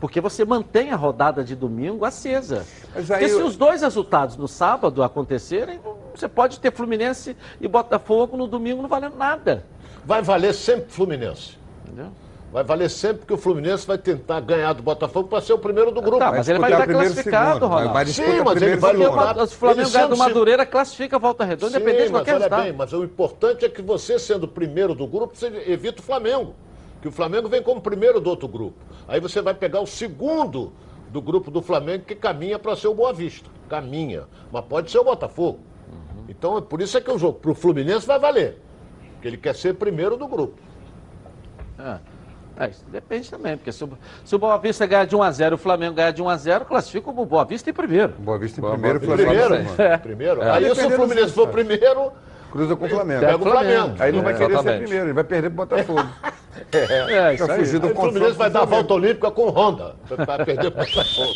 Porque 0.00 0.20
você 0.20 0.44
mantém 0.44 0.90
a 0.90 0.96
rodada 0.96 1.44
de 1.44 1.54
domingo 1.54 2.04
acesa. 2.04 2.64
Mas 2.92 3.08
aí 3.12 3.20
Porque 3.20 3.28
se 3.32 3.40
eu- 3.40 3.46
os 3.46 3.56
dois 3.56 3.82
resultados 3.82 4.36
no 4.36 4.48
sábado 4.48 5.00
acontecerem, 5.04 5.78
você 6.22 6.28
pode 6.28 6.60
ter 6.60 6.72
Fluminense 6.72 7.36
e 7.60 7.66
Botafogo 7.66 8.36
no 8.36 8.46
domingo 8.46 8.80
não 8.80 8.88
valendo 8.88 9.16
nada. 9.16 9.64
Vai 10.04 10.22
valer 10.22 10.54
sempre 10.54 10.90
Fluminense. 10.90 11.58
Entendeu? 11.84 12.10
Vai 12.52 12.62
valer 12.62 12.90
sempre 12.90 13.26
que 13.26 13.32
o 13.32 13.36
Fluminense 13.38 13.86
vai 13.86 13.96
tentar 13.98 14.38
ganhar 14.40 14.72
do 14.74 14.82
Botafogo 14.82 15.26
para 15.28 15.40
ser 15.40 15.54
o 15.54 15.58
primeiro 15.58 15.90
do 15.90 16.02
grupo. 16.02 16.18
Tá, 16.18 16.30
mas 16.30 16.48
ele 16.48 16.58
vai 16.58 16.70
estar 16.70 16.86
classificado, 16.86 17.66
Ronaldo. 17.66 18.10
Sim, 18.12 18.22
mas 18.44 18.62
ele 18.62 18.76
vai 18.76 18.92
lutar. 18.92 19.38
o 19.38 19.46
Flamengo 19.48 19.80
ele 19.80 19.90
ganha 19.90 20.06
do 20.06 20.14
sendo- 20.14 20.18
Madureira, 20.18 20.66
classifica 20.66 21.16
a 21.16 21.18
volta 21.18 21.44
redonda, 21.44 21.72
Sim, 21.72 21.76
independente 21.78 22.06
de 22.06 22.12
mas 22.12 22.20
qualquer 22.20 22.30
olha 22.34 22.38
resultado. 22.44 22.62
bem, 22.64 22.72
mas 22.74 22.92
o 22.92 23.02
importante 23.02 23.64
é 23.64 23.68
que 23.70 23.80
você, 23.82 24.18
sendo 24.18 24.44
o 24.44 24.48
primeiro 24.48 24.94
do 24.94 25.06
grupo, 25.06 25.34
você 25.34 25.46
evita 25.66 26.00
o 26.00 26.04
Flamengo. 26.04 26.54
Que 27.00 27.08
o 27.08 27.12
Flamengo 27.12 27.48
vem 27.48 27.62
como 27.62 27.80
primeiro 27.80 28.20
do 28.20 28.28
outro 28.30 28.46
grupo. 28.46 28.76
Aí 29.08 29.18
você 29.18 29.40
vai 29.40 29.54
pegar 29.54 29.80
o 29.80 29.86
segundo 29.86 30.72
do 31.10 31.20
grupo 31.22 31.50
do 31.50 31.60
Flamengo 31.62 32.04
que 32.04 32.14
caminha 32.14 32.58
para 32.58 32.76
ser 32.76 32.88
o 32.88 32.94
Boa 32.94 33.12
Vista. 33.14 33.48
Caminha. 33.68 34.24
Mas 34.52 34.64
pode 34.66 34.90
ser 34.90 34.98
o 34.98 35.04
Botafogo. 35.04 35.58
Então, 36.28 36.58
é 36.58 36.60
por 36.60 36.80
isso 36.80 36.96
é 36.96 37.00
que 37.00 37.10
o 37.10 37.18
jogo 37.18 37.38
para 37.38 37.50
o 37.50 37.54
Fluminense 37.54 38.06
vai 38.06 38.18
valer. 38.18 38.58
Porque 39.14 39.28
ele 39.28 39.36
quer 39.36 39.54
ser 39.54 39.74
primeiro 39.74 40.16
do 40.16 40.26
grupo. 40.26 40.60
É. 41.78 41.98
É, 42.54 42.68
isso 42.68 42.84
depende 42.92 43.30
também, 43.30 43.56
porque 43.56 43.72
se 43.72 43.82
o, 43.82 43.90
se 44.24 44.34
o 44.34 44.38
Boa 44.38 44.58
Vista 44.58 44.84
ganhar 44.84 45.06
de 45.06 45.16
1x0 45.16 45.52
e 45.52 45.54
o 45.54 45.58
Flamengo 45.58 45.94
ganhar 45.94 46.10
de 46.10 46.22
1x0, 46.22 46.66
classifica 46.66 47.08
o 47.08 47.26
Boa 47.26 47.44
Vista 47.44 47.70
em 47.70 47.72
primeiro. 47.72 48.12
Boa 48.18 48.38
Vista 48.38 48.60
em 48.60 48.62
Boa 48.62 48.74
primeiro, 48.74 49.00
Vista 49.00 49.14
em 49.14 49.16
Flamengo 49.16 49.46
primeiro. 49.48 49.82
É. 49.82 49.98
Primeiro. 49.98 50.42
É. 50.42 50.50
Aí 50.50 50.74
se 50.74 50.86
o 50.86 50.90
Fluminense 50.90 51.32
for 51.32 51.48
primeiro, 51.48 52.12
Cruza 52.52 52.76
com 52.76 52.84
o 52.84 52.88
Flamengo. 52.88 53.20
Pega 53.20 53.36
o 53.36 53.40
Flamengo. 53.40 53.94
Aí 53.98 54.12
não 54.12 54.22
vai 54.22 54.34
É, 54.34 54.36
querer 54.36 54.48
ser 54.48 54.52
exatamente. 54.52 54.82
primeiro, 54.82 55.06
ele 55.06 55.12
vai 55.14 55.24
perder 55.24 55.48
pro 55.48 55.56
Botafogo. 55.56 56.08
É, 56.70 57.34
isso 57.34 57.50
aí. 57.50 57.58
fugir 57.60 57.80
do 57.80 57.86
Aí 57.86 57.92
o 57.94 57.96
Fluminense 57.96 58.32
vai 58.32 58.50
dar 58.50 58.60
a 58.60 58.64
o 58.64 58.66
volta 58.66 58.92
olímpica 58.92 59.30
com 59.30 59.48
Honda. 59.48 59.96
Vai 60.06 60.44
perder 60.44 60.70
para 60.70 60.82
o 60.82 60.86
Botafogo. 60.86 61.32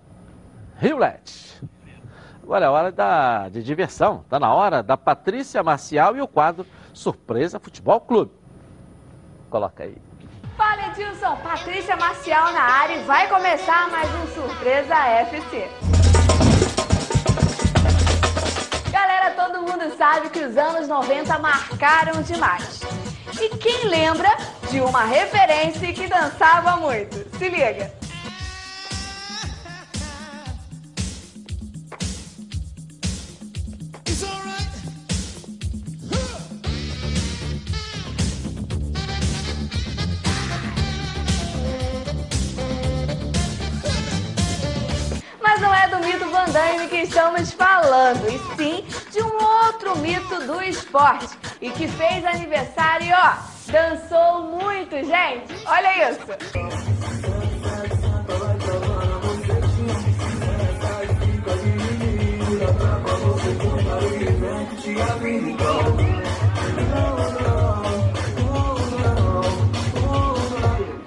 Rio 0.77 0.99
LED. 0.99 1.61
Agora 2.43 2.67
é 2.67 2.69
hora 2.69 2.91
da, 2.91 3.49
de 3.49 3.63
diversão. 3.63 4.23
Está 4.25 4.41
na 4.41 4.53
hora 4.53 4.83
da 4.83 4.97
Patrícia 4.97 5.63
Marcial 5.63 6.17
e 6.17 6.21
o 6.21 6.27
quadro 6.27 6.67
Surpresa 6.93 7.61
Futebol 7.61 8.01
Clube. 8.01 8.33
Coloca 9.49 9.85
aí. 9.85 10.10
Fala 10.61 10.89
Edilson, 10.89 11.37
Patrícia 11.37 11.97
Marcial 11.97 12.53
na 12.53 12.61
área 12.61 12.97
e 12.97 13.05
vai 13.05 13.27
começar 13.29 13.89
mais 13.89 14.07
um 14.17 14.27
Surpresa 14.27 14.95
FC. 14.95 15.67
Galera, 18.93 19.31
todo 19.31 19.63
mundo 19.63 19.97
sabe 19.97 20.29
que 20.29 20.41
os 20.41 20.59
anos 20.59 20.87
90 20.87 21.39
marcaram 21.39 22.21
demais. 22.21 22.83
E 23.41 23.49
quem 23.57 23.87
lembra 23.87 24.29
de 24.71 24.83
uma 24.83 25.05
referência 25.05 25.95
que 25.95 26.07
dançava 26.07 26.77
muito? 26.77 27.17
Se 27.39 27.49
liga. 27.49 28.00
Damme 46.53 46.89
que 46.89 47.03
estamos 47.03 47.53
falando, 47.53 48.29
e 48.29 48.39
sim 48.57 48.85
de 49.13 49.23
um 49.23 49.43
outro 49.67 49.97
mito 49.99 50.47
do 50.47 50.61
esporte 50.63 51.29
e 51.61 51.71
que 51.71 51.87
fez 51.87 52.25
aniversário 52.25 53.15
ó, 53.15 53.35
dançou 53.71 54.43
muito, 54.43 54.97
gente. 54.97 55.65
Olha 55.65 56.11
isso. 56.11 56.21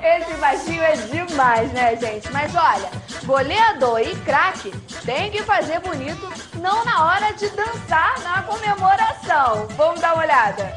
Esse 0.02 0.34
baixinho 0.36 0.84
é 0.84 0.96
demais, 0.96 1.74
né, 1.74 1.98
gente? 1.98 2.32
Mas 2.32 2.56
olha, 2.56 3.03
goleador 3.26 4.00
e 4.00 4.16
craque 4.18 4.72
tem 5.06 5.32
que 5.32 5.44
fazer 5.44 5.80
bonito 5.80 6.32
não 6.56 6.84
na 6.86 7.06
hora 7.06 7.34
de 7.34 7.50
dançar 7.50 8.20
na 8.22 8.44
comemoração. 8.44 9.68
Vamos 9.76 10.00
dar 10.00 10.14
uma 10.14 10.24
olhada. 10.24 10.76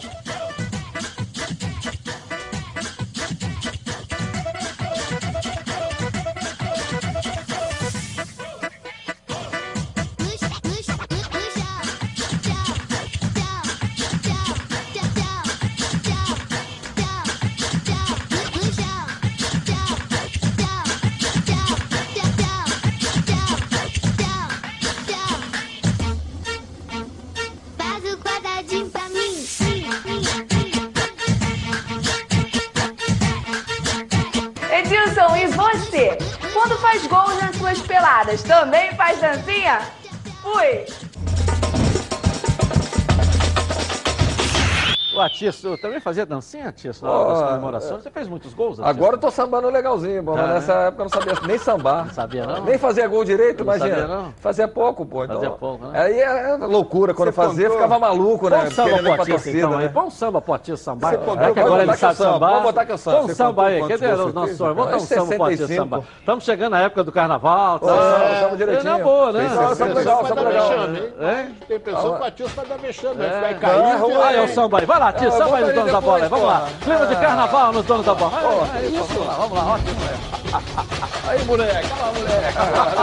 Também 38.42 38.94
faz 38.96 39.20
dancinha? 39.20 39.80
Fui! 40.42 41.05
O 45.36 45.48
Atiço 45.48 45.76
também 45.78 46.00
fazia 46.00 46.24
dancinha, 46.24 46.68
Atiço, 46.70 47.06
Ó, 47.06 47.28
nas 47.28 47.48
comemorações? 47.50 48.02
Você 48.02 48.10
fez 48.10 48.26
muitos 48.26 48.54
gols, 48.54 48.80
Atiço? 48.80 48.88
Agora 48.88 49.16
eu 49.16 49.18
tô 49.20 49.30
sambando 49.30 49.68
legalzinho, 49.68 50.24
pô. 50.24 50.32
Tá, 50.32 50.42
mas 50.42 50.50
nessa 50.54 50.74
né? 50.74 50.86
época 50.88 51.02
eu 51.02 51.04
não 51.04 51.10
sabia 51.10 51.46
nem 51.46 51.58
sambar. 51.58 52.06
Não 52.06 52.14
sabia, 52.14 52.46
não? 52.46 52.64
Nem 52.64 52.78
fazia 52.78 53.06
gol 53.06 53.22
direito, 53.24 53.62
Não 53.64 53.74
imagina. 53.74 54.00
sabia, 54.00 54.16
não? 54.16 54.32
Fazia 54.38 54.66
pouco, 54.68 55.04
pô. 55.04 55.24
Então, 55.24 55.36
Fazia 55.36 55.50
pouco, 55.50 55.86
né? 55.86 56.00
Aí 56.00 56.20
é 56.20 56.56
loucura. 56.56 57.12
Quando 57.12 57.32
Você 57.32 57.40
eu 57.40 57.44
fazia, 57.44 57.68
contou? 57.68 57.82
ficava 57.82 57.98
maluco, 58.00 58.48
né? 58.48 58.58
Põe 58.58 58.66
um 58.66 58.70
samba 58.70 59.14
Atiço, 59.14 59.30
torcida, 59.30 59.58
então, 59.58 59.70
né? 59.70 59.76
aí. 59.84 59.88
Põe 59.90 60.04
um 60.04 60.10
samba 60.10 60.40
pro 60.40 60.54
Atiço 60.54 60.82
sambar. 60.82 61.10
Você 61.10 61.18
contou? 61.18 61.34
É 61.34 61.36
que 61.36 61.54
Vamos 61.54 61.58
agora 61.66 61.82
ele 61.82 61.86
botar 61.92 61.98
que 61.98 62.04
eu 62.04 62.14
sabe 62.14 62.32
sambar. 62.32 62.50
vamos 62.50 62.62
botar 62.64 62.86
que 62.86 62.92
eu 62.92 62.94
um 62.94 62.98
Você 62.98 63.34
samba 63.34 63.66
aí. 63.66 63.78
quantos 63.78 63.88
Quer 63.88 63.94
dizer, 63.94 64.06
gols 64.06 64.20
o 64.20 64.24
você 64.28 64.34
nosso 64.34 64.46
fez? 64.46 64.58
sonho. 64.58 64.74
Vamos 64.74 64.90
botar 64.90 64.96
um 64.96 65.06
samba 65.06 65.46
65. 65.50 65.82
sambar. 65.82 66.02
Estamos 66.18 66.44
chegando 66.44 66.70
na 66.72 66.80
época 66.80 67.04
do 67.04 67.12
carnaval. 67.12 67.78
tá? 67.78 67.86
Samba, 67.86 68.24
É, 68.24 68.40
samba 68.40 68.56
direitinho. 68.56 68.94
É 68.94 69.02
boa, 69.02 69.32
né? 69.32 69.48
Samba 69.48 69.76
Tem 69.76 69.94
legal, 69.94 70.26
samba 70.26 70.34
dar 70.42 70.48
legal. 70.48 70.72
É? 71.20 71.46
Tem 71.68 71.80
pessoa 71.80 72.16
que 72.16 72.22
o 72.22 72.26
Atiço 72.26 72.56
vai 72.56 72.66
dar 72.66 72.74
É. 72.76 73.40
vai 73.40 73.54
cair. 73.58 73.98
Vamos 73.98 74.16
lá, 74.16 74.32
é 74.32 74.42
o 74.42 74.48
samba 74.48 74.78
aí. 74.80 74.86
Vai 74.86 74.98
lá, 74.98 75.08
Atiço, 75.08 75.25
Ah, 75.28 75.30
samba 75.32 75.60
nos 75.60 75.74
donos 75.74 75.92
da 75.92 76.00
bola 76.00 76.28
Vamos 76.28 76.46
lá. 76.46 76.68
Clima 76.82 77.06
de 77.06 77.16
carnaval 77.16 77.72
nos 77.72 77.84
donos 77.84 78.06
da 78.06 78.14
bola. 78.14 78.30
Porra, 78.38 78.78
É, 78.78 78.82
é 78.82 78.86
isso, 78.86 79.04
vamos 79.04 79.26
lá, 79.26 79.34
vamos 79.34 79.58
lá. 79.58 79.74
Ótimo. 79.74 79.96
Aí, 81.28 81.44
moleque, 81.44 81.88
olha 81.92 82.02
lá, 82.02 82.12
moleque. 82.12 82.58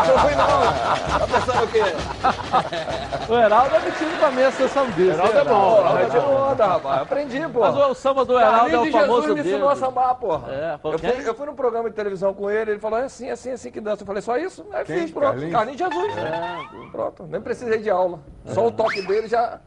Não 0.08 0.20
foi 0.20 0.36
não. 0.36 1.20
Tá 1.20 1.28
pensando 1.28 1.64
o 1.64 1.68
quê? 1.68 1.84
O 3.30 3.36
Heraldo 3.36 3.76
é 3.76 3.80
metido 3.80 4.20
pra 4.20 4.32
mesa 4.32 4.52
sessão 4.52 4.86
desse. 4.92 5.12
Heraldo 5.12 5.38
é 5.38 5.44
bom, 5.46 5.80
Heraldo 5.80 6.00
é 6.00 6.06
de 6.10 6.18
onda, 6.18 6.66
rapaz. 6.68 7.02
Aprendi, 7.04 7.48
pô. 7.48 7.60
Mas 7.62 7.76
o 7.78 7.94
samba 7.94 8.26
do 8.26 8.38
Heraldo 8.38 8.76
é 8.76 8.80
o 8.80 8.84
de 8.84 8.92
famoso 8.92 9.22
Jesus 9.22 9.36
me 9.36 9.50
ensinou 9.50 9.70
a 9.70 9.76
sambar, 9.76 10.16
porra. 10.16 10.52
É, 10.52 10.80
eu, 10.84 11.00
fui, 11.00 11.30
eu 11.30 11.36
fui 11.36 11.46
num 11.46 11.56
programa 11.56 11.90
de 11.90 11.96
televisão 11.96 12.34
com 12.34 12.50
ele, 12.50 12.72
ele 12.72 12.80
falou, 12.80 13.00
é 13.00 13.06
assim, 13.06 13.30
assim, 13.30 13.52
assim 13.52 13.72
que 13.72 13.80
dança. 13.80 14.04
Eu 14.04 14.08
falei, 14.08 14.22
só 14.22 14.38
isso? 14.38 14.66
Aí 14.74 14.84
Quem? 14.84 15.00
fiz, 15.00 15.12
pronto. 15.12 15.50
Carlinhos? 15.52 15.80
Jesus. 15.80 16.18
É. 16.18 16.58
Pronto, 16.92 17.26
nem 17.30 17.42
precisei 17.42 17.80
de 17.80 17.90
aula. 17.90 18.20
Só 18.48 18.68
o 18.68 18.72
toque 18.72 19.02
dele 19.04 19.28
já... 19.28 19.60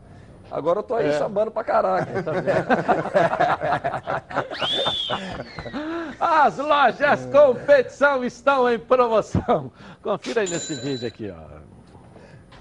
Agora 0.50 0.78
eu 0.78 0.82
tô 0.82 0.94
aí 0.94 1.08
É. 1.08 1.18
sambando 1.18 1.50
pra 1.50 1.64
caraca. 1.64 2.22
Tá 2.22 2.32
As 6.46 6.56
lojas 6.58 7.26
competição 7.26 8.24
estão 8.24 8.70
em 8.72 8.78
promoção. 8.78 9.70
Confira 10.02 10.42
aí 10.42 10.48
nesse 10.48 10.74
vídeo 10.74 11.06
aqui, 11.08 11.30
ó. 11.30 11.56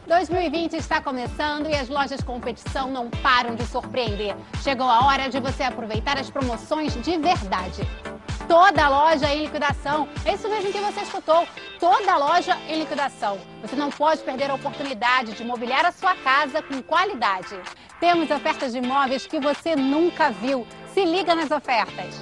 2020 0.08 0.74
está 0.76 1.02
começando 1.02 1.68
e 1.68 1.76
as 1.76 1.90
lojas 1.90 2.22
competição 2.22 2.92
não 2.92 3.10
param 3.10 3.56
de 3.56 3.66
surpreender. 3.66 4.36
Chegou 4.62 4.88
a 4.88 5.06
hora 5.08 5.30
de 5.30 5.40
você 5.40 5.64
aproveitar 5.64 6.20
as 6.20 6.30
promoções 6.30 6.94
de 7.02 7.18
verdade. 7.18 7.82
Toda 8.48 8.88
loja 8.88 9.34
em 9.34 9.46
liquidação. 9.46 10.08
É 10.24 10.34
isso 10.36 10.48
mesmo 10.48 10.72
que 10.72 10.80
você 10.80 11.02
escutou. 11.02 11.48
Toda 11.80 12.18
loja 12.18 12.56
em 12.68 12.80
liquidação. 12.80 13.40
Você 13.62 13.76
não 13.76 13.90
pode 13.90 14.22
perder 14.22 14.52
a 14.52 14.54
oportunidade 14.54 15.34
de 15.34 15.44
mobiliar 15.44 15.84
a 15.84 15.92
sua 15.92 16.16
casa 16.16 16.62
com 16.62 16.82
qualidade. 16.84 17.60
Temos 18.00 18.30
ofertas 18.30 18.74
de 18.74 18.78
imóveis 18.78 19.26
que 19.26 19.40
você 19.40 19.76
nunca 19.76 20.30
viu. 20.30 20.66
Se 20.94 21.04
liga 21.04 21.34
nas 21.34 21.50
ofertas. 21.50 22.22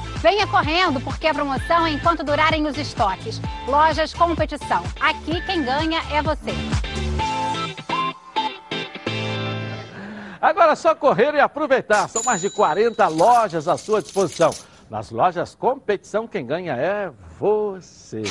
Venha 0.21 0.45
correndo, 0.45 1.01
porque 1.01 1.25
a 1.25 1.33
promoção 1.33 1.87
é 1.87 1.91
enquanto 1.91 2.23
durarem 2.23 2.67
os 2.67 2.77
estoques. 2.77 3.41
Lojas 3.67 4.13
Competição. 4.13 4.83
Aqui 4.99 5.41
quem 5.47 5.63
ganha 5.63 5.99
é 6.11 6.21
você. 6.21 6.51
Agora 10.39 10.73
é 10.73 10.75
só 10.75 10.93
correr 10.93 11.33
e 11.33 11.39
aproveitar. 11.39 12.07
São 12.07 12.23
mais 12.23 12.39
de 12.39 12.51
40 12.51 13.07
lojas 13.07 13.67
à 13.67 13.77
sua 13.77 13.99
disposição. 13.99 14.51
Nas 14.91 15.09
lojas 15.09 15.55
competição, 15.55 16.27
quem 16.27 16.45
ganha 16.45 16.75
é 16.75 17.11
você. 17.39 18.21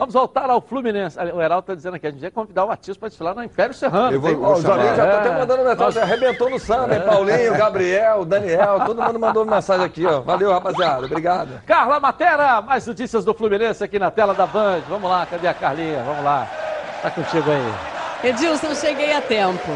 Vamos 0.00 0.14
voltar 0.14 0.48
ao 0.48 0.62
Fluminense. 0.62 1.18
O 1.18 1.42
Heraldo 1.42 1.60
está 1.60 1.74
dizendo 1.74 1.96
aqui, 1.96 2.06
a 2.06 2.10
gente 2.10 2.22
vai 2.22 2.30
convidar 2.30 2.64
o 2.64 2.70
Atis 2.70 2.96
para 2.96 3.10
desfilar 3.10 3.34
no 3.34 3.44
Império 3.44 3.74
Serrano. 3.74 4.12
Eu 4.12 4.18
vou- 4.18 4.34
vou 4.34 4.52
Os 4.54 4.64
amigos 4.64 4.96
já 4.96 5.04
estão 5.04 5.20
até 5.20 5.30
mandando 5.38 5.58
mensagem. 5.62 5.84
Nós- 5.84 5.96
Arrebentou 5.98 6.48
no 6.48 6.58
samba, 6.58 6.94
hein? 6.94 7.02
Paulinho, 7.02 7.54
Gabriel, 7.58 8.24
Daniel, 8.24 8.80
todo 8.86 9.02
mundo 9.02 9.18
mandou 9.20 9.44
mensagem 9.44 9.84
aqui, 9.84 10.06
ó. 10.06 10.20
Valeu, 10.22 10.50
rapaziada. 10.52 11.04
Obrigado. 11.04 11.60
Carla 11.66 12.00
Matera, 12.00 12.62
mais 12.62 12.86
notícias 12.86 13.26
do 13.26 13.34
Fluminense 13.34 13.84
aqui 13.84 13.98
na 13.98 14.10
tela 14.10 14.32
da 14.32 14.46
Band. 14.46 14.80
Vamos 14.88 15.10
lá, 15.10 15.26
cadê 15.26 15.46
a 15.46 15.52
Carlinha? 15.52 16.02
Vamos 16.02 16.24
lá. 16.24 16.46
Tá 17.02 17.10
contigo 17.10 17.50
aí. 17.50 18.30
Edilson, 18.30 18.74
cheguei 18.74 19.12
a 19.12 19.20
tempo. 19.20 19.70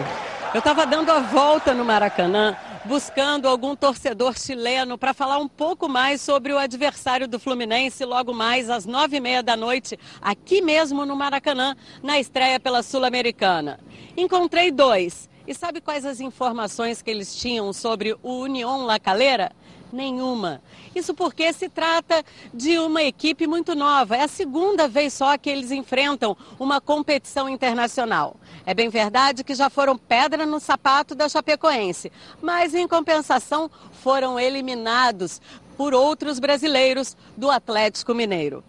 Eu 0.55 0.59
estava 0.61 0.87
dando 0.87 1.13
a 1.13 1.19
volta 1.19 1.75
no 1.75 1.85
Maracanã, 1.85 2.57
buscando 2.85 3.49
algum 3.49 3.75
torcedor 3.75 4.39
chileno 4.39 4.99
para 4.99 5.15
falar 5.15 5.39
um 5.39 5.49
pouco 5.49 5.89
mais 5.89 6.21
sobre 6.21 6.53
o 6.53 6.59
adversário 6.59 7.27
do 7.27 7.39
Fluminense, 7.39 8.05
logo 8.05 8.35
mais 8.35 8.69
às 8.69 8.85
nove 8.85 9.17
e 9.17 9.21
meia 9.21 9.43
da 9.43 9.57
noite, 9.57 9.99
aqui 10.21 10.61
mesmo 10.61 11.07
no 11.07 11.17
Maracanã, 11.17 11.75
na 12.03 12.21
estreia 12.21 12.61
pela 12.61 12.83
Sul-Americana. 12.83 13.81
Encontrei 14.17 14.71
dois. 14.71 15.29
E 15.47 15.53
sabe 15.55 15.83
quais 15.83 16.07
as 16.07 16.21
informações 16.21 17.03
que 17.03 17.11
eles 17.11 17.37
tinham 17.37 17.71
sobre 17.73 18.17
o 18.23 18.39
União 18.39 18.87
La 18.87 18.99
Calera? 18.99 19.53
Nenhuma. 19.93 20.63
Isso 20.95 21.13
porque 21.13 21.53
se 21.53 21.69
trata 21.69 22.25
de 22.53 22.79
uma 22.79 23.03
equipe 23.03 23.47
muito 23.47 23.75
nova. 23.75 24.17
É 24.17 24.23
a 24.23 24.29
segunda 24.29 24.89
vez 24.89 25.13
só 25.13 25.37
que 25.37 25.51
eles 25.51 25.71
enfrentam 25.71 26.35
uma 26.59 26.81
competição 26.81 27.47
internacional. 27.49 28.37
É 28.65 28.73
bem 28.73 28.89
verdade 28.89 29.45
que 29.45 29.55
já 29.55 29.69
foram 29.69 29.99
pedra 29.99 30.47
no 30.47 30.59
sapato 30.59 31.15
da 31.15 31.29
Chapecoense, 31.29 32.11
mas 32.41 32.75
em 32.75 32.89
compensação 32.89 33.71
foram 33.93 34.41
eliminados 34.41 35.41
por 35.77 35.93
outros 35.93 36.39
brasileiros 36.39 37.17
do 37.37 37.51
Atlético 37.51 38.15
Mineiro. 38.15 38.65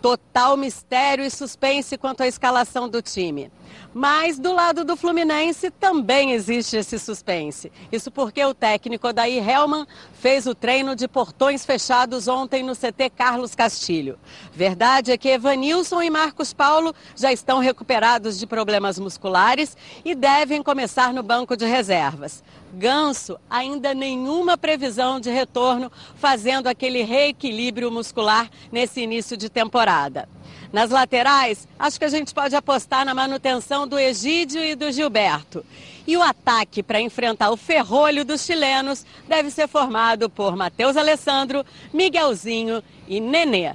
Total 0.00 0.56
mistério 0.56 1.24
e 1.24 1.30
suspense 1.30 1.98
quanto 1.98 2.22
à 2.22 2.28
escalação 2.28 2.88
do 2.88 3.02
time. 3.02 3.50
Mas 3.94 4.38
do 4.38 4.52
lado 4.52 4.84
do 4.84 4.96
Fluminense 4.96 5.70
também 5.70 6.32
existe 6.32 6.76
esse 6.76 6.98
suspense. 6.98 7.70
Isso 7.90 8.10
porque 8.10 8.44
o 8.44 8.54
técnico 8.54 9.08
Odair 9.08 9.46
Helman 9.46 9.86
fez 10.14 10.46
o 10.46 10.54
treino 10.54 10.96
de 10.96 11.06
portões 11.06 11.64
fechados 11.64 12.28
ontem 12.28 12.62
no 12.62 12.74
CT 12.74 13.10
Carlos 13.10 13.54
Castilho. 13.54 14.18
Verdade 14.52 15.12
é 15.12 15.18
que 15.18 15.28
Evanilson 15.28 16.02
e 16.02 16.10
Marcos 16.10 16.52
Paulo 16.52 16.94
já 17.14 17.32
estão 17.32 17.58
recuperados 17.58 18.38
de 18.38 18.46
problemas 18.46 18.98
musculares 18.98 19.76
e 20.04 20.14
devem 20.14 20.62
começar 20.62 21.12
no 21.12 21.22
banco 21.22 21.56
de 21.56 21.66
reservas. 21.66 22.42
Ganso, 22.74 23.38
ainda 23.50 23.92
nenhuma 23.92 24.56
previsão 24.56 25.20
de 25.20 25.30
retorno, 25.30 25.92
fazendo 26.14 26.68
aquele 26.68 27.02
reequilíbrio 27.02 27.90
muscular 27.90 28.48
nesse 28.70 29.02
início 29.02 29.36
de 29.36 29.50
temporada. 29.50 30.26
Nas 30.72 30.90
laterais, 30.90 31.68
acho 31.78 31.98
que 31.98 32.04
a 32.06 32.08
gente 32.08 32.32
pode 32.32 32.56
apostar 32.56 33.04
na 33.04 33.12
manutenção 33.12 33.86
do 33.86 33.98
Egídio 33.98 34.64
e 34.64 34.74
do 34.74 34.90
Gilberto. 34.90 35.64
E 36.06 36.16
o 36.16 36.22
ataque 36.22 36.82
para 36.82 37.00
enfrentar 37.00 37.50
o 37.50 37.56
ferrolho 37.56 38.24
dos 38.24 38.44
chilenos 38.44 39.04
deve 39.28 39.50
ser 39.50 39.68
formado 39.68 40.30
por 40.30 40.56
Matheus 40.56 40.96
Alessandro, 40.96 41.64
Miguelzinho 41.92 42.82
e 43.06 43.20
Nenê. 43.20 43.74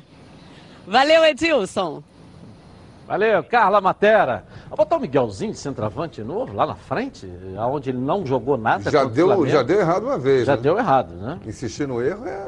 Valeu, 0.88 1.24
Edilson! 1.24 2.04
Valeu, 3.08 3.42
Carla 3.44 3.80
Matera. 3.80 4.44
Vou 4.68 4.76
botar 4.78 4.98
o 4.98 5.00
Miguelzinho 5.00 5.54
de 5.54 5.58
centroavante 5.58 6.22
novo 6.22 6.54
lá 6.54 6.66
na 6.68 6.76
frente, 6.76 7.32
aonde 7.58 7.90
ele 7.90 8.00
não 8.00 8.26
jogou 8.26 8.58
nada. 8.58 8.92
Já 8.92 9.06
contra 9.06 9.26
o 9.26 9.36
deu, 9.38 9.48
já 9.48 9.64
deu 9.64 9.80
errado 9.80 10.04
uma 10.04 10.18
vez. 10.18 10.46
Já 10.46 10.58
né? 10.58 10.62
deu 10.62 10.78
errado, 10.78 11.14
né? 11.14 11.40
Insistir 11.46 11.88
no 11.88 12.02
erro 12.02 12.26
é. 12.28 12.48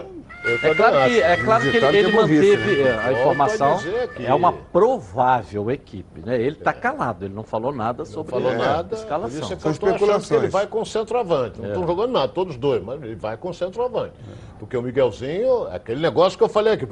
É 0.64 0.74
claro 0.76 1.10
que, 1.10 1.22
é 1.22 1.38
claro 1.38 1.62
que 1.64 1.78
ele, 1.78 1.97
ele 1.97 2.10
é 2.10 2.12
manteve 2.14 2.84
né? 2.84 2.89
é, 2.89 2.97
a 3.07 3.12
informação. 3.14 3.78
que- 4.16 4.26
É 4.26 4.34
uma 4.34 4.51
provável 4.51 5.72
equipe, 5.72 6.22
né? 6.22 6.36
Ele 6.36 6.57
está 6.57 6.74
calado, 6.74 7.24
ele 7.26 7.34
não 7.34 7.43
falou 7.43 7.74
nada 7.74 8.03
sobre 8.03 8.32
falou 8.32 8.51
a 8.51 8.55
nada, 8.55 8.95
escalação. 8.95 9.39
isso 9.39 9.53
é 9.53 9.55
que 9.55 9.66
eu 9.66 9.72
estou 9.72 9.89
achando 9.93 10.28
que 10.28 10.34
ele 10.34 10.47
vai 10.47 10.68
com 10.68 10.84
centroavante. 10.84 11.60
Não 11.60 11.66
É. 11.66 11.70
estão 11.70 11.88
jogando 11.88 12.12
nada, 12.12 12.28
todos 12.30 12.57
dois, 12.57 12.84
mas 12.84 13.01
ele 13.01 13.16
vai 13.16 13.38
com 13.38 13.51
centroavante. 13.53 14.14
Porque 14.60 14.76
o 14.76 14.82
Miguelzinho, 14.82 15.68
aquele 15.72 16.01
negócio 16.01 16.38
que 16.38 16.43
eu 16.43 16.49
falei 16.49 16.74
aqui. 16.74 16.86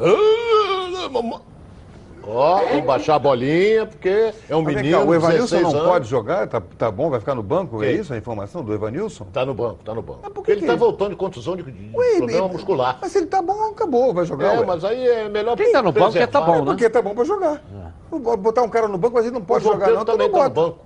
Ó, 2.30 2.58
vou 2.74 2.82
baixar 2.82 3.16
a 3.16 3.20
bolinha, 3.20 3.86
porque 3.86 4.34
é 4.50 4.56
um 4.56 4.62
Mas 4.62 4.76
menino. 4.76 4.98
cá, 5.00 5.06
o 5.06 5.16
Evanilson 5.16 5.56
16 5.56 5.64
não 5.64 5.80
anos. 5.80 5.92
pode 5.92 6.08
jogar? 6.10 6.46
Tá, 6.48 6.62
tá 6.78 6.92
bom, 6.92 7.10
vai 7.10 7.20
ficar 7.22 7.34
no 7.36 7.42
banco? 7.42 7.82
É 7.82 7.88
Quem? 7.94 8.02
isso 8.02 8.14
a 8.14 8.18
informação 8.18 8.62
do 8.64 8.74
Evanilson? 8.74 9.26
Tá 9.32 9.46
no 9.46 9.54
banco, 9.54 9.78
tá 9.84 9.94
no 9.94 10.02
banco. 10.02 10.20
por 10.24 10.32
Porque 10.32 10.52
que 10.52 10.60
ele 10.60 10.62
que- 10.62 10.68
tá 10.68 10.76
voltando 10.76 11.12
de 11.12 11.16
contusão 11.16 11.56
de, 11.56 11.64
de 11.64 11.96
Ué, 11.96 12.18
problema 12.18 12.46
ele- 12.46 12.54
muscular. 12.54 12.98
Mas 13.02 13.12
se 13.14 13.20
ele 13.20 13.28
tá 13.28 13.42
bom, 13.42 13.72
acabou, 13.72 14.14
vai 14.14 14.26
jogar. 14.26 14.56
É, 14.56 14.60
ué. 14.60 14.66
mas 14.66 14.84
aí 14.84 15.08
é 15.08 15.30
melhor 15.30 15.56
Quem 15.56 15.72
tá 15.72 15.82
no 15.82 15.92
banco 15.94 16.18
é 16.18 16.28
tá 16.28 16.42
preservar. 16.42 16.46
bom, 16.60 16.66
né? 16.66 16.72
Porque 16.72 16.90
tá 16.90 17.02
bom 17.02 17.16
pra 17.16 17.24
jogar. 17.24 17.62
Não 18.12 18.20
pode 18.22 18.42
Botar 18.42 18.62
um 18.64 18.70
cara 18.70 18.88
no 18.90 18.98
banco, 18.98 19.16
mas 19.16 19.26
ele 19.26 19.34
não 19.34 19.42
pode 19.42 19.64
João 19.64 19.76
jogar, 19.76 19.86
Pedro 19.86 19.96
não, 19.98 20.04
então 20.04 20.16
também 20.18 20.28
não 20.32 20.38
tá 20.40 20.50
no 20.50 20.54
banco. 20.68 20.80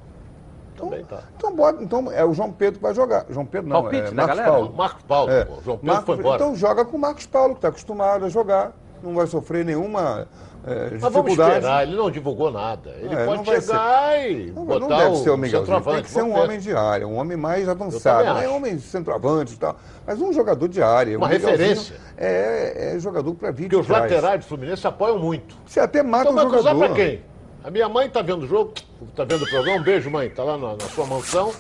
Também 0.78 1.04
tá. 1.06 1.20
Então 1.38 1.56
bota, 1.56 1.84
então 1.84 2.12
é 2.12 2.24
o 2.26 2.34
João 2.34 2.52
Pedro 2.52 2.78
que 2.80 2.84
vai 2.84 2.94
jogar. 2.94 3.26
João 3.30 3.46
Pedro 3.46 3.68
não, 3.70 3.82
Palpite 3.82 4.08
é 4.08 4.12
Marcos 4.12 4.36
galera? 4.36 4.52
Paulo. 4.52 4.74
Marcos 4.76 5.04
Paulo, 5.04 5.32
É. 5.32 5.46
João 5.64 5.78
Pedro 5.78 5.86
Marcos- 5.88 6.06
foi 6.06 6.16
embora. 6.18 6.36
Então 6.44 6.56
joga 6.56 6.86
com 6.86 6.98
o 6.98 7.00
Marcos 7.00 7.26
Paulo, 7.26 7.56
que 7.56 7.62
tá 7.62 7.68
acostumado 7.70 8.26
a 8.26 8.30
jogar. 8.30 8.74
não 9.04 9.16
vai 9.16 9.26
sofrer 9.26 9.66
nenhuma 9.66 10.28
é, 10.66 10.98
Mas 11.02 11.14
vamos 11.14 11.32
esperar, 11.32 11.84
ele 11.88 11.96
não 11.96 12.12
divulgou 12.12 12.52
nada. 12.52 12.92
Ele 13.00 13.14
É, 13.16 13.26
pode 13.26 13.46
chegar 13.46 14.12
ser- 14.14 14.32
e 14.32 14.52
Não, 14.52 14.66
botar 14.66 14.80
não 14.80 14.88
deve 14.90 15.16
ser 15.18 15.30
o 15.32 15.46
centroavante. 15.50 15.96
tem 15.96 16.04
que 16.04 16.10
ser 16.12 16.22
um 16.24 16.38
homem 16.40 16.60
de 16.60 16.72
área, 16.76 17.08
um 17.08 17.18
homem 17.18 17.36
mais 17.38 17.68
avançado, 17.68 18.26
não 18.26 18.38
é 18.38 18.46
acho. 18.46 18.54
homem 18.56 18.78
centroavante 18.80 19.54
e 19.54 19.58
tal, 19.58 19.76
mas 20.06 20.22
um 20.22 20.32
jogador 20.32 20.68
de 20.68 20.82
área. 20.82 21.18
Uma 21.18 21.28
referência. 21.28 21.96
É, 22.18 22.94
é 22.96 23.00
jogador 23.00 23.34
para 23.34 23.50
vir 23.52 23.64
Porque 23.64 23.76
os 23.78 23.88
trás. 23.88 24.04
laterais 24.04 24.40
do 24.42 24.46
Fluminense 24.46 24.86
apoiam 24.86 25.18
muito. 25.18 25.56
Você 25.66 25.80
até 25.80 26.04
mata 26.04 26.24
Então 26.30 26.34
um 26.34 26.36
vai 26.36 26.46
cruzar 26.46 26.74
jogador. 26.74 26.94
pra 26.96 27.04
quem? 27.06 27.22
A 27.64 27.72
minha 27.72 27.90
mãe 27.90 28.10
tá 28.10 28.22
vendo 28.22 28.44
o 28.44 28.48
jogo, 28.48 28.74
tá 29.16 29.24
vendo 29.24 29.44
o 29.44 29.50
programa. 29.50 29.80
Um 29.80 29.84
beijo, 29.84 30.10
mãe. 30.10 30.30
Tá 30.30 30.44
lá 30.44 30.58
na, 30.58 30.74
na 30.74 30.86
sua 30.90 31.06
mansão. 31.06 31.52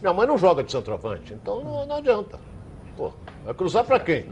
Minha 0.00 0.12
mãe 0.12 0.26
não 0.26 0.36
joga 0.36 0.62
de 0.62 0.70
centroavante, 0.70 1.32
então 1.32 1.62
não, 1.64 1.86
não 1.86 1.96
adianta. 1.96 2.38
Pô, 2.96 3.12
vai 3.44 3.54
cruzar 3.54 3.84
pra 3.84 3.98
quem? 4.00 4.26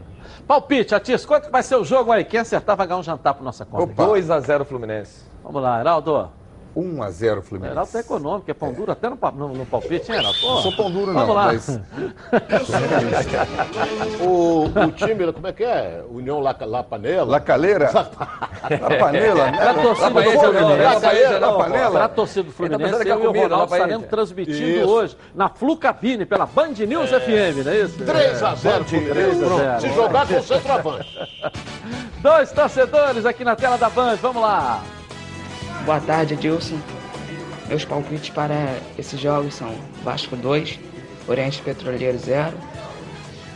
Palpite, 0.47 0.95
Atis, 0.95 1.25
quanto 1.25 1.51
vai 1.51 1.61
ser 1.61 1.75
o 1.75 1.83
jogo 1.83 2.11
aí? 2.11 2.23
Quem 2.23 2.39
acertar 2.39 2.77
vai 2.77 2.87
ganhar 2.87 2.99
um 2.99 3.03
jantar 3.03 3.33
por 3.33 3.43
nossa 3.43 3.65
conta. 3.65 3.93
2x0 4.01 4.63
Fluminense. 4.65 5.23
Vamos 5.43 5.61
lá, 5.61 5.79
Heraldo. 5.79 6.29
1x0 6.75 7.41
Fluminense. 7.41 7.73
Heraldo 7.73 7.97
é 7.97 8.01
econômico, 8.01 8.51
é 8.51 8.53
pão 8.53 8.71
duro 8.71 8.91
até 8.91 9.09
no, 9.09 9.17
no, 9.33 9.47
no 9.49 9.65
palpite, 9.65 10.11
hein, 10.11 10.19
Heraldo? 10.19 10.37
Não 10.41 10.57
sou 10.61 10.71
pão 10.75 10.91
duro, 10.91 11.11
Vamos 11.11 11.27
não, 11.27 11.33
lá. 11.35 11.45
mas- 11.47 11.67
O, 14.21 14.65
o 14.65 14.91
time, 14.91 15.33
como 15.33 15.47
é 15.47 15.53
que 15.53 15.63
é? 15.63 16.03
União 16.09 16.39
La, 16.39 16.55
La 16.61 16.83
Panela? 16.85 17.41
La 18.61 18.97
Panela? 18.97 19.51
né? 19.51 19.57
Pra 19.57 19.73
torcida 19.73 20.09
do 20.09 20.21
Fluminense, 20.21 20.83
La 20.83 20.99
Panela, 20.99 21.39
La 21.39 21.53
Panela. 21.53 21.91
pra 21.91 22.07
torcida 22.07 22.43
do 22.43 22.51
tá 22.51 22.57
Fluminense, 22.57 23.07
é 23.07 23.11
eu 23.11 23.23
e 23.23 23.27
o 23.27 23.31
Ronaldo 23.31 23.73
estaremos 23.73 24.07
transmitindo 24.07 24.57
Isso. 24.57 24.89
hoje 24.89 25.17
na 25.35 25.49
Flucabine, 25.49 26.25
pela 26.25 26.45
Band 26.45 26.73
News 26.87 27.09
FM, 27.09 27.65
não 27.65 27.71
é 27.71 27.77
isso? 27.77 27.97
3x0 27.99 28.03
Fluminense. 28.03 28.03
3 28.03 28.43
a 28.43 28.55
0. 28.55 28.85
Pronto. 28.85 29.81
Se 29.81 29.89
jogar 29.93 30.27
com 30.27 30.35
o 30.35 30.43
centroavante. 30.43 31.29
Dois 32.21 32.51
torcedores 32.51 33.25
aqui 33.25 33.43
na 33.43 33.55
tela 33.55 33.77
da 33.77 33.89
Band, 33.89 34.15
vamos 34.15 34.41
lá. 34.41 34.81
Boa 35.85 35.99
tarde, 36.01 36.33
Edilson. 36.33 36.77
Meus 37.67 37.85
palpites 37.85 38.29
para 38.29 38.77
esses 38.97 39.19
jogos 39.19 39.53
são 39.53 39.73
Vasco 40.03 40.35
2, 40.35 40.79
Oriente 41.27 41.61
Petroleiro 41.61 42.17
0, 42.17 42.53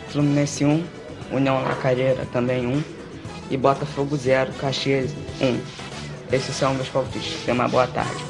Fluminense 0.10 0.66
1, 0.66 0.84
União 1.32 1.62
La 1.64 1.76
Calheira 1.76 2.26
também 2.32 2.68
1 2.68 3.01
e 3.52 3.58
Botafogo 3.58 4.16
0, 4.16 4.54
Caxias 4.54 5.12
1. 5.42 5.60
Esses 6.32 6.56
são 6.56 6.74
meus 6.74 6.88
palpites. 6.88 7.44
Tenha 7.44 7.54
uma 7.54 7.68
boa 7.68 7.86
tarde. 7.86 8.24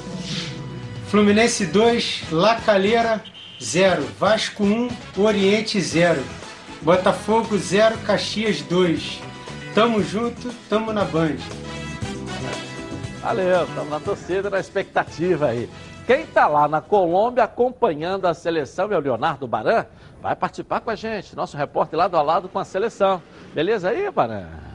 Fluminense 1.07 1.67
2, 1.67 2.23
La 2.31 2.55
Calheira 2.55 3.23
0, 3.61 4.03
Vasco 4.19 4.63
1, 4.63 4.89
Oriente 5.17 5.79
0, 5.79 6.23
Botafogo 6.81 7.55
0, 7.55 7.97
Caxias 7.99 8.61
2. 8.61 9.19
Tamo 9.75 10.01
junto, 10.01 10.51
tamo 10.67 10.91
na 10.91 11.05
Band. 11.05 11.37
Valeu, 13.21 13.65
estamos 13.65 13.89
na 13.89 13.99
torcida, 13.99 14.49
na 14.49 14.59
expectativa 14.59 15.47
aí. 15.47 15.69
Quem 16.07 16.21
está 16.21 16.47
lá 16.47 16.67
na 16.67 16.81
Colômbia 16.81 17.43
acompanhando 17.43 18.25
a 18.25 18.33
seleção 18.33 18.91
é 18.91 18.97
o 18.97 18.99
Leonardo 18.99 19.47
Baran. 19.47 19.85
Vai 20.19 20.35
participar 20.35 20.79
com 20.79 20.89
a 20.89 20.95
gente, 20.95 21.35
nosso 21.35 21.55
repórter 21.55 21.99
lado 21.99 22.17
a 22.17 22.21
lado 22.23 22.49
com 22.49 22.57
a 22.57 22.65
seleção. 22.65 23.21
Beleza 23.53 23.89
aí, 23.89 24.09
Baran? 24.09 24.70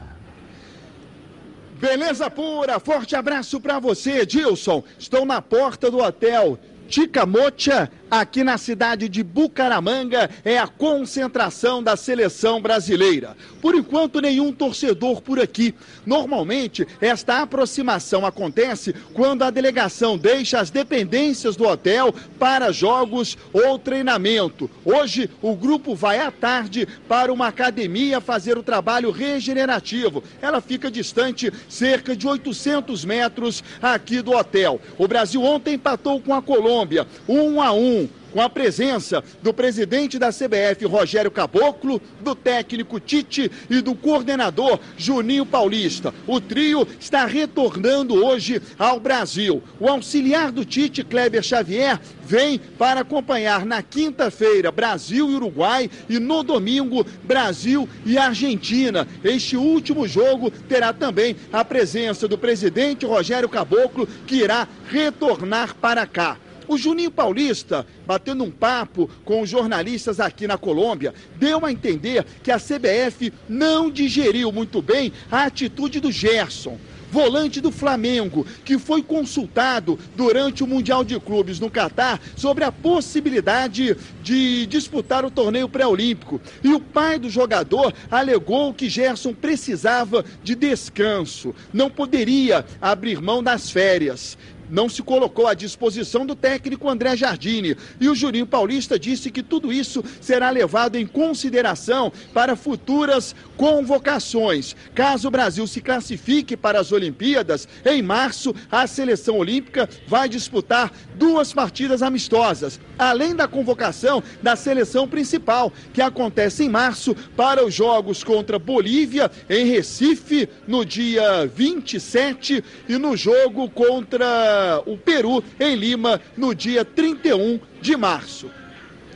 Beleza 1.79 2.29
pura, 2.29 2.79
forte 2.79 3.15
abraço 3.15 3.59
pra 3.59 3.79
você, 3.79 4.25
Dilson. 4.25 4.83
Estou 4.97 5.25
na 5.25 5.41
porta 5.41 5.91
do 5.91 5.99
hotel 5.99 6.57
Ticamocha, 6.89 7.91
aqui 8.09 8.43
na 8.43 8.57
cidade 8.57 9.09
de 9.09 9.23
Bucaramanga, 9.23 10.29
é 10.43 10.57
a 10.57 10.67
concentração 10.67 11.81
da 11.83 11.95
seleção 11.95 12.61
brasileira. 12.61 13.35
Por 13.61 13.75
enquanto, 13.75 14.21
nenhum 14.21 14.51
torcedor 14.51 15.21
por 15.21 15.39
aqui. 15.39 15.73
Normalmente, 16.05 16.87
esta 17.01 17.41
aproximação 17.41 18.25
acontece 18.25 18.93
quando 19.13 19.43
a 19.43 19.49
delegação 19.49 20.17
deixa 20.17 20.59
as 20.59 20.69
dependências 20.69 21.55
do 21.55 21.65
hotel 21.65 22.13
para 22.39 22.71
jogos 22.71 23.37
ou 23.51 23.77
treinamento. 23.77 24.69
Hoje, 24.85 25.29
o 25.41 25.55
grupo 25.55 25.95
vai 25.95 26.19
à 26.19 26.31
tarde 26.31 26.87
para 27.07 27.31
uma 27.33 27.47
academia 27.47 28.21
fazer 28.21 28.57
o 28.57 28.63
trabalho 28.63 29.11
regenerativo. 29.11 30.23
Ela 30.41 30.61
fica 30.61 30.89
distante 30.89 31.51
cerca 31.67 32.15
de 32.15 32.27
800 32.27 33.03
metros 33.05 33.63
aqui 33.81 34.21
do 34.21 34.31
hotel. 34.31 34.79
O 34.97 35.07
Brasil 35.07 35.43
ontem 35.43 35.75
empatou 35.75 36.21
com 36.21 36.33
a 36.33 36.41
Colômbia, 36.41 37.07
um 37.27 37.61
a 37.61 37.71
um 37.71 37.96
com 38.31 38.41
a 38.41 38.49
presença 38.49 39.23
do 39.41 39.53
presidente 39.53 40.19
da 40.19 40.29
CBF, 40.29 40.85
Rogério 40.85 41.31
Caboclo, 41.31 42.01
do 42.21 42.35
técnico 42.35 42.99
Tite 42.99 43.49
e 43.69 43.81
do 43.81 43.95
coordenador 43.95 44.79
Juninho 44.97 45.45
Paulista. 45.45 46.13
O 46.27 46.39
trio 46.39 46.87
está 46.99 47.25
retornando 47.25 48.13
hoje 48.13 48.61
ao 48.77 48.99
Brasil. 48.99 49.63
O 49.79 49.87
auxiliar 49.87 50.51
do 50.51 50.65
Tite, 50.65 51.03
Kleber 51.03 51.41
Xavier, 51.41 51.99
vem 52.23 52.59
para 52.59 53.01
acompanhar 53.01 53.65
na 53.65 53.81
quinta-feira 53.81 54.71
Brasil 54.71 55.31
e 55.31 55.35
Uruguai 55.35 55.89
e 56.09 56.19
no 56.19 56.43
domingo 56.43 57.05
Brasil 57.23 57.87
e 58.05 58.17
Argentina. 58.17 59.07
Este 59.23 59.55
último 59.55 60.07
jogo 60.07 60.51
terá 60.51 60.93
também 60.93 61.35
a 61.51 61.63
presença 61.63 62.27
do 62.27 62.37
presidente 62.37 63.05
Rogério 63.05 63.49
Caboclo, 63.49 64.05
que 64.27 64.35
irá 64.35 64.67
retornar 64.91 65.73
para 65.75 66.05
cá. 66.05 66.37
O 66.67 66.77
Juninho 66.77 67.09
Paulista, 67.09 67.85
batendo 68.05 68.43
um 68.43 68.51
papo 68.51 69.09
com 69.23 69.41
os 69.41 69.49
jornalistas 69.49 70.19
aqui 70.19 70.45
na 70.47 70.57
Colômbia, 70.57 71.13
deu 71.37 71.65
a 71.65 71.71
entender 71.71 72.25
que 72.43 72.51
a 72.51 72.59
CBF 72.59 73.31
não 73.47 73.89
digeriu 73.89 74.51
muito 74.51 74.81
bem 74.81 75.13
a 75.31 75.43
atitude 75.43 75.99
do 75.99 76.11
Gerson. 76.11 76.77
Volante 77.09 77.61
do 77.61 77.71
Flamengo, 77.71 78.45
que 78.65 78.77
foi 78.77 79.01
consultado 79.01 79.97
durante 80.13 80.61
o 80.61 80.67
Mundial 80.67 81.05
de 81.05 81.17
Clubes 81.19 81.57
no 81.57 81.69
Catar 81.69 82.19
sobre 82.35 82.65
a 82.65 82.71
possibilidade 82.71 83.95
de 84.21 84.65
disputar 84.65 85.23
o 85.23 85.31
torneio 85.31 85.69
pré-olímpico. 85.69 86.41
E 86.61 86.73
o 86.73 86.81
pai 86.81 87.17
do 87.17 87.29
jogador 87.29 87.93
alegou 88.11 88.73
que 88.73 88.89
Gerson 88.89 89.33
precisava 89.33 90.25
de 90.43 90.53
descanso, 90.53 91.55
não 91.73 91.89
poderia 91.89 92.65
abrir 92.81 93.21
mão 93.21 93.41
das 93.41 93.71
férias 93.71 94.37
não 94.69 94.89
se 94.89 95.01
colocou 95.01 95.47
à 95.47 95.53
disposição 95.53 96.25
do 96.25 96.35
técnico 96.35 96.89
André 96.89 97.15
Jardine. 97.15 97.75
E 97.99 98.09
o 98.09 98.15
Juninho 98.15 98.45
Paulista 98.45 98.99
disse 98.99 99.31
que 99.31 99.43
tudo 99.43 99.71
isso 99.71 100.03
será 100.21 100.49
levado 100.49 100.95
em 100.95 101.05
consideração 101.05 102.11
para 102.33 102.55
futuras 102.55 103.35
convocações. 103.55 104.75
Caso 104.93 105.27
o 105.27 105.31
Brasil 105.31 105.65
se 105.67 105.81
classifique 105.81 106.55
para 106.55 106.79
as 106.79 106.91
Olimpíadas, 106.91 107.67
em 107.85 108.01
março, 108.01 108.53
a 108.71 108.85
seleção 108.87 109.37
olímpica 109.37 109.89
vai 110.07 110.29
disputar 110.29 110.91
duas 111.15 111.53
partidas 111.53 112.01
amistosas, 112.01 112.79
além 112.97 113.35
da 113.35 113.47
convocação 113.47 114.23
da 114.41 114.55
seleção 114.55 115.07
principal, 115.07 115.71
que 115.93 116.01
acontece 116.01 116.63
em 116.63 116.69
março 116.69 117.15
para 117.35 117.65
os 117.65 117.73
jogos 117.73 118.23
contra 118.23 118.59
Bolívia, 118.59 119.31
em 119.49 119.65
Recife, 119.65 120.49
no 120.67 120.85
dia 120.85 121.45
27, 121.47 122.63
e 122.87 122.97
no 122.97 123.15
jogo 123.15 123.69
contra 123.69 124.56
o 124.85 124.97
Peru, 124.97 125.43
em 125.59 125.75
Lima, 125.75 126.19
no 126.35 126.53
dia 126.53 126.83
31 126.83 127.59
de 127.81 127.95
março. 127.95 128.49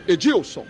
Edilson. 0.07 0.65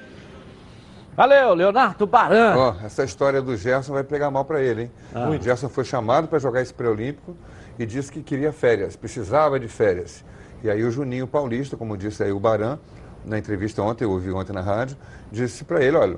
Valeu, 1.15 1.53
Leonardo 1.53 2.07
Baran. 2.07 2.56
Ó, 2.56 2.76
essa 2.85 3.03
história 3.03 3.41
do 3.41 3.56
Gerson 3.57 3.93
vai 3.93 4.03
pegar 4.03 4.31
mal 4.31 4.45
para 4.45 4.61
ele, 4.61 4.84
hein? 4.84 4.91
Ah. 5.14 5.30
O 5.30 5.41
Gerson 5.41 5.69
foi 5.69 5.84
chamado 5.84 6.27
para 6.27 6.39
jogar 6.39 6.61
esse 6.61 6.73
pré-olímpico 6.73 7.35
e 7.77 7.85
disse 7.85 8.11
que 8.11 8.23
queria 8.23 8.52
férias, 8.52 8.95
precisava 8.95 9.60
de 9.60 9.68
férias. 9.68 10.23
E 10.64 10.69
aí 10.69 10.84
o 10.84 10.91
Juninho 10.91 11.27
Paulista, 11.27 11.76
como 11.76 11.98
disse 11.98 12.23
aí 12.23 12.31
o 12.31 12.39
Baran, 12.39 12.80
na 13.26 13.38
entrevista 13.38 13.81
ontem, 13.81 14.06
eu 14.06 14.11
ouvi 14.11 14.31
ontem 14.31 14.53
na 14.53 14.61
rádio, 14.61 14.98
disse 15.31 15.64
para 15.64 15.84
ele, 15.84 15.98
olha, 15.98 16.18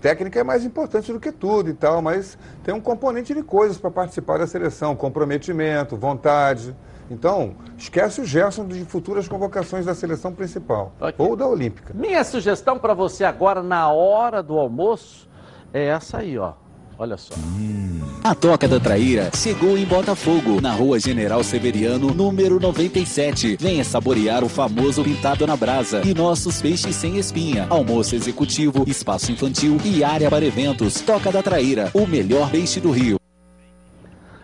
técnica 0.00 0.40
é 0.40 0.44
mais 0.44 0.64
importante 0.64 1.12
do 1.12 1.20
que 1.20 1.32
tudo 1.32 1.70
e 1.70 1.74
tal, 1.74 2.02
mas 2.02 2.36
tem 2.64 2.74
um 2.74 2.80
componente 2.80 3.34
de 3.34 3.42
coisas 3.42 3.78
para 3.78 3.90
participar 3.90 4.38
da 4.38 4.46
seleção, 4.46 4.94
comprometimento, 4.94 5.96
vontade. 5.96 6.74
Então, 7.10 7.54
esquece 7.78 8.20
o 8.20 8.24
Gerson 8.24 8.66
de 8.66 8.84
futuras 8.84 9.28
convocações 9.28 9.86
da 9.86 9.94
seleção 9.94 10.32
principal 10.32 10.92
ou 11.16 11.36
da 11.36 11.46
Olímpica. 11.46 11.94
Minha 11.94 12.24
sugestão 12.24 12.78
para 12.78 12.94
você 12.94 13.24
agora, 13.24 13.62
na 13.62 13.90
hora 13.90 14.42
do 14.42 14.58
almoço, 14.58 15.28
é 15.72 15.86
essa 15.86 16.18
aí, 16.18 16.36
ó. 16.36 16.54
Olha 16.98 17.16
só. 17.16 17.34
A 18.24 18.34
Toca 18.34 18.66
da 18.66 18.80
Traíra 18.80 19.30
chegou 19.34 19.76
em 19.76 19.84
Botafogo, 19.84 20.62
na 20.62 20.72
rua 20.72 20.98
General 20.98 21.44
Severiano, 21.44 22.12
número 22.14 22.58
97. 22.58 23.56
Venha 23.60 23.84
saborear 23.84 24.42
o 24.42 24.48
famoso 24.48 25.04
pintado 25.04 25.46
na 25.46 25.56
brasa 25.56 26.00
e 26.04 26.14
nossos 26.14 26.60
peixes 26.62 26.96
sem 26.96 27.18
espinha. 27.18 27.66
Almoço 27.68 28.16
executivo, 28.16 28.82
espaço 28.86 29.30
infantil 29.30 29.76
e 29.84 30.02
área 30.02 30.30
para 30.30 30.44
eventos. 30.44 31.02
Toca 31.02 31.30
da 31.30 31.42
Traíra, 31.42 31.90
o 31.92 32.06
melhor 32.06 32.50
peixe 32.50 32.80
do 32.80 32.90
Rio. 32.90 33.20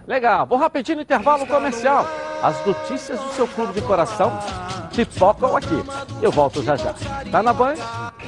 Legal, 0.07 0.47
vou 0.47 0.59
rapidinho 0.59 0.97
no 0.97 1.03
intervalo 1.03 1.47
comercial. 1.47 2.07
As 2.43 2.67
notícias 2.67 3.21
do 3.21 3.29
seu 3.35 3.47
clube 3.47 3.73
de 3.73 3.81
coração 3.83 4.33
pipocam 4.93 5.57
aqui. 5.57 5.77
Eu 6.21 6.33
volto 6.33 6.61
já 6.61 6.75
já. 6.75 6.93
Tá 7.31 7.41
na 7.41 7.53
Band? 7.53 7.75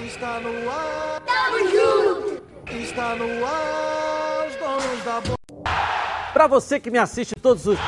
Está 0.05 0.39
no 0.39 0.71
ar. 0.71 1.21
Tamo 1.27 1.69
junto. 1.69 2.45
Está 2.73 3.17
no 3.17 3.45
ar, 3.45 4.47
os 4.47 4.57
donos 4.57 5.05
da. 5.05 6.33
Para 6.33 6.47
você 6.47 6.79
que 6.79 6.93
me 6.93 6.99
assiste 6.99 7.35
todos 7.35 7.67
os. 7.67 7.79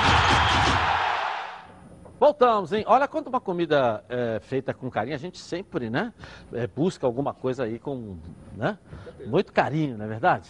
Voltamos, 2.18 2.72
hein? 2.72 2.82
Olha 2.88 3.06
quanto 3.06 3.28
uma 3.28 3.40
comida 3.40 4.02
é, 4.08 4.40
feita 4.40 4.74
com 4.74 4.90
carinho, 4.90 5.14
a 5.14 5.18
gente 5.18 5.38
sempre, 5.38 5.88
né? 5.88 6.12
é, 6.52 6.66
busca 6.66 7.06
alguma 7.06 7.34
coisa 7.34 7.64
aí 7.64 7.78
com, 7.78 8.16
né? 8.56 8.78
Muito 9.26 9.52
carinho, 9.52 9.96
não 9.96 10.06
é 10.06 10.08
verdade? 10.08 10.48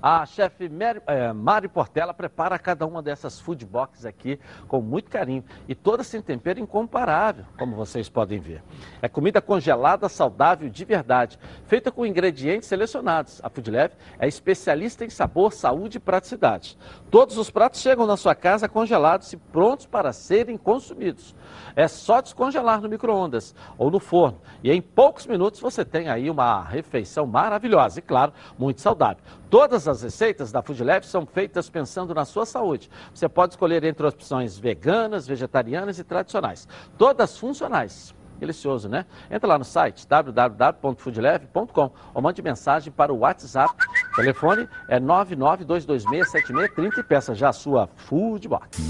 A 0.00 0.24
chefe 0.24 0.68
Mary, 0.68 1.00
é, 1.06 1.68
Portela 1.68 2.14
prepara 2.14 2.58
cada 2.58 2.86
uma 2.86 3.02
dessas 3.02 3.40
food 3.40 3.66
boxes 3.66 4.06
aqui 4.06 4.38
com 4.68 4.80
muito 4.80 5.10
carinho. 5.10 5.44
E 5.66 5.74
todas 5.74 6.06
sem 6.06 6.22
tempero 6.22 6.60
incomparável, 6.60 7.44
como 7.58 7.74
vocês 7.74 8.08
podem 8.08 8.38
ver. 8.38 8.62
É 9.02 9.08
comida 9.08 9.40
congelada, 9.40 10.08
saudável 10.08 10.68
de 10.68 10.84
verdade, 10.84 11.38
feita 11.66 11.90
com 11.90 12.06
ingredientes 12.06 12.68
selecionados. 12.68 13.40
A 13.42 13.50
Food 13.50 13.72
é 14.18 14.28
especialista 14.28 15.04
em 15.04 15.10
sabor, 15.10 15.52
saúde 15.52 15.98
e 15.98 16.00
praticidade. 16.00 16.78
Todos 17.10 17.38
os 17.38 17.48
pratos 17.48 17.80
chegam 17.80 18.06
na 18.06 18.18
sua 18.18 18.34
casa 18.34 18.68
congelados 18.68 19.32
e 19.32 19.36
prontos 19.38 19.86
para 19.86 20.12
serem 20.12 20.58
consumidos. 20.58 21.34
É 21.74 21.88
só 21.88 22.20
descongelar 22.20 22.82
no 22.82 22.88
micro-ondas 22.88 23.54
ou 23.78 23.90
no 23.90 23.98
forno. 23.98 24.38
E 24.62 24.70
em 24.70 24.82
poucos 24.82 25.26
minutos 25.26 25.58
você 25.58 25.86
tem 25.86 26.10
aí 26.10 26.28
uma 26.28 26.62
refeição 26.62 27.26
maravilhosa 27.26 27.98
e, 27.98 28.02
claro, 28.02 28.34
muito 28.58 28.82
saudável. 28.82 29.22
Todas 29.48 29.88
as 29.88 30.02
receitas 30.02 30.52
da 30.52 30.60
Food 30.60 30.84
são 31.04 31.24
feitas 31.24 31.70
pensando 31.70 32.14
na 32.14 32.26
sua 32.26 32.44
saúde. 32.44 32.90
Você 33.14 33.26
pode 33.26 33.54
escolher 33.54 33.82
entre 33.84 34.06
opções 34.06 34.58
veganas, 34.58 35.26
vegetarianas 35.26 35.98
e 35.98 36.04
tradicionais. 36.04 36.68
Todas 36.98 37.38
funcionais. 37.38 38.14
Delicioso, 38.38 38.88
né? 38.88 39.06
Entra 39.30 39.48
lá 39.48 39.58
no 39.58 39.64
site 39.64 40.06
www.foodleve.com 40.06 41.90
ou 42.14 42.22
mande 42.22 42.42
mensagem 42.42 42.92
para 42.92 43.12
o 43.12 43.20
WhatsApp. 43.20 43.74
Telefone 44.18 44.68
é 44.88 44.98
992267630 44.98 46.98
e 46.98 47.02
peça 47.04 47.36
já 47.36 47.50
a 47.50 47.52
sua 47.52 47.88
Food 47.94 48.48
Box. 48.48 48.82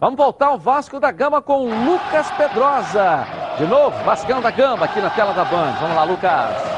Vamos 0.00 0.16
voltar 0.16 0.46
ao 0.46 0.58
Vasco 0.58 0.98
da 0.98 1.12
Gama 1.12 1.40
com 1.40 1.68
Lucas 1.84 2.28
Pedrosa. 2.32 3.24
De 3.56 3.64
novo, 3.66 3.96
Vascão 4.04 4.42
da 4.42 4.50
Gama 4.50 4.84
aqui 4.84 5.00
na 5.00 5.10
tela 5.10 5.32
da 5.32 5.44
Band. 5.44 5.76
Vamos 5.80 5.94
lá, 5.94 6.02
Lucas. 6.02 6.77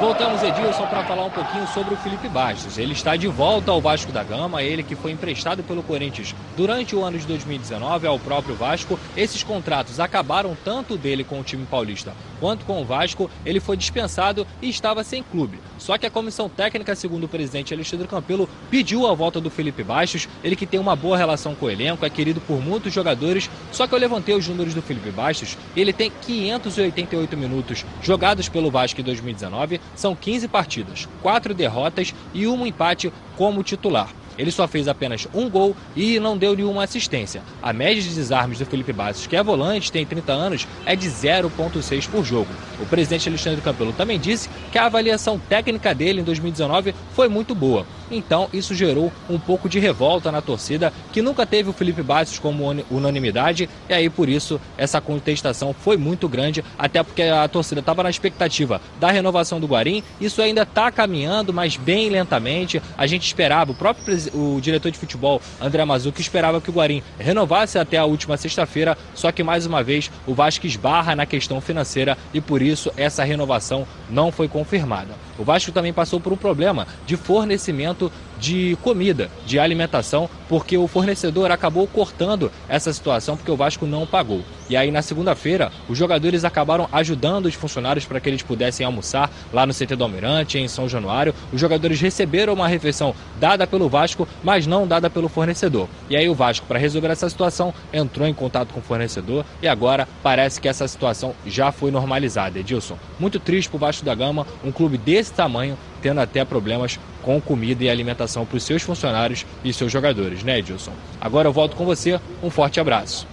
Voltamos, 0.00 0.42
Edilson, 0.42 0.86
para 0.86 1.04
falar 1.04 1.26
um 1.26 1.30
pouquinho 1.30 1.66
sobre 1.66 1.92
o 1.92 1.96
Felipe 1.98 2.26
Bastos. 2.26 2.78
Ele 2.78 2.94
está 2.94 3.16
de 3.16 3.28
volta 3.28 3.70
ao 3.70 3.82
Vasco 3.82 4.10
da 4.10 4.24
Gama, 4.24 4.62
ele 4.62 4.82
que 4.82 4.96
foi 4.96 5.12
emprestado 5.12 5.62
pelo 5.62 5.82
Corinthians 5.82 6.34
durante 6.56 6.96
o 6.96 7.04
ano 7.04 7.18
de 7.18 7.26
2019 7.26 8.06
ao 8.06 8.18
próprio 8.18 8.54
Vasco. 8.54 8.98
Esses 9.14 9.42
contratos 9.42 10.00
acabaram 10.00 10.56
tanto 10.64 10.96
dele 10.96 11.22
com 11.22 11.38
o 11.38 11.42
time 11.42 11.66
paulista 11.66 12.14
quanto 12.40 12.64
com 12.64 12.80
o 12.80 12.84
Vasco. 12.84 13.30
Ele 13.44 13.60
foi 13.60 13.76
dispensado 13.76 14.46
e 14.62 14.70
estava 14.70 15.04
sem 15.04 15.22
clube. 15.22 15.60
Só 15.76 15.98
que 15.98 16.06
a 16.06 16.10
comissão 16.10 16.48
técnica, 16.48 16.96
segundo 16.96 17.24
o 17.24 17.28
presidente 17.28 17.74
Alexandre 17.74 18.08
Campelo, 18.08 18.48
pediu 18.70 19.06
a 19.06 19.12
volta 19.12 19.38
do 19.38 19.50
Felipe 19.50 19.84
Bastos. 19.84 20.26
Ele 20.42 20.56
que 20.56 20.66
tem 20.66 20.80
uma 20.80 20.96
boa 20.96 21.18
relação 21.18 21.54
com 21.54 21.66
o 21.66 21.70
elenco, 21.70 22.06
é 22.06 22.10
querido 22.10 22.40
por 22.40 22.58
muitos 22.62 22.90
jogadores. 22.90 23.50
Só 23.70 23.86
que 23.86 23.94
eu 23.94 23.98
levantei 23.98 24.34
os 24.34 24.48
números 24.48 24.72
do 24.72 24.80
Felipe 24.80 25.10
Bastos. 25.10 25.58
Ele 25.76 25.92
tem 25.92 26.10
588 26.22 27.36
minutos 27.36 27.84
jogados 28.00 28.48
pelo 28.48 28.70
Vasco 28.70 28.98
em 28.98 29.04
2019 29.04 29.78
são 29.94 30.14
15 30.14 30.48
partidas, 30.48 31.08
4 31.22 31.54
derrotas 31.54 32.14
e 32.32 32.46
um 32.46 32.66
empate 32.66 33.12
como 33.36 33.62
titular. 33.62 34.10
Ele 34.38 34.50
só 34.50 34.66
fez 34.66 34.88
apenas 34.88 35.28
um 35.34 35.50
gol 35.50 35.76
e 35.94 36.18
não 36.18 36.38
deu 36.38 36.56
nenhuma 36.56 36.84
assistência. 36.84 37.42
A 37.62 37.74
média 37.74 38.02
de 38.02 38.14
desarmes 38.14 38.58
do 38.58 38.64
Felipe 38.64 38.90
Bastos, 38.92 39.26
que 39.26 39.36
é 39.36 39.42
volante, 39.42 39.92
tem 39.92 40.06
30 40.06 40.32
anos, 40.32 40.68
é 40.86 40.96
de 40.96 41.08
0,6 41.08 42.08
por 42.08 42.24
jogo. 42.24 42.48
O 42.80 42.86
presidente 42.86 43.28
Alexandre 43.28 43.60
Campelo 43.60 43.92
também 43.92 44.18
disse 44.18 44.48
que 44.72 44.78
a 44.78 44.86
avaliação 44.86 45.38
técnica 45.38 45.94
dele 45.94 46.22
em 46.22 46.24
2019 46.24 46.94
foi 47.12 47.28
muito 47.28 47.54
boa. 47.54 47.84
Então, 48.10 48.48
isso 48.52 48.74
gerou 48.74 49.12
um 49.28 49.38
pouco 49.38 49.68
de 49.68 49.78
revolta 49.78 50.32
na 50.32 50.40
torcida, 50.40 50.92
que 51.12 51.22
nunca 51.22 51.46
teve 51.46 51.70
o 51.70 51.72
Felipe 51.72 52.02
Bastos 52.02 52.38
como 52.38 52.64
unanimidade, 52.90 53.68
e 53.88 53.94
aí 53.94 54.10
por 54.10 54.28
isso 54.28 54.60
essa 54.76 55.00
contestação 55.00 55.74
foi 55.74 55.96
muito 55.96 56.28
grande, 56.28 56.64
até 56.78 57.02
porque 57.02 57.22
a 57.22 57.46
torcida 57.48 57.80
estava 57.80 58.02
na 58.02 58.10
expectativa 58.10 58.80
da 58.98 59.10
renovação 59.10 59.60
do 59.60 59.66
Guarim. 59.66 60.02
Isso 60.20 60.40
ainda 60.40 60.62
está 60.62 60.90
caminhando, 60.90 61.52
mas 61.52 61.76
bem 61.76 62.08
lentamente. 62.08 62.82
A 62.96 63.06
gente 63.06 63.26
esperava, 63.26 63.72
o 63.72 63.74
próprio 63.74 64.00
o 64.34 64.60
diretor 64.60 64.90
de 64.90 64.98
futebol, 64.98 65.40
André 65.60 65.84
Mazuco, 65.84 66.20
esperava 66.20 66.60
que 66.60 66.70
o 66.70 66.72
Guarim 66.72 67.02
renovasse 67.18 67.78
até 67.78 67.96
a 67.96 68.04
última 68.04 68.36
sexta-feira, 68.36 68.96
só 69.14 69.32
que 69.32 69.42
mais 69.42 69.66
uma 69.66 69.82
vez 69.82 70.10
o 70.26 70.34
Vasco 70.34 70.66
esbarra 70.66 71.16
na 71.16 71.26
questão 71.26 71.60
financeira 71.60 72.16
e 72.32 72.40
por 72.40 72.62
isso 72.62 72.90
essa 72.96 73.24
renovação 73.24 73.86
não 74.08 74.30
foi 74.30 74.48
confirmada. 74.48 75.14
O 75.38 75.44
Vasco 75.44 75.72
também 75.72 75.92
passou 75.92 76.20
por 76.20 76.32
um 76.32 76.36
problema 76.36 76.86
de 77.06 77.16
fornecimento 77.16 77.99
campeonato 78.00 78.29
de 78.40 78.76
comida, 78.82 79.30
de 79.46 79.58
alimentação, 79.58 80.28
porque 80.48 80.76
o 80.76 80.88
fornecedor 80.88 81.50
acabou 81.50 81.86
cortando 81.86 82.50
essa 82.68 82.92
situação 82.92 83.36
porque 83.36 83.50
o 83.50 83.56
Vasco 83.56 83.86
não 83.86 84.06
pagou. 84.06 84.42
E 84.68 84.76
aí 84.76 84.90
na 84.90 85.02
segunda-feira, 85.02 85.70
os 85.88 85.98
jogadores 85.98 86.44
acabaram 86.44 86.88
ajudando 86.92 87.46
os 87.46 87.54
funcionários 87.54 88.04
para 88.06 88.20
que 88.20 88.28
eles 88.28 88.42
pudessem 88.42 88.86
almoçar 88.86 89.30
lá 89.52 89.66
no 89.66 89.74
CT 89.74 89.96
do 89.96 90.04
Almirante, 90.04 90.58
em 90.58 90.68
São 90.68 90.88
Januário. 90.88 91.34
Os 91.52 91.60
jogadores 91.60 92.00
receberam 92.00 92.54
uma 92.54 92.68
refeição 92.68 93.14
dada 93.38 93.66
pelo 93.66 93.88
Vasco, 93.88 94.26
mas 94.42 94.66
não 94.66 94.86
dada 94.86 95.10
pelo 95.10 95.28
fornecedor. 95.28 95.88
E 96.08 96.16
aí 96.16 96.28
o 96.28 96.34
Vasco, 96.34 96.66
para 96.66 96.78
resolver 96.78 97.08
essa 97.08 97.28
situação, 97.28 97.74
entrou 97.92 98.26
em 98.26 98.34
contato 98.34 98.72
com 98.72 98.80
o 98.80 98.82
fornecedor 98.82 99.44
e 99.60 99.68
agora 99.68 100.08
parece 100.22 100.60
que 100.60 100.68
essa 100.68 100.88
situação 100.88 101.34
já 101.44 101.70
foi 101.72 101.90
normalizada. 101.90 102.58
Edilson, 102.58 102.96
muito 103.18 103.38
triste 103.38 103.68
para 103.68 103.76
o 103.76 103.80
Vasco 103.80 104.04
da 104.04 104.14
Gama, 104.14 104.46
um 104.64 104.72
clube 104.72 104.96
desse 104.96 105.32
tamanho 105.32 105.76
tendo 106.00 106.20
até 106.20 106.44
problemas 106.44 106.98
com 107.22 107.40
comida 107.40 107.84
e 107.84 107.90
alimentação 107.90 108.29
para 108.46 108.56
os 108.56 108.62
seus 108.62 108.82
funcionários 108.82 109.46
e 109.64 109.72
seus 109.72 109.90
jogadores, 109.90 110.42
né, 110.42 110.58
Edilson? 110.58 110.92
Agora 111.20 111.48
eu 111.48 111.52
volto 111.52 111.76
com 111.76 111.84
você, 111.84 112.20
um 112.42 112.50
forte 112.50 112.80
abraço. 112.80 113.26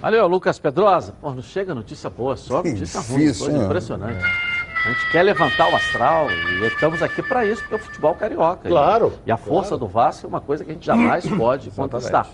Valeu, 0.00 0.26
Lucas 0.26 0.58
Pedrosa. 0.58 1.14
Pô, 1.20 1.32
não 1.32 1.42
chega 1.42 1.74
notícia 1.74 2.10
boa, 2.10 2.36
só 2.36 2.62
notícia 2.62 3.00
ruim, 3.00 3.32
coisa 3.32 3.52
né? 3.52 3.64
impressionante. 3.64 4.24
A 4.84 4.88
gente 4.88 5.10
quer 5.12 5.22
levantar 5.22 5.72
o 5.72 5.76
astral 5.76 6.26
e 6.28 6.66
estamos 6.66 7.00
aqui 7.02 7.22
para 7.22 7.46
isso, 7.46 7.62
porque 7.62 7.74
é 7.74 7.76
o 7.76 7.80
futebol 7.80 8.12
carioca. 8.16 8.68
Claro. 8.68 9.12
E, 9.24 9.30
a 9.30 9.36
força 9.36 9.70
claro. 9.70 9.84
do 9.84 9.86
Vasco 9.86 10.26
é 10.26 10.28
uma 10.28 10.40
coisa 10.40 10.64
que 10.64 10.72
a 10.72 10.74
gente 10.74 10.84
jamais 10.84 11.24
pode 11.30 11.70
contestar. 11.70 12.26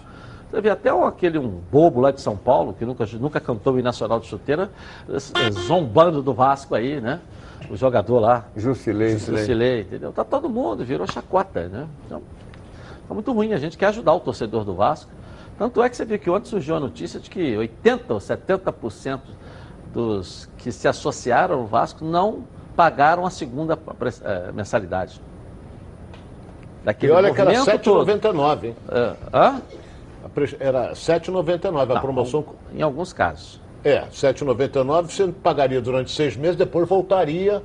Você 0.51 0.63
vê 0.63 0.71
até 0.71 0.89
aquele 0.89 1.39
um 1.39 1.61
bobo 1.71 2.01
lá 2.01 2.11
de 2.11 2.23
São 2.23 2.39
Paulo, 2.39 2.73
que 2.73 2.87
nunca, 2.87 3.05
nunca 3.21 3.39
cantou 3.39 3.75
o 3.75 3.83
Nacional 3.83 4.19
de 4.19 4.29
Chuteira, 4.29 4.71
zombando 5.67 6.23
do 6.23 6.33
Vasco 6.33 6.75
aí, 6.75 7.03
né? 7.03 7.21
O 7.71 7.77
jogador 7.77 8.19
lá. 8.19 8.47
Jusilei. 8.57 9.19
Jusilei, 9.19 9.81
entendeu? 9.83 10.13
Tá 10.13 10.25
todo 10.25 10.49
mundo, 10.49 10.85
virou 10.85 11.07
chacota, 11.07 11.69
né? 11.69 11.87
Então, 12.07 12.23
tá 13.07 13.15
muito 13.15 13.33
ruim, 13.33 13.53
a 13.53 13.59
gente 13.59 13.77
quer 13.77 13.87
ajudar 13.87 14.15
o 14.15 14.21
torcedor 14.21 14.65
do 14.65 14.75
Vasco. 14.75 15.11
Tanto 15.59 15.83
é 15.83 15.89
que 15.89 15.97
você 15.97 16.05
viu 16.05 16.19
que 16.19 16.31
ontem 16.31 16.49
surgiu 16.49 16.77
a 16.77 16.81
notícia 16.81 17.19
de 17.19 17.29
que 17.29 17.55
80% 17.55 18.01
ou 18.11 18.19
70% 18.19 19.21
dos 19.93 20.49
que 20.57 20.71
se 20.71 20.87
associaram 20.87 21.61
ao 21.61 21.67
Vasco 21.67 22.05
não 22.05 22.45
pagaram 22.77 23.27
a 23.27 23.31
segunda 23.31 23.77
é, 24.23 24.53
mensalidade. 24.53 25.21
Daquele 26.85 27.13
e 27.13 27.15
olha 27.15 27.35
que 27.35 27.41
era 27.41 27.53
7,99, 27.53 28.65
hein? 28.65 28.77
É, 28.89 29.15
hã? 29.35 29.63
Era 30.61 30.93
7,99 30.93 31.97
a 31.97 32.01
promoção. 32.01 32.45
Em 32.73 32.83
alguns 32.83 33.13
casos. 33.13 33.61
É, 33.85 34.03
7,99 34.07 35.07
você 35.07 35.29
pagaria 35.29 35.81
durante 35.81 36.11
seis 36.11 36.37
meses, 36.37 36.57
depois 36.57 36.89
voltaria 36.89 37.63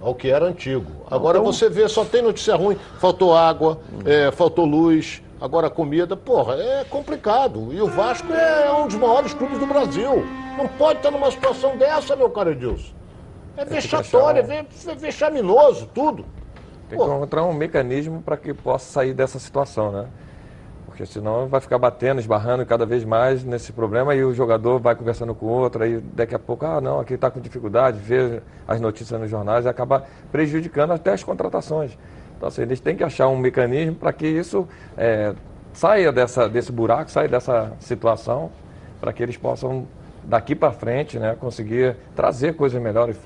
ao 0.00 0.14
que 0.14 0.30
era 0.30 0.46
antigo. 0.46 0.90
Agora 1.10 1.38
então... 1.38 1.52
você 1.52 1.68
vê, 1.68 1.86
só 1.88 2.04
tem 2.04 2.22
notícia 2.22 2.56
ruim. 2.56 2.76
Faltou 2.98 3.36
água, 3.36 3.80
é, 4.04 4.30
faltou 4.30 4.64
luz, 4.64 5.22
agora 5.40 5.68
comida. 5.68 6.16
Porra, 6.16 6.54
é 6.54 6.84
complicado. 6.84 7.72
E 7.72 7.80
o 7.80 7.86
Vasco 7.86 8.32
é 8.32 8.72
um 8.72 8.86
dos 8.86 8.96
maiores 8.96 9.34
clubes 9.34 9.58
do 9.58 9.66
Brasil. 9.66 10.24
Não 10.56 10.66
pode 10.66 10.98
estar 10.98 11.10
numa 11.10 11.30
situação 11.30 11.76
dessa, 11.76 12.16
meu 12.16 12.30
caro 12.30 12.52
Edilson. 12.52 12.92
É 13.56 13.64
vexatório, 13.64 14.40
é 14.40 14.94
vexaminoso, 14.94 15.88
tudo. 15.92 16.24
Tem 16.88 16.98
que 16.98 17.04
encontrar 17.04 17.44
um 17.44 17.52
mecanismo 17.52 18.22
para 18.22 18.36
que 18.36 18.54
possa 18.54 18.90
sair 18.90 19.12
dessa 19.12 19.38
situação, 19.38 19.92
né? 19.92 20.06
Porque 21.00 21.14
senão 21.14 21.48
vai 21.48 21.62
ficar 21.62 21.78
batendo, 21.78 22.20
esbarrando 22.20 22.66
cada 22.66 22.84
vez 22.84 23.06
mais 23.06 23.42
nesse 23.42 23.72
problema 23.72 24.14
e 24.14 24.22
o 24.22 24.34
jogador 24.34 24.78
vai 24.78 24.94
conversando 24.94 25.34
com 25.34 25.46
o 25.46 25.48
outro, 25.48 25.82
aí 25.82 25.98
daqui 25.98 26.34
a 26.34 26.38
pouco, 26.38 26.66
ah, 26.66 26.78
não, 26.78 27.00
aqui 27.00 27.14
está 27.14 27.30
com 27.30 27.40
dificuldade, 27.40 27.98
vê 27.98 28.42
as 28.68 28.78
notícias 28.82 29.18
nos 29.18 29.30
jornais 29.30 29.64
e 29.64 29.68
acaba 29.68 30.04
prejudicando 30.30 30.90
até 30.90 31.14
as 31.14 31.24
contratações. 31.24 31.96
Então, 32.36 32.48
assim, 32.48 32.60
eles 32.60 32.80
têm 32.80 32.96
que 32.96 33.02
achar 33.02 33.28
um 33.28 33.38
mecanismo 33.38 33.94
para 33.94 34.12
que 34.12 34.26
isso 34.26 34.68
é, 34.94 35.32
saia 35.72 36.12
dessa, 36.12 36.46
desse 36.50 36.70
buraco, 36.70 37.10
saia 37.10 37.28
dessa 37.28 37.72
situação, 37.80 38.50
para 39.00 39.10
que 39.10 39.22
eles 39.22 39.38
possam, 39.38 39.86
daqui 40.22 40.54
para 40.54 40.70
frente, 40.70 41.18
né, 41.18 41.34
conseguir 41.34 41.96
trazer 42.14 42.56
coisas 42.56 42.80
melhores, 42.80 43.18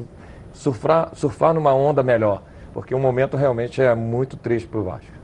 surfar, 0.53 1.11
surfar 1.15 1.53
numa 1.53 1.75
onda 1.75 2.05
melhor, 2.05 2.41
porque 2.73 2.95
o 2.95 3.01
momento 3.01 3.37
realmente 3.37 3.83
é 3.83 3.93
muito 3.97 4.37
triste 4.37 4.69
para 4.69 4.79
o 4.79 4.85
Vasco. 4.85 5.24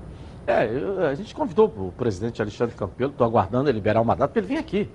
É, 0.50 1.06
a 1.10 1.14
gente 1.14 1.34
convidou 1.34 1.66
o 1.66 1.92
presidente 1.96 2.40
Alexandre 2.42 2.74
Campelo, 2.74 3.10
estou 3.10 3.26
aguardando 3.26 3.68
ele 3.68 3.76
liberar 3.76 4.00
uma 4.00 4.14
data 4.14 4.32
para 4.32 4.40
ele 4.40 4.48
vir 4.48 4.58
aqui. 4.58 4.88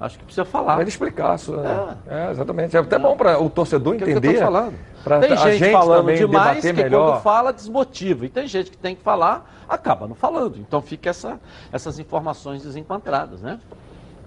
Acho 0.00 0.18
que 0.18 0.24
precisa 0.24 0.46
falar. 0.46 0.80
Ele 0.80 0.88
explicar. 0.88 1.36
Isso, 1.36 1.54
é. 1.60 2.28
é, 2.28 2.30
exatamente. 2.30 2.74
É 2.74 2.80
até 2.80 2.98
bom 2.98 3.14
para 3.16 3.38
o 3.38 3.50
torcedor 3.50 3.92
é 3.92 3.96
entender. 3.96 4.28
eu 4.28 4.34
tô 4.34 4.40
falando. 4.40 4.74
Tem 5.04 5.36
gente, 5.36 5.58
gente 5.58 5.72
falando 5.72 6.14
demais 6.14 6.60
que 6.60 6.72
melhor. 6.72 7.12
quando 7.12 7.22
fala 7.22 7.52
desmotiva. 7.52 8.24
E 8.24 8.28
tem 8.30 8.46
gente 8.46 8.70
que 8.70 8.78
tem 8.78 8.96
que 8.96 9.02
falar, 9.02 9.50
acaba 9.68 10.08
não 10.08 10.14
falando. 10.14 10.56
Então 10.58 10.80
fica 10.80 11.10
essa, 11.10 11.38
essas 11.70 11.98
informações 11.98 12.62
desencontradas, 12.62 13.42
né? 13.42 13.60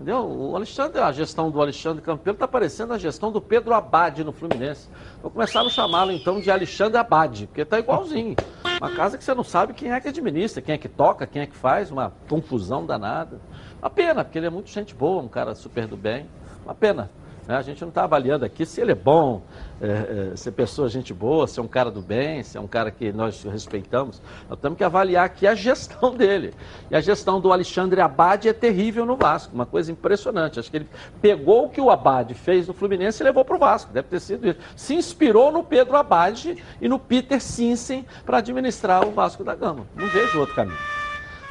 Entendeu? 0.04 0.30
O 0.30 0.54
Alexandre, 0.54 1.00
a 1.00 1.14
gestão 1.14 1.50
do 1.50 1.62
Alexandre 1.62 2.02
Campelo 2.02 2.36
está 2.36 2.46
parecendo 2.46 2.92
a 2.92 2.98
gestão 2.98 3.32
do 3.32 3.40
Pedro 3.40 3.74
Abade 3.74 4.22
no 4.22 4.34
Fluminense. 4.34 4.90
Vou 5.22 5.32
começar 5.32 5.62
a 5.62 5.70
chamá-lo 5.70 6.12
então 6.12 6.42
de 6.42 6.52
Alexandre 6.52 6.98
Abade, 6.98 7.48
porque 7.48 7.62
está 7.62 7.80
igualzinho. 7.80 8.36
Uma 8.82 8.92
casa 8.94 9.18
que 9.18 9.24
você 9.24 9.34
não 9.34 9.46
sabe 9.46 9.72
quem 9.72 9.94
é 9.94 10.02
que 10.02 10.10
administra, 10.10 10.62
quem 10.62 10.76
é 10.76 10.78
que 10.78 10.90
toca, 10.90 11.26
quem 11.26 11.44
é 11.44 11.46
que 11.46 11.56
faz, 11.56 11.90
uma 11.90 12.12
confusão 12.28 12.86
danada. 12.86 13.40
Uma 13.82 13.90
pena, 13.90 14.26
porque 14.26 14.38
ele 14.38 14.48
é 14.48 14.50
muito 14.50 14.70
gente 14.70 14.94
boa, 14.94 15.24
um 15.24 15.30
cara 15.30 15.56
super 15.56 15.88
do 15.88 15.96
bem. 15.96 16.28
Uma 16.66 16.76
pena. 16.76 17.10
Né? 17.48 17.58
A 17.58 17.62
gente 17.62 17.82
não 17.82 17.90
está 17.90 18.04
avaliando 18.04 18.46
aqui 18.46 18.66
se 18.66 18.80
ele 18.80 18.92
é 18.92 18.96
bom, 18.96 19.42
é, 19.82 20.32
é, 20.32 20.36
se 20.36 20.50
é 20.50 20.52
pessoa 20.52 20.88
gente 20.88 21.14
boa, 21.14 21.48
se 21.48 21.60
é 21.60 21.64
um 21.64 21.68
cara 21.68 21.92
do 21.92 22.02
bem, 22.02 22.42
se 22.44 22.58
é 22.58 22.62
um 22.62 22.68
cara 22.68 22.90
que 22.90 23.12
nós 23.12 23.44
respeitamos. 23.44 24.22
Nós 24.50 24.60
temos 24.60 24.78
que 24.78 24.84
avaliar 24.84 25.26
aqui 25.26 25.46
a 25.46 25.54
gestão 25.54 26.12
dele. 26.16 26.54
E 26.90 26.96
a 26.96 27.02
gestão 27.02 27.42
do 27.42 27.52
Alexandre 27.52 28.00
Abade 28.02 28.48
é 28.48 28.54
terrível 28.54 29.06
no 29.06 29.16
Vasco, 29.16 29.54
uma 29.54 29.66
coisa 29.66 29.92
impressionante. 29.92 30.60
Acho 30.60 30.72
que 30.72 30.78
ele 30.78 30.90
pegou 31.22 31.66
o 31.66 31.70
que 31.70 31.82
o 31.82 31.90
Abade 31.90 32.34
fez 32.34 32.68
no 32.68 32.74
Fluminense 32.74 33.22
e 33.22 33.26
levou 33.26 33.44
para 33.44 33.56
o 33.56 33.60
Vasco. 33.60 33.92
Deve 33.92 34.08
ter 34.08 34.20
sido 34.20 34.48
isso. 34.48 34.60
Se 34.76 34.94
inspirou 34.96 35.52
no 35.52 35.64
Pedro 35.64 35.98
Abade 35.98 36.64
e 36.82 36.88
no 36.88 36.98
Peter 36.98 37.42
Sinsen 37.42 38.06
para 38.26 38.38
administrar 38.38 39.06
o 39.06 39.12
Vasco 39.12 39.44
da 39.44 39.56
Gama. 39.56 39.86
Não 39.96 40.08
vejo 40.08 40.40
outro 40.40 40.56
caminho. 40.56 40.78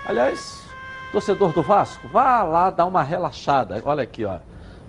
Aliás, 0.07 0.63
torcedor 1.13 1.53
do 1.53 1.63
Vasco, 1.63 2.09
vá 2.09 2.43
lá 2.43 2.71
dar 2.71 2.87
uma 2.87 3.03
relaxada. 3.03 3.81
Olha 3.85 4.03
aqui, 4.03 4.25
ó. 4.25 4.39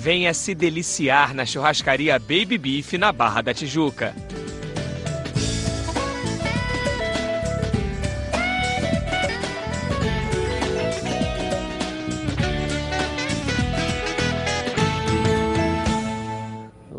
Venha 0.00 0.32
se 0.32 0.54
deliciar 0.54 1.34
na 1.34 1.44
churrascaria 1.44 2.20
Baby 2.20 2.56
Beef 2.56 2.92
na 2.92 3.10
Barra 3.10 3.42
da 3.42 3.52
Tijuca. 3.52 4.14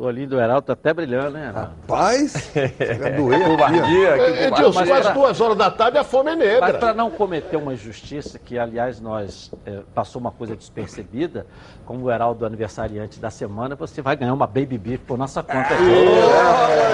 Olhinho 0.10 0.28
do 0.28 0.40
Heraldo 0.40 0.62
tá 0.68 0.74
até 0.74 0.94
brilhando, 0.94 1.32
né, 1.32 1.48
Heraldo? 1.50 1.72
Rapaz, 1.88 2.52
é 2.56 3.12
doer 3.12 3.42
aqui, 3.64 4.06
ó. 4.06 4.16
É, 4.16 4.48
Edilson, 4.48 4.86
quase 4.86 5.14
duas 5.14 5.42
horas 5.42 5.58
da 5.58 5.72
tarde 5.72 5.98
a 5.98 6.04
fome 6.04 6.32
é 6.32 6.36
negra. 6.36 6.62
Mas 6.62 6.78
para 6.78 6.94
não 6.94 7.10
cometer 7.10 7.58
uma 7.58 7.74
injustiça, 7.74 8.38
que 8.38 8.58
aliás 8.60 9.00
nós 9.00 9.52
é, 9.66 9.80
passou 9.96 10.20
uma 10.20 10.32
coisa 10.32 10.56
despercebida, 10.56 11.46
como 11.86 12.06
o 12.06 12.12
Heraldo 12.12 12.46
aniversariante 12.46 13.20
da 13.20 13.30
semana, 13.30 13.76
você 13.76 14.02
vai 14.02 14.16
ganhar 14.16 14.34
uma 14.34 14.46
baby 14.48 14.78
beef 14.78 15.00
por 15.02 15.18
nossa 15.18 15.42
conta. 15.42 15.60
aqui. 15.74 15.84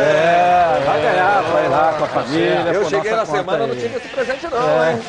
É, 0.02 0.80
vai 0.86 1.02
ganhar, 1.02 1.42
vai 1.42 1.70
lá 1.70 1.94
com 1.98 2.04
a 2.04 2.08
família. 2.08 2.72
Eu 2.74 2.82
por 2.82 2.90
cheguei 2.90 3.12
nossa 3.12 3.16
na 3.16 3.26
conta 3.26 3.52
semana, 3.52 3.64
aí. 3.64 3.70
não 3.70 3.76
tinha 3.76 3.98
esse 3.98 4.08
presente 4.10 4.48
não, 4.48 4.84
É. 4.84 4.92
hein? 4.94 5.00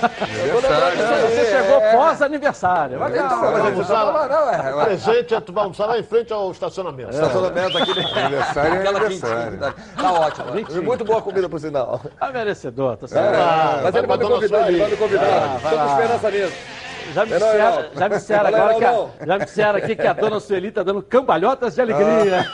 Você 1.30 1.44
chegou 1.46 1.80
pós-aniversário. 1.92 2.98
Vai 2.98 3.10
ganhar. 3.12 3.28
Vamos 3.28 3.60
uma. 3.60 3.68
almoçar 3.68 4.02
lá. 4.02 4.28
não, 4.28 4.50
é, 4.50 4.74
O 4.74 4.84
presente 4.84 5.34
é 5.34 5.40
tu 5.40 5.52
vai 5.52 5.64
almoçar 5.64 5.86
lá 5.86 5.98
em 5.98 6.02
frente 6.02 6.32
ao 6.32 6.50
estacionamento. 6.50 7.10
Estacionamento 7.10 7.78
aqui. 7.78 7.95
Aniversário 8.16 8.74
é 8.74 8.78
Aquela 8.78 8.98
aniversário. 9.01 9.51
quentinha. 9.59 9.74
Tá 9.97 10.12
ótimo. 10.12 10.52
Quentinha. 10.52 10.82
Muito 10.82 11.05
boa 11.05 11.23
comida, 11.23 11.48
por 11.48 11.60
sinal. 11.60 12.01
Ah, 12.20 12.31
merecedor, 12.31 12.97
tá 12.97 13.06
É, 13.06 13.09
certo. 13.09 13.39
mas 13.85 13.94
ele 13.94 14.06
vai 14.06 14.16
me 14.18 14.24
convidar, 14.27 14.68
ele 14.68 14.78
vai 14.78 14.90
me 14.90 14.97
convidar. 14.97 15.24
Ah, 15.24 15.59
com 15.70 15.86
esperança 16.02 16.31
nisso. 16.31 16.56
Já 17.14 17.24
me, 17.24 17.32
É 17.32 17.39
nóis, 17.39 17.52
disseram, 17.52 17.68
Heraldo. 17.70 17.89
já 17.98 18.09
me 18.09 18.16
disseram 18.16 18.47
agora 18.48 18.74
que 18.74 18.85
a, 18.85 19.06
já 19.27 19.39
me 19.39 19.44
disseram 19.44 19.78
aqui 19.78 19.97
que 19.97 20.06
a 20.09 20.12
dona 20.12 20.40
Sueli 20.40 20.73
tá 20.73 20.82
dando 20.82 21.01
cambalhotas 21.02 21.74
de 21.77 21.81
alegria. 21.81 22.44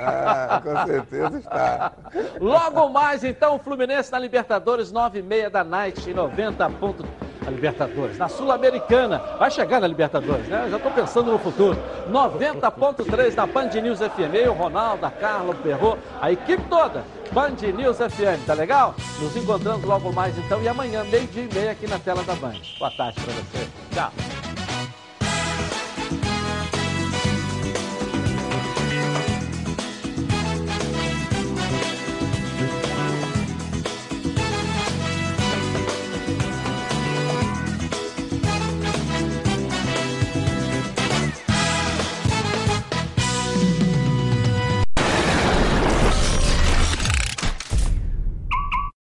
Ah, 0.00 0.60
com 0.64 0.86
certeza 0.86 1.38
está. 1.38 1.92
Logo 2.40 2.88
mais, 2.88 3.22
então, 3.22 3.56
o 3.56 3.58
Fluminense 3.58 4.10
na 4.10 4.18
Libertadores, 4.18 4.90
9 4.90 5.18
e 5.18 5.22
meia 5.22 5.50
da 5.50 5.62
night, 5.62 6.08
em 6.10 6.14
90 6.14 6.70
pontos. 6.70 7.04
A 7.48 7.50
Libertadores, 7.50 8.18
na 8.18 8.28
Sul-Americana. 8.28 9.22
Vai 9.38 9.50
chegar 9.50 9.80
na 9.80 9.86
Libertadores, 9.86 10.46
né? 10.48 10.64
Eu 10.66 10.70
já 10.70 10.76
estou 10.76 10.92
pensando 10.92 11.32
no 11.32 11.38
futuro. 11.38 11.78
90.3 12.10 13.34
na 13.34 13.46
Band 13.46 13.70
News 13.82 14.00
FM. 14.00 14.34
Eu, 14.34 14.52
Ronaldo, 14.52 15.06
a 15.06 15.10
Carla, 15.10 15.52
o 15.52 15.54
Perro, 15.54 15.96
a 16.20 16.30
equipe 16.30 16.62
toda. 16.68 17.02
Band 17.32 17.56
News 17.74 17.96
FM, 17.96 18.44
tá 18.46 18.52
legal? 18.52 18.94
Nos 19.18 19.34
encontramos 19.34 19.82
logo 19.82 20.12
mais, 20.12 20.36
então. 20.36 20.62
E 20.62 20.68
amanhã, 20.68 21.02
meio-dia 21.04 21.48
e 21.50 21.54
meia, 21.54 21.70
aqui 21.70 21.86
na 21.86 21.98
tela 21.98 22.22
da 22.22 22.34
Band. 22.34 22.60
Boa 22.78 22.90
tarde 22.90 23.18
para 23.18 23.32
você. 23.32 23.68
Tchau. 23.94 24.47